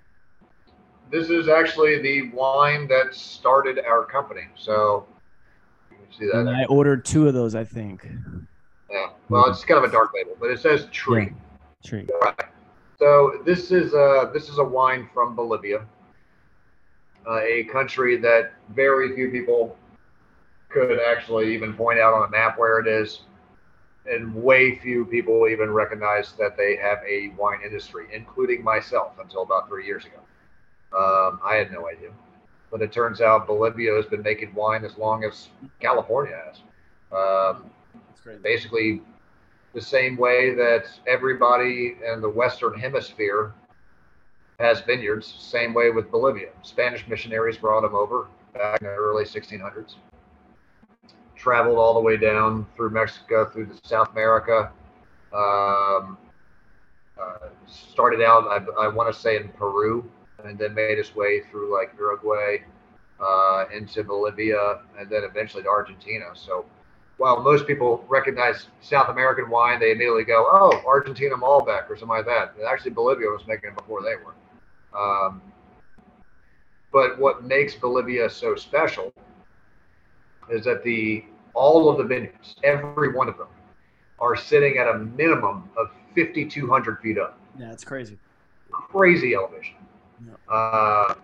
This 1.10 1.30
is 1.30 1.48
actually 1.48 2.00
the 2.00 2.30
wine 2.30 2.86
that 2.86 3.12
started 3.12 3.80
our 3.80 4.04
company. 4.04 4.46
So 4.54 5.04
you 5.90 5.96
can 5.96 6.16
see 6.16 6.26
that. 6.26 6.38
And. 6.38 6.48
I 6.48 6.64
ordered 6.66 7.04
two 7.04 7.26
of 7.26 7.34
those. 7.34 7.56
I 7.56 7.64
think. 7.64 8.06
Yeah. 8.88 9.08
Well, 9.28 9.50
it's 9.50 9.64
kind 9.64 9.84
of 9.84 9.90
a 9.90 9.92
dark 9.92 10.12
label, 10.14 10.36
but 10.38 10.48
it 10.50 10.60
says 10.60 10.86
tree. 10.92 11.32
Tree. 11.84 12.06
Right. 12.22 12.40
So 13.00 13.42
this 13.44 13.72
is 13.72 13.94
a 13.94 14.30
this 14.32 14.48
is 14.48 14.58
a 14.58 14.64
wine 14.64 15.08
from 15.12 15.34
Bolivia. 15.34 15.84
uh, 17.28 17.40
a 17.40 17.64
country 17.64 18.16
that 18.16 18.52
very 18.70 19.14
few 19.14 19.30
people 19.30 19.76
could 20.68 20.98
actually 21.00 21.54
even 21.54 21.74
point 21.74 21.98
out 21.98 22.14
on 22.14 22.26
a 22.26 22.30
map 22.30 22.58
where 22.58 22.78
it 22.80 22.86
is. 22.86 23.20
And 24.06 24.34
way 24.34 24.78
few 24.78 25.04
people 25.04 25.48
even 25.48 25.70
recognize 25.70 26.32
that 26.38 26.56
they 26.56 26.76
have 26.76 26.98
a 27.06 27.28
wine 27.36 27.60
industry, 27.64 28.06
including 28.12 28.62
myself 28.62 29.12
until 29.22 29.42
about 29.42 29.68
three 29.68 29.84
years 29.86 30.04
ago. 30.04 30.20
Um, 30.96 31.40
I 31.44 31.56
had 31.56 31.70
no 31.70 31.88
idea. 31.88 32.10
But 32.70 32.82
it 32.82 32.92
turns 32.92 33.20
out 33.20 33.46
Bolivia 33.46 33.94
has 33.94 34.06
been 34.06 34.22
making 34.22 34.54
wine 34.54 34.84
as 34.84 34.96
long 34.96 35.24
as 35.24 35.48
California 35.80 36.38
has. 36.46 36.60
Um, 37.12 37.70
basically 38.42 39.02
the 39.74 39.80
same 39.80 40.16
way 40.16 40.54
that 40.54 40.86
everybody 41.06 41.96
in 42.04 42.20
the 42.20 42.28
Western 42.28 42.78
Hemisphere 42.78 43.52
has 44.58 44.80
vineyards, 44.80 45.32
same 45.38 45.72
way 45.72 45.90
with 45.90 46.10
Bolivia. 46.10 46.48
Spanish 46.62 47.06
missionaries 47.06 47.56
brought 47.56 47.82
them 47.82 47.94
over 47.94 48.26
back 48.54 48.80
in 48.80 48.86
the 48.88 48.92
early 48.92 49.24
1600s. 49.24 49.94
Traveled 51.48 51.78
all 51.78 51.94
the 51.94 52.00
way 52.00 52.18
down 52.18 52.66
through 52.76 52.90
Mexico, 52.90 53.46
through 53.46 53.64
the 53.64 53.80
South 53.82 54.10
America. 54.12 54.70
Um, 55.32 56.18
uh, 57.18 57.48
started 57.66 58.20
out, 58.20 58.46
I, 58.48 58.84
I 58.84 58.88
want 58.88 59.10
to 59.10 59.18
say, 59.18 59.36
in 59.36 59.48
Peru, 59.48 60.04
and 60.44 60.58
then 60.58 60.74
made 60.74 60.98
his 60.98 61.16
way 61.16 61.40
through 61.50 61.72
like 61.72 61.94
Uruguay, 61.98 62.58
uh, 63.18 63.64
into 63.74 64.04
Bolivia, 64.04 64.80
and 64.98 65.08
then 65.08 65.22
eventually 65.24 65.62
to 65.62 65.70
Argentina. 65.70 66.26
So 66.34 66.66
while 67.16 67.40
most 67.40 67.66
people 67.66 68.04
recognize 68.10 68.66
South 68.82 69.08
American 69.08 69.48
wine, 69.48 69.80
they 69.80 69.92
immediately 69.92 70.24
go, 70.24 70.50
"Oh, 70.52 70.82
Argentina 70.86 71.34
Malbec" 71.34 71.88
or 71.88 71.96
something 71.96 72.08
like 72.08 72.26
that. 72.26 72.56
And 72.58 72.66
actually, 72.66 72.90
Bolivia 72.90 73.28
was 73.28 73.46
making 73.46 73.70
it 73.70 73.76
before 73.78 74.02
they 74.02 74.16
were. 74.16 74.34
Um, 74.94 75.40
but 76.92 77.18
what 77.18 77.42
makes 77.42 77.74
Bolivia 77.74 78.28
so 78.28 78.54
special 78.54 79.14
is 80.50 80.66
that 80.66 80.84
the 80.84 81.24
all 81.58 81.90
of 81.90 81.98
the 81.98 82.04
vineyards, 82.04 82.54
every 82.62 83.12
one 83.12 83.28
of 83.28 83.36
them, 83.36 83.48
are 84.20 84.36
sitting 84.36 84.78
at 84.78 84.86
a 84.88 84.98
minimum 84.98 85.68
of 85.76 85.90
5,200 86.14 87.00
feet 87.00 87.18
up. 87.18 87.38
Yeah, 87.58 87.72
it's 87.72 87.84
crazy. 87.84 88.16
Crazy 88.70 89.34
elevation. 89.34 89.76
Yeah. 90.26 90.54
Uh, 90.54 91.14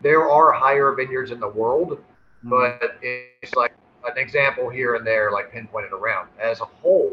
there 0.00 0.28
are 0.30 0.52
higher 0.52 0.92
vineyards 0.92 1.30
in 1.30 1.40
the 1.40 1.48
world, 1.48 2.02
Mhm. 2.44 2.50
but 2.50 2.96
it's 3.02 3.54
like 3.54 3.72
an 4.06 4.16
example 4.16 4.68
here 4.68 4.94
and 4.94 5.06
there, 5.06 5.30
like 5.30 5.50
pinpointed 5.52 5.92
around. 5.92 6.28
As 6.38 6.60
a 6.60 6.64
whole, 6.64 7.12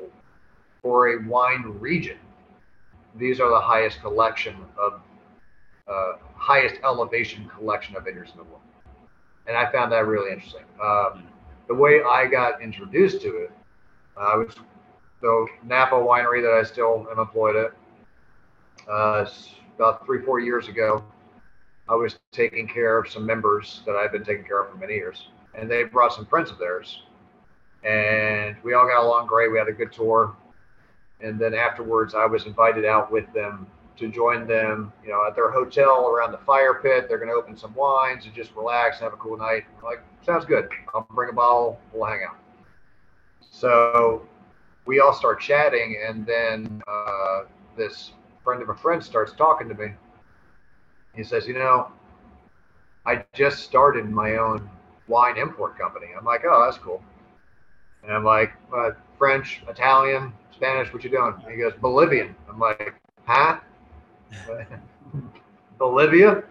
for 0.81 1.09
a 1.09 1.17
wine 1.27 1.63
region, 1.79 2.19
these 3.15 3.39
are 3.39 3.49
the 3.49 3.59
highest 3.59 4.01
collection 4.01 4.55
of, 4.77 5.01
uh, 5.87 6.13
highest 6.35 6.75
elevation 6.83 7.49
collection 7.49 7.95
of 7.95 8.03
vineyards 8.03 8.31
in 8.31 8.37
the 8.37 8.43
world. 8.43 8.61
And 9.47 9.57
I 9.57 9.71
found 9.71 9.91
that 9.91 10.05
really 10.07 10.31
interesting. 10.31 10.65
Um, 10.81 11.27
the 11.67 11.73
way 11.73 12.01
I 12.03 12.27
got 12.27 12.61
introduced 12.61 13.21
to 13.21 13.37
it, 13.37 13.51
I 14.17 14.35
was 14.35 14.55
the 15.21 15.47
Napa 15.63 15.95
winery 15.95 16.41
that 16.41 16.51
I 16.51 16.63
still 16.63 17.07
am 17.11 17.19
employed 17.19 17.55
at. 17.55 17.71
Uh, 18.89 19.25
about 19.75 20.05
three, 20.05 20.23
four 20.23 20.39
years 20.39 20.67
ago, 20.67 21.03
I 21.89 21.95
was 21.95 22.17
taking 22.31 22.67
care 22.67 22.97
of 22.97 23.09
some 23.09 23.25
members 23.25 23.81
that 23.85 23.95
I've 23.95 24.11
been 24.11 24.23
taking 24.23 24.45
care 24.45 24.61
of 24.61 24.71
for 24.71 24.77
many 24.77 24.93
years, 24.93 25.27
and 25.53 25.69
they 25.69 25.83
brought 25.83 26.13
some 26.13 26.25
friends 26.25 26.49
of 26.51 26.57
theirs, 26.57 27.03
and 27.83 28.55
we 28.63 28.73
all 28.73 28.87
got 28.87 29.03
along 29.03 29.27
great. 29.27 29.51
We 29.51 29.57
had 29.57 29.67
a 29.67 29.73
good 29.73 29.91
tour, 29.91 30.35
and 31.21 31.39
then 31.39 31.53
afterwards, 31.53 32.15
I 32.15 32.25
was 32.25 32.45
invited 32.45 32.85
out 32.85 33.11
with 33.11 33.31
them 33.33 33.67
to 33.97 34.09
join 34.09 34.47
them, 34.47 34.91
you 35.03 35.09
know, 35.09 35.25
at 35.27 35.35
their 35.35 35.51
hotel 35.51 36.07
around 36.09 36.31
the 36.31 36.37
fire 36.39 36.75
pit. 36.75 37.07
They're 37.07 37.17
going 37.17 37.29
to 37.29 37.35
open 37.35 37.55
some 37.57 37.73
wines 37.73 38.25
and 38.25 38.33
just 38.33 38.55
relax, 38.55 38.97
and 38.97 39.03
have 39.03 39.13
a 39.13 39.17
cool 39.17 39.37
night. 39.37 39.63
I'm 39.77 39.83
like, 39.83 40.01
sounds 40.25 40.45
good. 40.45 40.69
I'll 40.93 41.07
bring 41.11 41.29
a 41.29 41.33
bottle. 41.33 41.79
We'll 41.93 42.05
hang 42.05 42.21
out. 42.27 42.37
So 43.51 44.27
we 44.85 44.99
all 44.99 45.13
start 45.13 45.39
chatting, 45.39 45.97
and 46.05 46.25
then 46.25 46.81
uh, 46.87 47.43
this 47.77 48.11
friend 48.43 48.61
of 48.61 48.69
a 48.69 48.75
friend 48.75 49.03
starts 49.03 49.33
talking 49.33 49.67
to 49.69 49.75
me. 49.75 49.93
He 51.15 51.23
says, 51.23 51.47
"You 51.47 51.53
know, 51.53 51.87
I 53.05 53.23
just 53.33 53.63
started 53.63 54.09
my 54.09 54.35
own 54.37 54.69
wine 55.07 55.37
import 55.37 55.77
company." 55.77 56.07
I'm 56.17 56.25
like, 56.25 56.41
"Oh, 56.45 56.63
that's 56.65 56.77
cool." 56.77 57.01
And 58.03 58.11
I'm 58.11 58.23
like, 58.25 58.51
uh, 58.75 58.91
"French, 59.17 59.63
Italian, 59.67 60.33
Spanish? 60.51 60.93
What 60.93 61.03
you 61.03 61.09
doing?" 61.09 61.33
And 61.43 61.51
he 61.51 61.57
goes, 61.57 61.73
"Bolivian." 61.81 62.35
I'm 62.49 62.59
like, 62.59 62.95
"Huh? 63.25 63.59
Bolivia?" 65.77 66.43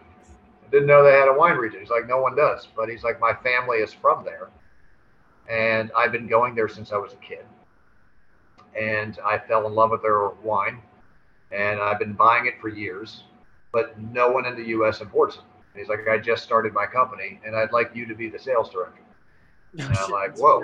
I 0.67 0.71
didn't 0.71 0.87
know 0.87 1.03
they 1.05 1.13
had 1.13 1.29
a 1.29 1.33
wine 1.33 1.57
region. 1.57 1.81
He's 1.81 1.91
like, 1.91 2.07
"No 2.09 2.21
one 2.21 2.35
does," 2.35 2.67
but 2.77 2.89
he's 2.89 3.05
like, 3.05 3.21
"My 3.21 3.35
family 3.35 3.79
is 3.79 3.93
from 3.93 4.25
there, 4.25 4.51
and 5.49 5.91
I've 5.97 6.13
been 6.13 6.27
going 6.27 6.55
there 6.55 6.69
since 6.69 6.93
I 6.93 6.97
was 6.97 7.13
a 7.13 7.17
kid." 7.17 7.45
And 8.77 9.19
I 9.25 9.39
fell 9.39 9.67
in 9.67 9.75
love 9.75 9.91
with 9.91 10.03
their 10.03 10.29
wine, 10.43 10.83
and 11.53 11.81
I've 11.81 11.99
been 11.99 12.15
buying 12.15 12.47
it 12.47 12.61
for 12.61 12.69
years 12.69 13.25
but 13.75 13.99
no 14.01 14.31
one 14.31 14.47
in 14.47 14.55
the 14.55 14.69
U.S. 14.69 15.01
imports 15.01 15.35
it. 15.35 15.43
And 15.75 15.81
he's 15.81 15.89
like, 15.89 16.07
I 16.09 16.17
just 16.17 16.45
started 16.45 16.73
my 16.73 16.87
company, 16.87 17.41
and 17.45 17.57
I'd 17.57 17.73
like 17.73 17.91
you 17.93 18.07
to 18.07 18.15
be 18.15 18.31
the 18.31 18.39
sales 18.39 18.71
director. 18.71 19.03
Oh, 19.81 19.83
I'm 19.83 19.93
shit, 19.93 20.11
like, 20.11 20.39
whoa. 20.39 20.63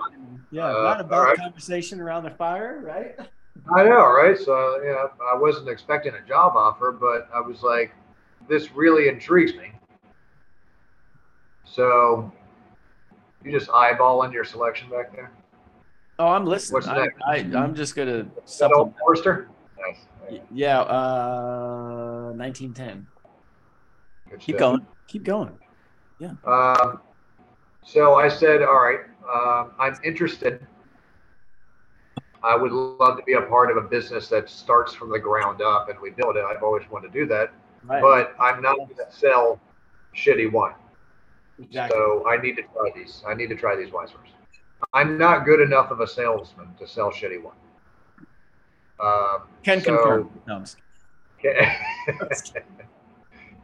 Yeah, 0.52 0.68
Uh, 0.68 0.82
not 0.84 1.00
a 1.00 1.04
bad 1.04 1.16
all 1.16 1.24
right. 1.24 1.36
conversation 1.36 2.00
around 2.00 2.22
the 2.22 2.30
fire, 2.30 2.80
right? 2.82 3.18
I 3.74 3.84
know, 3.84 4.06
right? 4.06 4.36
So, 4.38 4.80
know, 4.84 5.11
I 5.32 5.36
wasn't 5.36 5.68
expecting 5.68 6.14
a 6.14 6.26
job 6.26 6.56
offer, 6.56 6.92
but 6.92 7.28
I 7.34 7.40
was 7.40 7.62
like, 7.62 7.92
this 8.48 8.72
really 8.72 9.08
intrigues 9.08 9.54
me. 9.54 9.72
So, 11.64 12.32
you 13.44 13.52
just 13.52 13.68
eyeballing 13.70 14.32
your 14.32 14.44
selection 14.44 14.88
back 14.90 15.14
there? 15.14 15.30
Oh, 16.18 16.28
I'm 16.28 16.44
listening. 16.44 16.74
What's 16.74 16.88
I? 16.88 17.08
I, 17.26 17.36
I'm 17.56 17.74
just 17.74 17.94
gonna 17.96 18.28
Is 18.44 18.58
that 18.58 18.72
old 18.72 18.92
supplement. 18.92 18.96
Forester? 18.98 19.48
Nice. 19.78 20.40
Yeah, 20.52 20.80
uh, 20.80 22.32
1910. 22.36 23.06
Good 24.28 24.40
Keep 24.40 24.56
stuff. 24.56 24.58
going. 24.58 24.86
Keep 25.06 25.24
going. 25.24 25.52
Yeah. 26.18 26.32
Um, 26.44 27.00
so 27.82 28.14
I 28.14 28.28
said, 28.28 28.62
all 28.62 28.74
right, 28.80 29.00
um, 29.32 29.72
I'm 29.78 29.96
interested. 30.04 30.66
I 32.43 32.57
would 32.57 32.72
love 32.72 33.16
to 33.18 33.22
be 33.24 33.34
a 33.34 33.43
part 33.43 33.70
of 33.70 33.76
a 33.76 33.86
business 33.86 34.28
that 34.28 34.49
starts 34.49 34.95
from 34.95 35.11
the 35.11 35.18
ground 35.18 35.61
up 35.61 35.88
and 35.91 35.99
we 36.01 36.11
build 36.11 36.36
it. 36.36 36.45
I've 36.45 36.62
always 36.62 36.88
wanted 36.91 37.12
to 37.12 37.18
do 37.20 37.26
that, 37.26 37.53
Right. 37.84 38.01
but 38.01 38.34
I'm 38.41 38.62
not 38.62 38.76
going 38.76 38.88
to 38.97 39.07
sell 39.11 39.61
shitty 40.16 40.51
wine. 40.51 40.74
exactly. 41.62 41.97
So 41.99 42.26
I 42.26 42.38
need 42.38 42.57
to 42.57 42.62
try 42.62 42.91
these. 42.95 43.22
I 43.26 43.34
need 43.34 43.49
to 43.50 43.57
try 43.57 43.76
these 43.76 43.92
wines 43.92 44.11
first. 44.12 44.33
I'm 44.95 45.18
not 45.18 45.45
good 45.45 45.61
enough 45.61 45.91
of 45.91 46.00
a 46.00 46.07
salesman 46.07 46.68
to 46.79 46.87
sell 46.87 47.11
shitty 47.11 47.42
wine. 47.42 47.54
Um, 48.99 49.42
Can 49.62 49.80
so- 49.80 49.96
confirm. 49.96 50.30
No, 50.46 50.61
just 50.61 50.79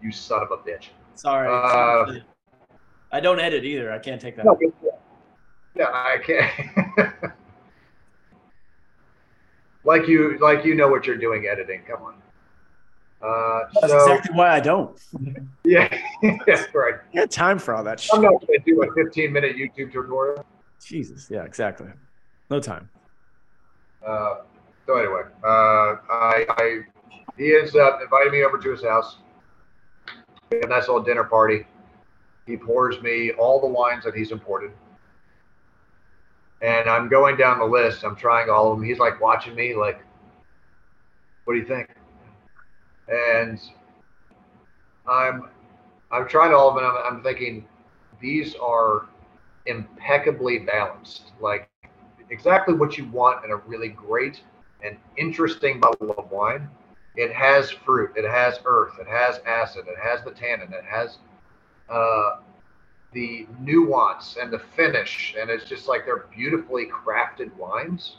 you 0.03 0.13
son 0.13 0.43
of 0.43 0.51
a 0.51 0.57
bitch. 0.59 0.89
Sorry. 1.15 1.49
Uh, 1.49 2.21
I 3.13 3.21
don't 3.21 3.39
edit 3.41 3.65
either. 3.65 3.93
I 3.93 3.99
can't 3.99 4.21
take 4.21 4.37
that. 4.37 4.45
No, 4.45 4.59
yeah, 5.75 5.89
I 5.93 6.19
can't. 6.19 7.15
like 9.87 10.07
you, 10.07 10.37
like 10.39 10.65
you 10.65 10.75
know 10.75 10.89
what 10.89 11.07
you're 11.07 11.17
doing 11.17 11.47
editing. 11.47 11.83
Come 11.89 12.03
on. 12.03 12.15
Uh, 13.23 13.61
That's 13.81 13.93
so 13.93 13.99
exactly 13.99 14.37
why 14.37 14.51
I 14.51 14.61
don't. 14.61 14.99
yeah, 15.65 15.89
yeah, 16.23 16.67
right. 16.75 16.95
I 17.13 17.17
got 17.17 17.31
time 17.31 17.59
for 17.59 17.75
all 17.75 17.83
that 17.85 17.99
Shit. 17.99 18.15
I'm 18.15 18.23
not 18.23 18.47
going 18.47 18.59
to 18.59 18.65
do 18.65 18.83
a 18.83 18.93
15 18.93 19.33
minute 19.33 19.57
YouTube 19.57 19.93
tutorial. 19.93 20.45
Jesus. 20.85 21.29
Yeah, 21.31 21.45
exactly. 21.45 21.89
No 22.51 22.61
time. 22.61 22.91
Uh, 24.07 24.37
so 24.87 24.99
anyway, 24.99 25.23
uh, 25.43 25.97
I, 26.11 26.47
I, 26.49 26.81
he 27.37 27.57
ends 27.57 27.75
up 27.75 28.01
inviting 28.03 28.33
me 28.33 28.45
over 28.45 28.59
to 28.59 28.71
his 28.71 28.85
house. 28.85 29.17
A 30.53 30.67
nice 30.67 30.87
little 30.87 31.03
dinner 31.03 31.25
party. 31.25 31.67
He 32.47 32.57
pours 32.57 33.03
me 33.03 33.33
all 33.33 33.61
the 33.61 33.67
wines 33.67 34.05
that 34.05 34.15
he's 34.15 34.31
imported. 34.31 34.71
And 36.63 36.89
I'm 36.89 37.09
going 37.09 37.37
down 37.37 37.59
the 37.59 37.65
list. 37.65 38.05
I'm 38.05 38.17
trying 38.17 38.49
all 38.49 38.73
of 38.73 38.79
them. 38.79 38.87
He's 38.87 38.99
like 38.99 39.21
watching 39.21 39.55
me, 39.55 39.75
like, 39.75 40.01
what 41.45 41.55
do 41.55 41.61
you 41.61 41.67
think? 41.67 41.91
And 43.09 43.61
I'm, 45.09 45.49
I'm 46.11 46.27
trying 46.29 46.55
all 46.55 46.71
of 46.71 46.77
them. 46.77 46.85
I'm, 46.85 47.17
I'm 47.17 47.23
thinking 47.23 47.67
these 48.21 48.55
are 48.57 49.07
impeccably 49.67 50.61
balanced. 50.61 51.33
Like, 51.41 51.69
exactly 52.31 52.75
what 52.75 52.99
you 52.99 53.07
want 53.07 53.45
in 53.45 53.51
a 53.51 53.57
really 53.57 53.89
great 53.89 54.43
and 54.83 54.97
interesting 55.17 55.81
bottle 55.81 56.13
of 56.13 56.31
wine. 56.31 56.69
It 57.17 57.33
has 57.33 57.71
fruit, 57.71 58.13
it 58.15 58.29
has 58.29 58.61
earth, 58.67 58.95
it 59.01 59.07
has 59.07 59.41
acid, 59.47 59.87
it 59.89 59.97
has 60.03 60.23
the 60.23 60.33
tannin, 60.33 60.73
it 60.73 60.85
has 60.85 61.19
uh, 61.89 62.37
the 63.13 63.47
nuance 63.61 64.37
and 64.41 64.53
the 64.53 64.59
finish, 64.59 65.35
and 65.39 65.51
it's 65.51 65.65
just 65.65 65.89
like 65.89 66.05
they're 66.05 66.27
beautifully 66.35 66.87
crafted 66.87 67.55
wines. 67.57 68.17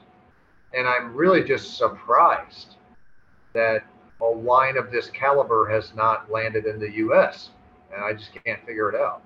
And 0.73 0.87
I'm 0.87 1.15
really 1.15 1.43
just 1.43 1.77
surprised 1.77 2.75
that 3.53 3.85
a 4.21 4.31
wine 4.31 4.77
of 4.77 4.91
this 4.91 5.09
caliber 5.09 5.69
has 5.69 5.93
not 5.95 6.31
landed 6.31 6.65
in 6.65 6.79
the 6.79 6.91
U.S. 6.97 7.49
and 7.93 8.03
I 8.03 8.13
just 8.13 8.31
can't 8.43 8.63
figure 8.65 8.89
it 8.89 8.95
out. 8.95 9.21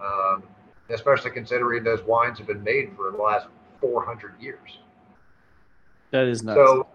Um, 0.00 0.42
especially 0.90 1.30
considering 1.30 1.84
those 1.84 2.02
wines 2.02 2.38
have 2.38 2.46
been 2.46 2.62
made 2.62 2.92
for 2.96 3.10
the 3.10 3.16
last 3.16 3.46
400 3.80 4.34
years. 4.40 4.78
That 6.10 6.26
is 6.26 6.42
nuts. 6.42 6.56
So, 6.56 6.86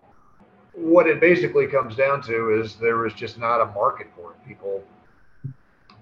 what 0.74 1.08
it 1.08 1.20
basically 1.20 1.68
comes 1.68 1.96
down 1.96 2.22
to 2.24 2.62
is 2.62 2.76
there 2.76 2.98
was 2.98 3.14
just 3.14 3.40
not 3.40 3.62
a 3.62 3.66
market 3.68 4.08
for 4.16 4.32
it. 4.32 4.48
People 4.48 4.84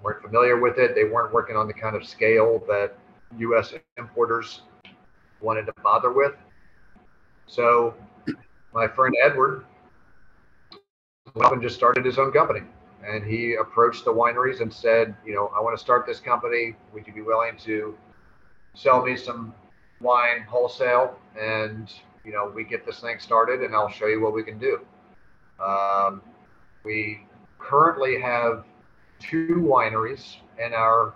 weren't 0.06 0.22
familiar 0.22 0.60
with 0.60 0.78
it. 0.78 0.94
They 0.94 1.02
weren't 1.02 1.34
working 1.34 1.56
on 1.56 1.66
the 1.66 1.74
kind 1.74 1.96
of 1.96 2.06
scale 2.06 2.62
that 2.68 2.96
U.S. 3.38 3.74
importers 3.96 4.62
wanted 5.40 5.66
to 5.66 5.72
bother 5.82 6.12
with. 6.12 6.34
So, 7.48 7.92
my 8.72 8.86
friend 8.86 9.12
Edward 9.20 9.64
went 11.34 11.46
up 11.46 11.52
and 11.52 11.60
just 11.60 11.74
started 11.74 12.04
his 12.04 12.20
own 12.20 12.30
company. 12.30 12.60
And 13.04 13.24
he 13.24 13.54
approached 13.54 14.04
the 14.04 14.12
wineries 14.12 14.60
and 14.60 14.72
said, 14.72 15.16
you 15.26 15.34
know, 15.34 15.50
I 15.56 15.60
want 15.60 15.76
to 15.76 15.82
start 15.82 16.06
this 16.06 16.20
company. 16.20 16.76
Would 16.94 17.04
you 17.08 17.12
be 17.12 17.22
willing 17.22 17.56
to 17.64 17.96
sell 18.74 19.04
me 19.04 19.16
some 19.16 19.52
wine 20.00 20.42
wholesale? 20.48 21.18
And, 21.36 21.92
you 22.24 22.32
know, 22.32 22.52
we 22.54 22.62
get 22.62 22.86
this 22.86 23.00
thing 23.00 23.18
started 23.18 23.62
and 23.62 23.74
I'll 23.74 23.90
show 23.90 24.06
you 24.06 24.20
what 24.20 24.34
we 24.34 24.44
can 24.44 24.58
do. 24.60 24.80
Um, 25.60 26.22
we 26.84 27.26
currently 27.58 28.20
have 28.20 28.64
two 29.18 29.56
wineries 29.56 30.36
in 30.64 30.74
our 30.74 31.14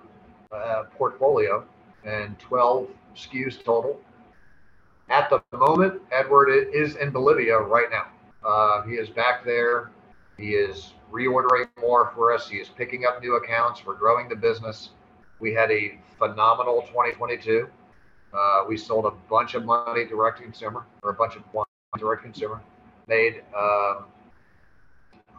uh, 0.53 0.85
portfolio 0.97 1.65
and 2.05 2.39
12 2.39 2.89
SKUs 3.15 3.63
total. 3.65 4.01
At 5.09 5.29
the 5.29 5.43
moment, 5.57 6.01
Edward 6.13 6.51
is 6.73 6.97
in 6.97 7.11
Bolivia 7.11 7.59
right 7.59 7.89
now. 7.91 8.07
Uh, 8.47 8.83
he 8.83 8.95
is 8.95 9.09
back 9.11 9.45
there. 9.45 9.91
He 10.39 10.51
is 10.51 10.95
reordering 11.13 11.69
more 11.81 12.13
for 12.15 12.33
us. 12.33 12.49
He 12.49 12.59
is 12.59 12.69
picking 12.69 13.05
up 13.05 13.21
new 13.21 13.35
accounts. 13.35 13.85
We're 13.85 13.97
growing 13.97 14.29
the 14.29 14.37
business. 14.37 14.91
We 15.41 15.53
had 15.53 15.71
a 15.71 15.99
phenomenal 16.19 16.83
2022. 16.83 17.69
Uh, 18.33 18.65
we 18.69 18.77
sold 18.77 19.07
a 19.07 19.11
bunch 19.29 19.55
of 19.55 19.65
money 19.65 20.05
direct 20.05 20.39
to 20.39 20.45
consumer, 20.45 20.87
or 21.03 21.11
a 21.11 21.15
bunch 21.15 21.35
of 21.35 21.43
wine 21.53 21.65
direct 21.99 22.23
to 22.23 22.29
consumer. 22.31 22.61
Made 23.09 23.43
um, 23.57 24.05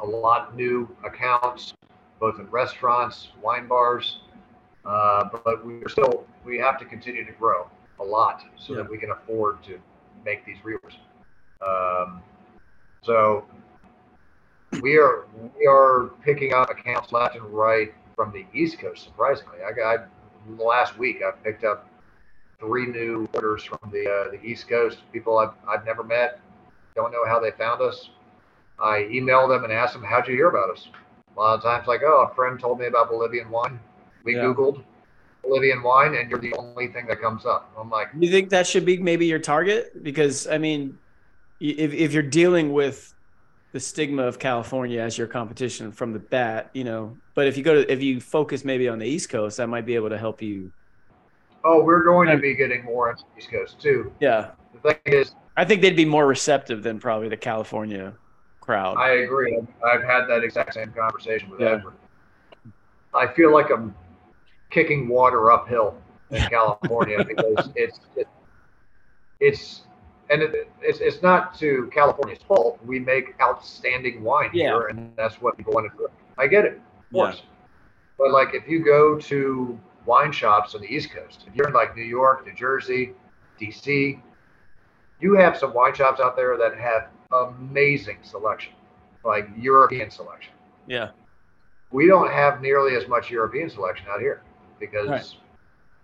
a 0.01 0.05
lot 0.05 0.55
new 0.55 0.93
accounts, 1.05 1.73
both 2.21 2.39
in 2.39 2.49
restaurants, 2.51 3.29
wine 3.41 3.67
bars. 3.67 4.19
Uh, 4.85 5.25
but 5.43 5.65
we're 5.65 5.89
still 5.89 6.25
we 6.45 6.57
have 6.57 6.79
to 6.79 6.85
continue 6.85 7.25
to 7.25 7.31
grow 7.33 7.69
a 7.99 8.03
lot 8.03 8.43
so 8.55 8.73
Yeah. 8.73 8.83
that 8.83 8.89
we 8.89 8.97
can 8.97 9.11
afford 9.11 9.61
to 9.63 9.79
make 10.23 10.45
these 10.45 10.57
reorders. 10.63 10.95
Um, 11.61 12.21
so 13.03 13.45
we 14.81 14.97
are 14.97 15.25
we 15.59 15.67
are 15.67 16.11
picking 16.23 16.53
up 16.53 16.69
accounts 16.69 17.11
left 17.11 17.35
and 17.35 17.45
right 17.45 17.93
from 18.15 18.31
the 18.31 18.45
East 18.53 18.79
Coast. 18.79 19.03
Surprisingly, 19.03 19.57
I 19.67 19.71
got 19.71 20.07
last 20.57 20.97
week 20.97 21.21
I 21.27 21.31
picked 21.31 21.63
up 21.63 21.87
three 22.59 22.85
new 22.85 23.27
orders 23.33 23.63
from 23.63 23.79
the 23.91 24.05
uh, 24.09 24.31
the 24.31 24.39
East 24.43 24.67
Coast. 24.69 24.99
People 25.11 25.37
I've 25.37 25.53
I've 25.67 25.85
never 25.85 26.03
met, 26.03 26.39
don't 26.95 27.11
know 27.11 27.25
how 27.25 27.39
they 27.39 27.51
found 27.51 27.81
us. 27.81 28.09
I 28.79 29.07
emailed 29.11 29.49
them 29.49 29.63
and 29.63 29.73
asked 29.73 29.93
them, 29.93 30.03
"How'd 30.03 30.27
you 30.27 30.35
hear 30.35 30.49
about 30.49 30.71
us?" 30.71 30.87
A 31.35 31.39
lot 31.39 31.55
of 31.55 31.63
times, 31.63 31.87
like, 31.87 32.01
"Oh, 32.03 32.27
a 32.29 32.35
friend 32.35 32.59
told 32.59 32.79
me 32.79 32.87
about 32.87 33.09
Bolivian 33.09 33.49
wine. 33.49 33.79
We 34.23 34.35
Yeah. 34.35 34.43
Googled 34.43 34.83
Bolivian 35.43 35.81
wine, 35.81 36.13
and 36.15 36.29
you're 36.29 36.39
the 36.39 36.53
only 36.55 36.87
thing 36.87 37.07
that 37.07 37.21
comes 37.21 37.45
up." 37.45 37.71
I'm 37.77 37.89
like, 37.89 38.09
You 38.17 38.29
think 38.29 38.49
that 38.49 38.67
should 38.67 38.85
be 38.85 38.97
maybe 38.97 39.25
your 39.25 39.39
target? 39.39 40.03
Because 40.03 40.47
I 40.47 40.57
mean, 40.57 40.97
if 41.59 41.93
if 41.93 42.13
you're 42.13 42.23
dealing 42.23 42.73
with 42.73 43.13
the 43.71 43.79
stigma 43.79 44.23
of 44.23 44.37
California 44.37 44.99
as 44.99 45.17
your 45.17 45.27
competition 45.27 45.91
from 45.91 46.11
the 46.11 46.19
bat, 46.19 46.69
you 46.73 46.83
know, 46.83 47.15
but 47.35 47.47
if 47.47 47.55
you 47.55 47.63
go 47.63 47.75
to 47.75 47.91
if 47.91 48.01
you 48.03 48.19
focus 48.19 48.65
maybe 48.65 48.89
on 48.89 48.99
the 48.99 49.07
East 49.07 49.29
Coast, 49.29 49.57
that 49.57 49.67
might 49.67 49.85
be 49.85 49.95
able 49.95 50.09
to 50.09 50.17
help 50.17 50.41
you. 50.41 50.71
"Oh, 51.63 51.81
we're 51.83 52.03
going 52.03 52.27
to 52.27 52.37
be 52.37 52.53
getting 52.55 52.83
more 52.83 53.11
into 53.11 53.23
the 53.33 53.39
East 53.39 53.51
Coast 53.51 53.81
too." 53.81 54.11
Yeah, 54.19 54.51
The 54.83 54.93
thing 54.93 55.13
is, 55.13 55.35
I 55.55 55.63
think 55.63 55.81
they'd 55.81 55.95
be 55.95 56.05
more 56.05 56.27
receptive 56.27 56.83
than 56.83 56.99
probably 56.99 57.29
the 57.29 57.37
California 57.37 58.13
crowd. 58.61 58.95
I 58.97 59.09
agree. 59.23 59.57
I've, 59.85 60.03
had 60.03 60.27
that 60.27 60.43
exact 60.43 60.73
same 60.73 60.93
conversation 60.93 61.49
with 61.49 61.59
Yeah. 61.59 61.71
Edward. 61.71 61.95
I 63.13 63.27
feel 63.27 63.51
like 63.51 63.69
I'm 63.69 63.93
kicking 64.69 65.09
water 65.09 65.51
uphill 65.51 65.95
in 66.29 66.41
California 66.49 67.23
because 67.25 67.69
it's 67.75 67.99
it, 68.15 68.27
it's 69.41 69.81
and 70.29 70.41
it, 70.41 70.71
it's 70.81 70.99
it's 70.99 71.21
not 71.21 71.53
to 71.59 71.89
California's 71.93 72.41
fault. 72.47 72.79
We 72.85 72.99
make 72.99 73.35
outstanding 73.41 74.23
wine 74.23 74.51
Yeah. 74.53 74.69
here, 74.69 74.87
and 74.87 75.11
that's 75.17 75.41
what 75.41 75.57
people 75.57 75.73
want 75.73 75.91
to 75.91 75.97
do. 75.97 76.07
I 76.37 76.47
get 76.47 76.63
it, 76.65 76.73
of 76.73 76.81
Yeah. 77.11 77.23
course. 77.23 77.43
But 78.17 78.31
like, 78.31 78.53
if 78.53 78.67
you 78.67 78.85
go 78.85 79.17
to 79.17 79.79
wine 80.05 80.31
shops 80.31 80.73
on 80.75 80.81
the 80.81 80.87
East 80.87 81.11
Coast, 81.11 81.45
if 81.47 81.55
you're 81.55 81.67
in 81.67 81.73
like 81.73 81.95
New 81.95 82.03
York, 82.03 82.45
New 82.45 82.53
Jersey, 82.53 83.13
DC, 83.59 84.21
you 85.19 85.33
have 85.35 85.57
some 85.57 85.73
wine 85.73 85.93
shops 85.93 86.19
out 86.21 86.35
there 86.35 86.57
that 86.57 86.77
have 86.77 87.09
amazing 87.33 88.17
selection, 88.21 88.73
like 89.23 89.47
European 89.57 90.09
selection. 90.11 90.53
yeah, 90.87 91.09
We 91.91 92.07
don't 92.07 92.31
have 92.31 92.61
nearly 92.61 92.95
as 92.95 93.07
much 93.07 93.29
European 93.29 93.69
selection 93.69 94.07
out 94.09 94.19
here 94.19 94.41
because 94.79 95.07
Right. 95.09 95.35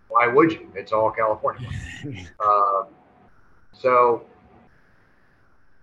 why 0.09 0.27
would 0.27 0.51
you? 0.51 0.71
It's 0.75 0.91
all 0.91 1.11
California. 1.11 1.69
Um, 2.39 2.87
so 3.73 4.25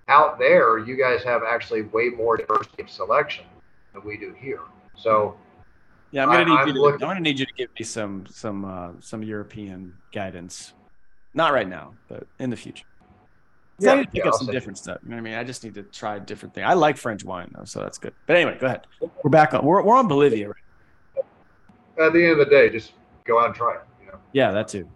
out 0.08 0.38
there, 0.38 0.78
you 0.78 0.96
guys 0.96 1.22
have 1.24 1.42
actually 1.42 1.82
way 1.82 2.08
more 2.10 2.36
diversity 2.36 2.82
of 2.82 2.90
selection 2.90 3.44
than 3.92 4.02
we 4.04 4.16
do 4.16 4.32
here. 4.38 4.60
So 4.96 5.36
yeah. 6.10 6.22
I'm 6.24 6.28
gonna 6.30 6.40
I- 6.40 6.44
need 6.44 6.60
I'm 6.60 6.68
you. 6.68 6.74
To, 6.74 6.80
looking- 6.82 7.02
I'm 7.02 7.08
gonna 7.10 7.20
need 7.20 7.38
you 7.38 7.46
to 7.46 7.52
give 7.54 7.70
me 7.78 7.84
some 7.84 8.26
some 8.26 8.64
uh, 8.64 8.90
some 9.00 9.22
European 9.22 9.94
guidance. 10.12 10.74
Not 11.32 11.52
right 11.52 11.68
now, 11.68 11.94
but 12.08 12.26
in 12.38 12.50
the 12.50 12.56
future. 12.56 12.84
'Cause 13.78 13.88
I 13.88 13.96
need 13.96 14.04
to 14.04 14.10
pick 14.10 14.24
yeah, 14.24 14.28
up 14.28 14.34
I'll 14.34 14.38
some 14.38 14.52
different 14.52 14.78
stuff. 14.78 14.98
You 15.02 15.10
know 15.10 15.16
what 15.16 15.20
I 15.20 15.24
mean? 15.24 15.34
I 15.34 15.44
just 15.44 15.64
need 15.64 15.74
to 15.74 15.82
try 15.82 16.16
a 16.16 16.20
different 16.20 16.54
things. 16.54 16.66
I 16.66 16.74
like 16.74 16.96
French 16.96 17.24
wine 17.24 17.50
though, 17.56 17.64
so 17.64 17.80
that's 17.80 17.98
good. 17.98 18.14
But 18.26 18.36
anyway, 18.36 18.56
go 18.58 18.66
ahead. 18.66 18.86
We're 19.00 19.30
back 19.30 19.52
on. 19.52 19.64
We're, 19.64 19.82
we're 19.82 19.96
on 19.96 20.06
Bolivia, 20.06 20.48
right? 20.48 21.24
At 21.98 22.12
the 22.12 22.22
end 22.22 22.32
of 22.32 22.38
the 22.38 22.46
day, 22.46 22.70
just 22.70 22.92
go 23.24 23.40
out 23.40 23.46
and 23.46 23.54
try 23.54 23.74
it. 23.74 23.80
You 24.00 24.12
know. 24.12 24.18
Yeah, 24.32 24.52
that 24.52 24.68
too. 24.68 24.88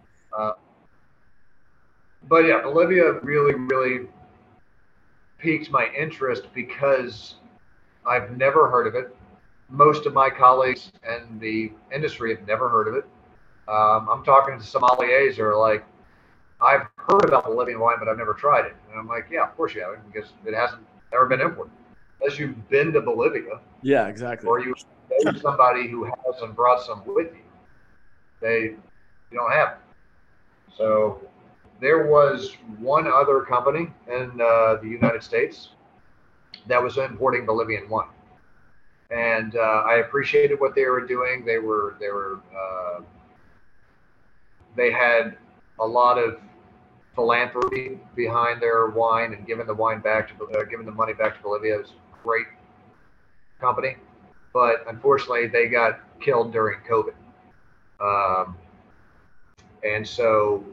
but 2.29 2.45
yeah, 2.45 2.61
Bolivia 2.61 3.13
really, 3.21 3.55
really 3.55 4.07
piqued 5.39 5.71
my 5.71 5.89
interest 5.97 6.47
because 6.53 7.35
I've 8.05 8.35
never 8.37 8.69
heard 8.69 8.87
of 8.87 8.95
it. 8.95 9.15
Most 9.69 10.05
of 10.05 10.13
my 10.13 10.29
colleagues 10.29 10.91
and 11.03 11.39
the 11.39 11.71
industry 11.93 12.35
have 12.35 12.45
never 12.47 12.69
heard 12.69 12.87
of 12.87 12.95
it. 12.95 13.05
Um, 13.67 14.09
I'm 14.09 14.23
talking 14.23 14.57
to 14.57 14.63
sommeliers 14.63 15.35
who 15.35 15.43
are 15.43 15.57
like, 15.57 15.85
I've 16.61 16.87
heard 16.97 17.25
about 17.25 17.45
Bolivian 17.45 17.79
wine, 17.79 17.97
but 17.99 18.07
I've 18.07 18.17
never 18.17 18.33
tried 18.33 18.65
it. 18.65 18.75
And 18.89 18.99
I'm 18.99 19.07
like, 19.07 19.27
yeah, 19.31 19.43
of 19.43 19.55
course 19.55 19.73
you 19.75 19.81
haven't, 19.81 20.11
because 20.11 20.33
it 20.45 20.53
hasn't 20.53 20.81
ever 21.13 21.25
been 21.25 21.41
imported. 21.41 21.71
Unless 22.21 22.39
you've 22.39 22.69
been 22.69 22.91
to 22.93 23.01
Bolivia 23.01 23.59
Yeah, 23.81 24.07
exactly. 24.07 24.47
or 24.47 24.59
you 24.59 24.73
know 25.23 25.31
somebody 25.41 25.87
who 25.87 26.05
has 26.05 26.41
and 26.41 26.55
brought 26.55 26.81
some 26.83 27.03
with 27.05 27.27
you. 27.33 27.41
They 28.41 28.75
you 29.31 29.37
don't 29.37 29.51
have. 29.51 29.69
it. 29.69 29.77
So 30.77 31.21
there 31.81 32.07
was 32.07 32.55
one 32.79 33.07
other 33.07 33.41
company 33.41 33.91
in 34.07 34.31
uh, 34.41 34.75
the 34.81 34.87
United 34.87 35.23
States 35.23 35.69
that 36.67 36.81
was 36.81 36.97
importing 36.97 37.45
Bolivian 37.45 37.89
wine, 37.89 38.07
and 39.11 39.55
uh, 39.55 39.83
I 39.85 39.95
appreciated 39.97 40.59
what 40.59 40.75
they 40.75 40.85
were 40.85 41.05
doing. 41.05 41.45
They 41.45 41.59
were 41.59 41.95
they 41.99 42.09
were 42.09 42.39
uh, 42.55 43.01
they 44.75 44.91
had 44.91 45.37
a 45.79 45.85
lot 45.85 46.17
of 46.17 46.39
philanthropy 47.15 47.99
behind 48.15 48.61
their 48.61 48.87
wine 48.87 49.33
and 49.33 49.45
giving 49.45 49.67
the 49.67 49.73
wine 49.73 49.99
back 49.99 50.29
to 50.29 50.45
uh, 50.57 50.63
giving 50.63 50.85
the 50.85 50.91
money 50.91 51.13
back 51.13 51.35
to 51.37 51.43
Bolivia. 51.43 51.79
A 51.79 51.83
great 52.23 52.47
company 53.59 53.95
but 54.53 54.83
unfortunately 54.87 55.47
they 55.47 55.67
got 55.67 55.99
killed 56.19 56.51
during 56.51 56.79
COVID. 56.81 57.13
Um, 58.01 58.57
and 59.83 60.07
so 60.07 60.63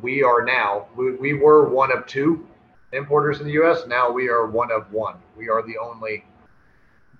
we 0.00 0.22
are 0.22 0.44
now, 0.44 0.86
we, 0.96 1.12
we 1.16 1.34
were 1.34 1.68
one 1.68 1.92
of 1.92 2.06
two 2.06 2.46
importers 2.92 3.40
in 3.40 3.46
the 3.46 3.52
U.S. 3.52 3.84
Now 3.86 4.10
we 4.10 4.28
are 4.28 4.46
one 4.46 4.70
of 4.72 4.92
one. 4.92 5.16
We 5.36 5.48
are 5.48 5.62
the 5.66 5.78
only 5.78 6.24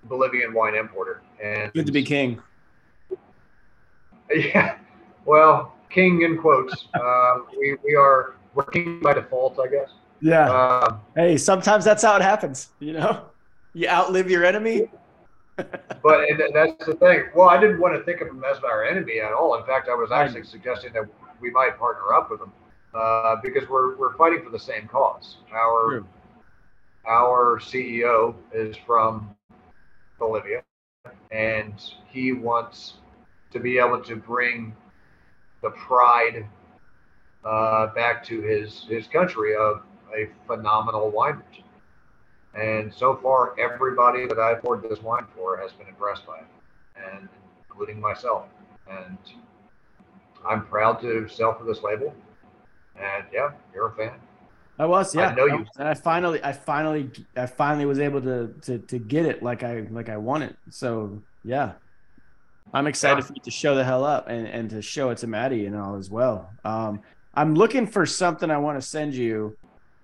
Bolivian 0.05 0.53
wine 0.53 0.75
importer. 0.75 1.21
And 1.43 1.71
Good 1.73 1.85
to 1.85 1.91
be 1.91 2.03
king. 2.03 2.41
Yeah, 4.33 4.77
well, 5.25 5.75
king 5.93 6.21
in 6.23 6.37
quotes. 6.37 6.87
Um, 6.95 7.47
we, 7.59 7.75
we 7.83 7.95
are, 7.95 8.35
we're 8.53 8.99
by 9.01 9.13
default, 9.13 9.59
I 9.59 9.67
guess. 9.67 9.89
Yeah. 10.21 10.49
Um, 10.49 11.01
hey, 11.15 11.37
sometimes 11.37 11.83
that's 11.83 12.01
how 12.01 12.15
it 12.15 12.21
happens. 12.21 12.69
You 12.79 12.93
know, 12.93 13.25
you 13.73 13.87
outlive 13.87 14.29
your 14.29 14.45
enemy. 14.45 14.89
But 16.01 16.29
and 16.29 16.41
that's 16.51 16.83
the 16.83 16.95
thing. 16.95 17.25
Well, 17.35 17.47
I 17.47 17.61
didn't 17.61 17.79
want 17.79 17.95
to 17.95 18.03
think 18.03 18.21
of 18.21 18.27
him 18.27 18.43
as 18.43 18.57
our 18.63 18.83
enemy 18.83 19.19
at 19.19 19.33
all. 19.33 19.55
In 19.55 19.63
fact, 19.65 19.87
I 19.87 19.93
was 19.93 20.11
actually 20.11 20.43
suggesting 20.43 20.91
that 20.93 21.03
we 21.39 21.51
might 21.51 21.77
partner 21.77 22.11
up 22.11 22.31
with 22.31 22.41
him 22.41 22.51
uh, 22.95 23.35
because 23.43 23.69
we're 23.69 23.95
we're 23.95 24.17
fighting 24.17 24.43
for 24.43 24.49
the 24.49 24.59
same 24.59 24.87
cause. 24.87 25.37
Our 25.53 25.89
True. 25.89 26.07
our 27.07 27.59
CEO 27.59 28.33
is 28.51 28.75
from 28.77 29.35
Bolivia, 30.17 30.63
and 31.31 31.75
he 32.09 32.33
wants 32.33 32.95
to 33.51 33.59
be 33.59 33.77
able 33.77 34.01
to 34.01 34.15
bring 34.15 34.75
the 35.63 35.71
pride 35.71 36.45
uh, 37.43 37.87
back 37.87 38.23
to 38.25 38.41
his 38.41 38.85
his 38.87 39.07
country 39.07 39.55
of 39.55 39.81
a 40.15 40.29
phenomenal 40.45 41.09
wine. 41.09 41.41
And 42.53 42.93
so 42.93 43.15
far, 43.15 43.59
everybody 43.59 44.27
that 44.27 44.37
I've 44.37 44.61
poured 44.61 44.83
this 44.87 45.01
wine 45.01 45.25
for 45.35 45.57
has 45.57 45.71
been 45.71 45.87
impressed 45.87 46.27
by 46.27 46.37
it, 46.37 46.45
and 46.95 47.27
including 47.67 47.99
myself. 47.99 48.45
And 48.87 49.17
I'm 50.47 50.67
proud 50.67 51.01
to 51.01 51.27
sell 51.27 51.57
for 51.57 51.65
this 51.65 51.81
label. 51.81 52.13
And 52.95 53.25
yeah, 53.33 53.51
you're 53.73 53.87
a 53.87 53.95
fan. 53.95 54.19
I 54.77 54.85
was, 54.85 55.15
yeah. 55.15 55.29
I 55.29 55.35
know 55.35 55.45
you. 55.45 55.65
And 55.79 55.87
I 55.87 55.93
finally, 55.95 56.43
I 56.43 56.51
finally, 56.51 57.09
I 57.35 57.47
finally 57.47 57.85
was 57.85 57.99
able 57.99 58.21
to 58.21 58.53
to 58.63 58.77
to 58.79 58.99
get 58.99 59.25
it 59.25 59.41
like 59.41 59.63
I 59.63 59.87
like 59.89 60.09
I 60.09 60.17
wanted. 60.17 60.55
So 60.69 61.21
yeah, 61.43 61.73
I'm 62.73 62.87
excited 62.87 63.19
Yeah. 63.21 63.27
for 63.27 63.33
you 63.35 63.41
to 63.43 63.51
show 63.51 63.75
the 63.75 63.83
hell 63.83 64.03
up 64.03 64.27
and 64.27 64.47
and 64.47 64.69
to 64.71 64.81
show 64.81 65.09
it 65.11 65.19
to 65.19 65.27
Maddie 65.27 65.65
and 65.67 65.75
all 65.75 65.95
as 65.95 66.09
well. 66.09 66.57
Um, 66.63 67.01
I'm 67.33 67.53
looking 67.55 67.85
for 67.87 68.05
something 68.05 68.49
I 68.51 68.57
want 68.57 68.79
to 68.79 68.85
send 68.87 69.13
you 69.13 69.57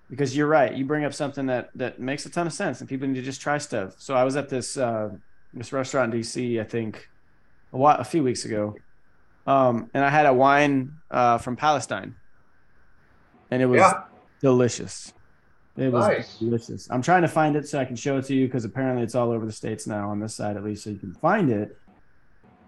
because 0.10 0.36
you're 0.36 0.48
right. 0.48 0.74
You 0.74 0.86
bring 0.86 1.04
up 1.06 1.14
something 1.14 1.48
that 1.48 1.70
that 1.76 2.00
makes 2.00 2.26
a 2.26 2.30
ton 2.30 2.48
of 2.48 2.54
sense, 2.54 2.80
and 2.80 2.90
people 2.90 3.08
need 3.08 3.16
to 3.16 3.22
just 3.22 3.42
try 3.42 3.58
stuff. 3.58 3.96
So 3.98 4.16
I 4.16 4.24
was 4.24 4.36
at 4.36 4.50
this 4.50 4.78
uh, 4.78 5.10
this 5.54 5.74
restaurant 5.74 6.14
in 6.14 6.20
DC, 6.22 6.62
I 6.62 6.64
think, 6.64 7.08
a 7.74 7.78
while, 7.78 7.98
a 8.00 8.04
few 8.04 8.24
weeks 8.24 8.46
ago, 8.46 8.76
um, 9.48 9.90
and 9.96 10.04
I 10.06 10.10
had 10.10 10.28
a 10.28 10.34
wine 10.34 10.94
uh, 11.10 11.40
from 11.40 11.56
Palestine, 11.56 12.16
and 13.50 13.62
it 13.62 13.66
was 13.66 13.80
Yeah. 13.80 13.94
delicious. 14.42 15.12
It 15.76 15.92
was 15.92 16.06
Nice. 16.08 16.38
delicious. 16.38 16.88
I'm 16.92 17.02
trying 17.02 17.22
to 17.24 17.28
find 17.28 17.56
it 17.56 17.68
so 17.68 17.80
I 17.80 17.86
can 17.86 17.96
show 17.96 18.18
it 18.18 18.26
to 18.26 18.36
you 18.36 18.48
because 18.48 18.66
apparently 18.66 19.02
it's 19.04 19.16
all 19.16 19.32
over 19.32 19.46
the 19.46 19.52
states 19.52 19.88
now 19.88 20.10
on 20.10 20.20
this 20.20 20.36
side 20.36 20.56
at 20.58 20.64
least, 20.64 20.84
so 20.84 20.90
you 20.92 21.00
can 21.00 21.14
find 21.16 21.50
it. 21.50 21.70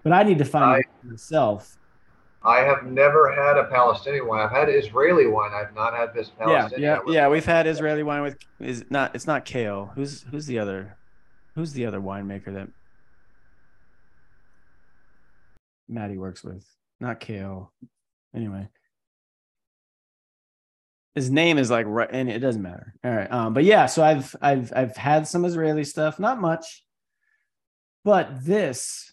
But 0.03 0.13
I 0.13 0.23
need 0.23 0.37
to 0.39 0.45
find 0.45 0.65
I- 0.65 0.77
it 0.79 0.85
myself. 1.03 1.77
I 2.43 2.61
have 2.61 2.83
never 2.85 3.31
had 3.31 3.55
a 3.55 3.65
Palestinian 3.65 4.25
wine. 4.27 4.41
I've 4.41 4.49
had 4.49 4.67
Israeli 4.67 5.27
wine. 5.27 5.51
I've 5.53 5.75
not 5.75 5.93
had 5.95 6.11
this 6.11 6.29
Palestinian. 6.29 6.81
yeah, 6.81 6.95
I 6.95 7.03
would- 7.03 7.13
yeah. 7.13 7.27
We've 7.29 7.45
had 7.45 7.67
Israeli 7.67 8.01
wine 8.01 8.23
with 8.23 8.37
is 8.59 8.83
not. 8.89 9.13
It's 9.13 9.27
not 9.27 9.45
kale. 9.45 9.91
Who's 9.93 10.23
who's 10.23 10.47
the 10.47 10.57
other? 10.57 10.97
Who's 11.53 11.73
the 11.73 11.85
other 11.85 11.99
winemaker 12.01 12.51
that 12.53 12.69
Maddie 15.87 16.17
works 16.17 16.43
with? 16.43 16.65
Not 16.99 17.19
kale. 17.19 17.71
Anyway, 18.33 18.69
his 21.13 21.29
name 21.29 21.57
is 21.57 21.69
like 21.69 21.85
right, 21.87 22.09
and 22.11 22.29
it 22.29 22.39
doesn't 22.39 22.61
matter. 22.61 22.95
All 23.03 23.11
right. 23.13 23.31
Um, 23.31 23.53
but 23.53 23.65
yeah, 23.65 23.85
so 23.85 24.03
I've 24.03 24.35
I've 24.41 24.71
I've 24.75 24.95
had 24.97 25.27
some 25.27 25.45
Israeli 25.45 25.83
stuff, 25.83 26.19
not 26.19 26.39
much, 26.39 26.83
but 28.03 28.43
this 28.43 29.10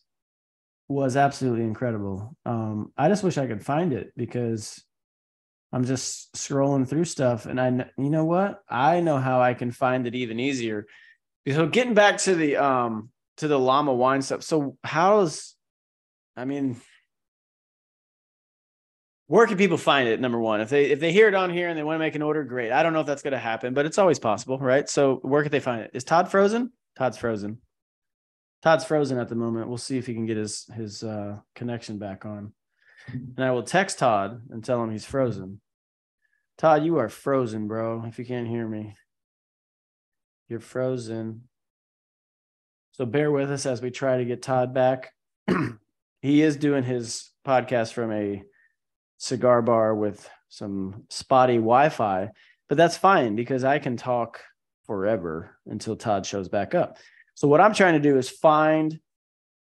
was 0.89 1.17
absolutely 1.17 1.65
incredible. 1.65 2.37
Um, 2.47 2.93
I 2.97 3.09
just 3.09 3.23
wish 3.23 3.39
I 3.39 3.47
could 3.47 3.65
find 3.65 3.93
it 3.93 4.13
because 4.17 4.83
I'm 5.73 5.85
just 5.85 6.33
scrolling 6.35 6.89
through 6.89 7.05
stuff, 7.05 7.47
and 7.47 7.61
I, 7.61 7.69
you 7.99 8.11
know 8.11 8.25
what? 8.25 8.63
I 8.69 9.01
know 9.01 9.19
how 9.19 9.43
I 9.43 9.55
can 9.55 9.71
find 9.71 10.07
it 10.07 10.15
even 10.15 10.41
easier. 10.41 10.87
So 11.47 11.67
getting 11.67 11.95
back 11.95 12.19
to 12.19 12.35
the 12.35 12.57
um 12.57 13.11
to 13.39 13.49
the 13.49 13.59
llama 13.59 13.95
wine 13.95 14.23
stuff. 14.23 14.43
So 14.43 14.77
how's, 14.83 15.55
I 16.37 16.45
mean, 16.45 16.77
where 19.27 19.47
can 19.47 19.57
people 19.57 19.77
find 19.77 20.09
it? 20.09 20.21
Number 20.21 20.39
one, 20.39 20.61
if 20.61 20.71
they 20.71 20.87
if 20.87 21.01
they 21.01 21.13
hear 21.13 21.29
it 21.29 21.35
on 21.35 21.51
here 21.51 21.69
and 21.69 21.79
they 21.79 21.83
want 21.83 21.97
to 21.97 22.01
make 22.01 22.15
an 22.15 22.23
order, 22.23 22.45
great. 22.45 22.73
I 22.73 22.83
don't 22.83 22.93
know 22.95 23.01
if 23.01 23.07
that's 23.07 23.23
going 23.23 23.33
to 23.33 23.39
happen, 23.39 23.75
but 23.75 23.87
it's 23.87 23.99
always 23.99 24.19
possible, 24.19 24.59
right? 24.59 24.89
So 24.89 25.17
where 25.17 25.43
could 25.43 25.53
they 25.53 25.61
find 25.61 25.83
it? 25.83 25.91
Is 25.93 26.05
Todd 26.05 26.31
frozen? 26.31 26.73
Todd's 26.97 27.19
frozen. 27.19 27.59
Todd's 28.63 28.85
frozen 28.85 29.19
at 29.19 29.29
the 29.29 29.35
moment. 29.35 29.69
We'll 29.69 29.79
see 29.79 29.99
if 29.99 30.07
he 30.07 30.15
can 30.15 30.27
get 30.27 30.37
his 30.37 30.65
his 30.75 31.03
uh, 31.03 31.37
connection 31.55 31.99
back 31.99 32.27
on. 32.27 32.53
And 33.09 33.41
I 33.41 33.53
will 33.53 33.63
text 33.63 33.99
Todd 33.99 34.43
and 34.51 34.63
tell 34.63 34.83
him 34.83 34.91
he's 34.91 35.07
frozen. 35.07 35.61
Todd, 36.59 36.85
you 36.85 36.99
are 36.99 37.09
frozen, 37.09 37.69
bro. 37.69 38.05
If 38.07 38.19
you 38.19 38.25
can't 38.25 38.49
hear 38.49 38.67
me, 38.67 38.95
you're 40.49 40.61
frozen. 40.61 41.49
So 42.93 43.07
bear 43.07 43.31
with 43.31 43.51
us 43.51 43.65
as 43.65 43.81
we 43.81 43.91
try 43.91 44.19
to 44.19 44.25
get 44.25 44.43
Todd 44.43 44.75
back. 44.75 45.13
he 46.21 46.43
is 46.43 46.57
doing 46.57 46.83
his 46.83 47.31
podcast 47.47 47.93
from 47.93 48.13
a 48.13 48.43
cigar 49.19 49.63
bar 49.63 49.95
with 49.95 50.29
some 50.49 51.05
spotty 51.09 51.57
Wi-Fi, 51.57 52.31
but 52.69 52.77
that's 52.77 52.97
fine 52.97 53.37
because 53.37 53.63
I 53.63 53.79
can 53.79 53.97
talk 53.97 54.41
forever 54.85 55.57
until 55.67 55.97
Todd 55.97 56.27
shows 56.27 56.49
back 56.49 56.75
up. 56.75 56.99
So 57.39 57.47
what 57.47 57.61
I'm 57.61 57.73
trying 57.73 57.95
to 57.95 58.01
do 58.01 58.19
is 58.19 58.29
find 58.29 58.99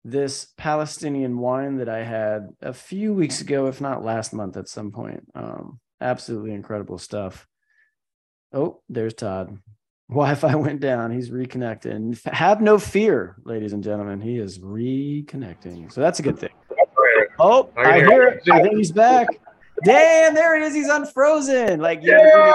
this 0.05 0.49
Palestinian 0.59 1.39
wine 1.39 1.79
that 1.79 1.89
I 1.89 2.05
had 2.05 2.51
a 2.61 2.75
few 2.75 3.15
weeks 3.15 3.41
ago, 3.41 3.69
if 3.69 3.81
not 3.81 4.05
last 4.05 4.35
month 4.35 4.59
at 4.59 4.69
some 4.69 4.93
point. 4.93 5.27
Um, 5.35 5.81
absolutely 5.99 6.53
incredible 6.53 6.99
stuff. 6.99 7.47
Oh, 8.53 8.83
there's 8.91 9.15
Todd. 9.15 9.57
Wi-Fi 10.11 10.55
went 10.57 10.81
down. 10.81 11.11
He's 11.11 11.31
reconnecting. 11.31 12.23
Have 12.35 12.61
no 12.61 12.79
fear, 12.79 13.37
ladies 13.47 13.73
and 13.73 13.83
gentlemen. 13.83 14.21
He 14.21 14.37
is 14.37 14.59
reconnecting. 14.59 15.91
So 15.91 16.03
that's 16.03 16.19
a 16.19 16.23
good 16.23 16.39
thing. 16.39 16.53
Oh, 17.39 17.71
I 17.79 18.01
hear 18.01 18.25
it. 18.25 18.43
I 18.53 18.61
think 18.61 18.77
he's 18.77 18.93
back. 18.93 19.29
Damn, 19.85 20.35
there 20.35 20.55
it 20.55 20.63
is. 20.65 20.75
He's 20.75 20.91
unfrozen. 20.91 21.81
Like 21.81 22.01
Yeah! 22.03 22.53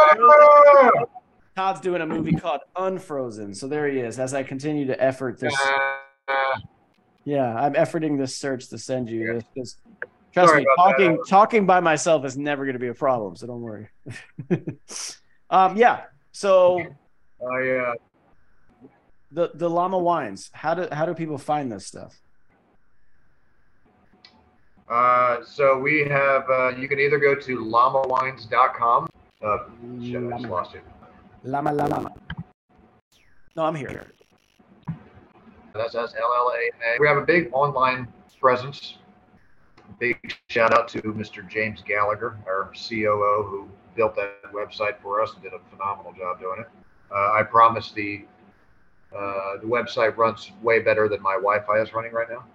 Todd's 1.59 1.81
doing 1.81 2.01
a 2.01 2.05
movie 2.05 2.31
called 2.31 2.61
Unfrozen. 2.77 3.53
So 3.53 3.67
there 3.67 3.85
he 3.89 3.99
is. 3.99 4.17
As 4.17 4.33
I 4.33 4.43
continue 4.43 4.85
to 4.87 5.03
effort 5.03 5.41
this, 5.41 5.53
Uh, 6.29 6.57
yeah, 7.25 7.53
I'm 7.53 7.73
efforting 7.73 8.17
this 8.17 8.33
search 8.33 8.69
to 8.69 8.77
send 8.77 9.09
you 9.09 9.41
this. 9.55 9.75
trust 10.31 10.51
Sorry 10.51 10.61
me, 10.61 10.67
about 10.73 10.97
that. 10.97 11.03
talking 11.03 11.23
talking 11.27 11.65
by 11.65 11.81
myself 11.81 12.23
is 12.23 12.37
never 12.37 12.63
going 12.63 12.75
to 12.75 12.79
be 12.79 12.87
a 12.87 12.93
problem. 12.93 13.35
So 13.35 13.45
don't 13.45 13.59
worry. 13.59 13.89
um, 15.49 15.75
yeah. 15.75 16.05
So 16.31 16.79
I, 17.41 17.69
uh, 17.71 17.93
the 19.33 19.51
the 19.53 19.69
llama 19.69 19.97
wines. 19.99 20.49
How 20.53 20.73
do 20.75 20.87
how 20.93 21.05
do 21.05 21.13
people 21.13 21.37
find 21.37 21.69
this 21.69 21.85
stuff? 21.85 22.21
uh, 24.87 25.43
so 25.43 25.77
we 25.77 26.05
have, 26.07 26.49
uh, 26.49 26.69
you 26.69 26.87
can 26.87 26.99
either 26.99 27.19
go 27.19 27.35
to 27.35 27.57
llamawines.com. 27.65 29.09
Uh, 29.43 29.57
shit, 30.01 30.23
I 30.23 30.37
just 30.37 30.45
lost 30.45 30.73
you. 30.73 30.81
Llama 31.43 31.71
llama. 31.73 32.11
No, 33.55 33.63
I'm 33.65 33.75
here. 33.75 34.07
That's 35.73 35.95
us, 35.95 36.13
LLA. 36.13 36.99
We 36.99 37.07
have 37.07 37.17
a 37.17 37.25
big 37.25 37.49
online 37.53 38.07
presence. 38.39 38.95
Big 39.99 40.35
shout 40.49 40.73
out 40.73 40.87
to 40.89 41.01
Mr. 41.01 41.47
James 41.47 41.81
Gallagher, 41.85 42.37
our 42.47 42.71
COO, 42.73 43.43
who 43.49 43.67
built 43.95 44.15
that 44.15 44.41
website 44.53 44.99
for 45.01 45.21
us 45.21 45.33
and 45.33 45.43
did 45.43 45.53
a 45.53 45.59
phenomenal 45.69 46.13
job 46.13 46.39
doing 46.39 46.59
it. 46.61 46.67
Uh, 47.11 47.33
I 47.33 47.43
promise 47.43 47.91
the 47.91 48.25
uh, 49.15 49.57
the 49.61 49.65
website 49.67 50.15
runs 50.17 50.51
way 50.61 50.79
better 50.79 51.09
than 51.09 51.21
my 51.21 51.33
Wi-Fi 51.33 51.79
is 51.79 51.93
running 51.93 52.11
right 52.13 52.27
now. 52.29 52.45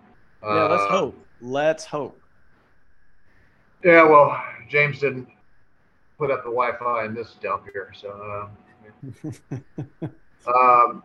Yeah, 0.43 0.65
let's 0.67 0.83
Uh, 0.85 0.89
hope. 0.89 1.27
Let's 1.41 1.85
hope. 1.85 2.21
Yeah, 3.83 4.05
well, 4.05 4.41
James 4.69 5.01
didn't 5.01 5.29
put 6.17 6.31
up 6.31 6.45
the 6.45 6.51
Wi-Fi 6.51 7.07
in 7.07 7.15
this 7.15 7.35
dump 7.43 7.65
here, 7.73 7.93
so. 7.95 8.49
Um, 10.47 11.03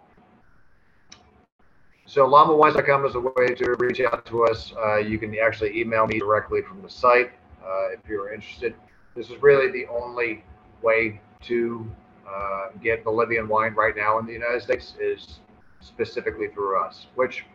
so 2.05 2.27
llamaWines.com 2.27 3.05
is 3.05 3.15
a 3.15 3.19
way 3.19 3.53
to 3.55 3.75
reach 3.79 4.01
out 4.01 4.25
to 4.25 4.45
us. 4.45 4.73
Uh, 4.77 4.97
you 4.97 5.17
can 5.17 5.35
actually 5.37 5.79
email 5.79 6.07
me 6.07 6.19
directly 6.19 6.61
from 6.61 6.81
the 6.81 6.89
site 6.89 7.31
uh, 7.63 7.91
if 7.93 7.99
you're 8.07 8.33
interested. 8.33 8.73
This 9.15 9.29
is 9.29 9.41
really 9.41 9.71
the 9.71 9.87
only 9.87 10.43
way 10.81 11.21
to 11.43 11.89
uh, 12.27 12.67
get 12.81 13.03
Bolivian 13.03 13.47
wine 13.47 13.73
right 13.75 13.95
now 13.95 14.19
in 14.19 14.25
the 14.25 14.33
United 14.33 14.61
States 14.61 14.95
is 14.99 15.39
specifically 15.81 16.47
through 16.47 16.83
us, 16.83 17.07
which 17.15 17.45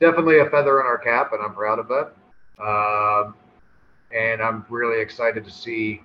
definitely 0.00 0.40
a 0.40 0.50
feather 0.50 0.80
in 0.80 0.86
our 0.86 0.98
cap, 0.98 1.32
and 1.32 1.42
I'm 1.42 1.54
proud 1.54 1.78
of 1.78 1.88
that. 1.88 2.12
Um, 2.62 3.34
and 4.14 4.42
I'm 4.42 4.64
really 4.68 5.00
excited 5.00 5.44
to 5.44 5.50
see 5.50 6.02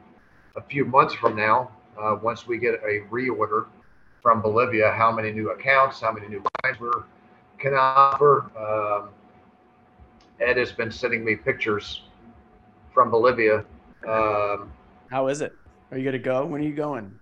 a 0.56 0.61
few 0.61 0.85
months 0.85 1.14
from 1.14 1.35
now, 1.35 1.72
uh, 2.01 2.17
once 2.21 2.47
we 2.47 2.57
get 2.57 2.75
a 2.75 3.01
reorder 3.11 3.65
from 4.21 4.41
Bolivia, 4.41 4.91
how 4.91 5.11
many 5.11 5.31
new 5.31 5.51
accounts, 5.51 5.99
how 6.01 6.11
many 6.11 6.27
new 6.27 6.43
wines 6.63 6.79
we 6.79 6.89
can 7.57 7.73
offer. 7.73 8.51
Um, 8.57 9.09
Ed 10.39 10.57
has 10.57 10.71
been 10.71 10.91
sending 10.91 11.23
me 11.23 11.35
pictures 11.35 12.03
from 12.93 13.11
Bolivia. 13.11 13.59
Um, 14.07 14.71
How 15.09 15.27
is 15.27 15.41
it? 15.41 15.53
Are 15.91 15.97
you 15.97 16.05
gonna 16.05 16.19
go? 16.19 16.45
When 16.45 16.61
are 16.61 16.65
you 16.65 16.73
going? 16.73 17.19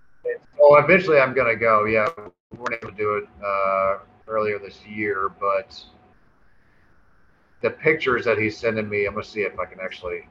well, 0.59 0.83
eventually 0.83 1.19
I'm 1.19 1.33
going 1.33 1.51
to 1.53 1.59
go. 1.59 1.85
Yeah, 1.85 2.07
we 2.51 2.57
weren't 2.57 2.73
able 2.81 2.91
to 2.91 2.97
do 2.97 3.15
it 3.17 3.23
uh, 3.43 3.97
earlier 4.27 4.59
this 4.59 4.79
year, 4.85 5.31
but 5.39 5.81
the 7.61 7.69
pictures 7.69 8.25
that 8.25 8.37
he's 8.37 8.57
sending 8.57 8.87
me, 8.89 9.05
I'm 9.05 9.13
going 9.13 9.23
to 9.23 9.29
see 9.29 9.41
if 9.41 9.57
I 9.59 9.65
can 9.65 9.79
actually. 9.79 10.27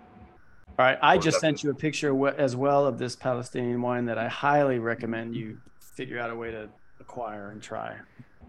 All 0.78 0.84
right, 0.84 0.98
I 1.02 1.18
just 1.18 1.40
sent 1.40 1.64
you 1.64 1.70
a 1.70 1.74
picture 1.74 2.28
as 2.38 2.54
well 2.54 2.86
of 2.86 2.98
this 2.98 3.16
Palestinian 3.16 3.82
wine 3.82 4.04
that 4.04 4.16
I 4.16 4.28
highly 4.28 4.78
recommend 4.78 5.34
you 5.34 5.58
figure 5.80 6.20
out 6.20 6.30
a 6.30 6.36
way 6.36 6.52
to 6.52 6.68
acquire 7.00 7.50
and 7.50 7.60
try. 7.60 7.96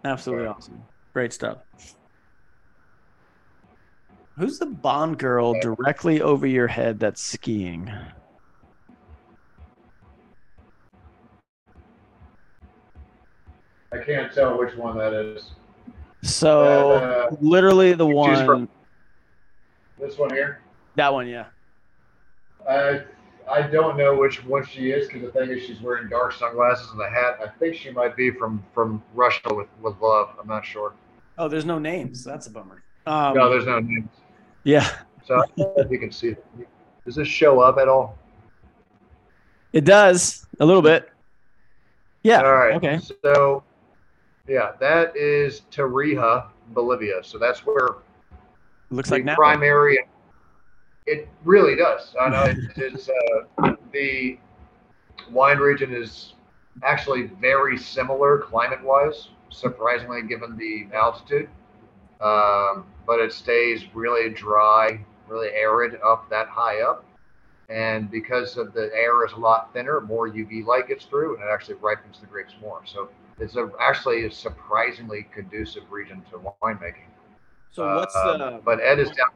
Absolutely 0.06 0.46
Right. 0.46 0.56
awesome. 0.56 0.84
Great 1.14 1.34
stuff. 1.34 1.58
Who's 4.38 4.60
the 4.60 4.68
Bond 4.68 5.18
girl 5.18 5.60
directly 5.60 6.22
over 6.22 6.46
your 6.46 6.68
head 6.68 7.00
that's 7.00 7.20
skiing? 7.22 7.92
I 13.92 13.98
can't 13.98 14.32
tell 14.32 14.58
which 14.58 14.76
one 14.76 14.98
that 14.98 15.14
is. 15.14 15.52
So 16.22 16.92
Uh, 16.92 17.36
literally 17.42 17.94
the 17.94 18.06
one 18.06 18.46
from- 18.46 18.70
This 19.98 20.18
one 20.18 20.30
here. 20.32 20.60
that 20.96 21.12
one, 21.12 21.28
yeah. 21.28 21.46
I 22.70 23.02
I 23.52 23.64
don't 23.64 23.98
know 23.98 24.16
which 24.16 24.46
one 24.46 24.66
she 24.66 24.92
is 24.92 25.08
because 25.08 25.24
the 25.24 25.32
thing 25.32 25.50
is 25.50 25.64
she's 25.64 25.82
wearing 25.82 26.08
dark 26.08 26.34
sunglasses 26.34 26.92
and 26.92 27.02
a 27.02 27.10
hat. 27.10 27.40
I 27.44 27.48
think 27.60 27.76
she 27.76 27.90
might 27.90 28.16
be 28.16 28.30
from 28.32 28.64
from 28.74 29.04
Russia 29.14 29.54
with 29.54 29.68
with 29.82 29.96
love. 30.02 30.30
I'm 30.40 30.48
not 30.48 30.66
sure. 30.66 30.94
Oh, 31.38 31.48
there's 31.48 31.66
no 31.66 31.80
names. 31.80 32.24
That's 32.24 32.48
a 32.48 32.52
bummer. 32.52 32.84
Um, 33.06 33.34
no, 33.36 33.50
there's 33.50 33.66
no 33.66 33.80
names. 33.80 34.10
yeah, 34.64 34.88
So 35.26 35.36
I 35.36 35.44
don't 35.58 35.58
know 35.58 35.74
if 35.78 35.90
you 35.90 35.98
can 35.98 36.12
see 36.12 36.30
it. 36.30 36.46
Does 37.06 37.16
this 37.16 37.28
show 37.28 37.60
up 37.62 37.78
at 37.78 37.88
all? 37.88 38.18
it 39.72 39.86
does 39.86 40.46
a 40.60 40.66
little 40.66 40.82
bit. 40.82 41.10
Yeah. 42.24 42.42
All 42.42 42.54
right. 42.54 42.74
Okay. 42.76 43.00
So, 43.24 43.64
yeah, 44.48 44.72
that 44.80 45.16
is 45.16 45.62
Tarija, 45.72 46.48
Bolivia. 46.70 47.24
So 47.24 47.38
that's 47.38 47.66
where 47.66 47.96
Looks 48.92 49.12
like 49.12 49.24
now. 49.24 49.36
Primary. 51.10 51.24
It 51.24 51.30
really 51.44 51.76
does. 51.76 52.16
I 52.20 52.30
know 52.30 52.44
it, 52.44 52.58
it's 52.78 53.10
uh, 53.10 53.74
the 53.92 54.38
wine 55.32 55.58
region 55.58 55.94
is 55.94 56.34
actually 56.84 57.24
very 57.42 57.78
similar 57.78 58.40
climate-wise, 58.40 59.30
surprisingly 59.50 60.22
given 60.24 60.58
the 60.58 60.88
altitude. 60.96 61.50
Um, 62.22 62.86
but 63.06 63.20
it 63.20 63.32
stays 63.32 63.84
really 63.94 64.30
dry, 64.30 65.00
really 65.28 65.50
arid 65.54 66.00
up 66.06 66.30
that 66.30 66.48
high 66.48 66.82
up. 66.82 67.06
And 67.70 68.10
because 68.10 68.58
of 68.58 68.74
the 68.74 68.90
air 68.96 69.26
is 69.26 69.32
a 69.34 69.38
lot 69.38 69.72
thinner, 69.74 70.02
more 70.02 70.28
UV 70.28 70.66
light 70.66 70.88
gets 70.88 71.06
through, 71.06 71.36
and 71.36 71.44
it 71.44 71.48
actually 71.54 71.76
ripens 71.76 72.20
the 72.20 72.26
grapes 72.26 72.54
more. 72.60 72.82
So 72.86 73.10
it's 73.40 73.56
a, 73.56 73.70
actually 73.80 74.26
a 74.26 74.32
surprisingly 74.32 75.28
conducive 75.34 75.84
region 75.92 76.24
to 76.32 76.40
winemaking. 76.64 77.10
So 77.72 77.96
what's 77.96 78.16
Um, 78.16 78.40
the 78.40 78.62
but 78.66 78.80
Ed 78.82 79.00
is 79.00 79.10
down. 79.10 79.30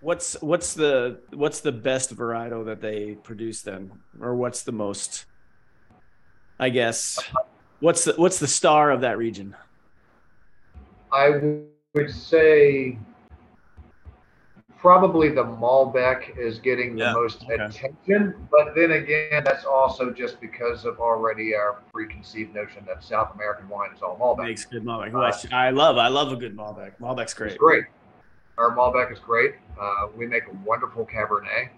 What's 0.00 0.40
what's 0.42 0.74
the 0.74 1.20
what's 1.32 1.60
the 1.60 1.72
best 1.72 2.14
varietal 2.14 2.64
that 2.66 2.80
they 2.80 3.16
produce 3.22 3.62
then, 3.62 3.92
or 4.20 4.34
what's 4.34 4.62
the 4.62 4.72
most? 4.72 5.26
I 6.58 6.70
guess 6.70 7.18
what's 7.80 8.04
the 8.04 8.14
what's 8.14 8.38
the 8.38 8.48
star 8.48 8.90
of 8.90 9.00
that 9.02 9.18
region? 9.18 9.56
I 11.12 11.30
would 11.94 12.10
say 12.10 12.98
probably 14.78 15.28
the 15.30 15.42
Malbec 15.42 16.38
is 16.38 16.58
getting 16.58 16.94
the 16.94 17.12
most 17.12 17.42
okay. 17.44 17.54
attention, 17.54 18.34
but 18.50 18.74
then 18.76 18.92
again, 18.92 19.42
that's 19.44 19.64
also 19.64 20.10
just 20.10 20.40
because 20.40 20.84
of 20.84 21.00
already 21.00 21.54
our 21.54 21.82
preconceived 21.92 22.54
notion 22.54 22.84
that 22.86 23.02
South 23.02 23.34
American 23.34 23.68
wine 23.68 23.90
is 23.94 24.02
all 24.02 24.16
Malbec. 24.18 24.44
Makes 24.44 24.64
good 24.66 24.84
Malbec. 24.84 25.08
Uh, 25.08 25.32
Who 25.32 25.54
I, 25.54 25.66
I 25.68 25.70
love. 25.70 25.96
I 25.98 26.08
love 26.08 26.32
a 26.32 26.36
good 26.36 26.56
Malbec. 26.56 26.92
Malbec's 27.00 27.34
great. 27.34 27.52
It's 27.52 27.58
great. 27.58 27.84
Our 28.58 28.74
Malbec 28.76 29.12
is 29.12 29.20
great. 29.20 29.54
Uh, 29.80 30.08
we 30.16 30.26
make 30.26 30.42
a 30.48 30.56
wonderful 30.66 31.06
Cabernet. 31.06 31.70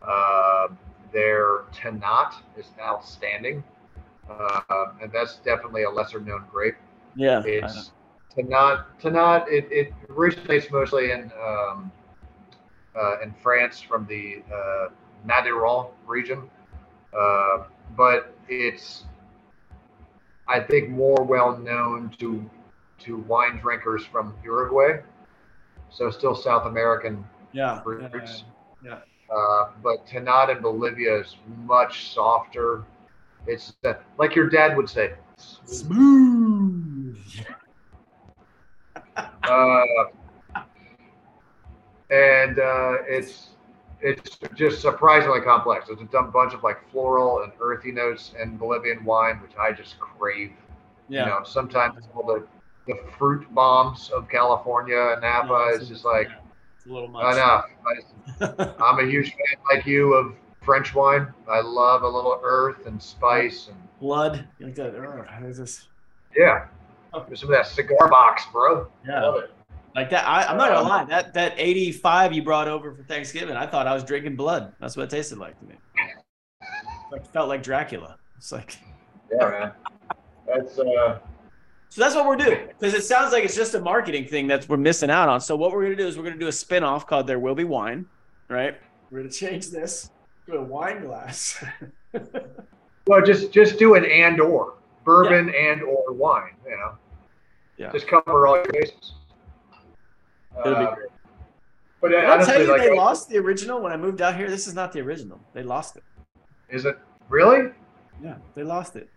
Uh, 0.00 0.68
their 1.12 1.64
Tannat 1.74 2.34
is 2.56 2.66
outstanding, 2.80 3.64
uh, 4.30 4.86
and 5.02 5.10
that's 5.12 5.36
definitely 5.38 5.82
a 5.82 5.90
lesser 5.90 6.20
known 6.20 6.44
grape. 6.50 6.76
Yeah. 7.16 7.42
It's 7.44 7.90
Tannat. 8.36 8.84
Tannat. 9.02 9.48
It, 9.48 9.66
it 9.70 9.92
originates 10.08 10.70
mostly 10.70 11.10
in 11.10 11.32
um, 11.44 11.90
uh, 12.94 13.20
in 13.22 13.34
France 13.42 13.80
from 13.80 14.06
the 14.06 14.42
uh, 14.54 14.88
Madiran 15.26 15.90
region, 16.06 16.48
uh, 17.18 17.64
but 17.96 18.32
it's 18.48 19.04
I 20.46 20.60
think 20.60 20.90
more 20.90 21.24
well 21.24 21.58
known 21.58 22.10
to 22.18 22.48
to 23.00 23.18
wine 23.18 23.58
drinkers 23.58 24.04
from 24.04 24.34
Uruguay. 24.44 25.00
So 25.90 26.10
still 26.10 26.34
South 26.34 26.66
American 26.66 27.24
Yeah. 27.52 27.82
fruits. 27.82 28.44
yeah. 28.82 28.98
Uh, 29.30 29.70
but 29.82 30.06
Tannat 30.06 30.50
in 30.54 30.62
Bolivia 30.62 31.20
is 31.20 31.36
much 31.64 32.12
softer. 32.12 32.84
It's 33.46 33.74
uh, 33.84 33.94
like 34.18 34.34
your 34.34 34.48
dad 34.48 34.76
would 34.76 34.88
say. 34.88 35.12
Smooth. 35.64 37.18
Uh, 39.46 40.04
and 42.10 42.58
uh, 42.58 42.94
it's 43.08 43.50
it's 44.00 44.38
just 44.54 44.80
surprisingly 44.80 45.40
complex. 45.40 45.86
There's 45.88 46.00
a 46.00 46.04
dumb 46.04 46.30
bunch 46.30 46.54
of 46.54 46.62
like 46.62 46.78
floral 46.90 47.42
and 47.42 47.52
earthy 47.60 47.92
notes 47.92 48.32
in 48.40 48.56
Bolivian 48.56 49.04
wine, 49.04 49.40
which 49.42 49.52
I 49.58 49.72
just 49.72 49.98
crave. 49.98 50.52
Yeah. 51.08 51.20
You 51.20 51.26
know, 51.26 51.40
sometimes 51.44 51.94
all 52.14 52.26
the 52.26 52.46
the 52.86 52.94
fruit 53.18 53.52
bombs 53.54 54.10
of 54.14 54.28
California 54.28 55.10
and 55.12 55.22
Napa 55.22 55.70
Yeah, 55.72 55.80
is 55.80 55.88
just 55.88 56.04
like 56.04 56.28
yeah, 56.28 56.90
a 56.90 56.92
little 56.92 57.08
much. 57.08 57.34
enough. 57.34 57.64
I, 58.40 58.74
I'm 58.84 58.98
a 59.06 59.08
huge 59.10 59.30
fan 59.30 59.58
like 59.72 59.86
you 59.86 60.14
of 60.14 60.34
French 60.62 60.94
wine. 60.94 61.32
I 61.48 61.60
love 61.60 62.02
a 62.02 62.08
little 62.08 62.40
earth 62.42 62.86
and 62.86 63.02
spice 63.02 63.68
and 63.68 63.76
Blood. 64.00 64.46
You 64.58 64.66
like 64.66 64.74
that? 64.76 64.94
Is 65.44 65.56
this? 65.58 65.88
yeah. 66.36 66.66
There's 67.28 67.40
some 67.40 67.48
of 67.48 67.56
that 67.56 67.66
cigar 67.66 68.08
box, 68.10 68.44
bro. 68.52 68.88
Yeah. 69.08 69.22
Love 69.24 69.36
it. 69.44 69.50
Like 69.94 70.10
that. 70.10 70.28
I, 70.28 70.42
I'm 70.44 70.58
not 70.58 70.68
gonna 70.68 70.80
Um, 70.82 70.88
lie. 70.88 71.04
That 71.04 71.32
that 71.32 71.54
85 71.56 72.34
you 72.34 72.42
brought 72.42 72.68
over 72.68 72.92
for 72.94 73.02
Thanksgiving, 73.04 73.56
I 73.56 73.66
thought 73.66 73.86
I 73.86 73.94
was 73.94 74.04
drinking 74.04 74.36
blood. 74.36 74.74
That's 74.78 74.96
what 74.98 75.04
it 75.04 75.10
tasted 75.10 75.38
like 75.38 75.58
to 75.60 75.64
me. 75.64 75.76
Like 77.10 77.26
felt 77.32 77.48
like 77.48 77.62
Dracula. 77.62 78.18
It's 78.36 78.52
like. 78.52 78.78
Yeah, 79.32 79.48
man. 79.48 79.72
That's 80.46 80.78
uh 80.78 81.20
So 81.88 82.00
that's 82.02 82.14
what 82.14 82.26
we're 82.26 82.36
doing 82.36 82.68
because 82.78 82.92
it 82.94 83.04
sounds 83.04 83.32
like 83.32 83.44
it's 83.44 83.54
just 83.56 83.74
a 83.74 83.80
marketing 83.80 84.26
thing 84.26 84.46
that 84.48 84.68
we're 84.68 84.76
missing 84.76 85.08
out 85.10 85.28
on. 85.28 85.40
So 85.40 85.56
what 85.56 85.72
we're 85.72 85.82
gonna 85.84 85.96
do 85.96 86.06
is 86.06 86.16
we're 86.18 86.24
gonna 86.24 86.36
do 86.36 86.48
a 86.48 86.52
spin-off 86.52 87.06
called 87.06 87.26
There 87.26 87.38
Will 87.38 87.54
Be 87.54 87.64
Wine, 87.64 88.06
right? 88.48 88.76
We're 89.10 89.20
gonna 89.20 89.30
change 89.30 89.68
this 89.70 90.10
to 90.46 90.56
a 90.56 90.62
wine 90.62 91.04
glass. 91.04 91.64
well 93.06 93.22
just 93.24 93.52
just 93.52 93.78
do 93.78 93.94
an 93.94 94.04
and 94.04 94.40
or 94.40 94.74
bourbon 95.04 95.52
and 95.54 95.82
or 95.82 96.12
wine, 96.12 96.52
you 96.64 96.72
know. 96.76 96.92
Yeah. 97.78 97.92
Just 97.92 98.08
cover 98.08 98.46
all 98.46 98.56
your 98.56 98.66
bases. 98.72 99.12
It'll 100.64 100.78
be 100.78 100.84
Uh, 100.84 100.94
great. 100.94 101.08
but 102.00 102.08
Did 102.08 102.18
I 102.18 102.22
tell 102.22 102.32
honestly, 102.34 102.62
you 102.64 102.70
like, 102.70 102.80
they 102.82 102.96
lost 102.96 103.28
the 103.28 103.38
original 103.38 103.80
when 103.80 103.92
I 103.92 103.96
moved 103.96 104.20
out 104.22 104.34
here? 104.36 104.48
This 104.50 104.66
is 104.66 104.74
not 104.74 104.92
the 104.92 105.00
original. 105.00 105.38
They 105.54 105.62
lost 105.62 105.96
it. 105.96 106.02
is 106.68 106.84
it 106.84 106.98
really? 107.28 107.70
Yeah, 108.22 108.36
they 108.54 108.62
lost 108.64 108.96
it. 108.96 109.08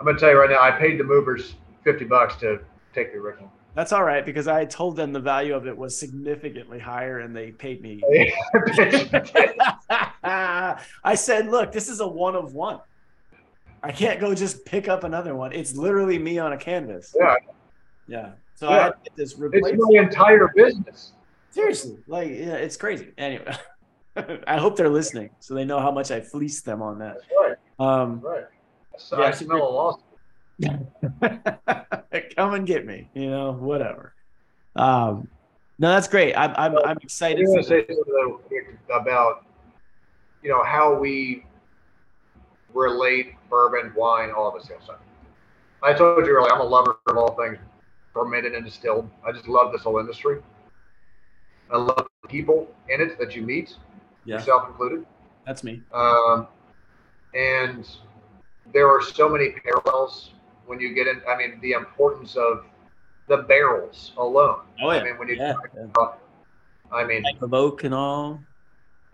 I'm 0.00 0.06
gonna 0.06 0.18
tell 0.18 0.30
you 0.30 0.40
right 0.40 0.50
now. 0.50 0.60
I 0.60 0.70
paid 0.70 0.98
the 0.98 1.04
movers 1.04 1.54
fifty 1.84 2.06
bucks 2.06 2.34
to 2.36 2.60
take 2.94 3.12
the 3.12 3.18
original. 3.18 3.52
That's 3.74 3.92
all 3.92 4.02
right 4.02 4.24
because 4.26 4.48
I 4.48 4.64
told 4.64 4.96
them 4.96 5.12
the 5.12 5.20
value 5.20 5.54
of 5.54 5.66
it 5.66 5.76
was 5.76 5.96
significantly 5.98 6.78
higher 6.78 7.20
and 7.20 7.36
they 7.36 7.52
paid 7.52 7.82
me. 7.82 8.02
I 10.24 11.14
said, 11.14 11.46
look, 11.46 11.70
this 11.70 11.88
is 11.88 12.00
a 12.00 12.08
one 12.08 12.34
of 12.34 12.54
one. 12.54 12.80
I 13.82 13.92
can't 13.92 14.20
go 14.20 14.34
just 14.34 14.64
pick 14.64 14.88
up 14.88 15.04
another 15.04 15.34
one. 15.34 15.52
It's 15.52 15.76
literally 15.76 16.18
me 16.18 16.38
on 16.38 16.52
a 16.52 16.56
canvas. 16.58 17.14
Yeah. 17.18 17.36
Yeah. 18.08 18.30
So 18.54 18.68
I 18.68 18.74
had 18.74 18.88
to 18.88 18.94
get 19.04 19.16
this 19.16 19.36
it's 19.38 19.78
my 19.78 20.00
entire 20.00 20.50
business. 20.54 21.12
Seriously. 21.50 21.98
Like, 22.06 22.28
yeah, 22.28 22.54
it's 22.54 22.76
crazy. 22.76 23.08
Anyway, 23.16 23.54
I 24.46 24.58
hope 24.58 24.76
they're 24.76 24.90
listening 24.90 25.30
so 25.38 25.54
they 25.54 25.64
know 25.64 25.80
how 25.80 25.90
much 25.90 26.10
I 26.10 26.20
fleeced 26.20 26.64
them 26.64 26.82
on 26.82 26.98
that. 26.98 27.18
That's 27.20 27.58
right. 27.80 28.00
Um, 28.02 28.20
Right. 28.20 28.44
So 28.98 29.20
Yeah, 29.20 29.28
I 29.28 29.30
smell 29.32 29.62
a 29.62 29.70
loss. 29.70 30.00
come 32.36 32.54
and 32.54 32.66
get 32.66 32.84
me, 32.86 33.08
you 33.14 33.30
know, 33.30 33.52
whatever. 33.52 34.14
Um, 34.76 35.28
no, 35.78 35.88
that's 35.88 36.08
great. 36.08 36.34
I'm, 36.34 36.52
I'm, 36.56 36.76
I'm 36.84 36.98
excited. 36.98 37.46
want 37.48 37.64
say 37.64 37.86
something 37.88 38.78
about 38.92 39.46
you 40.42 40.50
know 40.50 40.62
how 40.64 40.94
we 40.98 41.44
relate 42.74 43.34
bourbon, 43.48 43.92
wine, 43.96 44.30
all 44.30 44.52
this 44.52 44.68
kind 44.68 44.78
of 44.78 44.84
stuff. 44.84 44.98
I 45.82 45.92
told 45.94 46.26
you 46.26 46.32
earlier, 46.32 46.52
I'm 46.52 46.60
a 46.60 46.64
lover 46.64 46.98
of 47.06 47.16
all 47.16 47.34
things 47.36 47.58
fermented 48.12 48.54
and 48.54 48.64
distilled. 48.64 49.08
I 49.26 49.32
just 49.32 49.48
love 49.48 49.72
this 49.72 49.82
whole 49.82 49.98
industry. 49.98 50.40
I 51.72 51.76
love 51.78 52.06
the 52.22 52.28
people 52.28 52.68
in 52.88 53.00
it 53.00 53.18
that 53.18 53.34
you 53.34 53.42
meet, 53.42 53.76
Yeah, 54.24 54.36
yourself 54.36 54.68
included. 54.68 55.06
that's 55.46 55.62
me. 55.64 55.80
Um, 55.92 56.46
and 57.34 57.88
there 58.72 58.88
are 58.88 59.02
so 59.02 59.28
many 59.28 59.50
parallels 59.64 60.32
when 60.66 60.80
you 60.80 60.94
get 60.94 61.06
in. 61.06 61.20
I 61.28 61.36
mean, 61.36 61.58
the 61.60 61.72
importance 61.72 62.36
of 62.36 62.64
the 63.28 63.38
barrels 63.38 64.12
alone. 64.16 64.60
Oh, 64.82 64.90
yeah. 64.92 64.98
I 65.00 65.04
mean, 65.04 65.18
when 65.18 65.28
you 65.28 65.36
Yeah, 65.36 65.52
talk 65.54 65.70
yeah. 65.74 65.84
about, 65.84 66.18
I 66.92 67.04
mean, 67.04 67.22
Like 67.22 67.36
oak 67.52 67.84
and 67.84 67.94
all. 67.94 68.40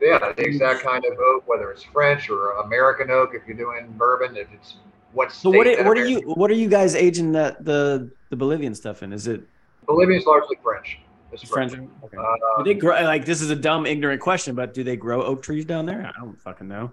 yeah, 0.01 0.33
the 0.33 0.43
exact 0.45 0.83
kind 0.83 1.05
of 1.05 1.19
oak, 1.19 1.47
whether 1.47 1.71
it's 1.71 1.83
French 1.83 2.31
or 2.31 2.53
American 2.59 3.11
oak, 3.11 3.31
if 3.35 3.43
you're 3.47 3.57
doing 3.57 3.93
bourbon, 3.97 4.37
if 4.37 4.49
it's 4.53 4.77
what 5.13 5.33
So 5.33 5.51
what? 5.51 5.67
Are, 5.67 5.85
what 5.85 5.97
are 5.99 6.07
you? 6.07 6.21
What 6.35 6.51
are 6.51 6.55
you 6.55 6.69
guys 6.69 6.95
aging 6.95 7.33
that 7.33 7.65
the 7.65 8.11
the 8.31 8.37
Bolivian 8.37 8.75
stuff 8.75 9.03
in? 9.03 9.13
Is 9.13 9.27
it? 9.27 9.43
Bolivian's 9.87 10.27
largely 10.27 10.57
French. 10.63 10.99
It's 11.33 11.43
French. 11.43 11.73
French. 11.73 11.91
Okay. 12.05 12.17
Uh, 12.17 12.63
Do 12.63 12.65
they 12.65 12.79
grow 12.79 13.03
like 13.03 13.25
this 13.25 13.41
is 13.41 13.51
a 13.51 13.57
dumb, 13.57 13.87
ignorant 13.87 14.21
question, 14.21 14.55
but 14.55 14.75
do 14.75 14.85
they 14.85 14.97
grow 14.97 15.23
oak 15.23 15.43
trees 15.43 15.65
down 15.65 15.87
there? 15.87 16.05
I 16.07 16.13
don't 16.21 16.41
fucking 16.41 16.69
know. 16.69 16.93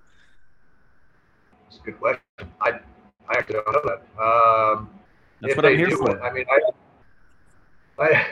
It's 1.74 1.82
a 1.82 1.86
good 1.86 2.00
question. 2.00 2.22
I 2.62 2.80
I 3.30 3.38
actually 3.38 3.56
don't 3.56 3.74
know 3.74 3.82
that. 3.86 4.22
Um, 4.22 4.90
That's 5.42 5.52
if 5.52 5.58
what 5.58 5.66
I'm 5.66 5.72
they 5.72 5.78
here 5.78 5.90
do 5.90 5.98
for. 5.98 6.16
it, 6.16 6.22
I 6.22 6.32
mean, 6.32 6.46
I 8.00 8.04
I 8.04 8.28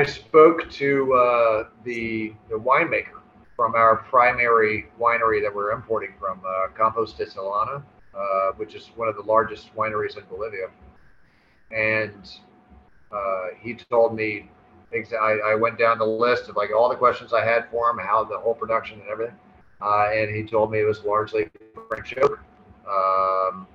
I 0.00 0.02
spoke 0.04 0.68
to 0.70 1.14
uh, 1.14 1.64
the 1.84 2.32
the 2.48 2.56
winemaker 2.56 3.20
from 3.56 3.74
our 3.74 3.96
primary 3.96 4.88
winery 4.98 5.42
that 5.42 5.54
we're 5.54 5.72
importing 5.72 6.14
from, 6.18 6.40
uh, 6.46 6.68
Campos 6.74 7.12
de 7.12 7.26
Solana, 7.26 7.82
uh, 8.16 8.52
which 8.56 8.74
is 8.74 8.90
one 8.96 9.06
of 9.06 9.16
the 9.16 9.22
largest 9.22 9.74
wineries 9.76 10.16
in 10.16 10.24
Bolivia, 10.30 10.68
and 11.70 12.38
uh, 13.12 13.48
he 13.60 13.74
told 13.74 14.14
me. 14.14 14.48
I, 14.92 15.52
I 15.52 15.54
went 15.54 15.78
down 15.78 15.98
the 15.98 16.04
list 16.04 16.48
of 16.48 16.56
like 16.56 16.70
all 16.76 16.88
the 16.88 16.96
questions 16.96 17.32
I 17.32 17.44
had 17.44 17.70
for 17.70 17.88
him, 17.90 17.98
how 17.98 18.24
the 18.24 18.36
whole 18.36 18.54
production 18.54 18.98
and 18.98 19.08
everything, 19.08 19.36
uh, 19.82 20.10
and 20.12 20.34
he 20.34 20.44
told 20.44 20.70
me 20.70 20.80
it 20.80 20.84
was 20.84 21.04
largely 21.04 21.48
French 21.88 22.14
oak. 22.18 22.38
Um, 22.88 23.66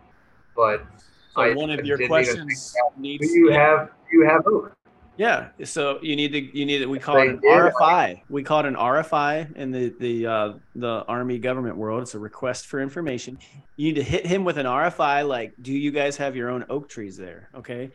but 0.56 0.86
So 1.34 1.42
I 1.42 1.54
one 1.54 1.70
of 1.70 1.86
your 1.86 1.98
didn't 1.98 2.12
even 2.12 2.36
questions 2.36 2.76
do 3.02 3.08
you 3.10 3.52
yeah. 3.52 3.80
have 3.80 3.90
do 4.10 4.18
you 4.18 4.26
have 4.28 4.46
oak? 4.48 4.76
Yeah. 5.18 5.50
So 5.64 6.00
you 6.02 6.16
need 6.16 6.32
to 6.34 6.58
you 6.58 6.66
need 6.66 6.80
to 6.80 6.88
we 6.88 7.00
call 7.00 7.18
it 7.18 7.30
an. 7.30 7.42
RFI. 7.42 8.22
We 8.30 8.44
call 8.44 8.62
it 8.62 8.66
an 8.66 8.76
RFI 8.76 9.56
in 9.56 9.72
the 9.72 9.94
the 10.00 10.28
uh, 10.28 10.54
the 10.76 11.06
Army 11.08 11.40
government 11.40 11.78
world. 11.78 12.02
It's 12.02 12.16
a 12.16 12.20
request 12.20 12.66
for 12.66 12.82
information. 12.82 13.38
You 13.78 13.88
need 13.88 13.96
to 13.96 14.04
hit 14.04 14.26
him 14.26 14.44
with 14.44 14.58
an 14.58 14.66
RFI 14.66 15.28
like, 15.28 15.54
do 15.62 15.74
you 15.74 15.92
guys 15.92 16.18
have 16.18 16.36
your 16.36 16.50
own 16.50 16.66
oak 16.70 16.90
trees 16.90 17.16
there? 17.18 17.50
Okay. 17.56 17.92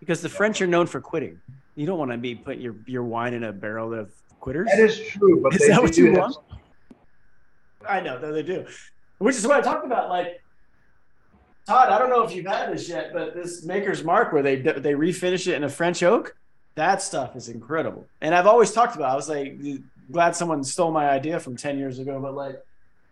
Because 0.00 0.20
the 0.20 0.28
French 0.28 0.60
are 0.60 0.66
known 0.66 0.86
for 0.86 1.00
quitting. 1.00 1.40
You 1.76 1.86
don't 1.86 1.98
want 1.98 2.10
to 2.10 2.18
be 2.18 2.34
putting 2.34 2.60
your 2.60 2.74
your 2.86 3.04
wine 3.04 3.34
in 3.34 3.44
a 3.44 3.52
barrel 3.52 3.94
of 3.94 4.12
quitters. 4.40 4.68
That 4.70 4.80
is 4.80 5.00
true, 5.00 5.40
but 5.42 5.54
Is 5.54 5.68
that 5.68 5.80
what 5.80 5.96
you 5.96 6.12
want? 6.12 6.36
I 7.88 8.00
know 8.00 8.18
that 8.18 8.32
they 8.32 8.42
do, 8.42 8.66
which 9.18 9.36
is 9.36 9.46
what 9.46 9.56
I 9.56 9.60
talked 9.60 9.86
about. 9.86 10.08
Like 10.08 10.42
Todd, 11.66 11.90
I 11.90 11.98
don't 11.98 12.10
know 12.10 12.22
if 12.22 12.34
you've 12.34 12.46
had 12.46 12.72
this 12.72 12.88
yet, 12.88 13.12
but 13.12 13.34
this 13.34 13.64
Maker's 13.64 14.04
Mark 14.04 14.32
where 14.32 14.42
they 14.42 14.56
they 14.56 14.94
refinish 14.94 15.46
it 15.46 15.54
in 15.54 15.64
a 15.64 15.68
French 15.68 16.02
oak, 16.02 16.36
that 16.74 17.02
stuff 17.02 17.36
is 17.36 17.48
incredible. 17.48 18.06
And 18.20 18.34
I've 18.34 18.46
always 18.46 18.72
talked 18.72 18.96
about. 18.96 19.10
I 19.10 19.16
was 19.16 19.28
like 19.28 19.58
glad 20.10 20.36
someone 20.36 20.62
stole 20.62 20.90
my 20.92 21.08
idea 21.08 21.40
from 21.40 21.56
ten 21.56 21.78
years 21.78 21.98
ago, 21.98 22.20
but 22.20 22.34
like. 22.34 22.62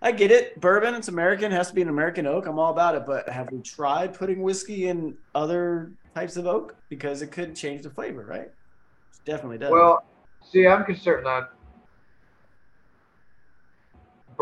I 0.04 0.10
get 0.10 0.32
it. 0.32 0.60
Bourbon, 0.60 0.96
it's 0.96 1.06
American, 1.06 1.52
has 1.52 1.68
to 1.68 1.74
be 1.74 1.80
an 1.80 1.88
American 1.88 2.26
oak. 2.26 2.46
I'm 2.46 2.58
all 2.58 2.72
about 2.72 2.96
it. 2.96 3.06
But 3.06 3.28
have 3.28 3.52
we 3.52 3.60
tried 3.60 4.14
putting 4.14 4.42
whiskey 4.42 4.88
in 4.88 5.16
other 5.32 5.92
types 6.12 6.36
of 6.36 6.48
oak? 6.48 6.74
Because 6.88 7.22
it 7.22 7.28
could 7.28 7.54
change 7.54 7.82
the 7.82 7.90
flavor, 7.90 8.24
right? 8.24 8.48
It 8.48 9.24
definitely 9.24 9.58
does. 9.58 9.70
Well, 9.70 10.04
see, 10.44 10.66
I'm 10.66 10.84
concerned 10.84 11.24
that 11.26 11.50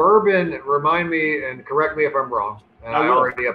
bourbon. 0.01 0.59
Remind 0.65 1.11
me 1.11 1.45
and 1.45 1.65
correct 1.67 1.97
me 1.97 2.05
if 2.05 2.15
I'm 2.17 2.33
wrong. 2.33 2.63
And 2.85 2.97
I 2.97 3.05
I, 3.05 3.09
already 3.09 3.47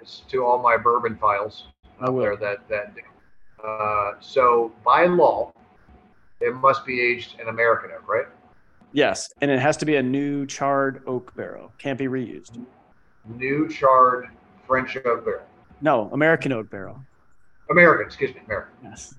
this 0.00 0.22
to 0.28 0.44
all 0.44 0.62
my 0.62 0.76
bourbon 0.76 1.16
files 1.16 1.68
I 2.00 2.06
out 2.06 2.14
will. 2.14 2.22
there. 2.22 2.36
That 2.36 2.68
that. 2.68 2.94
Uh, 3.66 4.12
so 4.20 4.72
by 4.84 5.06
law, 5.06 5.52
it 6.40 6.54
must 6.54 6.84
be 6.84 7.00
aged 7.00 7.40
in 7.40 7.48
American 7.48 7.90
oak, 7.96 8.06
right? 8.06 8.26
Yes, 8.92 9.32
and 9.40 9.50
it 9.50 9.58
has 9.58 9.76
to 9.78 9.86
be 9.86 9.96
a 9.96 10.02
new 10.02 10.46
charred 10.46 11.02
oak 11.06 11.34
barrel. 11.34 11.72
Can't 11.78 11.98
be 11.98 12.06
reused. 12.06 12.62
New 13.24 13.68
charred 13.68 14.28
French 14.66 14.96
oak 14.98 15.24
barrel. 15.24 15.46
No, 15.80 16.10
American 16.12 16.52
oak 16.52 16.70
barrel. 16.70 17.00
American, 17.70 18.06
excuse 18.06 18.34
me, 18.34 18.42
American. 18.44 18.74
Yes. 18.84 19.14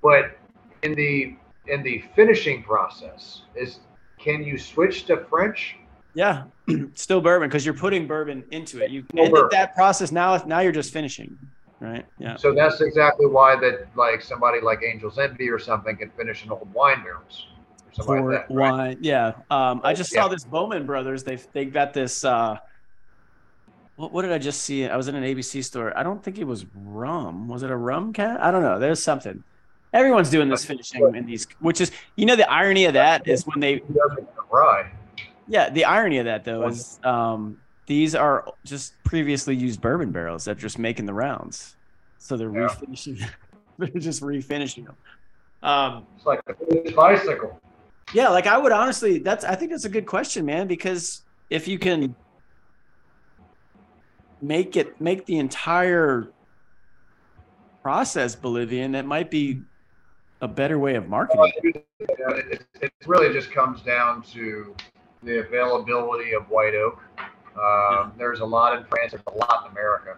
But 0.00 0.38
in 0.82 0.94
the 0.94 1.34
in 1.66 1.82
the 1.82 2.04
finishing 2.14 2.62
process, 2.62 3.42
is 3.56 3.80
can 4.18 4.44
you 4.44 4.56
switch 4.58 5.06
to 5.06 5.16
French? 5.28 5.76
Yeah, 6.20 6.44
still 6.94 7.22
bourbon 7.22 7.48
because 7.48 7.64
you're 7.64 7.72
putting 7.72 8.06
bourbon 8.06 8.44
into 8.50 8.84
it. 8.84 8.90
You 8.90 9.04
Still 9.08 9.20
ended 9.24 9.34
bourbon. 9.34 9.48
that 9.52 9.74
process. 9.74 10.12
Now, 10.12 10.36
now 10.44 10.60
you're 10.60 10.70
just 10.70 10.92
finishing, 10.92 11.38
right? 11.80 12.04
Yeah. 12.18 12.36
So 12.36 12.52
that's 12.52 12.82
exactly 12.82 13.24
why 13.24 13.56
that 13.56 13.88
like 13.96 14.20
somebody 14.20 14.60
like 14.60 14.82
Angel's 14.82 15.18
Envy 15.18 15.48
or 15.48 15.58
something 15.58 15.96
can 15.96 16.10
finish 16.10 16.44
an 16.44 16.50
old 16.50 16.70
wine 16.74 17.02
barrels 17.02 17.46
or 17.86 17.94
something 17.94 18.26
like 18.26 18.48
that. 18.48 18.54
right? 18.54 18.70
wine. 18.70 18.98
Yeah. 19.00 19.32
Um, 19.50 19.80
I 19.82 19.94
just 19.94 20.12
saw 20.12 20.28
this 20.28 20.44
Bowman 20.44 20.84
Brothers. 20.84 21.24
They 21.24 21.36
they 21.54 21.64
got 21.64 21.94
this. 21.94 22.22
Uh, 22.22 22.58
what, 23.96 24.12
what 24.12 24.20
did 24.22 24.32
I 24.32 24.38
just 24.38 24.60
see? 24.60 24.86
I 24.86 24.98
was 24.98 25.08
in 25.08 25.14
an 25.14 25.24
ABC 25.24 25.64
store. 25.64 25.96
I 25.96 26.02
don't 26.02 26.22
think 26.22 26.36
it 26.36 26.44
was 26.44 26.66
rum. 26.74 27.48
Was 27.48 27.62
it 27.62 27.70
a 27.70 27.76
rum 27.76 28.12
cat? 28.12 28.42
I 28.42 28.50
don't 28.50 28.62
know. 28.62 28.78
There's 28.78 29.02
something. 29.02 29.42
Everyone's 29.94 30.28
doing 30.28 30.50
this 30.50 30.66
finishing 30.66 31.14
in 31.16 31.24
these, 31.24 31.46
which 31.60 31.80
is, 31.80 31.90
you 32.14 32.26
know, 32.26 32.36
the 32.36 32.48
irony 32.50 32.84
of 32.84 32.92
that 32.92 33.26
is 33.26 33.44
when 33.46 33.58
they 33.58 33.80
rye. 34.52 34.88
Yeah, 35.50 35.68
the 35.68 35.84
irony 35.84 36.18
of 36.18 36.26
that 36.26 36.44
though 36.44 36.68
is 36.68 37.00
um, 37.02 37.56
these 37.88 38.14
are 38.14 38.46
just 38.64 39.02
previously 39.02 39.56
used 39.56 39.80
bourbon 39.80 40.12
barrels 40.12 40.44
that 40.44 40.52
are 40.52 40.60
just 40.60 40.78
making 40.78 41.06
the 41.06 41.12
rounds, 41.12 41.76
so 42.18 42.36
they're 42.36 42.52
Yeah. 42.54 42.68
refinishing. 42.68 43.28
they're 43.78 43.88
just 44.00 44.22
refinishing 44.22 44.86
them. 44.86 44.96
Um, 45.62 46.06
It's 46.16 46.24
like 46.24 46.40
a 46.48 46.92
bicycle. 46.92 47.60
yeah, 48.14 48.28
like 48.28 48.46
I 48.46 48.56
would 48.56 48.70
honestly, 48.70 49.18
that's 49.18 49.44
I 49.44 49.56
think 49.56 49.72
that's 49.72 49.84
a 49.84 49.88
good 49.90 50.06
question, 50.06 50.46
man, 50.46 50.68
because 50.68 51.24
if 51.50 51.66
you 51.66 51.80
can 51.80 52.14
make 54.40 54.76
it 54.76 55.00
make 55.00 55.26
the 55.26 55.38
entire 55.38 56.32
process 57.82 58.36
Bolivian, 58.36 58.92
that 58.92 59.04
might 59.04 59.32
be 59.32 59.62
a 60.40 60.46
better 60.46 60.78
way 60.78 60.94
of 60.94 61.08
marketing. 61.08 61.50
it 61.98 62.92
really 63.04 63.32
just 63.32 63.50
comes 63.50 63.82
down 63.82 64.22
to 64.22 64.76
the 65.22 65.40
availability 65.40 66.32
of 66.32 66.48
white 66.48 66.74
oak. 66.74 67.00
Um, 67.60 68.12
There's 68.16 68.40
a 68.40 68.44
lot 68.44 68.76
in 68.76 68.84
France. 68.84 69.12
There's 69.12 69.22
a 69.26 69.36
lot 69.36 69.66
in 69.66 69.72
America. 69.72 70.16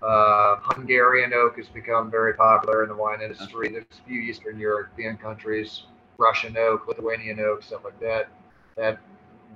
Uh, 0.00 0.56
Hungarian 0.62 1.32
oak 1.32 1.56
has 1.56 1.66
become 1.68 2.10
very 2.10 2.34
popular 2.34 2.84
in 2.84 2.88
the 2.88 2.94
wine 2.94 3.20
industry. 3.20 3.68
There's 3.68 3.84
a 3.90 4.08
few 4.08 4.20
Eastern 4.20 4.58
European 4.58 5.16
countries, 5.16 5.84
Russian 6.18 6.56
oak, 6.56 6.86
Lithuanian 6.86 7.40
oak, 7.40 7.64
stuff 7.64 7.82
like 7.84 7.98
that, 8.00 8.28
that 8.76 9.00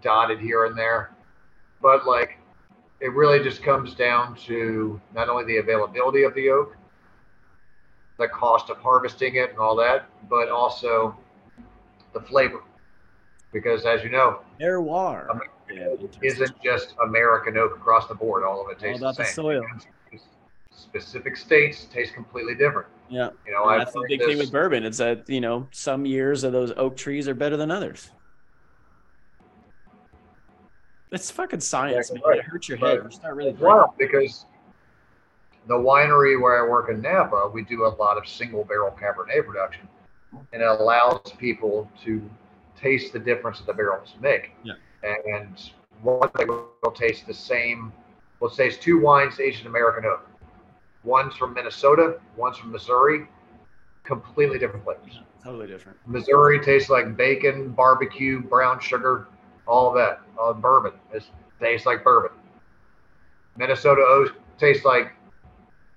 dotted 0.00 0.40
here 0.40 0.64
and 0.64 0.76
there. 0.76 1.12
But 1.80 2.06
like, 2.06 2.38
it 3.00 3.12
really 3.12 3.42
just 3.42 3.62
comes 3.62 3.94
down 3.94 4.34
to 4.46 5.00
not 5.14 5.28
only 5.28 5.44
the 5.44 5.58
availability 5.58 6.24
of 6.24 6.34
the 6.34 6.50
oak, 6.50 6.76
the 8.18 8.28
cost 8.28 8.68
of 8.70 8.78
harvesting 8.78 9.36
it 9.36 9.50
and 9.50 9.58
all 9.58 9.76
that, 9.76 10.06
but 10.28 10.48
also 10.48 11.16
the 12.14 12.20
flavor. 12.20 12.62
Because 13.52 13.84
as 13.84 14.02
you 14.02 14.10
know, 14.10 14.40
Terroir. 14.60 15.28
Isn't 16.22 16.62
just 16.62 16.94
American 17.02 17.56
oak 17.56 17.76
across 17.76 18.06
the 18.06 18.14
board. 18.14 18.44
All 18.44 18.64
of 18.64 18.70
it 18.70 18.78
tastes 18.78 19.00
about 19.00 19.16
the 19.16 19.22
the 19.22 19.26
same. 19.26 19.34
soil. 19.34 19.64
Specific 20.70 21.36
states 21.36 21.86
taste 21.86 22.14
completely 22.14 22.54
different. 22.54 22.88
Yeah. 23.08 23.30
You 23.46 23.52
know, 23.52 23.78
that's 23.78 23.92
the 23.92 24.04
big 24.08 24.20
thing 24.20 24.38
with 24.38 24.52
bourbon. 24.52 24.84
It's 24.84 24.98
that 24.98 25.28
you 25.28 25.40
know 25.40 25.68
some 25.70 26.04
years 26.04 26.44
of 26.44 26.52
those 26.52 26.72
oak 26.76 26.96
trees 26.96 27.28
are 27.28 27.34
better 27.34 27.56
than 27.56 27.70
others. 27.70 28.10
It's 31.10 31.30
fucking 31.30 31.60
science, 31.60 32.10
man. 32.10 32.22
right. 32.26 32.38
It 32.38 32.44
hurts 32.44 32.68
your 32.68 32.78
head. 32.78 33.02
It's 33.04 33.22
not 33.22 33.36
really 33.36 33.52
well 33.52 33.94
because 33.98 34.46
the 35.68 35.74
winery 35.74 36.40
where 36.40 36.64
I 36.64 36.68
work 36.68 36.88
in 36.88 37.02
Napa, 37.02 37.50
we 37.52 37.62
do 37.64 37.84
a 37.84 37.92
lot 37.96 38.16
of 38.16 38.26
single 38.26 38.64
barrel 38.64 38.96
Cabernet 38.98 39.46
production, 39.46 39.86
and 40.52 40.62
it 40.62 40.68
allows 40.68 41.32
people 41.38 41.90
to 42.04 42.28
taste 42.82 43.12
the 43.12 43.18
difference 43.18 43.58
that 43.58 43.66
the 43.66 43.72
barrels 43.72 44.14
make. 44.20 44.52
Yeah. 44.64 44.74
And 45.02 45.58
one 46.02 46.30
they 46.36 46.44
will 46.44 46.92
taste 46.94 47.26
the 47.26 47.34
same. 47.34 47.92
We'll 48.40 48.50
taste 48.50 48.82
two 48.82 49.00
wines 49.00 49.40
Asian 49.40 49.66
American 49.66 50.04
oak. 50.04 50.28
One's 51.04 51.34
from 51.36 51.54
Minnesota, 51.54 52.18
one's 52.36 52.58
from 52.58 52.72
Missouri. 52.72 53.26
Completely 54.04 54.58
different 54.58 54.84
flavors. 54.84 55.20
Totally 55.42 55.66
different. 55.66 55.98
Missouri 56.06 56.60
tastes 56.60 56.90
like 56.90 57.16
bacon, 57.16 57.70
barbecue, 57.70 58.40
brown 58.42 58.80
sugar, 58.80 59.28
all 59.66 59.88
of 59.88 59.94
that. 59.94 60.20
Uh, 60.40 60.52
bourbon 60.52 60.92
it 61.12 61.24
tastes 61.60 61.86
like 61.86 62.02
bourbon. 62.04 62.36
Minnesota 63.56 64.02
oak 64.02 64.34
tastes 64.58 64.84
like 64.84 65.12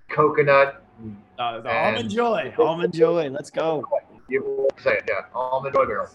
coconut. 0.09 0.83
Uh, 1.37 1.59
the 1.61 1.69
almond 1.69 2.09
joy, 2.09 2.53
almond 2.57 2.93
joy. 2.93 3.29
Let's 3.29 3.49
go. 3.49 3.83
You 4.29 4.67
say 4.81 4.97
it, 4.97 5.05
yeah, 5.07 5.25
almond 5.33 5.75
joy 5.75 5.85
barrel. 5.85 6.07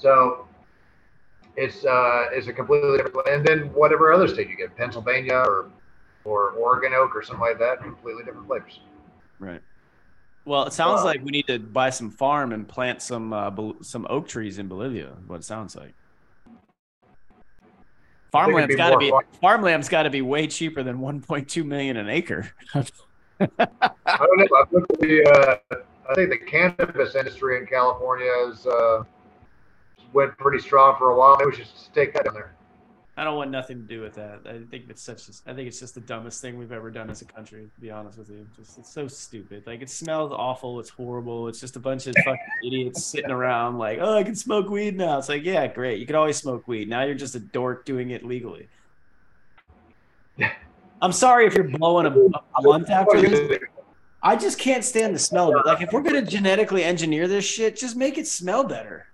So 0.00 0.46
it's 1.56 1.84
uh, 1.84 2.26
it's 2.32 2.46
a 2.48 2.52
completely 2.52 2.98
different. 2.98 3.28
And 3.28 3.44
then 3.46 3.72
whatever 3.74 4.12
other 4.12 4.28
state 4.28 4.48
you 4.48 4.56
get, 4.56 4.76
Pennsylvania 4.76 5.34
or 5.46 5.70
or 6.24 6.50
Oregon 6.52 6.92
oak 6.94 7.14
or 7.14 7.22
something 7.22 7.40
like 7.40 7.58
that, 7.58 7.82
completely 7.82 8.24
different 8.24 8.46
flavors. 8.46 8.80
Right. 9.38 9.60
Well, 10.44 10.64
it 10.66 10.72
sounds 10.72 11.00
Wow. 11.00 11.06
like 11.06 11.22
we 11.22 11.30
need 11.30 11.46
to 11.48 11.58
buy 11.58 11.90
some 11.90 12.10
farm 12.10 12.52
and 12.52 12.66
plant 12.66 13.02
some 13.02 13.32
uh, 13.32 13.50
some 13.82 14.06
oak 14.08 14.28
trees 14.28 14.58
in 14.58 14.68
Bolivia. 14.68 15.12
What 15.26 15.36
it 15.36 15.44
sounds 15.44 15.76
like. 15.76 15.94
I 18.32 18.44
think 18.46 18.46
Farmland's 18.46 18.74
be 18.74 18.76
got 18.76 18.90
to 18.90 18.98
be 18.98 19.10
fun. 19.10 19.24
farmland's 19.40 19.88
got 19.88 20.04
to 20.04 20.10
be 20.10 20.22
way 20.22 20.46
cheaper 20.46 20.84
than 20.84 20.98
1.2 20.98 21.64
million 21.66 21.96
an 21.96 22.08
acre. 22.08 22.48
I 22.74 22.84
don't 23.40 23.58
know. 23.58 24.46
Looked 24.70 24.92
at 24.92 25.00
the 25.00 25.24
uh, 25.72 25.76
I 26.08 26.14
think 26.14 26.30
the 26.30 26.38
cannabis 26.38 27.14
industry 27.16 27.58
in 27.58 27.66
California 27.66 28.30
is 28.48 28.66
uh, 28.66 29.02
went 30.12 30.36
pretty 30.38 30.58
strong 30.58 30.96
for 30.98 31.10
a 31.10 31.16
while. 31.16 31.36
Maybe 31.38 31.50
we 31.50 31.56
should 31.56 31.66
just 31.66 31.94
take 31.94 32.12
that 32.14 32.26
in 32.26 32.34
there. 32.34 32.54
I 33.16 33.24
don't 33.24 33.36
want 33.36 33.50
nothing 33.50 33.76
to 33.76 33.86
do 33.86 34.00
with 34.00 34.14
that. 34.14 34.40
I 34.46 34.60
think 34.70 34.88
it's 34.88 35.02
such. 35.02 35.28
A, 35.28 35.50
I 35.50 35.52
think 35.52 35.68
it's 35.68 35.78
just 35.78 35.94
the 35.94 36.00
dumbest 36.00 36.40
thing 36.40 36.56
we've 36.56 36.72
ever 36.72 36.90
done 36.90 37.10
as 37.10 37.20
a 37.20 37.26
country. 37.26 37.68
To 37.74 37.80
be 37.80 37.90
honest 37.90 38.16
with 38.16 38.30
you, 38.30 38.46
just 38.56 38.78
it's 38.78 38.90
so 38.90 39.08
stupid. 39.08 39.64
Like 39.66 39.82
it 39.82 39.90
smells 39.90 40.32
awful. 40.32 40.80
It's 40.80 40.88
horrible. 40.88 41.46
It's 41.48 41.60
just 41.60 41.76
a 41.76 41.80
bunch 41.80 42.06
of 42.06 42.14
fucking 42.24 42.38
idiots 42.64 43.04
sitting 43.04 43.30
around 43.30 43.76
like, 43.76 43.98
oh, 44.00 44.16
I 44.16 44.22
can 44.22 44.34
smoke 44.34 44.70
weed 44.70 44.96
now. 44.96 45.18
It's 45.18 45.28
like, 45.28 45.44
yeah, 45.44 45.66
great. 45.66 46.00
You 46.00 46.06
can 46.06 46.16
always 46.16 46.38
smoke 46.38 46.66
weed. 46.66 46.88
Now 46.88 47.02
you're 47.04 47.14
just 47.14 47.34
a 47.34 47.40
dork 47.40 47.84
doing 47.84 48.10
it 48.10 48.24
legally. 48.24 48.68
I'm 51.02 51.12
sorry 51.12 51.46
if 51.46 51.54
you're 51.54 51.64
blowing 51.64 52.06
a, 52.06 52.10
a 52.10 52.62
month 52.62 52.88
after 52.88 53.20
this. 53.20 53.58
I 54.22 54.36
just 54.36 54.58
can't 54.58 54.84
stand 54.84 55.14
the 55.14 55.18
smell 55.18 55.50
of 55.50 55.60
it. 55.60 55.66
Like 55.66 55.82
if 55.82 55.92
we're 55.92 56.02
gonna 56.02 56.22
genetically 56.22 56.84
engineer 56.84 57.28
this 57.28 57.44
shit, 57.44 57.76
just 57.76 57.96
make 57.96 58.16
it 58.16 58.26
smell 58.26 58.64
better. 58.64 59.06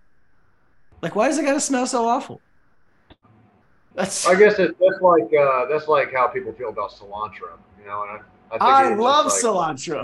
Like 1.07 1.15
why 1.15 1.28
does 1.28 1.39
it 1.39 1.45
gotta 1.45 1.61
smell 1.61 1.87
so 1.87 2.09
awful? 2.09 2.41
That's 3.95 4.27
I 4.27 4.35
guess 4.35 4.59
it, 4.59 4.77
that's 4.81 5.01
like 5.01 5.31
uh, 5.41 5.66
that's 5.66 5.87
like 5.87 6.12
how 6.12 6.27
people 6.27 6.53
feel 6.53 6.70
about 6.70 6.91
cilantro. 6.91 7.57
You 7.78 7.87
know, 7.87 8.03
and 8.03 8.11
I, 8.11 8.19
I, 8.51 8.51
think 8.51 8.62
I 8.62 8.95
love 8.97 9.27
like, 9.27 9.35
cilantro. 9.37 10.03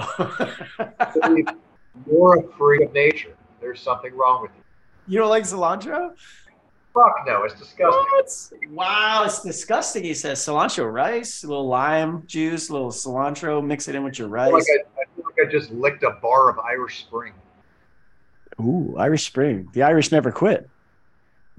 You're 2.06 2.38
a 2.38 2.52
freak 2.52 2.82
of 2.82 2.92
nature. 2.92 3.34
There's 3.60 3.80
something 3.80 4.14
wrong 4.14 4.42
with 4.42 4.52
you. 4.54 5.14
you 5.14 5.18
don't 5.18 5.28
like 5.28 5.42
cilantro? 5.42 6.12
Fuck 6.94 7.24
no, 7.26 7.42
it's 7.42 7.58
disgusting. 7.58 8.60
What? 8.70 8.86
Wow, 8.86 9.24
it's 9.24 9.42
disgusting. 9.42 10.04
He 10.04 10.14
says 10.14 10.38
cilantro 10.38 10.92
rice, 10.92 11.42
a 11.42 11.48
little 11.48 11.66
lime 11.66 12.22
juice, 12.28 12.68
a 12.68 12.72
little 12.74 12.92
cilantro, 12.92 13.60
mix 13.66 13.88
it 13.88 13.96
in 13.96 14.04
with 14.04 14.20
your 14.20 14.28
I 14.38 14.46
feel 14.46 14.54
rice. 14.54 14.68
like 14.68 14.86
I, 14.98 15.00
I 15.00 15.04
feel 15.16 15.24
like 15.24 15.48
I 15.48 15.50
just 15.50 15.72
licked 15.72 16.04
a 16.04 16.12
bar 16.22 16.48
of 16.48 16.60
Irish 16.60 17.00
Spring. 17.00 17.32
Ooh, 18.60 18.94
Irish 18.96 19.26
Spring. 19.26 19.68
The 19.72 19.82
Irish 19.82 20.12
never 20.12 20.30
quit. 20.30 20.68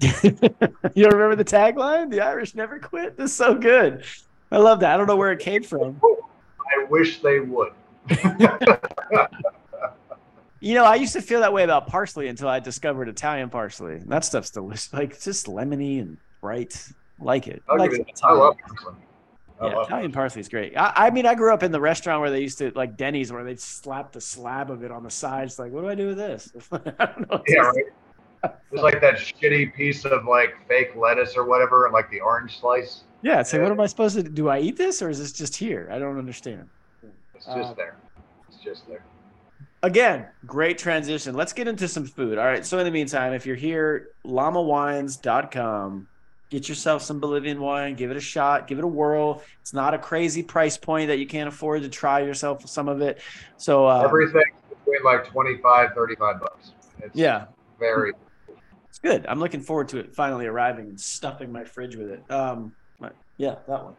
you 0.00 0.30
don't 0.30 1.12
remember 1.12 1.36
the 1.36 1.44
tagline? 1.44 2.10
The 2.10 2.20
Irish 2.20 2.54
never 2.54 2.78
quit. 2.78 3.16
This 3.16 3.30
is 3.30 3.36
so 3.36 3.54
good. 3.54 4.04
I 4.50 4.58
love 4.58 4.80
that. 4.80 4.94
I 4.94 4.96
don't 4.96 5.06
know 5.06 5.16
where 5.16 5.32
it 5.32 5.40
came 5.40 5.62
from. 5.62 6.00
I 6.02 6.84
wish 6.84 7.20
they 7.20 7.40
would. 7.40 7.72
You 10.64 10.72
know, 10.72 10.84
I 10.84 10.94
used 10.94 11.12
to 11.12 11.20
feel 11.20 11.40
that 11.40 11.52
way 11.52 11.62
about 11.62 11.88
parsley 11.88 12.26
until 12.28 12.48
I 12.48 12.58
discovered 12.58 13.10
Italian 13.10 13.50
parsley. 13.50 13.98
That 14.06 14.24
stuff's 14.24 14.48
delicious. 14.48 14.90
Like 14.94 15.10
it's 15.10 15.24
just 15.24 15.44
lemony 15.44 16.00
and 16.00 16.16
bright. 16.40 16.88
Like 17.20 17.48
it. 17.48 17.62
I'll 17.68 17.78
like 17.78 17.92
it-. 17.92 18.20
I 18.24 18.32
love 18.32 18.56
Parsley. 18.56 18.94
I 19.60 19.66
yeah, 19.66 19.74
love 19.74 19.86
Italian 19.88 20.12
parsley 20.12 20.40
is 20.40 20.48
great. 20.48 20.74
I, 20.74 20.92
I 20.96 21.10
mean, 21.10 21.26
I 21.26 21.34
grew 21.34 21.52
up 21.52 21.62
in 21.62 21.70
the 21.70 21.82
restaurant 21.82 22.22
where 22.22 22.30
they 22.30 22.40
used 22.40 22.56
to 22.58 22.72
like 22.74 22.96
Denny's, 22.96 23.30
where 23.30 23.44
they'd 23.44 23.60
slap 23.60 24.12
the 24.12 24.22
slab 24.22 24.70
of 24.70 24.82
it 24.82 24.90
on 24.90 25.02
the 25.02 25.10
sides. 25.10 25.58
Like, 25.58 25.70
what 25.70 25.82
do 25.82 25.88
I 25.88 25.94
do 25.94 26.08
with 26.08 26.16
this? 26.16 26.50
I 26.72 26.78
don't 26.78 27.30
know. 27.30 27.42
Yeah, 27.46 27.60
right. 27.60 27.84
It's 28.72 28.82
like 28.82 29.00
that 29.00 29.14
shitty 29.14 29.74
piece 29.74 30.04
of 30.04 30.24
like 30.24 30.54
fake 30.66 30.96
lettuce 30.96 31.36
or 31.36 31.44
whatever, 31.44 31.84
and 31.84 31.92
like 31.92 32.10
the 32.10 32.20
orange 32.20 32.58
slice. 32.58 33.04
Yeah, 33.22 33.40
it's 33.40 33.52
like, 33.52 33.62
what 33.62 33.70
am 33.70 33.80
I 33.80 33.86
supposed 33.86 34.16
to 34.16 34.22
do? 34.22 34.28
Do 34.30 34.48
I 34.48 34.58
eat 34.58 34.76
this 34.76 35.00
or 35.00 35.08
is 35.08 35.18
this 35.18 35.32
just 35.32 35.56
here? 35.56 35.88
I 35.92 35.98
don't 35.98 36.18
understand. 36.18 36.68
It's 37.34 37.46
just 37.46 37.70
Uh, 37.70 37.74
there. 37.74 37.96
It's 38.48 38.58
just 38.58 38.88
there. 38.88 39.02
Again, 39.82 40.26
great 40.46 40.76
transition. 40.78 41.34
Let's 41.34 41.52
get 41.52 41.68
into 41.68 41.86
some 41.88 42.04
food. 42.04 42.38
All 42.38 42.44
right. 42.44 42.64
So, 42.64 42.78
in 42.78 42.84
the 42.84 42.90
meantime, 42.90 43.32
if 43.32 43.46
you're 43.46 43.54
here, 43.56 44.08
llamawines.com, 44.26 46.08
get 46.50 46.68
yourself 46.68 47.02
some 47.02 47.20
Bolivian 47.20 47.60
wine, 47.60 47.94
give 47.94 48.10
it 48.10 48.16
a 48.16 48.20
shot, 48.20 48.66
give 48.66 48.78
it 48.78 48.84
a 48.84 48.88
whirl. 48.88 49.42
It's 49.60 49.72
not 49.72 49.94
a 49.94 49.98
crazy 49.98 50.42
price 50.42 50.76
point 50.76 51.08
that 51.08 51.18
you 51.18 51.26
can't 51.26 51.48
afford 51.48 51.82
to 51.82 51.88
try 51.88 52.20
yourself 52.20 52.66
some 52.68 52.88
of 52.88 53.00
it. 53.02 53.20
So, 53.56 53.86
uh, 53.86 54.02
Everything 54.04 54.42
between 54.68 55.04
like 55.04 55.26
25, 55.26 55.92
35 55.94 56.40
bucks. 56.40 56.72
It's 57.00 57.14
yeah, 57.14 57.46
very. 57.78 58.12
Good. 59.04 59.26
I'm 59.28 59.38
looking 59.38 59.60
forward 59.60 59.88
to 59.90 59.98
it 59.98 60.14
finally 60.14 60.46
arriving 60.46 60.88
and 60.88 60.98
stuffing 60.98 61.52
my 61.52 61.62
fridge 61.62 61.94
with 61.94 62.08
it. 62.08 62.30
Um, 62.30 62.72
yeah, 63.36 63.56
that 63.68 63.84
one. 63.84 63.94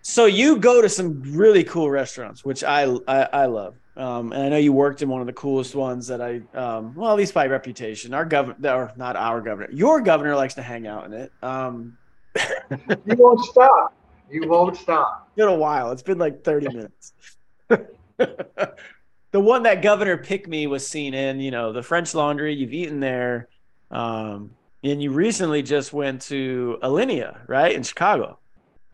So 0.00 0.24
you 0.24 0.56
go 0.56 0.80
to 0.80 0.88
some 0.88 1.22
really 1.22 1.62
cool 1.62 1.90
restaurants, 1.90 2.42
which 2.42 2.64
I 2.64 2.84
I, 3.06 3.22
I 3.24 3.46
love. 3.46 3.74
Um, 3.98 4.32
and 4.32 4.42
I 4.42 4.48
know 4.48 4.56
you 4.56 4.72
worked 4.72 5.02
in 5.02 5.10
one 5.10 5.20
of 5.20 5.26
the 5.26 5.32
coolest 5.34 5.74
ones 5.74 6.06
that 6.06 6.22
I, 6.22 6.40
um, 6.54 6.94
well, 6.94 7.10
at 7.10 7.18
least 7.18 7.34
by 7.34 7.46
reputation. 7.46 8.14
Our 8.14 8.24
governor, 8.24 8.74
or 8.74 8.92
not 8.96 9.16
our 9.16 9.42
governor, 9.42 9.68
your 9.70 10.00
governor 10.00 10.34
likes 10.34 10.54
to 10.54 10.62
hang 10.62 10.86
out 10.86 11.04
in 11.04 11.12
it. 11.12 11.32
Um, 11.42 11.98
You 13.04 13.16
won't 13.16 13.44
stop. 13.44 13.94
You 14.30 14.48
won't 14.48 14.78
stop. 14.78 15.26
It's 15.28 15.36
been 15.36 15.48
a 15.48 15.54
while. 15.54 15.92
It's 15.92 16.02
been 16.02 16.16
like 16.16 16.42
30 16.42 16.68
minutes. 16.68 17.12
the 19.32 19.40
one 19.40 19.64
that 19.64 19.82
Governor 19.82 20.18
Pick 20.18 20.46
Me 20.46 20.66
was 20.66 20.86
seen 20.86 21.14
in, 21.14 21.40
you 21.40 21.50
know, 21.50 21.72
the 21.72 21.82
French 21.82 22.14
Laundry. 22.14 22.54
You've 22.54 22.72
eaten 22.72 23.00
there, 23.00 23.48
um, 23.90 24.50
and 24.84 25.02
you 25.02 25.10
recently 25.10 25.62
just 25.62 25.92
went 25.92 26.22
to 26.22 26.78
Alinea, 26.82 27.40
right, 27.48 27.74
in 27.74 27.82
Chicago. 27.82 28.38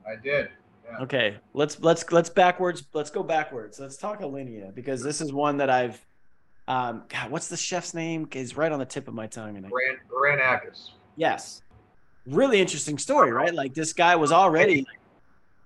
I 0.06 0.16
did. 0.16 0.48
Yeah. 0.86 0.98
Okay, 1.00 1.36
let's 1.52 1.80
let's 1.80 2.10
let's 2.12 2.30
backwards. 2.30 2.84
Let's 2.94 3.10
go 3.10 3.22
backwards. 3.22 3.78
Let's 3.78 3.96
talk 3.96 4.20
Alinea 4.20 4.74
because 4.74 5.02
this 5.02 5.20
is 5.20 5.32
one 5.32 5.58
that 5.58 5.68
I've. 5.68 6.02
Um, 6.68 7.04
God, 7.08 7.30
what's 7.30 7.48
the 7.48 7.56
chef's 7.56 7.94
name? 7.94 8.28
Is 8.32 8.56
right 8.56 8.70
on 8.70 8.78
the 8.78 8.86
tip 8.86 9.08
of 9.08 9.14
my 9.14 9.26
tongue. 9.26 9.56
And 9.56 9.70
Grant 9.70 10.40
Achatz. 10.40 10.90
yes, 11.16 11.62
really 12.26 12.60
interesting 12.60 12.98
story, 12.98 13.32
right? 13.32 13.52
Like 13.52 13.74
this 13.74 13.92
guy 13.92 14.16
was 14.16 14.32
already. 14.32 14.86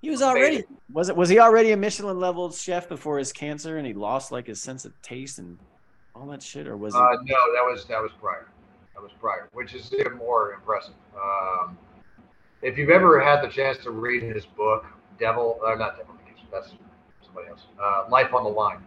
He 0.02 0.10
was 0.10 0.20
already 0.20 0.64
was 0.92 1.08
it 1.08 1.16
was 1.16 1.28
he 1.28 1.38
already 1.38 1.70
a 1.72 1.76
Michelin 1.76 2.18
level 2.18 2.50
chef 2.50 2.88
before 2.88 3.18
his 3.18 3.32
cancer 3.32 3.78
and 3.78 3.86
he 3.86 3.94
lost 3.94 4.32
like 4.32 4.46
his 4.48 4.60
sense 4.60 4.84
of 4.84 5.00
taste 5.00 5.38
and 5.38 5.58
all 6.14 6.26
that 6.26 6.42
shit 6.42 6.66
or 6.66 6.76
was 6.76 6.94
it 6.94 6.98
Uh, 6.98 7.16
no, 7.24 7.36
that 7.54 7.62
was 7.64 7.84
that 7.86 8.02
was 8.02 8.10
prior. 8.20 8.48
That 8.94 9.02
was 9.02 9.12
prior, 9.20 9.48
which 9.52 9.74
is 9.74 9.92
even 9.98 10.14
more 10.18 10.52
impressive. 10.52 10.94
Um, 11.16 11.78
if 12.60 12.76
you've 12.76 12.90
ever 12.90 13.20
had 13.20 13.42
the 13.42 13.48
chance 13.48 13.78
to 13.78 13.90
read 13.90 14.22
his 14.22 14.44
book, 14.44 14.84
Devil, 15.18 15.58
uh, 15.66 15.74
not 15.76 15.96
Devil, 15.96 16.14
in 16.14 16.24
the 16.26 16.30
Kitchen, 16.32 16.46
that's 16.52 16.74
somebody 17.24 17.48
else. 17.48 17.62
Uh, 17.82 18.04
Life 18.10 18.34
on 18.34 18.44
the 18.44 18.50
Line. 18.50 18.78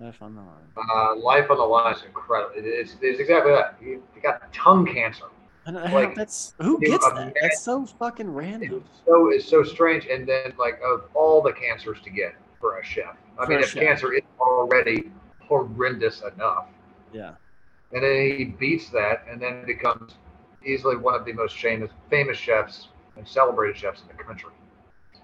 Life 0.00 0.20
on 0.20 0.34
the 0.34 0.40
line. 0.40 0.66
Uh, 0.76 1.14
Life 1.16 1.50
on 1.50 1.56
the 1.56 1.62
Line 1.62 1.94
is 1.94 2.02
incredible. 2.02 2.52
It- 2.56 2.64
It's, 2.66 2.96
it's 3.00 3.20
exactly 3.20 3.52
that. 3.52 3.76
He, 3.80 3.98
he 4.14 4.20
got 4.20 4.52
tongue 4.52 4.84
cancer. 4.86 5.26
Like, 5.66 6.14
that's 6.14 6.54
who 6.60 6.78
gets 6.78 7.08
that? 7.10 7.32
That's 7.40 7.62
so 7.62 7.86
fucking 7.86 8.28
random. 8.30 8.84
It's 8.86 9.00
so 9.06 9.30
it's 9.30 9.48
so 9.48 9.62
strange. 9.62 10.06
And 10.06 10.28
then 10.28 10.52
like 10.58 10.78
of 10.84 11.04
all 11.14 11.40
the 11.42 11.52
cancers 11.52 11.98
to 12.04 12.10
get 12.10 12.34
for 12.60 12.78
a 12.78 12.84
chef, 12.84 13.16
I 13.38 13.44
For 13.46 13.50
mean, 13.50 13.60
if 13.60 13.70
chef. 13.70 13.82
cancer 13.82 14.12
is 14.12 14.22
already 14.40 15.10
horrendous 15.40 16.22
enough, 16.22 16.66
Yeah. 17.12 17.32
and 17.92 18.02
then 18.02 18.36
he 18.36 18.44
beats 18.44 18.90
that, 18.90 19.24
and 19.30 19.40
then 19.40 19.64
becomes 19.66 20.16
easily 20.64 20.96
one 20.96 21.14
of 21.14 21.24
the 21.24 21.32
most 21.32 21.56
famous 21.58 21.90
famous 22.10 22.36
chefs 22.36 22.88
and 23.16 23.26
celebrated 23.26 23.76
chefs 23.76 24.02
in 24.02 24.08
the 24.16 24.22
country. 24.22 24.50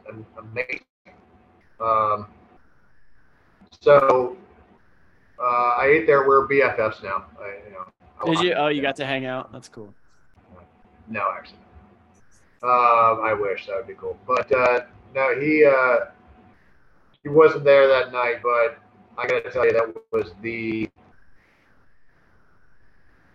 Am- 0.09 0.27
Amazing. 0.39 0.81
Um, 1.81 2.27
so 3.81 4.37
uh, 5.39 5.43
I 5.79 5.87
ate 5.87 6.07
there. 6.07 6.27
We're 6.27 6.47
BFFs 6.49 7.03
now. 7.03 7.27
I, 7.41 7.59
you 7.67 7.73
know. 7.73 8.33
Did 8.35 8.41
you? 8.45 8.53
Oh, 8.55 8.69
you 8.69 8.83
got 8.83 8.97
to 8.97 9.07
hang 9.07 9.25
out. 9.27 9.53
That's 9.53 9.69
cool. 9.69 9.95
No, 11.11 11.27
actually. 11.37 11.59
Um, 12.63 13.21
I 13.23 13.37
wish 13.39 13.67
that 13.67 13.77
would 13.77 13.89
be 13.89 13.95
cool, 13.95 14.17
but 14.27 14.51
uh, 14.53 14.81
no, 15.15 15.39
he 15.41 15.65
uh, 15.65 16.07
he 17.23 17.29
wasn't 17.29 17.65
there 17.65 17.89
that 17.89 18.13
night. 18.13 18.37
But 18.43 18.79
I 19.19 19.27
gotta 19.27 19.51
tell 19.51 19.67
you, 19.67 19.73
that 19.73 19.95
was 20.13 20.33
the. 20.41 20.89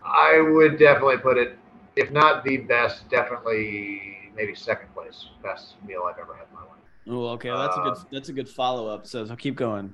I 0.03 0.39
would 0.39 0.77
definitely 0.79 1.17
put 1.17 1.37
it, 1.37 1.57
if 1.95 2.11
not 2.11 2.43
the 2.43 2.57
best, 2.57 3.09
definitely 3.09 4.31
maybe 4.35 4.53
second 4.53 4.93
place 4.93 5.27
best 5.43 5.75
meal 5.85 6.03
I've 6.07 6.19
ever 6.19 6.35
had 6.35 6.45
in 6.49 6.55
my 6.55 6.61
life. 6.61 6.69
Oh, 7.07 7.27
okay. 7.33 7.49
That's 7.49 7.77
a 7.77 7.81
good. 7.81 7.93
Uh, 7.93 8.03
That's 8.11 8.29
a 8.29 8.33
good 8.33 8.47
follow 8.47 8.87
up. 8.87 9.05
So, 9.07 9.25
so 9.25 9.35
keep 9.35 9.55
going. 9.55 9.93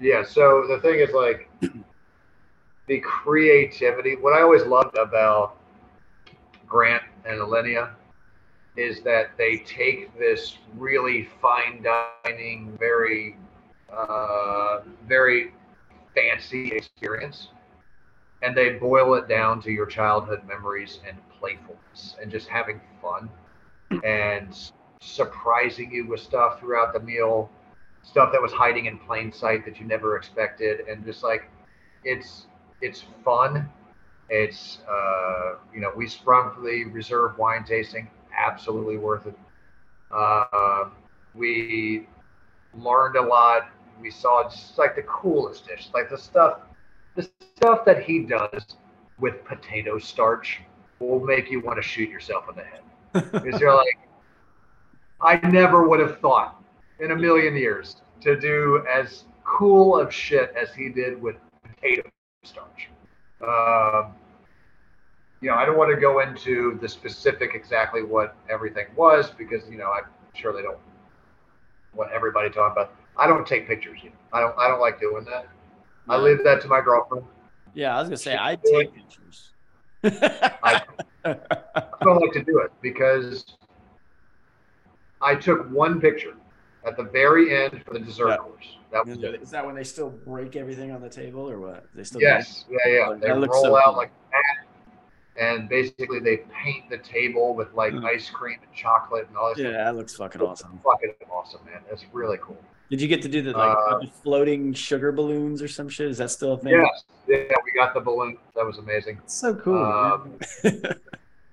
Yeah. 0.00 0.24
So 0.24 0.66
the 0.66 0.80
thing 0.80 0.98
is, 0.98 1.12
like, 1.12 1.50
the 2.88 3.00
creativity. 3.00 4.16
What 4.16 4.32
I 4.32 4.40
always 4.40 4.64
loved 4.64 4.96
about 4.96 5.59
Grant 6.70 7.02
and 7.26 7.40
Alinea 7.40 7.90
is 8.76 9.02
that 9.02 9.36
they 9.36 9.58
take 9.58 10.16
this 10.18 10.56
really 10.76 11.28
fine 11.42 11.82
dining, 11.82 12.76
very, 12.78 13.36
uh, 13.92 14.80
very 15.06 15.52
fancy 16.14 16.68
experience, 16.68 17.48
and 18.42 18.56
they 18.56 18.70
boil 18.70 19.14
it 19.14 19.28
down 19.28 19.60
to 19.62 19.70
your 19.70 19.86
childhood 19.86 20.42
memories 20.46 21.00
and 21.06 21.18
playfulness 21.38 22.16
and 22.22 22.30
just 22.30 22.48
having 22.48 22.80
fun 23.02 23.28
and 24.04 24.72
surprising 25.00 25.90
you 25.92 26.06
with 26.06 26.20
stuff 26.20 26.60
throughout 26.60 26.92
the 26.92 27.00
meal 27.00 27.50
stuff 28.02 28.30
that 28.32 28.40
was 28.40 28.52
hiding 28.52 28.86
in 28.86 28.98
plain 28.98 29.32
sight 29.32 29.64
that 29.64 29.80
you 29.80 29.86
never 29.86 30.16
expected 30.16 30.80
and 30.88 31.04
just 31.04 31.22
like 31.22 31.50
it's 32.04 32.46
it's 32.80 33.04
fun 33.24 33.68
it's 34.30 34.78
uh 34.88 35.56
you 35.74 35.80
know 35.80 35.92
we 35.96 36.06
sprung 36.06 36.54
for 36.54 36.62
the 36.62 36.84
reserve 36.84 37.36
wine 37.36 37.64
tasting 37.64 38.08
absolutely 38.36 38.96
worth 38.96 39.26
it. 39.26 39.38
Uh 40.10 40.88
we 41.34 42.06
learned 42.74 43.16
a 43.16 43.22
lot. 43.22 43.68
We 44.00 44.10
saw 44.10 44.44
just 44.44 44.78
like 44.78 44.96
the 44.96 45.02
coolest 45.02 45.66
dish, 45.66 45.90
like 45.92 46.08
the 46.08 46.18
stuff, 46.18 46.60
the 47.16 47.28
stuff 47.56 47.84
that 47.84 48.02
he 48.02 48.20
does 48.20 48.76
with 49.18 49.44
potato 49.44 49.98
starch 49.98 50.60
will 50.98 51.20
make 51.20 51.50
you 51.50 51.60
want 51.60 51.76
to 51.76 51.82
shoot 51.82 52.08
yourself 52.08 52.44
in 52.48 52.56
the 52.56 52.64
head. 52.64 52.80
Because 53.42 53.60
you're 53.60 53.74
like, 53.74 53.98
I 55.20 55.36
never 55.48 55.88
would 55.88 56.00
have 56.00 56.20
thought 56.20 56.62
in 57.00 57.10
a 57.10 57.16
million 57.16 57.56
years 57.56 57.96
to 58.22 58.38
do 58.38 58.84
as 58.90 59.24
cool 59.44 59.98
of 59.98 60.12
shit 60.14 60.54
as 60.56 60.72
he 60.74 60.88
did 60.88 61.20
with 61.20 61.36
potato 61.62 62.08
starch. 62.44 62.88
Um, 63.42 64.14
you 65.40 65.48
know, 65.50 65.56
I 65.56 65.64
don't 65.64 65.76
want 65.78 65.94
to 65.94 66.00
go 66.00 66.20
into 66.20 66.78
the 66.80 66.88
specific 66.88 67.54
exactly 67.54 68.02
what 68.02 68.36
everything 68.50 68.86
was 68.96 69.30
because 69.30 69.68
you 69.70 69.78
know 69.78 69.90
I'm 69.90 70.04
sure 70.34 70.52
they 70.52 70.62
don't 70.62 70.78
want 71.94 72.12
everybody 72.12 72.50
talking 72.50 72.72
about. 72.72 72.94
I 73.16 73.26
don't 73.26 73.46
take 73.46 73.66
pictures. 73.66 74.00
You 74.02 74.10
know. 74.10 74.16
I 74.32 74.40
don't. 74.40 74.58
I 74.58 74.68
don't 74.68 74.80
like 74.80 75.00
doing 75.00 75.24
that. 75.24 75.46
I 76.08 76.16
leave 76.16 76.42
that 76.44 76.60
to 76.62 76.68
my 76.68 76.80
girlfriend. 76.80 77.24
Yeah, 77.74 77.96
I 77.96 78.00
was 78.00 78.08
gonna 78.08 78.16
say 78.16 78.36
I 78.38 78.56
take 78.56 78.94
pictures. 78.94 79.50
I, 80.02 80.82
I 81.24 81.36
don't 82.02 82.20
like 82.20 82.32
to 82.32 82.42
do 82.42 82.58
it 82.60 82.72
because 82.80 83.56
I 85.20 85.34
took 85.34 85.70
one 85.70 86.00
picture 86.00 86.34
at 86.86 86.96
the 86.96 87.04
very 87.04 87.54
end 87.54 87.82
for 87.84 87.94
the 87.94 88.00
dessert 88.00 88.28
Yeah. 88.30 88.36
course. 88.38 88.76
That 88.92 89.06
was 89.06 89.22
it. 89.22 89.42
Is 89.42 89.50
that 89.50 89.64
when 89.64 89.74
they 89.74 89.84
still 89.84 90.10
break 90.10 90.56
everything 90.56 90.90
on 90.90 91.00
the 91.00 91.08
table, 91.08 91.48
or 91.48 91.60
what? 91.60 91.86
They 91.94 92.02
still 92.04 92.20
Yes, 92.20 92.64
yeah, 92.70 92.90
yeah. 92.90 93.08
That 93.10 93.20
They 93.20 93.32
roll 93.32 93.48
so 93.50 93.76
out 93.76 93.84
cool. 93.84 93.96
like 93.96 94.10
that, 94.32 94.59
and 95.38 95.68
basically 95.68 96.18
they 96.20 96.38
paint 96.62 96.88
the 96.90 96.98
table 96.98 97.54
with 97.54 97.72
like 97.74 97.92
Mm. 97.92 98.04
ice 98.04 98.28
cream 98.30 98.58
and 98.62 98.74
chocolate 98.74 99.26
and 99.28 99.36
all 99.36 99.50
this. 99.54 99.58
Yeah, 99.64 99.72
that 99.84 99.96
looks 99.96 100.16
fucking 100.16 100.40
awesome. 100.42 100.80
fucking 100.84 101.14
awesome, 101.30 101.60
man. 101.64 101.80
That's 101.88 102.04
really 102.12 102.38
cool. 102.42 102.58
Did 102.90 103.00
you 103.00 103.06
get 103.08 103.22
to 103.22 103.28
do 103.28 103.40
the 103.40 103.52
like 103.52 103.76
Uh, 103.76 104.00
floating 104.22 104.72
sugar 104.74 105.12
balloons 105.12 105.62
or 105.62 105.68
some 105.68 105.88
shit? 105.88 106.08
Is 106.08 106.18
that 106.18 106.30
still 106.30 106.54
a 106.54 106.58
thing? 106.58 106.72
Yes, 106.72 107.04
yeah, 107.28 107.54
we 107.64 107.72
got 107.72 107.94
the 107.94 108.00
balloon. 108.00 108.36
That 108.56 108.66
was 108.66 108.78
amazing. 108.78 109.18
It's 109.22 109.34
so 109.34 109.54
cool. 109.54 109.78
Um. 109.84 110.38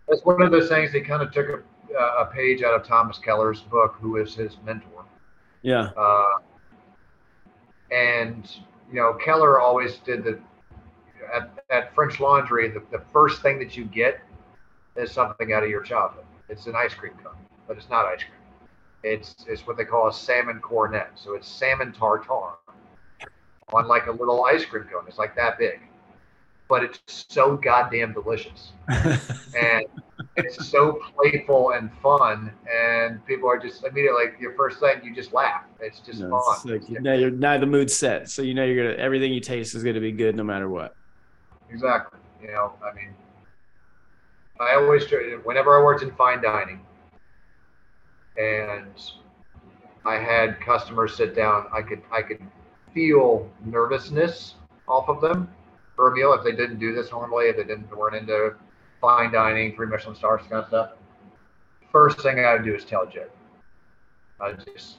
That's 0.09 0.23
one 0.23 0.41
of 0.41 0.51
those 0.51 0.69
things. 0.69 0.91
They 0.93 1.01
kind 1.01 1.21
of 1.21 1.31
took 1.31 1.47
a, 1.49 1.61
a 2.01 2.25
page 2.33 2.63
out 2.63 2.73
of 2.73 2.83
Thomas 2.87 3.19
Keller's 3.19 3.61
book, 3.61 3.95
who 3.99 4.15
is 4.17 4.33
his 4.33 4.57
mentor. 4.65 5.03
yeah. 5.61 5.91
Uh, 5.97 6.37
and 7.91 8.49
you 8.91 8.95
know, 8.95 9.13
Keller 9.13 9.59
always 9.59 9.97
did 9.97 10.23
the 10.23 10.39
at, 11.33 11.63
at 11.69 11.95
French 11.95 12.19
Laundry. 12.19 12.69
The, 12.69 12.83
the 12.91 13.03
first 13.11 13.41
thing 13.41 13.59
that 13.59 13.75
you 13.77 13.85
get 13.85 14.19
is 14.95 15.11
something 15.11 15.53
out 15.53 15.63
of 15.63 15.69
your 15.69 15.81
childhood. 15.81 16.25
It's 16.49 16.67
an 16.67 16.75
ice 16.75 16.93
cream 16.93 17.13
cone, 17.23 17.35
but 17.67 17.77
it's 17.77 17.89
not 17.89 18.05
ice 18.05 18.19
cream. 18.19 18.31
It's 19.03 19.45
it's 19.47 19.65
what 19.67 19.77
they 19.77 19.85
call 19.85 20.07
a 20.07 20.13
salmon 20.13 20.59
cornet. 20.59 21.09
So 21.15 21.35
it's 21.35 21.47
salmon 21.47 21.91
tartare 21.93 22.55
on 23.73 23.87
like 23.87 24.07
a 24.07 24.11
little 24.11 24.45
ice 24.45 24.65
cream 24.65 24.85
cone. 24.85 25.03
It's 25.07 25.17
like 25.17 25.35
that 25.35 25.59
big, 25.59 25.79
but 26.67 26.83
it's 26.83 26.99
so 27.29 27.57
goddamn 27.57 28.13
delicious 28.13 28.71
and 28.89 29.83
it's 30.35 30.67
so 30.67 30.99
playful 31.15 31.71
and 31.71 31.91
fun. 32.01 32.51
And 32.73 33.25
people 33.25 33.49
are 33.49 33.59
just 33.59 33.83
immediately 33.83 34.25
like 34.25 34.39
your 34.39 34.53
first 34.55 34.79
thing, 34.79 35.01
you 35.03 35.13
just 35.13 35.33
laugh. 35.33 35.63
It's 35.79 35.99
just 35.99 36.21
No, 36.21 36.29
fun. 36.29 36.55
it's 36.55 36.65
like, 36.65 36.89
you 36.89 36.99
know, 36.99 37.13
you're 37.13 37.31
now 37.31 37.57
the 37.57 37.65
mood's 37.65 37.95
set, 37.95 38.29
so 38.29 38.41
you 38.41 38.53
know 38.53 38.63
you're 38.65 38.91
gonna 38.91 39.01
everything 39.03 39.33
you 39.33 39.39
taste 39.39 39.75
is 39.75 39.83
gonna 39.83 39.99
be 39.99 40.11
good 40.11 40.35
no 40.35 40.43
matter 40.43 40.69
what. 40.69 40.95
Exactly. 41.69 42.19
You 42.41 42.49
know, 42.49 42.73
I 42.83 42.93
mean, 42.93 43.13
I 44.59 44.75
always 44.75 45.05
whenever 45.43 45.79
I 45.79 45.83
worked 45.83 46.03
in 46.03 46.11
fine 46.15 46.41
dining 46.41 46.81
and 48.37 49.01
I 50.05 50.15
had 50.15 50.59
customers 50.61 51.15
sit 51.15 51.35
down, 51.35 51.67
I 51.73 51.81
could 51.81 52.01
I 52.11 52.21
could 52.21 52.41
feel 52.93 53.49
nervousness 53.65 54.55
off 54.87 55.09
of 55.09 55.21
them 55.21 55.49
for 55.95 56.11
a 56.11 56.15
meal 56.15 56.33
if 56.33 56.43
they 56.43 56.51
didn't 56.51 56.79
do 56.79 56.93
this 56.93 57.11
normally, 57.11 57.45
if 57.47 57.57
they 57.57 57.63
didn't 57.63 57.95
weren't 57.95 58.15
into 58.15 58.55
fine 59.01 59.31
dining, 59.31 59.75
three 59.75 59.87
Michelin 59.87 60.15
stars 60.15 60.41
kind 60.41 60.63
of 60.63 60.67
stuff. 60.67 60.91
First 61.91 62.21
thing 62.21 62.39
I 62.39 62.53
would 62.53 62.63
do 62.63 62.75
is 62.75 62.85
tell 62.85 63.03
a 63.03 63.09
joke. 63.11 63.31
I 64.39 64.53
just 64.53 64.97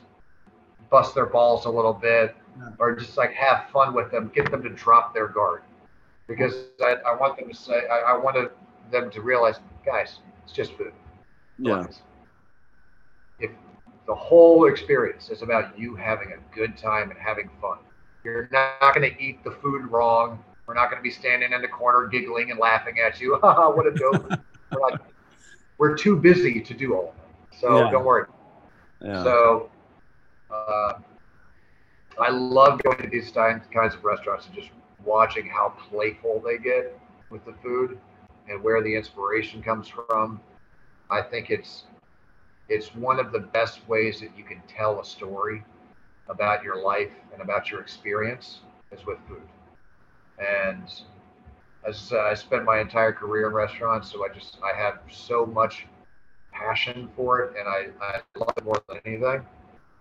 bust 0.90 1.14
their 1.14 1.26
balls 1.26 1.64
a 1.66 1.70
little 1.70 1.92
bit, 1.92 2.34
or 2.78 2.96
just 2.96 3.16
like 3.16 3.32
have 3.32 3.66
fun 3.72 3.94
with 3.94 4.10
them, 4.10 4.30
get 4.34 4.50
them 4.50 4.62
to 4.62 4.70
drop 4.70 5.14
their 5.14 5.28
guard 5.28 5.62
because 6.28 6.56
I, 6.62 6.76
I 7.06 7.14
want 7.16 7.38
them 7.38 7.48
to 7.48 7.54
say 7.56 7.82
I, 7.90 8.12
I 8.12 8.16
wanted 8.16 8.28
them 8.92 9.10
to 9.10 9.20
realize, 9.22 9.60
guys, 9.84 10.20
it's 10.44 10.52
just 10.52 10.72
food. 10.74 10.92
Yeah. 11.58 11.86
If 13.40 13.50
the 14.06 14.14
whole 14.14 14.66
experience 14.68 15.30
is 15.30 15.42
about 15.42 15.78
you 15.78 15.94
having 15.96 16.32
a 16.32 16.54
good 16.56 16.76
time 16.76 17.10
and 17.10 17.18
having 17.18 17.48
fun, 17.60 17.78
you're 18.24 18.48
not 18.52 18.72
going 18.94 19.10
to 19.10 19.22
eat 19.22 19.42
the 19.44 19.50
food 19.62 19.90
wrong. 19.90 20.16
We're 20.66 20.74
not 20.74 20.90
going 20.90 20.98
to 20.98 21.02
be 21.02 21.10
standing 21.10 21.52
in 21.52 21.62
the 21.62 21.68
corner 21.68 22.06
giggling 22.08 22.50
and 22.50 22.58
laughing 22.58 22.96
at 22.98 23.20
you. 23.20 23.38
What 23.42 23.86
a 23.86 23.90
dope. 23.92 24.24
we're, 24.72 24.80
not- 24.80 25.00
we're 25.78 25.96
too 25.96 26.16
busy 26.16 26.60
to 26.60 26.74
do 26.74 26.94
all 26.94 27.10
of 27.10 27.14
that. 27.16 27.58
So 27.58 27.84
Yeah. 27.84 27.90
don't 27.90 28.04
worry. 28.04 28.26
Yeah. 29.02 29.22
So 29.22 29.70
uh, 30.50 30.92
I 32.20 32.30
love 32.30 32.82
going 32.82 32.98
to 32.98 33.08
these 33.08 33.30
kinds 33.30 33.94
of 33.94 34.04
restaurants 34.04 34.46
and 34.46 34.54
just 34.54 34.70
watching 35.04 35.46
how 35.46 35.74
playful 35.90 36.40
they 36.44 36.58
get 36.58 36.98
with 37.30 37.44
the 37.44 37.54
food 37.62 37.98
and 38.48 38.62
where 38.62 38.82
the 38.82 38.94
inspiration 38.94 39.62
comes 39.62 39.88
from. 39.88 40.40
I 41.10 41.22
think 41.22 41.50
it's 41.50 41.84
it's 42.68 42.94
one 42.94 43.18
of 43.18 43.32
the 43.32 43.38
best 43.38 43.86
ways 43.88 44.20
that 44.20 44.36
you 44.36 44.44
can 44.44 44.62
tell 44.68 45.00
a 45.00 45.04
story 45.04 45.64
about 46.28 46.62
your 46.62 46.82
life 46.82 47.12
and 47.32 47.40
about 47.40 47.70
your 47.70 47.80
experience 47.80 48.60
is 48.92 49.06
with 49.06 49.18
food. 49.26 49.42
And 50.38 50.84
as 51.86 52.12
I 52.12 52.34
spent 52.34 52.64
my 52.64 52.80
entire 52.80 53.12
career 53.12 53.48
in 53.48 53.54
restaurants, 53.54 54.12
so 54.12 54.24
I 54.24 54.28
just 54.28 54.58
I 54.62 54.76
have 54.76 54.98
so 55.10 55.46
much 55.46 55.86
passion 56.52 57.08
for 57.16 57.40
it, 57.40 57.56
and 57.58 57.68
I, 57.68 57.88
I 58.04 58.20
love 58.38 58.52
it 58.56 58.64
more 58.64 58.82
than 58.88 59.00
anything. 59.04 59.46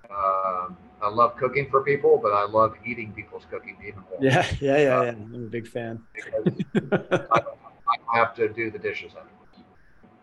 Um, 0.09 0.77
I 1.01 1.09
love 1.09 1.35
cooking 1.37 1.69
for 1.69 1.83
people, 1.83 2.19
but 2.21 2.33
I 2.33 2.45
love 2.45 2.75
eating 2.85 3.13
people's 3.13 3.45
cooking 3.49 3.77
even 3.85 4.01
more. 4.09 4.19
yeah, 4.19 4.45
yeah, 4.59 4.77
yeah, 4.77 5.03
yeah. 5.03 5.09
I'm 5.11 5.33
a 5.35 5.49
big 5.49 5.67
fan. 5.67 6.01
I, 6.91 7.41
I 7.87 8.17
have 8.17 8.35
to 8.35 8.49
do 8.49 8.71
the 8.71 8.79
dishes. 8.79 9.13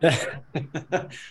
afterwards. 0.02 1.06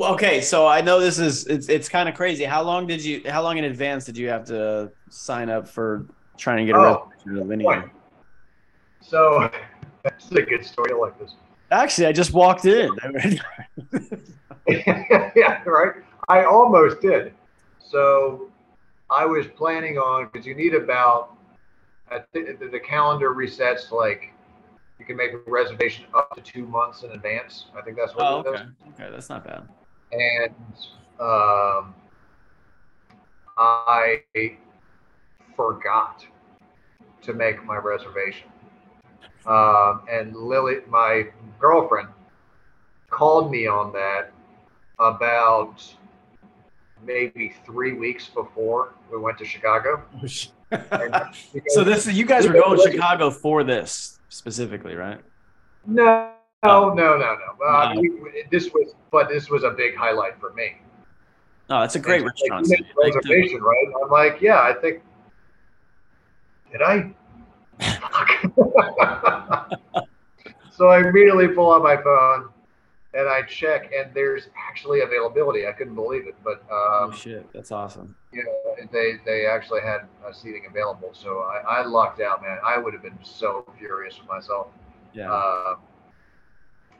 Okay, 0.00 0.40
so 0.40 0.66
I 0.66 0.80
know 0.80 1.00
this 1.00 1.18
is 1.18 1.46
it's 1.46 1.68
it's 1.68 1.88
kind 1.88 2.08
of 2.08 2.14
crazy. 2.14 2.44
How 2.44 2.62
long 2.62 2.86
did 2.86 3.04
you 3.04 3.22
how 3.28 3.42
long 3.42 3.58
in 3.58 3.64
advance 3.64 4.04
did 4.04 4.16
you 4.16 4.28
have 4.28 4.44
to 4.44 4.90
sign 5.10 5.50
up 5.50 5.68
for 5.68 6.06
trying 6.38 6.58
to 6.58 6.64
get 6.64 6.76
a 6.76 6.78
Oh, 6.78 7.10
at 7.26 7.90
So 9.00 9.50
that's 10.04 10.30
a 10.30 10.42
good 10.42 10.64
story. 10.64 10.92
I 10.92 10.96
like 10.96 11.18
this. 11.18 11.34
Actually, 11.70 12.06
I 12.06 12.12
just 12.12 12.32
walked 12.32 12.64
in. 12.64 12.96
yeah, 14.68 15.62
right. 15.64 15.94
I 16.28 16.44
almost 16.44 17.00
did. 17.00 17.34
So 17.92 18.48
I 19.10 19.26
was 19.26 19.46
planning 19.46 19.98
on 19.98 20.30
because 20.32 20.46
you 20.46 20.54
need 20.54 20.72
about 20.72 21.36
I 22.10 22.20
the, 22.32 22.56
the 22.72 22.80
calendar 22.80 23.34
resets 23.34 23.92
like 23.92 24.32
you 24.98 25.04
can 25.04 25.14
make 25.14 25.32
a 25.34 25.50
reservation 25.50 26.06
up 26.14 26.34
to 26.34 26.40
two 26.40 26.64
months 26.64 27.02
in 27.02 27.10
advance. 27.10 27.66
I 27.76 27.82
think 27.82 27.98
that's 27.98 28.14
what 28.14 28.26
oh, 28.26 28.40
it 28.40 28.46
okay. 28.46 28.62
Okay, 28.94 29.10
that's 29.10 29.28
not 29.28 29.44
bad. 29.44 29.68
and 30.10 30.54
um, 31.20 31.94
I 33.58 34.22
forgot 35.54 36.24
to 37.20 37.34
make 37.34 37.62
my 37.62 37.76
reservation. 37.76 38.48
Um, 39.44 40.02
and 40.10 40.34
Lily, 40.34 40.76
my 40.88 41.26
girlfriend, 41.60 42.08
called 43.10 43.50
me 43.50 43.66
on 43.66 43.92
that 43.92 44.32
about 44.98 45.84
maybe 47.04 47.52
three 47.66 47.92
weeks 47.94 48.28
before 48.28 48.94
we 49.10 49.18
went 49.18 49.38
to 49.38 49.44
Chicago. 49.44 50.02
So 51.68 51.84
this 51.84 52.06
you 52.06 52.24
guys 52.24 52.46
were 52.46 52.54
going 52.54 52.78
to 52.82 52.90
Chicago 52.90 53.30
for 53.30 53.62
this 53.62 54.18
specifically, 54.30 54.94
right? 54.94 55.20
No, 55.86 56.30
no, 56.64 56.94
no, 56.94 57.18
no, 57.18 57.36
no. 57.58 57.66
Uh, 57.66 57.92
No. 57.92 58.00
we- 58.00 58.44
this 58.50 58.70
was, 58.72 58.94
but 59.10 59.28
this 59.28 59.50
was 59.50 59.64
a 59.64 59.70
big 59.70 59.94
highlight 59.94 60.40
for 60.40 60.54
me. 60.54 60.76
Oh, 61.68 61.80
that's 61.80 61.94
a 61.96 61.98
great 61.98 62.24
restaurant. 62.24 62.66
Like, 62.68 62.78
you 62.80 62.84
city. 62.86 62.88
make 62.96 62.96
a 62.96 63.00
Like, 63.00 63.12
the- 63.22 63.28
reservation, 63.28 63.60
right? 63.62 63.86
I'm 64.02 64.10
like, 64.10 64.40
yeah, 64.40 64.60
I 64.62 64.72
think. 64.72 65.02
Did 66.72 66.80
I? 66.80 67.12
so 70.70 70.88
I 70.88 71.00
immediately 71.06 71.48
pull 71.48 71.70
out 71.74 71.82
my 71.82 71.96
phone 72.02 72.48
and 73.14 73.28
I 73.28 73.42
check, 73.42 73.90
and 73.92 74.12
there's 74.14 74.48
actually 74.56 75.00
availability. 75.00 75.66
I 75.66 75.72
couldn't 75.72 75.94
believe 75.94 76.26
it, 76.26 76.34
but 76.42 76.64
oh 76.70 77.08
um, 77.10 77.16
shit, 77.16 77.46
that's 77.52 77.70
awesome. 77.70 78.16
you 78.32 78.44
know, 78.44 78.86
they 78.90 79.14
they 79.24 79.46
actually 79.46 79.82
had 79.82 80.02
uh, 80.26 80.32
seating 80.32 80.64
available. 80.68 81.10
So 81.12 81.40
I, 81.40 81.80
I 81.80 81.84
lucked 81.84 82.20
out, 82.20 82.42
man. 82.42 82.58
I 82.64 82.78
would 82.78 82.94
have 82.94 83.02
been 83.02 83.18
so 83.22 83.66
furious 83.78 84.18
with 84.18 84.28
myself. 84.28 84.68
Yeah. 85.12 85.32
Uh, 85.32 85.76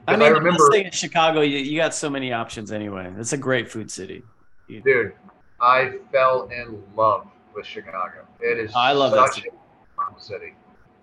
I 0.07 0.17
mean, 0.17 0.23
I 0.23 0.27
remember- 0.27 0.75
in 0.75 0.91
Chicago, 0.91 1.41
you, 1.41 1.57
you 1.59 1.77
got 1.77 1.95
so 1.95 2.09
many 2.09 2.33
options 2.33 2.71
anyway. 2.71 3.11
It's 3.17 3.33
a 3.33 3.37
great 3.37 3.71
food 3.71 3.89
city. 3.89 4.23
dude, 4.67 5.13
I 5.61 5.93
fell 6.11 6.49
in 6.49 6.83
love 6.95 7.27
with 7.55 7.65
Chicago. 7.65 8.25
It 8.41 8.59
is 8.59 8.73
I 8.75 8.91
love 8.91 9.13
that 9.13 9.33
city. 9.33 9.49
a 9.97 10.21
city. 10.21 10.53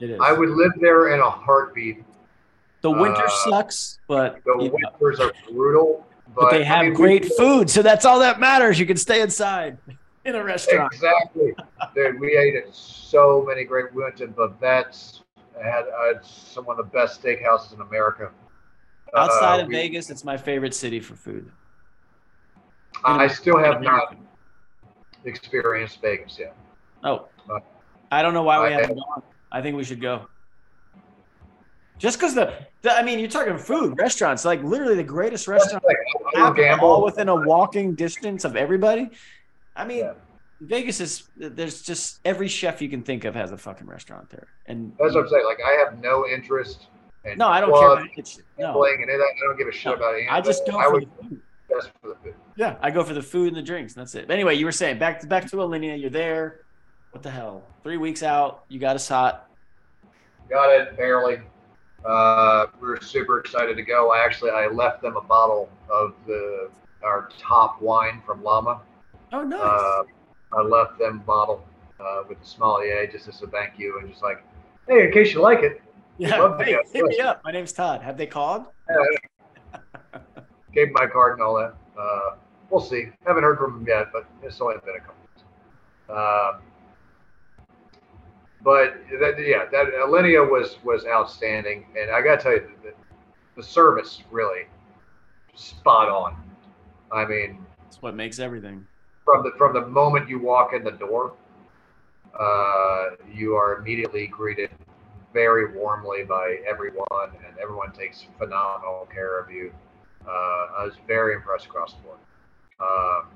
It 0.00 0.10
is. 0.10 0.20
I 0.22 0.32
would 0.32 0.50
live 0.50 0.72
there 0.80 1.14
in 1.14 1.20
a 1.20 1.30
heartbeat. 1.30 2.04
The 2.82 2.90
winter 2.90 3.24
uh, 3.24 3.28
sucks, 3.28 3.98
but 4.08 4.40
The 4.44 4.52
you 4.64 4.68
know, 4.70 4.78
winters 5.00 5.20
are 5.20 5.32
brutal, 5.50 6.06
but, 6.34 6.42
but 6.42 6.50
they 6.50 6.60
I 6.62 6.64
have 6.64 6.80
mean, 6.82 6.90
we- 6.92 6.96
great 6.96 7.32
food, 7.36 7.68
so 7.70 7.82
that's 7.82 8.04
all 8.04 8.18
that 8.20 8.40
matters. 8.40 8.78
You 8.78 8.86
can 8.86 8.96
stay 8.96 9.20
inside 9.20 9.78
in 10.24 10.34
a 10.34 10.42
restaurant. 10.44 10.92
Exactly. 10.94 11.54
Dude, 11.94 12.20
we 12.20 12.36
ate 12.36 12.54
at 12.56 12.74
so 12.74 13.44
many 13.46 13.64
great. 13.64 13.92
We 13.94 14.02
went 14.02 14.16
to 14.18 14.28
Bavette's. 14.28 15.22
Had 15.62 15.84
uh, 15.88 16.22
some 16.22 16.70
of 16.70 16.78
the 16.78 16.84
best 16.84 17.22
steakhouses 17.22 17.74
in 17.74 17.82
America. 17.82 18.30
Outside 19.14 19.60
Uh, 19.60 19.62
of 19.64 19.68
we- 19.68 19.74
Vegas, 19.74 20.08
it's 20.08 20.24
my 20.24 20.38
favorite 20.38 20.74
city 20.74 21.00
for 21.00 21.14
food. 21.16 21.50
I 23.04 23.26
still 23.26 23.58
have 23.58 23.82
not 23.82 24.16
experienced 25.24 26.00
Vegas 26.00 26.38
yet. 26.38 26.56
Oh, 27.04 27.28
Uh, 27.50 27.60
I 28.10 28.22
don't 28.22 28.32
know 28.32 28.42
why 28.42 28.58
we 28.60 28.74
I- 28.74 28.80
haven't 28.80 28.96
gone. 28.96 29.22
I 29.52 29.60
think 29.60 29.76
we 29.76 29.84
should 29.84 30.00
go. 30.00 30.28
Just 32.00 32.18
because 32.18 32.34
the, 32.34 32.54
the, 32.80 32.90
I 32.92 33.02
mean, 33.02 33.18
you're 33.18 33.28
talking 33.28 33.58
food, 33.58 33.98
restaurants, 33.98 34.46
like 34.46 34.62
literally 34.64 34.94
the 34.94 35.04
greatest 35.04 35.46
restaurant 35.46 35.84
Like, 35.84 35.96
I 36.34 36.38
don't 36.38 36.58
happen 36.58 36.80
all 36.82 37.04
within 37.04 37.28
a 37.28 37.36
walking 37.36 37.94
distance 37.94 38.46
of 38.46 38.56
everybody. 38.56 39.10
I 39.76 39.84
mean, 39.84 39.98
Yeah. 39.98 40.14
Vegas 40.62 41.00
is 41.00 41.24
there's 41.38 41.80
just 41.82 42.20
every 42.26 42.46
chef 42.48 42.82
you 42.82 42.88
can 42.90 43.02
think 43.02 43.24
of 43.24 43.34
has 43.34 43.50
a 43.50 43.56
fucking 43.56 43.86
restaurant 43.86 44.28
there, 44.28 44.46
and 44.66 44.92
That's 44.98 45.14
what 45.14 45.22
I'm 45.24 45.28
saying. 45.30 45.46
Like 45.46 45.58
I 45.66 45.70
have 45.82 46.02
no 46.02 46.26
interest 46.26 46.88
in 47.24 47.38
no, 47.38 47.48
I 47.48 47.62
don't 47.62 47.72
care 47.72 47.92
about 47.92 48.08
kitchen. 48.14 48.42
No, 48.58 48.66
gambling, 48.66 49.02
and. 49.04 49.10
I 49.10 49.28
don't 49.40 49.56
give 49.56 49.68
a 49.68 49.72
shit 49.72 49.86
No, 49.86 49.94
about 49.94 50.14
any. 50.16 50.28
I 50.28 50.42
just 50.42 50.68
it. 50.68 50.70
go 50.72 50.78
I 50.78 50.84
for 50.84 50.92
would 50.92 51.08
the 51.18 51.22
food. 51.28 51.40
just 51.70 51.90
for 52.02 52.08
the 52.10 52.14
food. 52.22 52.34
Yeah, 52.56 52.76
I 52.82 52.90
go 52.90 53.02
for 53.02 53.14
the 53.14 53.22
food 53.22 53.48
and 53.48 53.56
the 53.56 53.62
drinks. 53.62 53.94
And 53.94 54.02
that's 54.02 54.14
it. 54.14 54.26
But 54.28 54.34
anyway, 54.34 54.54
you 54.56 54.66
were 54.66 54.72
saying 54.72 54.98
back 54.98 55.20
to 55.20 55.26
back 55.26 55.48
to 55.50 55.56
Alinea. 55.56 55.98
You're 55.98 56.10
there. 56.10 56.60
What 57.12 57.22
the 57.22 57.30
hell? 57.30 57.62
Three 57.82 57.96
weeks 57.96 58.22
out. 58.22 58.64
You 58.68 58.78
got 58.80 58.96
a 58.96 58.98
shot. 58.98 59.48
Got 60.50 60.68
it 60.78 60.94
barely. 60.94 61.38
Uh, 62.04 62.66
we 62.80 62.88
were 62.88 63.00
super 63.00 63.38
excited 63.38 63.76
to 63.76 63.82
go. 63.82 64.12
I 64.12 64.24
actually 64.24 64.50
I 64.50 64.66
left 64.68 65.02
them 65.02 65.16
a 65.16 65.20
bottle 65.20 65.68
of 65.90 66.14
the 66.26 66.70
our 67.02 67.28
top 67.38 67.80
wine 67.80 68.22
from 68.24 68.42
Llama. 68.42 68.80
Oh, 69.32 69.42
nice. 69.42 69.60
Uh, 69.60 70.02
I 70.52 70.62
left 70.62 70.98
them 70.98 71.20
a 71.22 71.26
bottle 71.26 71.64
uh, 72.00 72.22
with 72.28 72.40
the 72.40 72.46
sommelier 72.46 73.06
just 73.06 73.28
as 73.28 73.40
a 73.42 73.46
thank 73.46 73.78
you 73.78 73.98
and 73.98 74.08
just 74.08 74.22
like, 74.22 74.42
hey, 74.88 75.06
in 75.06 75.12
case 75.12 75.32
you 75.32 75.40
like 75.40 75.62
it, 75.62 75.82
yeah. 76.18 76.56
Hey, 76.58 76.76
hit 76.92 77.04
me 77.04 77.20
up. 77.20 77.42
My 77.44 77.50
name's 77.50 77.72
Todd. 77.72 78.02
Have 78.02 78.18
they 78.18 78.26
called? 78.26 78.66
gave 80.74 80.92
my 80.92 81.06
card 81.06 81.34
and 81.34 81.42
all 81.42 81.54
that. 81.56 81.74
Uh, 81.98 82.36
we'll 82.68 82.80
see. 82.80 83.08
Haven't 83.26 83.42
heard 83.42 83.58
from 83.58 83.72
them 83.72 83.86
yet, 83.86 84.08
but 84.12 84.26
it's 84.42 84.60
only 84.60 84.76
been 84.84 84.96
a 84.96 85.00
couple 85.00 85.14
weeks. 85.22 85.44
But 88.62 88.94
that, 89.20 89.36
yeah, 89.38 89.64
that 89.72 89.86
Alinea 89.94 90.48
was 90.48 90.76
was 90.84 91.06
outstanding, 91.06 91.86
and 91.98 92.10
I 92.10 92.20
got 92.20 92.36
to 92.36 92.42
tell 92.42 92.52
you, 92.52 92.70
the, 92.82 92.92
the 93.56 93.62
service 93.62 94.22
really 94.30 94.66
spot 95.54 96.08
on. 96.08 96.36
I 97.12 97.24
mean, 97.24 97.64
That's 97.82 98.02
what 98.02 98.14
makes 98.14 98.38
everything. 98.38 98.86
from 99.24 99.42
the 99.44 99.52
from 99.56 99.72
the 99.72 99.86
moment 99.86 100.28
you 100.28 100.38
walk 100.38 100.74
in 100.74 100.84
the 100.84 100.90
door, 100.92 101.32
uh, 102.38 103.10
you 103.32 103.54
are 103.54 103.78
immediately 103.78 104.26
greeted 104.26 104.70
very 105.32 105.76
warmly 105.76 106.24
by 106.24 106.58
everyone, 106.68 107.30
and 107.46 107.56
everyone 107.58 107.92
takes 107.92 108.26
phenomenal 108.38 109.08
care 109.12 109.38
of 109.38 109.50
you. 109.50 109.72
Uh, 110.26 110.30
I 110.78 110.84
was 110.84 110.94
very 111.06 111.34
impressed 111.34 111.66
across 111.66 111.94
the 111.94 112.00
board. 112.02 112.18
Um, 112.80 113.28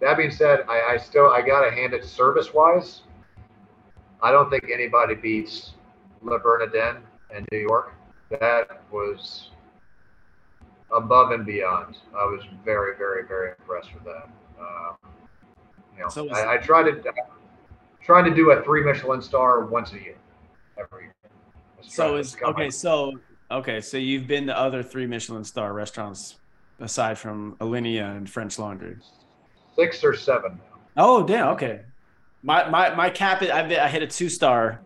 that 0.00 0.16
being 0.16 0.30
said, 0.30 0.64
I, 0.68 0.94
I 0.94 0.96
still 0.96 1.30
I 1.30 1.42
gotta 1.42 1.70
hand 1.70 1.94
it 1.94 2.04
service 2.04 2.52
wise. 2.52 3.02
I 4.22 4.30
don't 4.30 4.48
think 4.50 4.70
anybody 4.72 5.14
beats 5.14 5.72
Le 6.22 6.38
Bernardin 6.38 7.02
in 7.36 7.44
New 7.50 7.58
York. 7.58 7.94
That 8.30 8.82
was 8.90 9.50
above 10.94 11.32
and 11.32 11.44
beyond. 11.44 11.96
I 12.16 12.24
was 12.24 12.42
very, 12.64 12.96
very, 12.96 13.26
very 13.26 13.50
impressed 13.58 13.92
with 13.94 14.04
that. 14.04 14.28
Um, 14.60 14.96
you 15.96 16.02
know, 16.02 16.08
So 16.08 16.28
I, 16.30 16.54
I 16.54 16.56
try 16.58 16.82
to 16.82 17.02
try 18.02 18.22
to 18.26 18.34
do 18.34 18.52
a 18.52 18.62
three 18.62 18.82
Michelin 18.84 19.20
star 19.20 19.66
once 19.66 19.92
a 19.92 19.96
year, 19.96 20.16
every 20.78 21.04
year. 21.04 21.14
Let's 21.78 21.94
So 21.94 22.16
is 22.16 22.36
okay. 22.42 22.66
up- 22.66 22.72
So 22.72 23.12
okay. 23.50 23.80
So 23.80 23.96
you've 23.96 24.26
been 24.26 24.46
to 24.46 24.56
other 24.56 24.82
three 24.82 25.06
Michelin 25.06 25.44
star 25.44 25.72
restaurants 25.72 26.36
aside 26.80 27.18
from 27.18 27.56
Alinea 27.60 28.16
and 28.16 28.28
French 28.30 28.58
Laundry. 28.58 28.96
six 29.76 30.02
or 30.04 30.14
seven. 30.14 30.60
Oh 30.96 31.26
damn. 31.26 31.48
Okay. 31.48 31.80
My 32.42 32.68
my 32.68 32.94
my 32.94 33.10
cap. 33.10 33.42
I 33.42 33.60
I 33.60 33.88
hit 33.88 34.02
a 34.02 34.06
two 34.06 34.28
star 34.28 34.82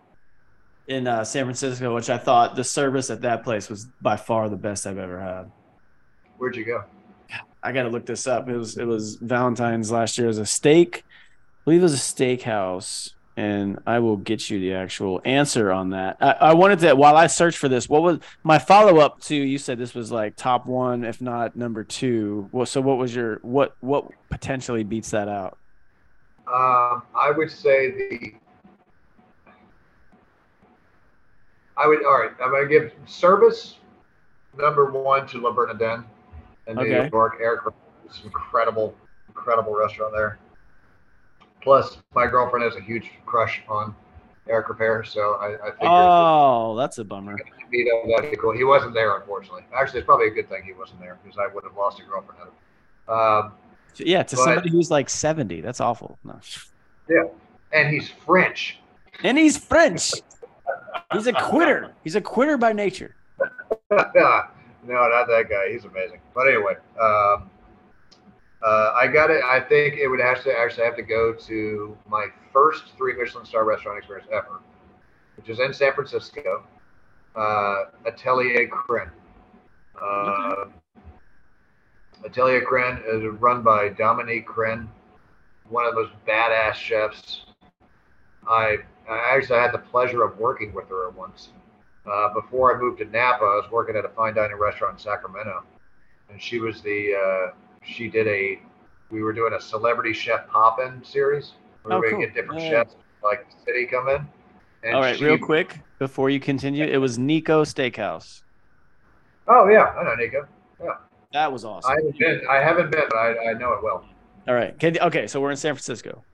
in 0.89 1.07
uh, 1.07 1.25
San 1.25 1.45
Francisco, 1.45 1.95
which 1.95 2.11
I 2.11 2.19
thought 2.19 2.55
the 2.57 2.65
service 2.65 3.11
at 3.11 3.23
that 3.23 3.43
place 3.43 3.69
was 3.69 3.87
by 4.01 4.17
far 4.17 4.49
the 4.49 4.57
best 4.57 4.87
I've 4.87 4.99
ever 4.99 5.21
had. 5.21 5.51
Where'd 6.37 6.57
you 6.57 6.65
go? 6.65 6.85
I 7.63 7.73
got 7.73 7.85
to 7.85 7.89
look 7.89 8.07
this 8.07 8.27
up. 8.27 8.49
It 8.49 8.57
was 8.57 8.77
it 8.77 8.85
was 8.85 9.17
Valentine's 9.17 9.91
last 9.91 10.19
year. 10.19 10.27
It 10.27 10.29
was 10.29 10.39
a 10.39 10.47
steak. 10.47 11.05
I 11.07 11.65
believe 11.65 11.81
it 11.81 11.85
was 11.85 11.95
a 11.95 11.97
steakhouse, 11.97 13.15
and 13.37 13.81
I 13.87 13.99
will 13.99 14.17
get 14.17 14.49
you 14.49 14.61
the 14.61 14.75
actual 14.75 15.21
answer 15.25 15.73
on 15.73 15.91
that. 15.91 16.17
I, 16.21 16.31
I 16.33 16.55
wanted 16.55 16.79
to 16.81 16.95
while 16.95 17.17
I 17.17 17.27
searched 17.27 17.59
for 17.59 17.69
this. 17.69 17.89
What 17.89 18.03
was 18.03 18.21
my 18.45 18.59
follow 18.59 19.01
up 19.01 19.21
to? 19.23 19.35
You 19.35 19.59
said 19.59 19.79
this 19.79 19.95
was 19.95 20.13
like 20.13 20.37
top 20.37 20.67
one, 20.67 21.05
if 21.05 21.21
not 21.21 21.57
number 21.57 21.83
two. 21.83 22.49
Well, 22.53 22.67
so 22.67 22.81
what 22.81 22.99
was 22.99 23.15
your 23.15 23.41
what 23.43 23.77
what 23.81 24.09
potentially 24.31 24.85
beats 24.85 25.11
that 25.11 25.29
out? 25.29 25.59
Um, 26.49 27.03
I 27.15 27.33
would 27.37 27.51
say 27.51 27.91
the. 27.91 28.35
I 31.77 31.87
would 31.87 32.05
all 32.05 32.21
right. 32.21 32.31
I'm 32.43 32.51
gonna 32.53 32.67
give 32.67 32.93
service 33.07 33.77
number 34.57 34.91
one 34.91 35.27
to 35.29 35.41
Le 35.41 35.53
Bernardin 35.53 36.05
in 36.67 36.77
New 36.77 36.85
Okay. 36.85 37.09
York. 37.13 37.39
Eric, 37.41 37.63
it's 38.05 38.23
incredible, 38.25 38.95
incredible 39.29 39.75
restaurant 39.75 40.13
there. 40.15 40.39
Plus, 41.61 41.99
my 42.15 42.27
girlfriend 42.27 42.65
has 42.65 42.77
a 42.77 42.81
huge 42.81 43.11
crush 43.27 43.63
on 43.69 43.95
Eric 44.49 44.69
Ripert, 44.69 45.07
so 45.09 45.35
I, 45.35 45.57
I 45.85 45.89
Oh, 45.89 46.77
that's 46.77 46.99
a 46.99 47.05
bummer. 47.05 47.37
meet 47.71 47.89
up, 47.93 48.09
that'd 48.09 48.31
be 48.31 48.37
cool. 48.37 48.53
He 48.53 48.63
wasn't 48.63 48.95
there, 48.95 49.17
unfortunately. 49.17 49.65
Actually, 49.75 50.01
it's 50.01 50.07
probably 50.07 50.29
a 50.29 50.31
good 50.31 50.49
thing 50.49 50.63
he 50.65 50.73
wasn't 50.73 51.01
there 51.01 51.19
because 51.23 51.39
I 51.39 51.53
would 51.53 51.65
have 51.65 51.77
lost 51.77 52.01
a 52.01 52.05
girlfriend. 52.05 52.41
Um, 53.09 53.53
Yeah, 53.99 54.23
to 54.23 54.37
But- 54.37 54.43
somebody 54.43 54.71
who's 54.71 54.91
like 54.91 55.09
seventy, 55.09 55.61
that's 55.61 55.81
awful. 55.81 56.19
No. 56.25 56.39
Yeah. 57.09 57.25
And 57.73 57.93
he's 57.93 58.09
French. 58.09 58.79
And 59.23 59.39
he's 59.39 59.57
French. 59.57 60.13
He's 61.13 61.27
a 61.27 61.33
quitter. 61.33 61.93
He's 62.05 62.17
a 62.17 62.21
quitter 62.21 62.57
by 62.57 62.73
nature. 62.73 63.15
no, 63.91 64.43
not 64.87 65.27
that 65.27 65.47
guy. 65.49 65.71
He's 65.71 65.85
amazing. 65.85 66.21
But 66.35 66.49
anyway, 66.49 66.75
um, 67.01 67.51
uh, 68.63 68.93
I 68.95 69.07
got 69.07 69.31
it. 69.31 69.43
I 69.45 69.61
think 69.61 69.95
it 69.95 70.09
would 70.09 70.21
actually 70.21 70.55
actually 70.55 70.85
have 70.85 70.97
to 70.97 71.03
go 71.03 71.33
to 71.33 71.97
my 72.09 72.27
first 72.53 72.85
three 72.97 73.15
Michelin 73.17 73.45
star 73.45 73.65
restaurant 73.65 73.99
experience 73.99 74.29
ever, 74.33 74.61
which 75.37 75.49
is 75.49 75.61
in 75.61 75.73
San 75.73 75.93
Francisco, 75.93 76.65
uh, 77.37 77.85
Atelier 78.07 78.69
Crenn. 78.69 79.11
Uh, 80.01 80.67
Atelier 82.25 82.63
Crenn 82.63 83.03
is 83.07 83.25
run 83.41 83.63
by 83.63 83.89
Dominique 83.91 84.47
Crenn, 84.47 84.89
one 85.69 85.85
of 85.87 85.95
the 85.95 86.03
most 86.03 86.13
badass 86.27 86.75
chefs. 86.75 87.43
I, 88.49 88.79
I 89.09 89.35
actually 89.37 89.59
had 89.59 89.73
the 89.73 89.79
pleasure 89.79 90.23
of 90.23 90.39
working 90.39 90.73
with 90.73 90.89
her 90.89 91.11
once. 91.11 91.51
Uh, 92.11 92.33
before 92.35 92.75
I 92.77 92.81
moved 92.81 92.99
to 92.99 93.05
Napa, 93.07 93.43
I 93.45 93.57
was 93.57 93.69
working 93.71 93.97
at 93.97 94.05
a 94.05 94.09
fine 94.11 94.35
dining 94.35 94.57
restaurant 94.59 94.95
in 94.95 95.03
Sacramento, 95.03 95.65
and 96.31 96.41
she 96.41 96.61
was 96.61 96.81
the 96.83 97.15
uh, 97.15 97.55
she 97.85 98.09
did 98.09 98.29
a 98.29 98.61
we 99.11 99.23
were 99.23 99.33
doing 99.33 99.53
a 99.55 99.61
celebrity 99.61 100.13
chef 100.13 100.47
pop-in 100.49 101.05
series 101.05 101.53
where 101.83 101.97
Oh, 101.97 102.01
we 102.01 102.11
cool. 102.11 102.19
would 102.21 102.27
get 102.27 102.35
different 102.35 102.61
Yeah. 102.63 102.71
chefs 102.71 102.97
like 103.23 103.47
the 103.51 103.57
city 103.65 103.87
come 103.87 104.09
in. 104.09 104.27
And 104.85 104.95
All 104.95 105.01
right, 105.01 105.17
she- 105.17 105.25
real 105.25 105.39
quick 105.39 105.81
before 105.99 106.31
you 106.31 106.39
continue, 106.39 106.85
it 106.85 106.99
was 106.99 107.19
Niku 107.19 107.65
Steakhouse. 107.65 108.43
Oh 109.49 109.69
yeah, 109.69 109.95
I 109.99 110.05
know 110.05 110.15
Niku. 110.17 110.47
That 111.37 111.53
was 111.53 111.67
awesome. 111.67 111.91
I 111.93 111.97
haven't 111.97 112.19
been. 112.19 112.41
I 112.49 112.57
haven't 112.57 112.91
been, 112.91 113.05
but 113.11 113.19
I, 113.19 113.51
I 113.51 113.53
know 113.53 113.75
it 113.75 113.83
well. 113.83 114.07
All 114.49 114.55
right. 114.55 114.77
Can, 114.79 114.99
okay, 115.01 115.27
so 115.27 115.39
we're 115.39 115.51
in 115.51 115.59
San 115.59 115.75
Francisco. 115.75 116.25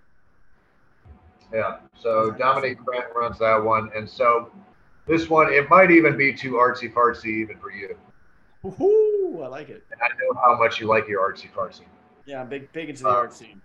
Yeah. 1.52 1.78
So 1.98 2.30
Dominique 2.30 2.78
Crenn 2.84 3.12
runs 3.12 3.40
that 3.40 3.56
one, 3.56 3.90
and 3.96 4.08
so 4.08 4.52
this 5.08 5.28
one 5.28 5.52
it 5.52 5.68
might 5.68 5.90
even 5.90 6.16
be 6.16 6.32
too 6.32 6.52
artsy 6.52 6.92
fartsy 6.92 7.42
even 7.42 7.58
for 7.58 7.72
you. 7.72 7.96
Ooh, 8.64 9.40
I 9.42 9.48
like 9.48 9.70
it. 9.70 9.82
And 9.90 10.00
I 10.00 10.06
know 10.06 10.40
how 10.40 10.56
much 10.56 10.78
you 10.78 10.86
like 10.86 11.08
your 11.08 11.28
artsy 11.28 11.50
fartsy. 11.50 11.82
Yeah, 12.24 12.40
I'm 12.40 12.48
big, 12.48 12.70
big 12.72 12.88
into 12.88 13.02
the 13.02 13.08
Uh, 13.08 13.14
art 13.14 13.34
scene. 13.34 13.60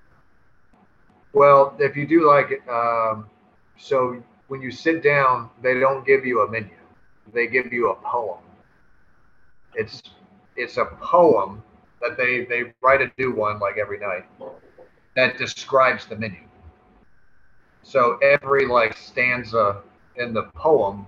Well, 1.34 1.76
if 1.78 1.96
you 1.96 2.08
do 2.08 2.28
like 2.28 2.50
it, 2.50 2.68
um, 2.68 3.30
so 3.78 4.24
when 4.48 4.64
you 4.64 4.72
sit 4.72 5.04
down, 5.04 5.52
they 5.62 5.80
don't 5.80 6.04
give 6.04 6.26
you 6.26 6.42
a 6.42 6.50
menu; 6.50 6.74
they 7.32 7.46
give 7.46 7.72
you 7.72 7.92
a 7.92 7.96
poem. 7.98 8.40
It's 9.76 10.02
it's 10.58 10.78
a 10.78 10.86
poem 10.86 11.64
that 12.02 12.18
they 12.18 12.46
they 12.46 12.74
write 12.82 13.02
a 13.02 13.12
new 13.18 13.34
one 13.34 13.60
like 13.60 13.78
every 13.78 14.00
night 14.00 14.26
that 15.16 15.38
describes 15.38 16.06
the 16.06 16.16
menu. 16.16 16.40
So 17.84 18.18
every 18.18 18.66
like 18.66 18.98
stanza 18.98 19.82
in 20.18 20.34
the 20.34 20.44
poem 20.56 21.06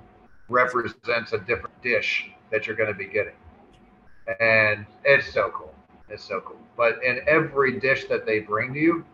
represents 0.47 1.33
a 1.33 1.39
different 1.39 1.81
dish 1.81 2.31
that 2.51 2.65
you're 2.65 2.75
going 2.75 2.91
to 2.91 2.97
be 2.97 3.05
getting, 3.05 3.33
and 4.39 4.85
it's 5.03 5.31
so 5.33 5.51
cool. 5.53 5.75
It's 6.09 6.23
so 6.23 6.41
cool. 6.41 6.57
But 6.77 7.03
in 7.03 7.19
every 7.27 7.79
dish 7.79 8.05
that 8.05 8.25
they 8.25 8.39
bring 8.39 8.73
to 8.73 8.79
you 8.79 9.05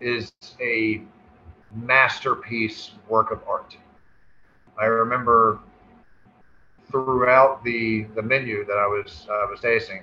is 0.00 0.32
a 0.60 1.02
masterpiece 1.74 2.92
work 3.08 3.30
of 3.30 3.40
art. 3.48 3.76
I 4.80 4.84
remember 4.84 5.60
throughout 6.90 7.62
the 7.64 8.04
the 8.14 8.22
menu 8.22 8.64
that 8.64 8.76
I 8.78 8.86
was 8.86 9.26
uh, 9.30 9.46
was 9.50 9.60
tasting, 9.60 10.02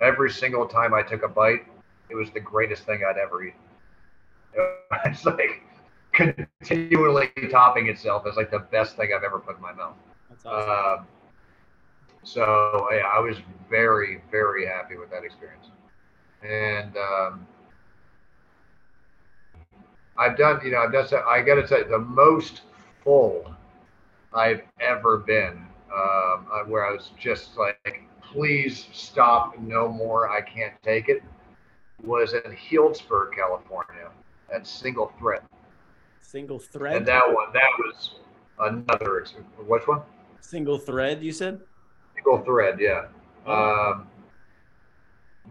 every 0.00 0.30
single 0.30 0.66
time 0.66 0.94
I 0.94 1.02
took 1.02 1.22
a 1.22 1.28
bite, 1.28 1.66
it 2.08 2.14
was 2.14 2.30
the 2.30 2.40
greatest 2.40 2.84
thing 2.84 3.02
I'd 3.08 3.18
ever 3.18 3.44
eaten. 3.44 3.60
It's 5.04 5.24
like 5.26 5.62
continually 6.12 7.30
topping 7.50 7.88
itself 7.88 8.26
as 8.26 8.36
like 8.36 8.50
the 8.50 8.58
best 8.58 8.96
thing 8.96 9.10
I've 9.14 9.22
ever 9.22 9.38
put 9.38 9.56
in 9.56 9.62
my 9.62 9.72
mouth. 9.72 9.96
That's 10.30 10.46
awesome. 10.46 11.00
Um, 11.00 11.06
so 12.22 12.88
yeah, 12.90 13.02
I 13.06 13.20
was 13.20 13.36
very 13.70 14.22
very 14.30 14.66
happy 14.66 14.96
with 14.96 15.10
that 15.10 15.24
experience, 15.24 15.66
and 16.42 16.96
um, 16.96 17.46
I've 20.18 20.36
done 20.36 20.60
you 20.64 20.72
know 20.72 20.78
I've 20.78 20.92
done 20.92 21.06
I 21.26 21.42
got 21.42 21.56
to 21.56 21.68
say 21.68 21.84
the 21.84 21.98
most 21.98 22.62
full 23.04 23.54
I've 24.32 24.62
ever 24.80 25.18
been 25.18 25.67
um, 25.92 26.46
uh, 26.52 26.64
where 26.66 26.86
I 26.86 26.92
was 26.92 27.10
just 27.18 27.56
like 27.56 28.02
please 28.32 28.86
stop 28.92 29.58
no 29.58 29.88
more 29.88 30.28
I 30.28 30.40
can't 30.40 30.74
take 30.82 31.08
it 31.08 31.22
was 32.04 32.34
in 32.34 32.52
Healdsburg 32.52 33.34
California 33.34 34.10
at 34.54 34.66
Single 34.66 35.12
Thread 35.18 35.42
Single 36.20 36.58
Thread? 36.58 36.96
and 36.96 37.06
that 37.06 37.26
one 37.26 37.52
that 37.52 37.70
was 37.78 38.14
another 38.60 39.24
which 39.66 39.86
one 39.86 40.02
Single 40.40 40.78
thread. 40.78 41.22
You 41.22 41.32
said. 41.32 41.60
Single 42.14 42.38
Thread 42.38 42.80
yeah. 42.80 43.06
Oh. 43.46 43.92
Um, 43.92 44.08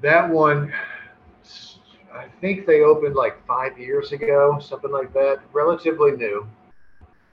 that 0.01 0.29
one, 0.29 0.73
I 2.13 2.25
think 2.41 2.65
they 2.65 2.81
opened 2.81 3.15
like 3.15 3.45
five 3.45 3.77
years 3.77 4.11
ago, 4.11 4.59
something 4.59 4.91
like 4.91 5.13
that. 5.13 5.39
Relatively 5.53 6.11
new. 6.11 6.47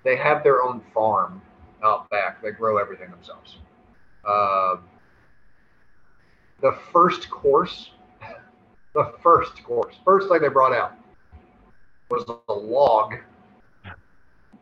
They 0.02 0.16
have 0.16 0.42
their 0.42 0.62
own 0.62 0.82
farm 0.92 1.40
out 1.84 2.08
back. 2.10 2.42
They 2.42 2.50
grow 2.50 2.78
everything 2.78 3.10
themselves. 3.10 3.58
Um, 4.26 4.84
the 6.60 6.72
first 6.92 7.30
course, 7.30 7.90
the 8.94 9.12
first 9.22 9.62
course, 9.64 9.96
first 10.04 10.28
thing 10.28 10.40
they 10.40 10.48
brought 10.48 10.72
out 10.72 10.94
was 12.10 12.24
a 12.48 12.52
log 12.52 13.14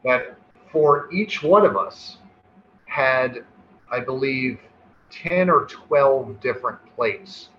that 0.04 0.36
for 0.70 1.12
each 1.12 1.42
one 1.42 1.64
of 1.64 1.76
us 1.76 2.18
had, 2.86 3.44
I 3.90 4.00
believe, 4.00 4.58
10 5.10 5.50
or 5.50 5.66
12 5.66 6.40
different 6.40 6.78
plates 6.96 7.50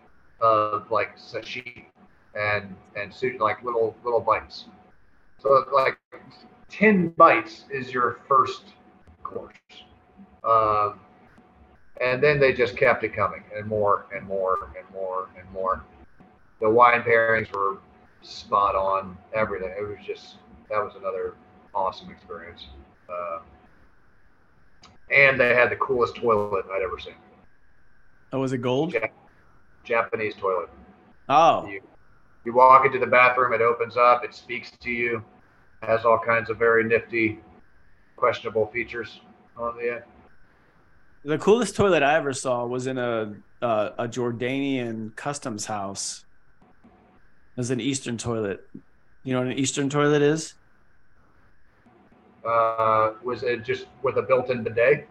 of 0.41 0.89
like 0.91 1.17
sashimi 1.17 1.85
and 2.35 2.75
and 2.95 3.13
like 3.39 3.63
little 3.63 3.95
little 4.03 4.19
bites. 4.19 4.65
So 5.39 5.65
like 5.73 5.97
10 6.69 7.09
bites 7.09 7.65
is 7.69 7.93
your 7.93 8.19
first 8.27 8.73
course. 9.23 9.55
Um, 10.43 10.99
and 12.01 12.21
then 12.21 12.39
they 12.39 12.53
just 12.53 12.75
kept 12.75 13.03
it 13.03 13.13
coming 13.15 13.43
and 13.55 13.65
more 13.67 14.05
and 14.15 14.25
more 14.27 14.69
and 14.77 14.85
more 14.93 15.29
and 15.39 15.49
more. 15.51 15.83
The 16.61 16.69
wine 16.69 17.01
pairings 17.03 17.51
were 17.53 17.77
spot 18.21 18.75
on, 18.75 19.17
everything. 19.33 19.73
It 19.77 19.81
was 19.81 20.05
just, 20.05 20.35
that 20.69 20.77
was 20.83 20.93
another 20.99 21.35
awesome 21.73 22.09
experience. 22.09 22.67
Uh, 23.09 23.39
and 25.11 25.39
they 25.39 25.53
had 25.53 25.69
the 25.69 25.75
coolest 25.75 26.15
toilet 26.15 26.65
I'd 26.73 26.81
ever 26.81 26.99
seen. 26.99 27.13
Oh, 28.31 28.39
was 28.39 28.53
it 28.53 28.59
gold? 28.59 28.93
Ja- 28.93 29.07
Japanese 29.83 30.35
toilet. 30.35 30.69
Oh, 31.29 31.67
You, 31.67 31.81
you 32.45 32.53
walk 32.53 32.85
into 32.85 32.99
the 32.99 33.07
bathroom, 33.07 33.53
it 33.53 33.61
opens 33.61 33.97
up, 33.97 34.23
it 34.23 34.33
speaks 34.33 34.71
to 34.71 34.91
you, 34.91 35.23
has 35.81 36.05
all 36.05 36.19
kinds 36.19 36.49
of 36.49 36.57
very 36.57 36.83
nifty, 36.83 37.39
questionable 38.23 38.67
features 38.67 39.19
on 39.57 39.75
the 39.75 39.95
end. 39.95 40.03
the 41.25 41.37
coolest 41.37 41.75
toilet 41.75 42.03
I 42.03 42.15
ever 42.15 42.31
saw 42.31 42.65
was 42.65 42.87
in 42.87 42.97
a 42.97 43.33
uh, 43.61 43.89
a 43.97 44.07
Jordanian 44.07 45.13
customs 45.17 45.65
house. 45.65 46.23
It 46.85 47.57
was 47.57 47.69
an 47.69 47.81
Eastern 47.81 48.17
toilet. 48.17 48.65
You 49.25 49.33
know 49.33 49.39
what 49.39 49.49
an 49.49 49.57
Eastern 49.57 49.89
toilet 49.89 50.21
is? 50.21 50.53
Uh, 52.45 53.11
was 53.25 53.43
it 53.43 53.65
just 53.65 53.87
with 54.03 54.15
a 54.15 54.21
built-in 54.21 54.63
bidet? 54.63 55.09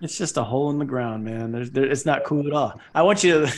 It's 0.00 0.16
just 0.16 0.36
a 0.36 0.44
hole 0.44 0.70
in 0.70 0.78
the 0.78 0.84
ground, 0.84 1.24
man. 1.24 1.50
There's, 1.50 1.72
there, 1.72 1.86
it's 1.86 2.06
not 2.06 2.22
cool 2.22 2.46
at 2.46 2.52
all. 2.52 2.80
I 2.94 3.02
want 3.02 3.24
you 3.24 3.44
to. 3.44 3.52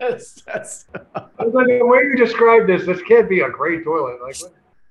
that's, 0.00 0.42
that's 0.46 0.86
I 1.14 1.44
was 1.44 1.54
like, 1.54 1.68
the 1.68 1.86
way 1.86 2.00
you 2.10 2.16
describe 2.16 2.66
this, 2.66 2.84
this 2.86 3.00
can't 3.02 3.28
be 3.28 3.40
a 3.42 3.50
great 3.50 3.84
toilet. 3.84 4.18
Like? 4.20 4.34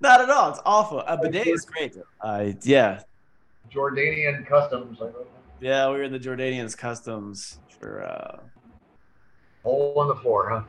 Not 0.01 0.21
at 0.21 0.29
all. 0.29 0.49
It's 0.49 0.59
awful. 0.65 0.99
A 0.99 1.17
bidet 1.17 1.47
is 1.47 1.65
great. 1.65 1.95
Uh, 2.19 2.51
yeah, 2.63 3.01
Jordanian 3.73 4.45
customs, 4.45 4.99
yeah. 5.59 5.87
We 5.89 5.97
were 5.97 6.03
in 6.03 6.11
the 6.11 6.19
Jordanians 6.19 6.77
customs 6.77 7.59
for. 7.79 8.03
Uh, 8.03 8.37
hole 9.63 9.93
on 9.97 10.07
the 10.07 10.15
floor, 10.15 10.49
huh? 10.49 10.63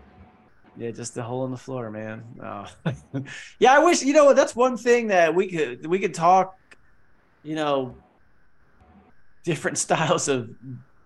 Yeah, 0.76 0.90
just 0.90 1.14
the 1.14 1.22
hole 1.22 1.44
in 1.44 1.50
the 1.50 1.56
floor, 1.56 1.90
man. 1.90 2.22
Oh. 2.42 2.66
yeah, 3.58 3.74
I 3.74 3.78
wish 3.78 4.02
you 4.02 4.12
know 4.12 4.32
that's 4.32 4.56
one 4.56 4.76
thing 4.76 5.08
that 5.08 5.34
we 5.34 5.48
could 5.48 5.86
we 5.86 5.98
could 5.98 6.14
talk, 6.14 6.56
you 7.42 7.54
know, 7.54 7.96
different 9.44 9.78
styles 9.86 10.28
of 10.28 10.50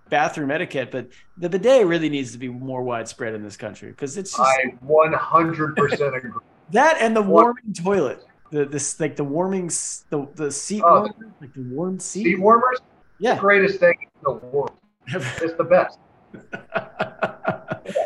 bathroom 0.09 0.51
etiquette, 0.51 0.91
but 0.91 1.09
the 1.37 1.49
bidet 1.49 1.87
really 1.87 2.09
needs 2.09 2.33
to 2.33 2.39
be 2.39 2.49
more 2.49 2.83
widespread 2.83 3.35
in 3.35 3.43
this 3.43 3.57
country 3.57 3.91
because 3.91 4.17
it's 4.17 4.31
just 4.31 4.41
I 4.41 4.75
100% 4.85 6.17
agree. 6.17 6.31
That 6.73 6.97
and 7.01 7.17
the 7.17 7.23
warming 7.23 7.73
toilet, 7.75 8.25
the 8.51 8.65
this 8.65 8.99
like 9.01 9.17
the 9.17 9.25
warming 9.25 9.69
the 10.11 10.29
the 10.35 10.51
seat 10.51 10.83
Oh, 10.85 11.01
warmer, 11.01 11.15
like 11.41 11.55
the 11.55 11.63
warm 11.63 11.99
seat. 11.99 12.25
Seat 12.25 12.41
warmers, 12.41 12.79
the 12.79 13.25
yeah. 13.25 13.39
greatest 13.39 13.81
thing 13.81 13.97
in 14.03 14.09
the 14.25 14.33
world. 14.33 14.73
It's 15.09 15.55
the 15.55 15.65
best. 15.65 15.99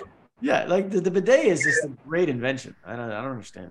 yeah, 0.40 0.64
like 0.64 0.90
the, 0.90 1.00
the 1.00 1.10
bidet 1.10 1.46
is 1.46 1.62
just 1.62 1.84
a 1.84 1.88
great 2.06 2.28
invention. 2.28 2.74
I 2.84 2.96
don't 2.96 3.10
I 3.10 3.20
don't 3.22 3.32
understand. 3.32 3.70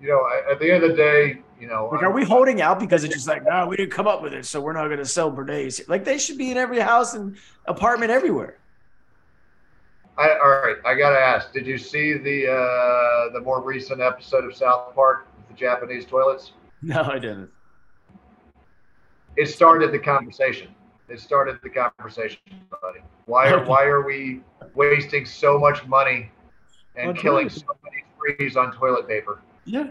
You 0.00 0.08
know, 0.08 0.20
I- 0.20 0.52
at 0.52 0.60
the 0.60 0.70
end 0.70 0.84
of 0.84 0.90
the 0.90 0.96
day, 0.96 1.42
you 1.58 1.66
know, 1.68 1.88
Like, 1.90 2.02
are 2.02 2.12
we 2.12 2.22
holding 2.24 2.60
out 2.60 2.78
because 2.78 3.02
it's 3.02 3.14
just 3.14 3.26
like, 3.26 3.42
no, 3.44 3.66
we 3.66 3.76
didn't 3.76 3.92
come 3.92 4.06
up 4.06 4.22
with 4.22 4.34
it, 4.34 4.44
so 4.44 4.60
we're 4.60 4.74
not 4.74 4.86
going 4.88 4.98
to 4.98 5.06
sell 5.06 5.32
bidets? 5.32 5.88
Like, 5.88 6.04
they 6.04 6.18
should 6.18 6.36
be 6.36 6.50
in 6.50 6.58
every 6.58 6.80
house 6.80 7.14
and 7.14 7.36
apartment 7.66 8.10
everywhere. 8.10 8.58
I, 10.18 10.30
all 10.42 10.48
right, 10.48 10.76
I 10.84 10.94
gotta 10.94 11.18
ask. 11.18 11.52
Did 11.52 11.66
you 11.66 11.76
see 11.76 12.14
the 12.14 12.50
uh, 12.50 13.32
the 13.32 13.40
more 13.40 13.62
recent 13.62 14.00
episode 14.00 14.44
of 14.44 14.56
South 14.56 14.94
Park, 14.94 15.28
with 15.36 15.48
the 15.48 15.54
Japanese 15.54 16.06
toilets? 16.06 16.52
No, 16.82 17.02
I 17.02 17.18
didn't. 17.18 17.50
It 19.36 19.46
started 19.46 19.92
the 19.92 19.98
conversation. 19.98 20.68
It 21.08 21.20
started 21.20 21.58
the 21.62 21.68
conversation, 21.68 22.38
buddy. 22.82 23.00
Why 23.26 23.50
are 23.50 23.64
why 23.66 23.84
are 23.84 24.06
we 24.06 24.40
wasting 24.74 25.26
so 25.26 25.58
much 25.58 25.86
money 25.86 26.30
and 26.96 27.16
killing 27.16 27.50
so 27.50 27.66
many 27.84 28.04
trees 28.38 28.56
on 28.56 28.72
toilet 28.72 29.06
paper? 29.06 29.40
Yeah. 29.64 29.90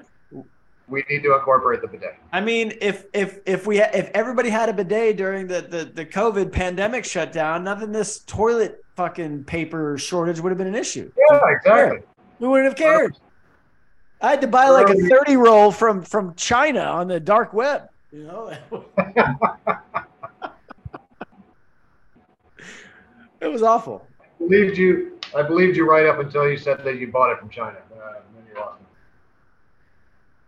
We 0.87 1.03
need 1.09 1.23
to 1.23 1.33
incorporate 1.33 1.81
the 1.81 1.87
bidet. 1.87 2.15
I 2.31 2.41
mean, 2.41 2.73
if 2.79 3.05
if 3.13 3.39
if 3.47 3.65
we 3.65 3.81
if 3.81 4.11
everybody 4.13 4.49
had 4.49 4.69
a 4.69 4.73
bidet 4.73 5.17
during 5.17 5.47
the 5.47 5.61
the, 5.61 5.85
the 5.85 6.05
COVID 6.05 6.51
pandemic 6.51 7.05
shutdown, 7.05 7.63
nothing 7.63 7.91
this 7.91 8.19
toilet 8.19 8.84
fucking 8.95 9.43
paper 9.43 9.97
shortage 9.97 10.39
would 10.39 10.49
have 10.49 10.57
been 10.57 10.67
an 10.67 10.75
issue. 10.75 11.11
Yeah, 11.17 11.39
exactly. 11.49 11.99
We 12.39 12.47
wouldn't 12.47 12.67
have 12.67 12.77
cared. 12.77 13.17
I 14.21 14.29
had 14.31 14.41
to 14.41 14.47
buy 14.47 14.69
like 14.69 14.89
a 14.89 14.95
thirty 14.95 15.37
roll 15.37 15.71
from 15.71 16.01
from 16.01 16.33
China 16.35 16.81
on 16.81 17.07
the 17.07 17.19
dark 17.19 17.53
web. 17.53 17.89
You 18.11 18.23
know. 18.23 18.57
it 23.41 23.47
was 23.47 23.61
awful. 23.61 24.07
believed 24.39 24.77
you. 24.77 25.19
I 25.35 25.41
believed 25.41 25.75
you 25.75 25.89
right 25.89 26.05
up 26.05 26.19
until 26.19 26.49
you 26.49 26.57
said 26.57 26.83
that 26.85 26.97
you 26.97 27.07
bought 27.11 27.31
it 27.31 27.39
from 27.39 27.49
China. 27.49 27.77
Uh, 27.93 28.13
then 28.33 28.43
you 28.49 28.59
lost. 28.59 28.79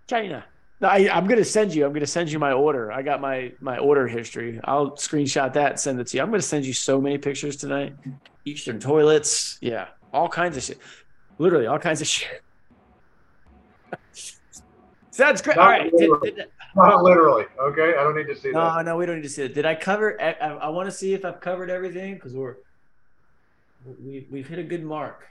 China. 0.08 0.46
No, 0.80 0.90
I, 0.90 1.10
I'm 1.12 1.26
gonna 1.28 1.44
send 1.44 1.74
you. 1.74 1.86
I'm 1.86 1.94
gonna 1.94 2.06
send 2.06 2.32
you 2.32 2.38
my 2.38 2.52
order. 2.52 2.92
I 2.92 3.02
got 3.02 3.20
my 3.20 3.52
my 3.60 3.80
order 3.80 4.08
history. 4.08 4.60
I'll 4.64 4.92
screenshot 4.92 5.54
that 5.54 5.72
and 5.72 5.80
send 5.80 6.00
it 6.00 6.08
to 6.08 6.18
you. 6.18 6.24
I'm 6.24 6.30
gonna 6.30 6.42
send 6.42 6.66
you 6.66 6.74
so 6.74 7.02
many 7.02 7.18
pictures 7.18 7.56
tonight. 7.56 7.96
Eastern 8.46 8.80
toilets, 8.80 9.58
yeah, 9.60 9.88
all 10.14 10.30
kinds 10.30 10.56
of 10.56 10.64
shit. 10.64 10.78
Literally, 11.40 11.66
all 11.66 11.80
kinds 11.80 12.02
of 12.02 12.08
shit. 12.16 12.42
Sounds 15.10 15.42
great. 15.42 15.58
All 15.58 15.68
right. 15.68 15.92
Did, 15.98 16.12
did, 16.22 16.46
Not 16.76 17.02
literally. 17.02 17.46
Okay, 17.60 17.96
I 17.98 18.04
don't 18.04 18.16
need 18.16 18.28
to 18.28 18.36
see 18.36 18.52
no, 18.52 18.60
that. 18.60 18.86
No, 18.86 18.92
no, 18.92 18.98
we 18.98 19.08
don't 19.08 19.16
need 19.16 19.24
to 19.24 19.30
see 19.30 19.44
it. 19.44 19.56
Did 19.56 19.66
I 19.66 19.74
cover? 19.74 20.22
I, 20.22 20.34
I, 20.34 20.48
I 20.50 20.70
want 20.70 20.88
to 20.88 20.96
see 20.96 21.16
if 21.16 21.26
I've 21.26 21.40
covered 21.40 21.72
everything 21.72 22.14
because 22.14 22.34
we're 22.34 22.58
we 24.00 24.28
we've 24.30 24.48
hit 24.48 24.60
a 24.60 24.64
good 24.64 24.84
mark. 24.84 25.26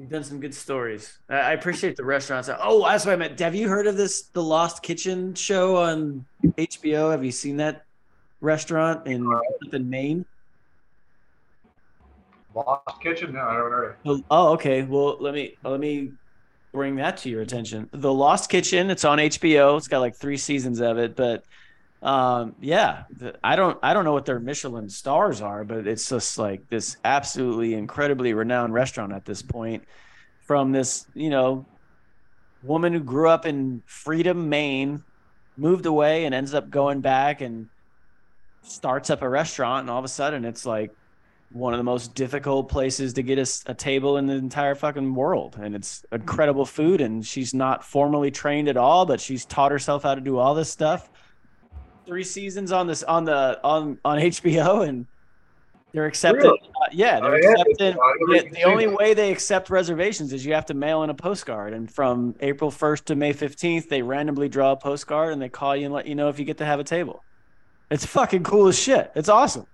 You've 0.00 0.08
done 0.08 0.24
some 0.24 0.40
good 0.40 0.54
stories. 0.54 1.18
I 1.28 1.52
appreciate 1.52 1.94
the 1.94 2.04
restaurants. 2.04 2.48
Oh, 2.58 2.82
that's 2.82 3.04
what 3.04 3.12
I 3.12 3.16
meant. 3.16 3.38
Have 3.38 3.54
you 3.54 3.68
heard 3.68 3.86
of 3.86 3.98
this, 3.98 4.22
the 4.32 4.42
Lost 4.42 4.82
Kitchen 4.82 5.34
show 5.34 5.76
on 5.76 6.24
HBO? 6.42 7.10
Have 7.10 7.22
you 7.22 7.30
seen 7.30 7.58
that 7.58 7.84
restaurant 8.40 9.06
in 9.06 9.30
uh, 9.30 9.40
in 9.74 9.90
Maine? 9.90 10.24
Lost 12.54 13.02
Kitchen? 13.02 13.34
No, 13.34 13.40
I 13.40 13.56
don't 13.56 13.70
know. 14.06 14.24
Oh, 14.30 14.52
okay. 14.52 14.84
Well, 14.84 15.18
let 15.20 15.34
me 15.34 15.58
let 15.62 15.78
me 15.78 16.12
bring 16.72 16.96
that 16.96 17.18
to 17.18 17.28
your 17.28 17.42
attention. 17.42 17.90
The 17.92 18.12
Lost 18.12 18.48
Kitchen. 18.48 18.88
It's 18.88 19.04
on 19.04 19.18
HBO. 19.18 19.76
It's 19.76 19.86
got 19.88 19.98
like 19.98 20.16
three 20.16 20.38
seasons 20.38 20.80
of 20.80 20.96
it, 20.96 21.14
but 21.14 21.44
um, 22.02 22.54
yeah, 22.60 23.04
I 23.44 23.56
don't 23.56 23.78
I 23.82 23.92
don't 23.92 24.04
know 24.04 24.12
what 24.12 24.24
their 24.24 24.40
Michelin 24.40 24.88
stars 24.88 25.42
are, 25.42 25.64
but 25.64 25.86
it's 25.86 26.08
just 26.08 26.38
like 26.38 26.68
this 26.68 26.96
absolutely 27.04 27.74
incredibly 27.74 28.32
renowned 28.32 28.72
restaurant 28.72 29.12
at 29.12 29.24
this 29.26 29.42
point. 29.42 29.84
From 30.46 30.72
this, 30.72 31.06
you 31.14 31.30
know, 31.30 31.66
woman 32.62 32.92
who 32.92 33.00
grew 33.00 33.28
up 33.28 33.44
in 33.44 33.82
Freedom, 33.86 34.48
Maine, 34.48 35.04
moved 35.56 35.86
away 35.86 36.24
and 36.24 36.34
ends 36.34 36.54
up 36.54 36.70
going 36.70 37.00
back 37.02 37.42
and 37.42 37.68
starts 38.62 39.10
up 39.10 39.20
a 39.20 39.28
restaurant, 39.28 39.82
and 39.82 39.90
all 39.90 39.98
of 39.98 40.04
a 40.04 40.08
sudden 40.08 40.46
it's 40.46 40.64
like 40.64 40.90
one 41.52 41.74
of 41.74 41.78
the 41.78 41.84
most 41.84 42.14
difficult 42.14 42.68
places 42.68 43.12
to 43.12 43.22
get 43.22 43.38
a 43.66 43.74
table 43.74 44.16
in 44.16 44.26
the 44.26 44.34
entire 44.34 44.76
fucking 44.76 45.12
world 45.14 45.56
and 45.60 45.74
it's 45.74 46.04
incredible 46.12 46.64
food 46.64 47.00
and 47.00 47.26
she's 47.26 47.52
not 47.52 47.82
formally 47.82 48.30
trained 48.30 48.68
at 48.68 48.76
all 48.76 49.04
but 49.04 49.20
she's 49.20 49.44
taught 49.46 49.72
herself 49.72 50.04
how 50.04 50.14
to 50.14 50.20
do 50.20 50.38
all 50.38 50.54
this 50.54 50.70
stuff 50.70 51.10
three 52.06 52.24
seasons 52.24 52.72
on 52.72 52.86
this 52.86 53.02
on 53.02 53.24
the 53.24 53.60
on 53.62 53.98
on 54.04 54.18
hbo 54.18 54.86
and 54.88 55.06
they're 55.92 56.06
accepting 56.06 56.42
Really? 56.44 56.60
uh, 56.82 56.86
yeah 56.92 57.20
they're 57.20 57.34
Oh, 57.34 57.36
yeah, 57.36 57.50
accepting 57.50 58.52
the, 58.52 58.62
only 58.64 58.86
that. 58.86 58.94
way 58.96 59.14
they 59.14 59.30
accept 59.32 59.70
reservations 59.70 60.32
is 60.32 60.44
you 60.44 60.54
have 60.54 60.66
to 60.66 60.74
mail 60.74 61.02
in 61.02 61.10
a 61.10 61.14
postcard 61.14 61.72
and 61.72 61.90
from 61.90 62.34
april 62.40 62.70
1st 62.70 63.04
to 63.06 63.14
may 63.16 63.32
15th 63.34 63.88
they 63.88 64.02
randomly 64.02 64.48
draw 64.48 64.72
a 64.72 64.76
postcard 64.76 65.32
and 65.32 65.40
they 65.42 65.48
call 65.48 65.76
you 65.76 65.86
and 65.86 65.94
let 65.94 66.06
you 66.06 66.14
know 66.14 66.28
if 66.28 66.38
you 66.38 66.44
get 66.44 66.58
to 66.58 66.64
have 66.64 66.80
a 66.80 66.84
table 66.84 67.22
it's 67.90 68.06
fucking 68.06 68.42
cool 68.44 68.68
as 68.68 68.78
shit 68.78 69.10
it's 69.14 69.28
awesome 69.28 69.66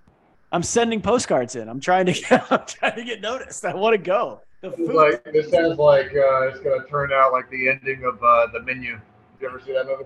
I'm 0.49 0.63
sending 0.63 1.01
postcards 1.01 1.57
in. 1.57 1.67
I'm 1.67 1.81
trying 1.81 2.05
to 2.05 2.13
get, 2.29 2.49
I'm 2.49 2.65
trying 2.65 2.95
to 2.95 3.03
get 3.03 3.19
noticed. 3.19 3.65
I 3.65 3.75
want 3.75 3.95
to 3.95 3.97
go. 3.97 4.39
The 4.61 4.71
food. 4.71 4.93
like 4.95 5.21
this 5.25 5.51
sounds 5.51 5.77
like 5.77 6.05
uh, 6.15 6.47
it's 6.47 6.61
gonna 6.61 6.85
turn 6.89 7.11
out 7.11 7.33
like 7.33 7.49
the 7.49 7.67
ending 7.67 8.05
of 8.05 8.23
uh, 8.23 8.47
the 8.53 8.61
menu. 8.61 8.91
Did 8.93 9.01
you 9.41 9.49
ever 9.49 9.59
see 9.59 9.73
that 9.73 9.85
movie? 9.87 10.05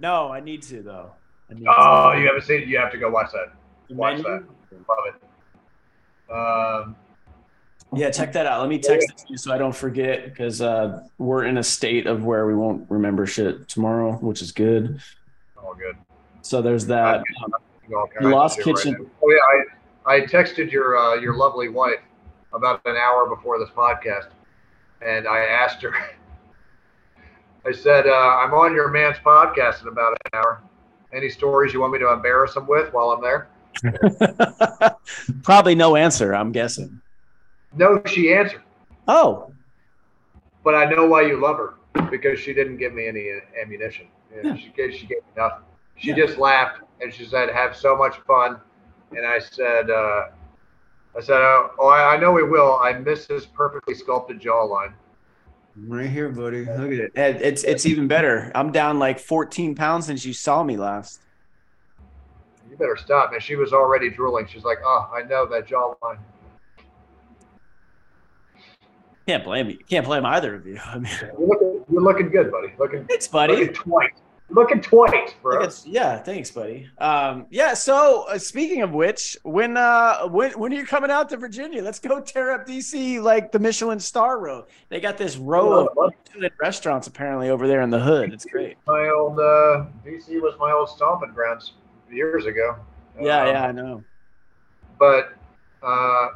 no, 0.00 0.32
I 0.32 0.40
need 0.40 0.62
to 0.62 0.82
though. 0.82 1.12
I 1.50 1.54
need 1.54 1.66
Oh, 1.68 2.12
you 2.12 2.26
haven't 2.26 2.44
seen 2.44 2.62
it? 2.62 2.68
You 2.68 2.78
have 2.78 2.90
to 2.92 2.98
go 2.98 3.10
watch 3.10 3.32
that. 3.32 3.52
The 3.88 3.94
Watch 3.94 4.22
menu? 4.22 4.24
that. 4.24 4.44
Love 4.88 5.06
it. 5.06 6.32
Um, 6.32 6.96
Yeah, 7.94 8.10
check 8.10 8.32
that 8.34 8.44
out. 8.46 8.60
Let 8.60 8.68
me 8.68 8.78
text 8.78 9.08
it 9.10 9.16
to 9.18 9.24
you 9.30 9.36
so 9.38 9.52
I 9.52 9.58
don't 9.58 9.74
forget 9.74 10.24
because 10.26 10.60
uh, 10.60 11.02
we're 11.16 11.44
in 11.44 11.56
a 11.58 11.62
state 11.62 12.06
of 12.06 12.24
where 12.24 12.46
we 12.46 12.54
won't 12.54 12.84
remember 12.90 13.26
shit 13.26 13.66
tomorrow, 13.68 14.12
which 14.16 14.42
is 14.42 14.52
good. 14.52 15.00
all 15.56 15.74
good. 15.74 15.96
So 16.42 16.60
there's 16.62 16.86
that. 16.86 17.18
Um, 17.44 17.52
All 17.94 18.06
kinds 18.06 18.18
The 18.20 18.26
of 18.26 18.32
Lost 18.32 18.56
shit 18.58 18.66
right 18.66 18.76
Kitchen. 18.76 19.10
oh 19.22 19.30
yeah, 19.30 19.62
I 20.06 20.16
I 20.16 20.20
texted 20.20 20.70
your 20.70 20.96
uh, 20.98 21.14
your 21.14 21.34
lovely 21.36 21.68
wife 21.70 22.00
about 22.52 22.80
an 22.84 22.96
hour 22.96 23.26
before 23.34 23.58
this 23.58 23.70
podcast, 23.70 24.28
and 25.00 25.26
I 25.26 25.38
asked 25.46 25.80
her. 25.82 25.92
I 27.66 27.72
said, 27.72 28.06
uh, 28.06 28.10
"I'm 28.12 28.52
on 28.54 28.74
your 28.74 28.88
man's 28.88 29.16
podcast 29.18 29.82
in 29.82 29.88
about 29.88 30.12
an 30.12 30.38
hour. 30.38 30.62
Any 31.12 31.28
stories 31.30 31.72
you 31.72 31.80
want 31.80 31.92
me 31.92 31.98
to 32.00 32.12
embarrass 32.12 32.54
them 32.54 32.66
with 32.66 32.92
while 32.92 33.10
I'm 33.10 33.22
there?" 33.22 33.48
probably 35.42 35.74
no 35.74 35.96
answer. 35.96 36.34
I'm 36.34 36.52
guessing. 36.52 37.00
No, 37.76 38.02
she 38.06 38.32
answered. 38.32 38.62
Oh, 39.06 39.52
But 40.64 40.74
I 40.74 40.84
know 40.86 41.06
why 41.06 41.22
you 41.22 41.40
love 41.40 41.56
her 41.58 41.74
because 42.10 42.38
she 42.38 42.52
didn't 42.52 42.76
give 42.78 42.92
me 42.92 43.06
any 43.06 43.30
ammunition. 43.60 44.06
Yeah. 44.42 44.56
She 44.56 44.72
gave 44.76 44.92
she 44.94 45.06
gave 45.06 45.18
me 45.18 45.32
nothing. 45.36 45.64
She 45.96 46.10
Yeah. 46.10 46.16
just 46.16 46.38
laughed 46.38 46.82
and 47.00 47.12
she 47.12 47.24
said, 47.24 47.50
"Have 47.50 47.76
so 47.76 47.96
much 47.96 48.16
fun." 48.26 48.60
And 49.16 49.26
I 49.26 49.38
said, 49.38 49.88
uh, 49.90 50.26
"I 51.16 51.20
said, 51.20 51.40
oh, 51.40 51.70
oh, 51.78 51.88
I, 51.88 52.14
I 52.14 52.16
know 52.18 52.32
we 52.32 52.42
will. 52.42 52.78
I 52.82 52.92
miss 52.92 53.26
his 53.26 53.46
perfectly 53.46 53.94
sculpted 53.94 54.40
jawline." 54.40 54.92
Right 55.86 56.08
here, 56.08 56.28
buddy. 56.28 56.64
Look 56.64 56.92
at 56.92 56.92
it. 56.92 57.12
It's 57.14 57.64
it's 57.64 57.86
even 57.86 58.08
better. 58.08 58.50
I'm 58.54 58.72
down 58.72 58.98
like 58.98 59.18
14 59.18 59.74
pounds 59.74 60.06
since 60.06 60.24
you 60.24 60.32
saw 60.32 60.62
me 60.62 60.76
last. 60.76 61.20
You 62.70 62.76
better 62.76 62.96
stop, 62.96 63.30
man. 63.30 63.40
She 63.40 63.56
was 63.56 63.72
already 63.72 64.10
drooling. 64.10 64.46
She's 64.46 64.64
like, 64.64 64.78
"Oh, 64.84 65.10
I 65.14 65.22
know 65.22 65.46
that 65.46 65.66
jawline." 65.66 66.18
Can't 69.26 69.44
blame 69.44 69.68
you. 69.68 69.78
Can't 69.90 70.06
blame 70.06 70.24
either 70.24 70.54
of 70.54 70.66
you. 70.66 70.78
I 70.84 70.98
mean, 70.98 71.12
You're 71.20 71.48
looking, 71.48 71.84
you're 71.90 72.02
looking 72.02 72.30
good, 72.30 72.50
buddy. 72.50 72.72
Looking, 72.78 73.04
thanks, 73.04 73.28
buddy. 73.28 73.56
looking 73.56 73.74
twice. 73.74 74.12
Looking 74.50 74.80
twice, 74.80 75.34
bro. 75.42 75.68
Yeah, 75.84 76.16
thanks, 76.18 76.50
buddy. 76.50 76.88
Um, 76.96 77.46
yeah. 77.50 77.74
So 77.74 78.24
uh, 78.30 78.38
speaking 78.38 78.80
of 78.80 78.92
which, 78.92 79.36
when 79.42 79.76
uh, 79.76 80.26
when 80.28 80.52
when 80.52 80.72
are 80.72 80.76
you 80.76 80.86
coming 80.86 81.10
out 81.10 81.28
to 81.28 81.36
Virginia? 81.36 81.82
Let's 81.82 81.98
go 81.98 82.18
tear 82.20 82.52
up 82.52 82.66
DC 82.66 83.22
like 83.22 83.52
the 83.52 83.58
Michelin 83.58 84.00
Star 84.00 84.38
Road. 84.40 84.64
They 84.88 85.00
got 85.00 85.18
this 85.18 85.36
row 85.36 85.86
of 85.86 86.12
Michelin 86.34 86.50
restaurants 86.60 87.06
apparently 87.06 87.50
over 87.50 87.68
there 87.68 87.82
in 87.82 87.90
the 87.90 88.00
hood. 88.00 88.32
It's 88.32 88.46
great. 88.46 88.78
My 88.86 89.10
old 89.10 89.38
uh, 89.38 89.84
DC 90.06 90.40
was 90.40 90.54
my 90.58 90.72
old 90.72 90.88
stomping 90.88 91.32
grounds 91.34 91.74
years 92.10 92.46
ago. 92.46 92.76
Yeah, 93.20 93.42
Um, 93.42 93.48
yeah, 93.48 93.64
I 93.66 93.72
know. 93.72 94.02
but 94.98 95.34
uh, 95.82 96.28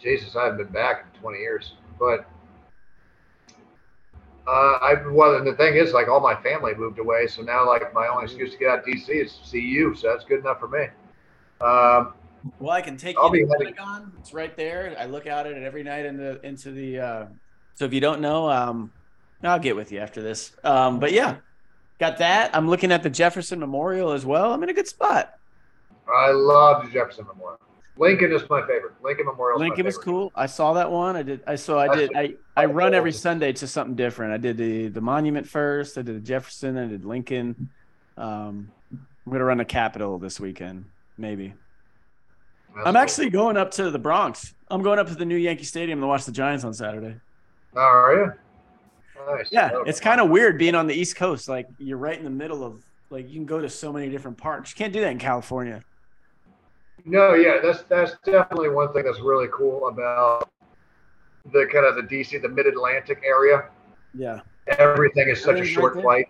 Jesus, 0.00 0.34
I 0.34 0.44
haven't 0.44 0.58
been 0.58 0.72
back 0.72 1.04
in 1.14 1.20
20 1.20 1.38
years. 1.40 1.74
But 1.98 2.26
uh, 4.48 4.78
I 4.80 4.94
well, 5.10 5.36
and 5.36 5.46
the 5.46 5.54
thing 5.54 5.74
is, 5.74 5.92
like 5.92 6.08
all 6.08 6.20
my 6.20 6.34
family 6.36 6.74
moved 6.74 6.98
away, 6.98 7.26
so 7.26 7.42
now 7.42 7.66
like 7.66 7.92
my 7.92 8.08
only 8.08 8.24
excuse 8.24 8.52
to 8.52 8.58
get 8.58 8.70
out 8.70 8.78
of 8.78 8.84
DC 8.86 9.08
is 9.10 9.34
to 9.34 9.46
see 9.46 9.60
you. 9.60 9.94
So 9.94 10.08
that's 10.08 10.24
good 10.24 10.40
enough 10.40 10.58
for 10.58 10.68
me. 10.68 10.86
Um, 11.60 12.14
Well, 12.58 12.70
I 12.70 12.80
can 12.80 12.96
take 12.96 13.18
I'll 13.18 13.34
you 13.36 13.46
to 13.46 13.54
Pentagon. 13.58 14.12
It's 14.18 14.32
right 14.32 14.56
there. 14.56 14.96
I 14.98 15.04
look 15.04 15.26
out 15.26 15.46
at 15.46 15.52
it 15.52 15.62
every 15.62 15.82
night 15.82 16.06
into 16.06 16.40
into 16.46 16.70
the. 16.70 16.98
Uh, 16.98 17.26
so 17.74 17.84
if 17.84 17.92
you 17.92 18.00
don't 18.00 18.20
know, 18.22 18.48
um, 18.50 18.90
I'll 19.42 19.58
get 19.58 19.76
with 19.76 19.92
you 19.92 19.98
after 19.98 20.22
this. 20.22 20.52
Um, 20.64 20.98
but 20.98 21.12
yeah, 21.12 21.36
got 21.98 22.16
that. 22.18 22.50
I'm 22.56 22.68
looking 22.68 22.90
at 22.90 23.02
the 23.02 23.10
Jefferson 23.10 23.60
Memorial 23.60 24.12
as 24.12 24.24
well. 24.24 24.52
I'm 24.52 24.62
in 24.62 24.70
a 24.70 24.74
good 24.74 24.88
spot. 24.88 25.34
I 26.10 26.30
love 26.30 26.86
the 26.86 26.90
Jefferson 26.90 27.26
Memorial. 27.26 27.60
Lincoln 27.98 28.32
is 28.32 28.48
my 28.48 28.60
favorite. 28.60 28.92
Lincoln 29.02 29.26
Memorial. 29.26 29.58
Lincoln 29.58 29.84
was 29.84 29.98
cool. 29.98 30.30
I 30.34 30.46
saw 30.46 30.72
that 30.74 30.90
one. 30.90 31.16
I 31.16 31.22
did. 31.22 31.42
I 31.46 31.56
so 31.56 31.78
I 31.78 31.94
did. 31.94 32.12
I 32.16 32.34
I 32.56 32.66
run 32.66 32.94
every 32.94 33.12
Sunday 33.12 33.52
to 33.54 33.66
something 33.66 33.96
different. 33.96 34.32
I 34.32 34.36
did 34.36 34.56
the 34.56 34.88
the 34.88 35.00
monument 35.00 35.48
first. 35.48 35.98
I 35.98 36.02
did 36.02 36.14
the 36.14 36.20
Jefferson. 36.20 36.78
I 36.78 36.86
did 36.86 37.04
Lincoln. 37.04 37.70
Um, 38.16 38.70
I'm 38.92 39.32
gonna 39.32 39.44
run 39.44 39.58
the 39.58 39.64
Capitol 39.64 40.18
this 40.18 40.38
weekend, 40.38 40.84
maybe. 41.18 41.54
I'm 42.84 42.96
actually 42.96 43.30
going 43.30 43.56
up 43.56 43.72
to 43.72 43.90
the 43.90 43.98
Bronx. 43.98 44.54
I'm 44.70 44.82
going 44.82 45.00
up 45.00 45.08
to 45.08 45.14
the 45.16 45.24
new 45.24 45.36
Yankee 45.36 45.64
Stadium 45.64 46.00
to 46.00 46.06
watch 46.06 46.24
the 46.24 46.32
Giants 46.32 46.64
on 46.64 46.72
Saturday. 46.74 47.16
How 47.74 47.80
are 47.80 48.14
you? 48.14 48.32
Nice. 49.36 49.48
Yeah, 49.50 49.70
it's 49.86 50.00
kind 50.00 50.20
of 50.20 50.30
weird 50.30 50.58
being 50.58 50.76
on 50.76 50.86
the 50.86 50.94
East 50.94 51.16
Coast. 51.16 51.48
Like 51.48 51.66
you're 51.78 51.98
right 51.98 52.16
in 52.16 52.24
the 52.24 52.30
middle 52.30 52.64
of 52.64 52.84
like 53.10 53.28
you 53.28 53.34
can 53.34 53.46
go 53.46 53.60
to 53.60 53.68
so 53.68 53.92
many 53.92 54.08
different 54.08 54.38
parks. 54.38 54.70
You 54.70 54.76
can't 54.76 54.92
do 54.92 55.00
that 55.00 55.10
in 55.10 55.18
California. 55.18 55.82
No, 57.04 57.34
yeah, 57.34 57.58
that's 57.62 57.82
that's 57.84 58.16
definitely 58.24 58.68
one 58.68 58.92
thing 58.92 59.04
that's 59.04 59.20
really 59.20 59.48
cool 59.52 59.88
about 59.88 60.50
the 61.52 61.66
kind 61.72 61.86
of 61.86 61.96
the 61.96 62.02
DC, 62.02 62.40
the 62.42 62.48
Mid 62.48 62.66
Atlantic 62.66 63.22
area. 63.24 63.66
Yeah. 64.14 64.40
Everything 64.78 65.28
is 65.28 65.42
such 65.42 65.60
a 65.60 65.64
short 65.64 65.94
right 65.94 66.02
flight. 66.02 66.26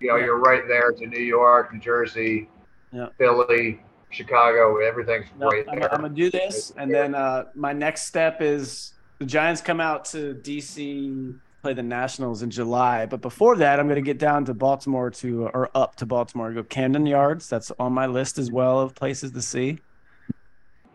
You 0.00 0.08
know, 0.08 0.16
Yeah. 0.16 0.24
you're 0.24 0.38
right 0.38 0.66
there 0.66 0.92
to 0.92 1.06
New 1.06 1.20
York, 1.20 1.72
New 1.72 1.80
Jersey, 1.80 2.48
Yeah. 2.90 3.08
Philly, 3.18 3.80
Chicago. 4.10 4.78
Everything's 4.78 5.26
No, 5.38 5.48
right 5.48 5.64
I'm, 5.68 5.78
there. 5.78 5.92
I'm 5.92 6.00
gonna 6.02 6.14
do 6.14 6.30
this, 6.30 6.72
and 6.76 6.92
then 6.92 7.14
uh, 7.14 7.46
my 7.54 7.72
next 7.72 8.02
step 8.02 8.40
is 8.40 8.94
the 9.18 9.26
Giants 9.26 9.60
come 9.60 9.80
out 9.80 10.04
to 10.06 10.34
DC 10.34 11.38
play 11.62 11.74
the 11.74 11.82
Nationals 11.82 12.42
in 12.42 12.50
July. 12.50 13.06
But 13.06 13.20
before 13.20 13.56
that, 13.56 13.78
I'm 13.78 13.86
gonna 13.88 14.00
get 14.00 14.18
down 14.18 14.44
to 14.46 14.54
Baltimore 14.54 15.10
to 15.10 15.48
or 15.54 15.70
up 15.74 15.94
to 15.96 16.06
Baltimore, 16.06 16.52
go 16.52 16.62
Camden 16.64 17.06
Yards. 17.06 17.48
That's 17.48 17.70
on 17.78 17.92
my 17.92 18.06
list 18.06 18.38
as 18.38 18.50
well 18.50 18.80
of 18.80 18.94
places 18.94 19.30
to 19.32 19.42
see. 19.42 19.78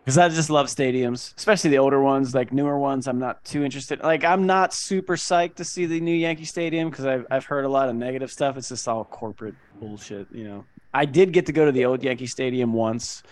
Because 0.08 0.16
I 0.16 0.26
just 0.30 0.48
love 0.48 0.68
stadiums, 0.68 1.36
especially 1.36 1.68
the 1.68 1.76
older 1.76 2.00
ones, 2.00 2.34
like 2.34 2.50
newer 2.50 2.78
ones. 2.78 3.06
I'm 3.06 3.18
not 3.18 3.44
too 3.44 3.62
interested. 3.62 4.02
Like 4.02 4.24
I'm 4.24 4.46
not 4.46 4.72
super 4.72 5.16
psyched 5.16 5.56
to 5.56 5.64
see 5.64 5.84
the 5.84 6.00
new 6.00 6.14
Yankee 6.14 6.46
Stadium 6.46 6.88
because 6.88 7.04
I've 7.04 7.26
I've 7.30 7.44
heard 7.44 7.66
a 7.66 7.68
lot 7.68 7.90
of 7.90 7.94
negative 7.94 8.32
stuff. 8.32 8.56
It's 8.56 8.70
just 8.70 8.88
all 8.88 9.04
corporate 9.04 9.54
bullshit, 9.78 10.26
you 10.32 10.44
know. 10.44 10.64
I 10.94 11.04
did 11.04 11.34
get 11.34 11.44
to 11.44 11.52
go 11.52 11.66
to 11.66 11.72
the 11.72 11.84
old 11.84 12.02
Yankee 12.02 12.24
Stadium 12.24 12.72
once. 12.72 13.22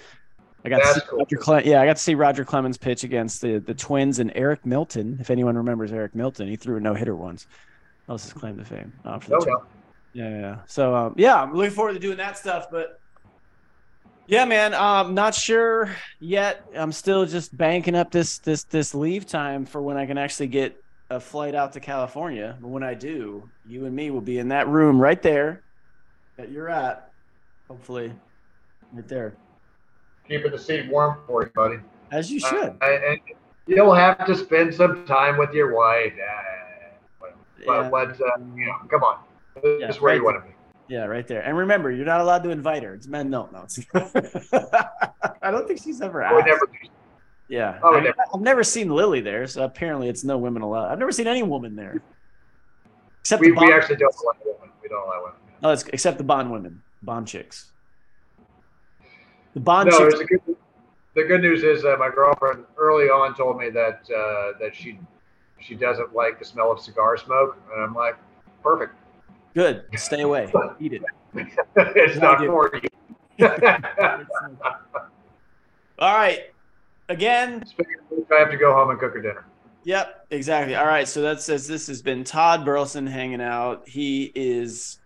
I 0.67 0.69
got 0.69 0.81
to 0.81 1.01
see 1.01 1.07
cool. 1.09 1.21
Roger 1.21 1.37
Cle- 1.39 1.63
yeah, 1.63 1.81
I 1.81 1.87
got 1.87 1.97
to 1.97 2.03
see 2.03 2.15
Roger 2.15 2.45
Clemens 2.45 2.77
pitch 2.77 3.05
against 3.05 3.41
the 3.41 3.57
the 3.59 3.73
Twins 3.73 4.19
and 4.19 4.31
Eric 4.35 4.67
Milton. 4.67 5.17
If 5.19 5.31
anyone 5.31 5.57
remembers 5.57 5.95
Eric 5.95 6.15
Milton, 6.15 6.47
he 6.47 6.57
threw 6.57 6.77
a 6.77 6.81
no 6.81 6.93
hitter 6.93 7.17
once. 7.17 7.47
That 8.07 8.13
was 8.13 8.25
his 8.25 8.35
claim 8.35 8.59
to 8.59 8.67
fame. 8.67 8.93
Uh, 9.03 9.19
for 9.19 9.31
the 9.31 9.47
No, 9.47 9.63
Yeah, 10.13 10.29
yeah, 10.29 10.41
yeah. 10.41 10.57
So 10.67 10.95
um, 10.95 11.15
yeah, 11.17 11.41
I'm 11.41 11.55
looking 11.55 11.73
forward 11.73 11.95
to 11.95 11.99
doing 11.99 12.19
that 12.19 12.37
stuff. 12.37 12.67
But 12.71 13.01
yeah, 14.27 14.45
man, 14.45 14.75
um, 14.75 15.15
not 15.15 15.35
sure 15.35 15.91
yet. 16.21 16.65
I'm 16.75 16.93
still 16.93 17.27
just 17.27 17.57
banking 17.57 17.95
up 17.95 18.11
this 18.11 18.39
this 18.39 18.65
this 18.65 18.95
leave 18.95 19.27
time 19.27 19.67
for 19.67 19.81
when 19.83 19.97
I 19.97 20.07
can 20.07 20.19
actually 20.19 20.49
get 20.49 20.77
a 21.11 21.21
flight 21.21 21.55
out 21.55 21.73
to 21.75 21.81
California, 21.81 22.57
but 22.61 22.69
when 22.69 22.83
I 22.83 22.95
do, 22.95 23.49
you 23.65 23.87
and 23.87 23.95
me 23.95 24.11
will 24.11 24.21
be 24.21 24.39
in 24.39 24.49
that 24.49 24.67
room 24.69 25.01
right 25.01 25.23
there 25.23 25.63
that 26.37 26.51
you're 26.51 26.69
at. 26.69 27.11
Hopefully, 27.69 28.13
right 28.93 29.07
there, 29.09 29.37
Keeping 30.29 30.51
the 30.51 30.59
seat 30.59 30.89
warm 30.91 31.19
for 31.27 31.45
you, 31.45 31.51
buddy. 31.55 31.77
as 32.11 32.31
you 32.31 32.41
should. 32.41 32.77
Uh, 32.81 33.15
you'll 33.67 33.95
have 33.95 34.25
to 34.27 34.35
spend 34.37 34.75
some 34.75 35.05
time 35.07 35.37
with 35.37 35.53
your 35.53 35.75
wife. 35.75 36.13
Uh, 36.15 37.27
Yeah. 37.61 37.89
but, 37.91 37.91
but 37.91 38.21
uh, 38.21 38.31
you 38.55 38.67
know, 38.67 38.75
come 38.89 39.03
on. 39.03 39.19
Yeah, 39.65 39.87
This 39.87 39.97
is 39.97 40.03
where 40.03 40.15
you 40.15 40.25
want 40.25 40.37
to 40.43 40.49
be. 40.49 40.55
Yeah, 40.89 41.05
right 41.07 41.27
there. 41.27 41.41
And 41.43 41.57
remember, 41.57 41.91
you're 41.91 42.07
not 42.07 42.21
allowed 42.21 42.43
to 42.45 42.51
invite 42.51 42.83
her. 42.85 42.95
It's 42.95 43.09
men. 43.09 43.29
No, 43.29 43.49
no. 43.53 43.67
I 45.43 45.51
don't 45.51 45.67
think 45.67 45.83
she's 45.83 46.01
ever 46.01 46.23
asked. 46.23 46.47
never 46.47 46.69
yeah, 47.49 47.79
I 47.83 47.91
would 47.91 47.97
I, 47.99 48.01
never- 48.05 48.17
have 48.33 48.41
never 48.41 48.65
seen 48.65 48.91
Lily 48.91 49.21
there, 49.21 49.47
so 49.47 49.63
apparently 49.65 50.09
it's 50.09 50.25
no 50.25 50.37
women 50.39 50.63
allowed. 50.63 50.91
I've 50.91 50.99
never 50.99 51.13
seen 51.13 51.29
any 51.29 51.45
woman 51.45 51.77
there, 51.77 52.03
except 53.21 53.41
We, 53.41 53.51
the 53.51 53.55
bond. 53.55 53.69
we 53.69 53.73
actually 53.73 53.97
don't 53.97 54.15
allow 54.17 54.33
women. 54.45 54.71
We 54.83 54.89
don't 54.89 55.07
allow 55.07 55.21
women. 55.23 55.37
oh, 55.63 55.71
it's, 55.71 55.85
except 55.93 56.19
the 56.19 56.25
bond 56.25 56.51
women, 56.51 56.83
bond 57.03 57.29
chicks. 57.29 57.71
The 59.55 59.61
bond 59.61 59.91
No, 59.91 60.09
chicks. 60.11 60.21
a 60.21 60.25
good, 60.25 60.41
the 61.15 61.23
good 61.23 61.41
news 61.41 61.63
is 61.63 61.83
that 61.85 61.99
my 62.01 62.11
girlfriend 62.11 62.65
early 62.77 63.07
on 63.07 63.35
told 63.37 63.59
me 63.59 63.71
that 63.71 64.01
uh, 64.11 64.59
that 64.59 64.75
she 64.75 64.99
she 65.61 65.75
doesn't 65.77 66.15
like 66.15 66.39
the 66.41 66.45
smell 66.45 66.73
of 66.73 66.81
cigar 66.81 67.17
smoke, 67.17 67.57
and 67.73 67.81
I'm 67.83 67.95
like, 67.95 68.17
perfect. 68.63 68.95
Good. 69.57 69.85
Stay 69.97 70.21
away. 70.21 70.53
Eat 70.79 70.93
it. 70.93 71.03
it's 71.77 72.21
not 72.21 72.39
for 72.41 72.71
you. 72.77 72.91
All 75.99 76.15
right. 76.15 76.53
Again, 77.09 77.65
which, 77.77 78.27
I 78.31 78.41
have 78.41 78.51
to 78.51 78.59
go 78.59 78.75
home 78.75 78.91
and 78.91 79.01
cook 79.01 79.15
her 79.15 79.23
dinner. 79.23 79.47
Yep, 79.85 80.27
exactly. 80.31 80.75
All 80.75 80.85
right, 80.85 81.09
so 81.09 81.23
that 81.23 81.41
says 81.41 81.67
this 81.67 81.87
has 81.87 82.03
been 82.03 82.23
Todd 82.23 82.67
Burleson 82.67 83.07
hanging 83.07 83.41
out. 83.41 83.89
He 83.89 84.31
is 84.35 84.99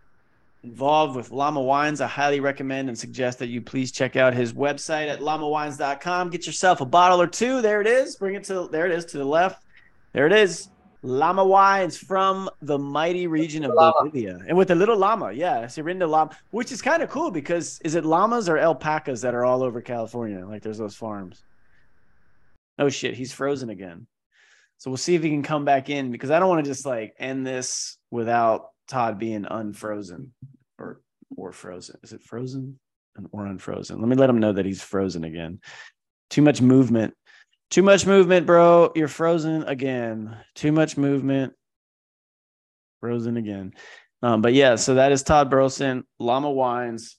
involved 0.65 1.15
with 1.15 1.31
Llama 1.31 1.61
Wines. 1.61 2.01
I 2.01 2.09
highly 2.09 2.41
recommend 2.41 2.89
and 2.89 2.99
suggest 2.99 3.39
that 3.39 3.51
you 3.51 3.61
please 3.61 3.93
check 3.93 4.17
out 4.17 4.35
his 4.35 4.53
website 4.53 5.09
at 5.09 5.23
llama-wines.com. 5.23 6.31
Get 6.31 6.47
yourself 6.47 6.81
a 6.81 6.87
bottle 6.87 7.21
or 7.21 7.29
two. 7.29 7.63
There 7.63 7.81
it 7.81 7.87
is. 7.87 8.17
Bring 8.17 8.35
it 8.35 8.43
to 8.45 8.69
there 8.73 8.87
it 8.87 8.93
is 8.93 9.05
to 9.07 9.19
the 9.19 9.25
left. 9.25 9.63
There 10.13 10.27
it 10.27 10.33
is. 10.33 10.70
Llama 11.03 11.45
Wines 11.45 11.97
from 11.97 12.51
the 12.61 12.79
mighty 12.79 13.27
region 13.27 13.65
of 13.65 13.73
Llama. 13.75 13.95
Bolivia. 14.01 14.39
And 14.47 14.57
with 14.57 14.71
a 14.71 14.75
little 14.75 14.97
llama, 14.97 15.33
yeah, 15.33 15.65
Sirinda 15.65 16.09
llama, 16.09 16.37
which 16.51 16.73
is 16.73 16.83
kind 16.83 17.03
of 17.03 17.09
cool 17.09 17.31
because 17.31 17.81
is 17.85 17.95
it 17.95 18.05
llamas 18.05 18.49
or 18.49 18.59
alpacas 18.59 19.23
that 19.23 19.35
are 19.35 19.45
all 19.45 19.63
over 19.63 19.81
California? 19.81 20.47
Like 20.47 20.63
there's 20.63 20.79
those 20.79 20.97
farms. 20.97 21.43
Oh 22.79 22.89
shit, 22.89 23.15
he's 23.15 23.33
frozen 23.33 23.71
again. 23.71 24.07
So 24.79 24.91
we'll 24.91 24.97
see 24.97 25.15
if 25.15 25.23
he 25.23 25.29
can 25.31 25.43
come 25.43 25.65
back 25.65 25.91
in 25.91 26.11
because 26.11 26.31
I 26.31 26.39
don't 26.39 26.49
want 26.49 26.65
to 26.65 26.71
just 26.71 26.87
like 26.87 27.15
end 27.19 27.47
this 27.47 27.99
without 28.11 28.69
Todd 28.89 29.19
being 29.19 29.47
unfrozen 29.49 30.33
or 30.79 31.03
or 31.37 31.53
frozen. 31.53 31.97
Is 32.03 32.13
it 32.13 32.23
frozen 32.23 32.79
and 33.17 33.27
or 33.33 33.47
unfrozen? 33.47 34.01
Let 34.01 34.09
me 34.09 34.17
let 34.17 34.31
him 34.31 34.39
know 34.39 34.53
that 34.53 34.65
he's 34.65 34.83
frozen 34.83 35.25
again. 35.25 35.61
Too 36.31 36.43
much 36.43 36.63
movement. 36.63 37.15
Too 37.71 37.83
much 37.85 38.05
movement, 38.05 38.47
bro. 38.47 38.91
You're 38.97 39.07
frozen 39.07 39.63
again. 39.63 40.37
Too 40.57 40.73
much 40.73 40.97
movement. 40.97 41.53
Frozen 43.01 43.37
again. 43.37 43.75
Um, 44.23 44.43
but 44.43 44.55
yeah, 44.55 44.75
so 44.75 44.95
that 44.95 45.13
is 45.13 45.23
Todd 45.23 45.51
Burleson, 45.51 46.05
Llama 46.19 46.51
Wines. 46.51 47.17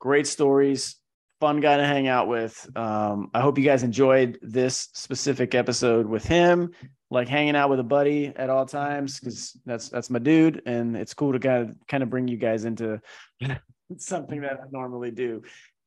Great 0.00 0.26
stories, 0.26 0.96
fun 1.40 1.60
guy 1.60 1.76
to 1.76 1.84
hang 1.84 2.08
out 2.08 2.26
with. 2.26 2.68
Um, 2.74 3.30
I 3.34 3.40
hope 3.40 3.58
you 3.58 3.64
guys 3.64 3.82
enjoyed 3.82 4.38
this 4.42 4.88
specific 4.94 5.54
episode 5.54 6.06
with 6.06 6.24
him, 6.24 6.70
like 7.10 7.28
hanging 7.28 7.54
out 7.54 7.68
with 7.68 7.78
a 7.78 7.84
buddy 7.84 8.32
at 8.34 8.48
all 8.48 8.64
times, 8.64 9.20
because 9.20 9.56
that's 9.66 9.90
that's 9.90 10.08
my 10.08 10.18
dude, 10.18 10.62
and 10.66 10.96
it's 10.96 11.14
cool 11.14 11.32
to 11.32 11.38
kind 11.38 11.70
of 11.70 11.76
kind 11.86 12.02
of 12.02 12.10
bring 12.10 12.26
you 12.26 12.38
guys 12.38 12.64
into 12.64 13.00
something 13.98 14.40
that 14.40 14.54
I 14.54 14.64
normally 14.72 15.10
do. 15.10 15.42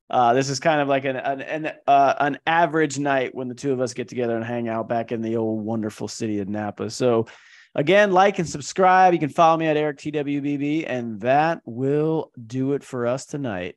Uh, 0.10 0.34
this 0.34 0.50
is 0.50 0.60
kind 0.60 0.82
of 0.82 0.88
like 0.88 1.06
an 1.06 1.16
an 1.16 1.42
an, 1.42 1.72
uh, 1.88 2.14
an 2.20 2.40
average 2.46 3.00
night 3.00 3.34
when 3.34 3.48
the 3.48 3.56
two 3.56 3.74
of 3.74 3.82
us 3.82 3.94
get 3.94 4.08
together 4.08 4.36
and 4.36 4.46
hang 4.46 4.70
out 4.70 4.88
back 4.88 5.12
in 5.12 5.22
the 5.22 5.38
old 5.38 5.64
wonderful 5.64 6.08
city 6.08 6.40
of 6.40 6.50
Napa. 6.50 6.90
So. 6.90 7.28
Again, 7.78 8.14
like 8.14 8.40
and 8.40 8.48
subscribe. 8.48 9.12
You 9.12 9.20
can 9.20 9.28
follow 9.28 9.58
me 9.58 9.68
at 9.68 9.76
Eric 9.76 9.98
TWBB, 9.98 10.86
and 10.88 11.20
that 11.20 11.60
will 11.66 12.32
do 12.48 12.72
it 12.72 12.86
for 12.86 13.06
us 13.06 13.26
tonight. 13.26 13.76